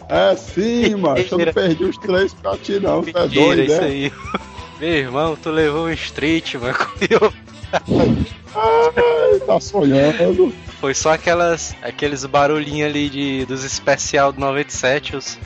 É 0.09 0.35
sim, 0.35 0.95
mano. 0.95 1.17
Eu 1.31 1.37
não 1.37 1.53
perdi 1.53 1.83
os 1.85 1.97
três 1.97 2.33
pra 2.33 2.57
ti, 2.57 2.79
não. 2.79 3.01
Tu 3.03 3.17
é 3.17 3.27
doido, 3.27 3.63
isso 3.63 3.81
né? 3.81 3.87
aí. 3.87 4.11
Meu 4.79 4.89
irmão, 4.89 5.37
tu 5.41 5.49
levou 5.49 5.85
um 5.85 5.91
street, 5.91 6.55
mano. 6.55 6.75
comigo. 6.75 7.33
Ai, 8.53 9.39
tá 9.45 9.59
sonhando. 9.59 10.53
Foi 10.79 10.93
só 10.93 11.13
aquelas, 11.13 11.75
aqueles 11.81 12.25
barulhinhos 12.25 12.89
ali 12.89 13.09
de, 13.09 13.45
dos 13.45 13.63
especial 13.63 14.31
do 14.31 14.39
97, 14.39 15.15
os. 15.15 15.39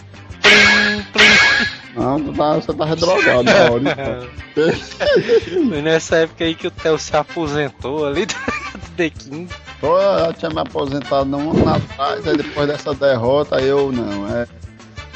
Não, 1.98 2.24
tu 2.24 2.32
tá, 2.34 2.54
você 2.54 2.74
tava 2.74 2.96
drogado 2.96 3.44
na 3.44 3.72
hora. 3.72 4.30
então. 4.52 5.70
Foi 5.70 5.82
nessa 5.82 6.18
época 6.18 6.44
aí 6.44 6.54
que 6.54 6.68
o 6.68 6.72
Theo 6.72 6.98
se 7.00 7.16
aposentou 7.16 8.06
ali 8.06 8.26
do, 8.26 8.34
do 8.34 8.96
The 8.96 9.10
King. 9.10 9.50
Pô, 9.80 10.00
eu 10.00 10.34
tinha 10.34 10.50
me 10.52 10.60
aposentado 10.60 11.36
um 11.36 11.52
ano 11.52 11.70
atrás, 11.70 12.28
aí 12.28 12.38
depois 12.38 12.68
dessa 12.68 12.94
derrota, 12.94 13.60
eu 13.60 13.92
não. 13.92 14.28
É, 14.28 14.48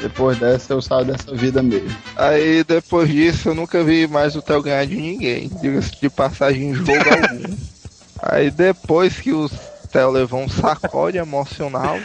depois 0.00 0.36
dessa 0.38 0.72
eu 0.72 0.82
saio 0.82 1.04
dessa 1.04 1.34
vida 1.34 1.62
mesmo. 1.62 1.96
Aí 2.16 2.64
depois 2.64 3.08
disso 3.08 3.50
eu 3.50 3.54
nunca 3.54 3.84
vi 3.84 4.08
mais 4.08 4.34
o 4.34 4.42
Theo 4.42 4.62
ganhar 4.62 4.84
de 4.84 4.96
ninguém, 4.96 5.48
diga-se 5.60 6.00
de 6.00 6.10
passagem 6.10 6.70
em 6.70 6.74
jogo 6.74 6.92
algum. 6.92 7.56
Aí 8.22 8.50
depois 8.50 9.20
que 9.20 9.32
o 9.32 9.48
Theo 9.90 10.10
levou 10.10 10.40
um 10.40 10.48
sacode 10.48 11.18
emocional, 11.18 11.98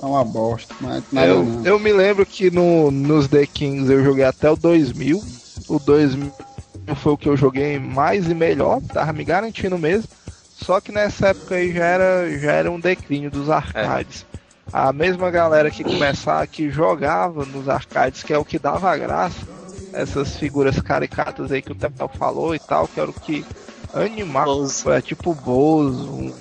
É 0.00 0.06
uma 0.06 0.24
bosta, 0.24 0.74
mas 0.80 1.02
nada 1.10 1.26
eu, 1.26 1.44
não. 1.44 1.64
eu 1.64 1.78
me 1.78 1.92
lembro 1.92 2.24
que 2.24 2.50
no, 2.50 2.90
nos 2.90 3.26
The 3.26 3.46
Kings 3.46 3.90
eu 3.92 4.04
joguei 4.04 4.24
até 4.24 4.50
o 4.50 4.56
2000. 4.56 5.22
O 5.68 5.78
2000 5.78 6.32
foi 6.96 7.12
o 7.12 7.16
que 7.16 7.28
eu 7.28 7.36
joguei 7.36 7.78
mais 7.78 8.30
e 8.30 8.34
melhor, 8.34 8.80
tava 8.80 9.12
me 9.12 9.24
garantindo 9.24 9.76
mesmo. 9.76 10.08
Só 10.54 10.80
que 10.80 10.92
nessa 10.92 11.28
época 11.28 11.56
aí 11.56 11.72
já 11.72 11.84
era, 11.84 12.38
já 12.38 12.52
era 12.52 12.70
um 12.70 12.80
declínio 12.80 13.30
dos 13.30 13.50
arcades. 13.50 14.24
A 14.72 14.92
mesma 14.92 15.30
galera 15.30 15.70
que 15.70 15.82
começava, 15.82 16.46
que 16.46 16.70
jogava 16.70 17.44
nos 17.44 17.68
arcades, 17.68 18.22
que 18.22 18.32
é 18.32 18.38
o 18.38 18.44
que 18.44 18.58
dava 18.58 18.96
graça, 18.96 19.46
essas 19.92 20.36
figuras 20.36 20.80
caricatas 20.80 21.50
aí 21.50 21.62
que 21.62 21.72
o 21.72 21.74
Tepel 21.74 22.08
falou 22.08 22.54
e 22.54 22.58
tal, 22.58 22.86
que 22.86 23.00
era 23.00 23.10
o 23.10 23.14
que 23.14 23.44
animava, 23.94 24.96
é 24.96 25.00
tipo 25.00 25.34
Bozo, 25.34 26.10
um 26.10 26.34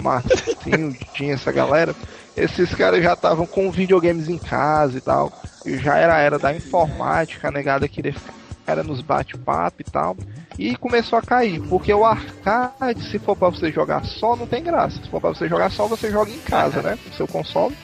Marcinho, 0.00 0.94
tinha 1.14 1.34
essa 1.34 1.50
galera. 1.52 1.94
Esses 2.40 2.74
caras 2.74 3.02
já 3.02 3.12
estavam 3.12 3.46
com 3.46 3.70
videogames 3.70 4.28
em 4.28 4.38
casa 4.38 4.98
e 4.98 5.00
tal. 5.00 5.32
E 5.66 5.76
já 5.76 5.96
era 5.96 6.16
a 6.16 6.20
era 6.20 6.38
da 6.38 6.54
informática, 6.54 7.48
a 7.48 7.50
negada 7.50 7.86
queria 7.86 8.14
ficar 8.14 8.40
nos 8.84 9.00
bate-papo 9.00 9.80
e 9.80 9.84
tal. 9.84 10.16
E 10.58 10.76
começou 10.76 11.18
a 11.18 11.22
cair, 11.22 11.60
porque 11.68 11.92
o 11.92 12.04
arcade, 12.04 13.02
se 13.10 13.18
for 13.18 13.36
para 13.36 13.48
você 13.48 13.70
jogar 13.70 14.04
só, 14.04 14.36
não 14.36 14.46
tem 14.46 14.62
graça. 14.62 15.02
Se 15.02 15.10
for 15.10 15.20
para 15.20 15.30
você 15.30 15.48
jogar 15.48 15.70
só, 15.70 15.86
você 15.86 16.10
joga 16.10 16.30
em 16.30 16.38
casa, 16.38 16.80
né? 16.80 16.98
No 17.06 17.12
seu 17.14 17.26
console. 17.26 17.76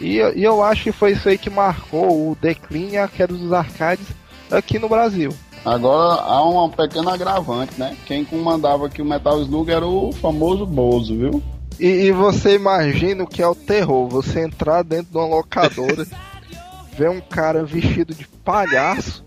E, 0.00 0.16
e 0.16 0.42
eu 0.42 0.62
acho 0.62 0.84
que 0.84 0.92
foi 0.92 1.12
isso 1.12 1.28
aí 1.28 1.38
que 1.38 1.50
marcou 1.50 2.30
o 2.30 2.36
declínio 2.40 2.94
e 2.94 2.98
a 2.98 3.08
queda 3.08 3.34
dos 3.34 3.52
arcades 3.52 4.06
aqui 4.50 4.78
no 4.78 4.88
Brasil. 4.88 5.32
Agora 5.64 6.22
há 6.22 6.44
um 6.44 6.68
pequeno 6.68 7.08
agravante, 7.08 7.78
né? 7.78 7.96
Quem 8.06 8.24
comandava 8.24 8.86
aqui 8.86 9.00
o 9.00 9.04
Metal 9.04 9.40
Slug 9.40 9.70
era 9.70 9.86
o 9.86 10.12
famoso 10.12 10.66
Bozo, 10.66 11.16
viu? 11.16 11.42
E, 11.82 12.06
e, 12.06 12.12
você 12.12 12.54
imagina 12.54 13.24
o 13.24 13.26
que 13.26 13.42
é 13.42 13.46
o 13.48 13.56
terror, 13.56 14.08
você 14.08 14.38
entrar 14.38 14.84
dentro 14.84 15.10
de 15.10 15.16
uma 15.16 15.26
locadora, 15.26 16.06
ver 16.96 17.10
um 17.10 17.20
cara 17.20 17.64
vestido 17.64 18.14
de 18.14 18.24
palhaço 18.44 19.24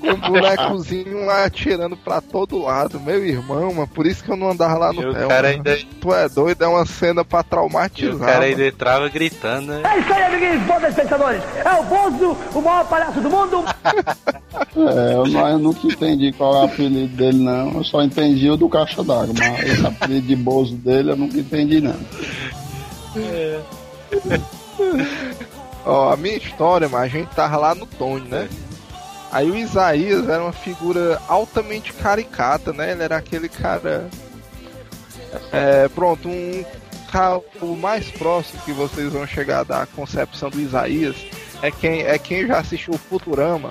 com 0.00 0.08
um 0.08 0.20
bonecozinho 0.20 1.24
lá 1.26 1.44
atirando 1.44 1.96
pra 1.96 2.20
todo 2.20 2.58
lado. 2.58 3.00
Meu 3.00 3.24
irmão, 3.24 3.72
mas 3.74 3.88
por 3.90 4.06
isso 4.06 4.22
que 4.24 4.30
eu 4.30 4.36
não 4.36 4.50
andava 4.50 4.78
lá 4.78 4.92
no 4.92 5.12
pé. 5.12 5.26
cara 5.26 5.48
ainda... 5.48 5.78
Tu 6.00 6.14
é 6.14 6.28
doido, 6.28 6.62
é 6.62 6.66
uma 6.66 6.86
cena 6.86 7.24
pra 7.24 7.42
traumatizar. 7.42 8.12
E 8.12 8.16
o 8.16 8.18
cara 8.18 8.44
ainda 8.44 8.66
entrava 8.66 9.08
gritando, 9.08 9.66
né? 9.72 9.82
É 9.84 9.98
isso 9.98 10.12
aí, 10.12 10.22
amiguinhos, 10.22 10.62
bons 10.62 10.82
espectadores. 10.84 11.42
É 11.64 11.70
o 11.72 11.82
Bozo, 11.84 12.36
o 12.54 12.60
maior 12.60 12.88
palhaço 12.88 13.20
do 13.20 13.30
mundo. 13.30 13.64
é, 14.76 15.14
eu, 15.14 15.26
não, 15.26 15.48
eu 15.48 15.58
nunca 15.58 15.86
entendi 15.86 16.32
qual 16.32 16.54
é 16.54 16.60
o 16.60 16.64
apelido 16.64 17.16
dele, 17.16 17.38
não. 17.38 17.74
Eu 17.74 17.84
só 17.84 18.02
entendi 18.02 18.50
o 18.50 18.56
do 18.56 18.68
caixa 18.68 19.02
d'água, 19.02 19.34
mas 19.38 19.62
esse 19.64 19.86
apelido 19.86 20.26
de 20.26 20.36
Bozo 20.36 20.76
dele 20.76 21.12
eu 21.12 21.16
nunca 21.16 21.38
entendi, 21.38 21.80
não. 21.80 21.96
É. 23.16 23.60
Ó, 25.84 26.12
a 26.12 26.16
minha 26.16 26.36
história, 26.36 26.88
mas 26.88 27.02
a 27.02 27.08
gente 27.08 27.28
tava 27.34 27.56
lá 27.56 27.74
no 27.74 27.86
Tony, 27.86 28.28
né? 28.28 28.48
Aí 29.30 29.50
o 29.50 29.56
Isaías 29.56 30.28
era 30.28 30.42
uma 30.42 30.52
figura 30.52 31.20
altamente 31.28 31.92
caricata, 31.92 32.72
né? 32.72 32.92
Ele 32.92 33.02
era 33.02 33.16
aquele 33.16 33.48
cara. 33.48 34.08
É, 35.52 35.88
pronto, 35.88 36.28
um 36.28 36.64
o 37.60 37.74
mais 37.76 38.08
próximo 38.10 38.62
que 38.64 38.72
vocês 38.72 39.12
vão 39.12 39.26
chegar 39.26 39.64
da 39.64 39.84
concepção 39.86 40.48
do 40.48 40.60
Isaías 40.60 41.16
é 41.60 41.70
quem, 41.70 42.02
é 42.02 42.18
quem 42.18 42.46
já 42.46 42.58
assistiu 42.58 42.94
o 42.94 42.98
Futurama. 42.98 43.70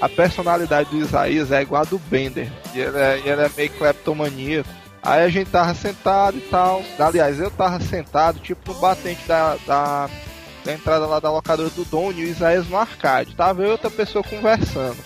A 0.00 0.08
personalidade 0.08 0.90
do 0.90 0.98
Isaías 0.98 1.52
é 1.52 1.62
igual 1.62 1.82
a 1.82 1.84
do 1.84 1.98
Bender. 1.98 2.50
E 2.74 2.80
ele 2.80 2.98
é, 2.98 3.18
ele 3.24 3.42
é 3.42 3.50
meio 3.56 3.70
kleptomaníaco. 3.70 4.68
Aí 5.00 5.24
a 5.24 5.28
gente 5.28 5.50
tava 5.50 5.74
sentado 5.74 6.38
e 6.38 6.40
tal. 6.40 6.82
Aliás, 6.98 7.38
eu 7.38 7.50
tava 7.50 7.80
sentado, 7.80 8.40
tipo 8.40 8.72
no 8.72 8.80
batente 8.80 9.26
da, 9.26 9.56
da 9.66 10.10
da 10.64 10.72
entrada 10.72 11.06
lá 11.06 11.18
da 11.18 11.30
locadora 11.30 11.70
do 11.70 11.84
Doni 11.84 12.20
e 12.20 12.24
o 12.24 12.28
Isaías 12.28 12.68
no 12.68 12.76
arcade. 12.76 13.34
Tava 13.34 13.62
eu 13.62 13.68
e 13.68 13.72
outra 13.72 13.90
pessoa 13.90 14.22
conversando. 14.22 14.98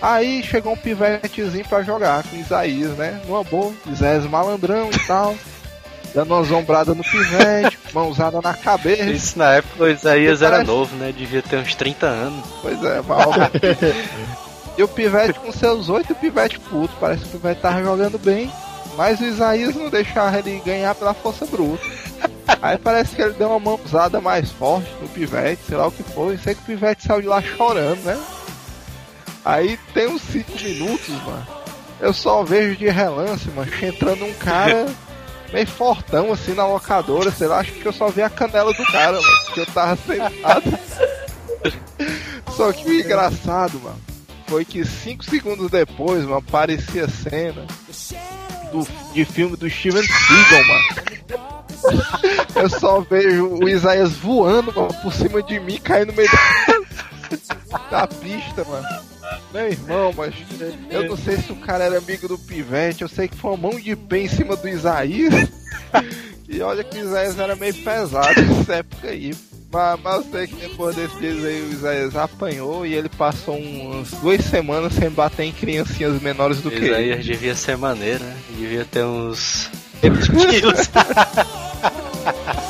Aí 0.00 0.42
chegou 0.42 0.72
um 0.72 0.76
pivetezinho 0.76 1.64
pra 1.68 1.82
jogar 1.82 2.22
com 2.22 2.36
o 2.36 2.40
Isaías, 2.40 2.92
né? 2.92 3.20
Numa 3.26 3.44
boa, 3.44 3.72
Isaías 3.86 4.24
malandrão 4.24 4.90
e 4.90 4.98
tal. 5.06 5.36
Dando 6.14 6.34
uma 6.34 6.42
zombrada 6.42 6.92
no 6.92 7.04
pivete, 7.04 7.78
mãozada 7.92 8.40
na 8.40 8.54
cabeça. 8.54 9.04
Isso 9.04 9.38
na 9.38 9.52
época 9.52 9.84
o 9.84 9.88
Isaías 9.88 10.42
era 10.42 10.64
novo, 10.64 10.96
né? 10.96 11.12
Devia 11.16 11.40
ter 11.40 11.56
uns 11.58 11.74
30 11.74 12.06
anos. 12.06 12.44
Pois 12.60 12.82
é, 12.82 13.00
mal. 13.02 13.30
e 14.76 14.82
o 14.82 14.88
pivete 14.88 15.38
com 15.38 15.52
seus 15.52 15.88
oito, 15.88 16.12
o 16.12 16.16
pivete 16.16 16.58
puto. 16.58 16.92
Parece 16.98 17.22
que 17.22 17.36
o 17.36 17.38
pivete 17.38 17.60
tava 17.60 17.82
jogando 17.82 18.18
bem. 18.18 18.50
Mas 18.96 19.20
o 19.20 19.24
Isaías 19.24 19.76
não 19.76 19.88
deixava 19.88 20.38
ele 20.38 20.60
ganhar 20.64 20.94
pela 20.96 21.14
força 21.14 21.46
bruta. 21.46 21.86
Aí 22.62 22.76
parece 22.76 23.16
que 23.16 23.22
ele 23.22 23.34
deu 23.34 23.48
uma 23.48 23.58
mãozada 23.58 24.20
mais 24.20 24.50
forte 24.50 24.90
no 25.00 25.08
pivete, 25.08 25.62
sei 25.66 25.76
lá 25.76 25.86
o 25.86 25.92
que 25.92 26.02
foi. 26.02 26.36
Sei 26.36 26.54
que 26.54 26.62
o 26.62 26.64
pivete 26.66 27.06
saiu 27.06 27.22
de 27.22 27.26
lá 27.26 27.40
chorando, 27.40 28.02
né? 28.02 28.20
Aí 29.44 29.78
tem 29.94 30.08
uns 30.08 30.22
5 30.22 30.52
minutos, 30.60 31.08
mano. 31.24 31.46
Eu 31.98 32.12
só 32.12 32.42
vejo 32.42 32.76
de 32.76 32.88
relance, 32.88 33.48
mano, 33.50 33.70
entrando 33.82 34.24
um 34.24 34.34
cara 34.34 34.86
meio 35.52 35.66
fortão 35.66 36.32
assim 36.32 36.54
na 36.54 36.66
locadora, 36.66 37.30
sei 37.30 37.46
lá, 37.46 37.58
acho 37.58 37.72
que 37.72 37.86
eu 37.86 37.92
só 37.92 38.08
vi 38.08 38.22
a 38.22 38.30
canela 38.30 38.72
do 38.72 38.84
cara, 38.86 39.20
mano, 39.20 39.54
que 39.54 39.60
eu 39.60 39.66
tava 39.66 39.96
sentado. 39.96 40.78
só 42.56 42.72
que 42.72 42.88
o 42.88 43.00
engraçado, 43.00 43.80
mano, 43.80 44.00
foi 44.46 44.64
que 44.64 44.84
5 44.84 45.24
segundos 45.24 45.70
depois, 45.70 46.24
mano, 46.24 46.36
aparecia 46.36 47.04
a 47.04 47.08
cena 47.08 47.66
do, 48.70 48.86
de 49.12 49.24
filme 49.24 49.56
do 49.56 49.68
Steven 49.68 50.02
Seagal, 50.02 50.64
mano. 50.66 51.10
Eu 52.54 52.68
só 52.68 53.00
vejo 53.00 53.46
o 53.46 53.68
Isaías 53.68 54.12
voando, 54.12 54.72
mano, 54.74 54.92
por 55.02 55.12
cima 55.12 55.42
de 55.42 55.58
mim, 55.60 55.78
caindo 55.78 56.08
no 56.08 56.14
meio 56.14 56.28
da, 57.70 57.78
da 57.90 58.06
pista, 58.06 58.64
mano. 58.64 58.86
Meu 59.52 59.68
irmão, 59.68 60.12
mas 60.16 60.34
eu 60.90 61.08
não 61.08 61.16
sei 61.16 61.36
se 61.38 61.52
o 61.52 61.56
cara 61.56 61.84
era 61.84 61.98
amigo 61.98 62.28
do 62.28 62.38
Pivete, 62.38 63.02
eu 63.02 63.08
sei 63.08 63.28
que 63.28 63.36
foi 63.36 63.52
uma 63.52 63.70
mão 63.70 63.80
de 63.80 63.96
pé 63.96 64.18
em 64.18 64.28
cima 64.28 64.56
do 64.56 64.68
Isaías. 64.68 65.34
E 66.48 66.60
olha 66.60 66.82
que 66.82 66.98
o 66.98 67.00
Isaías 67.00 67.38
era 67.38 67.54
meio 67.54 67.74
pesado 67.74 68.42
nessa 68.42 68.74
época 68.76 69.08
aí. 69.08 69.32
Mas, 69.72 70.00
mas 70.02 70.16
eu 70.16 70.32
sei 70.32 70.46
que 70.48 70.56
depois 70.56 70.96
desses 70.96 71.18
dias 71.18 71.44
aí 71.44 71.62
o 71.62 71.72
Isaías 71.72 72.16
apanhou 72.16 72.84
e 72.84 72.92
ele 72.94 73.08
passou 73.08 73.56
umas 73.56 74.10
duas 74.12 74.44
semanas 74.44 74.92
sem 74.92 75.08
bater 75.08 75.44
em 75.44 75.52
criancinhas 75.52 76.20
menores 76.20 76.60
do 76.60 76.70
que 76.70 76.76
ele. 76.76 76.86
Isaías 76.86 77.24
devia 77.24 77.54
ser 77.54 77.76
maneiro, 77.76 78.24
né? 78.24 78.36
Devia 78.50 78.84
ter 78.84 79.04
uns 79.04 79.70
quilos. 80.02 80.90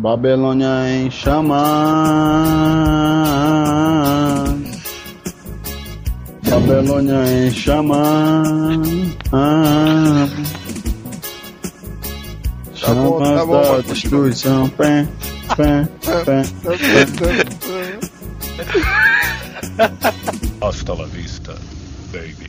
Babilônia 0.00 0.88
em 0.88 1.10
chamas. 1.10 1.60
Babilônia 6.48 7.22
em 7.28 7.50
chamas. 7.50 8.88
Tá 12.80 12.94
bom, 12.94 13.18
tá 13.22 13.44
bom, 13.44 13.60
da 13.60 13.80
destruição. 13.82 14.70
Pé, 14.70 15.06
pé, 15.54 15.86
pé. 16.24 16.42
Hasta 20.62 20.94
la 20.94 21.04
vista, 21.04 21.54
baby. 22.10 22.46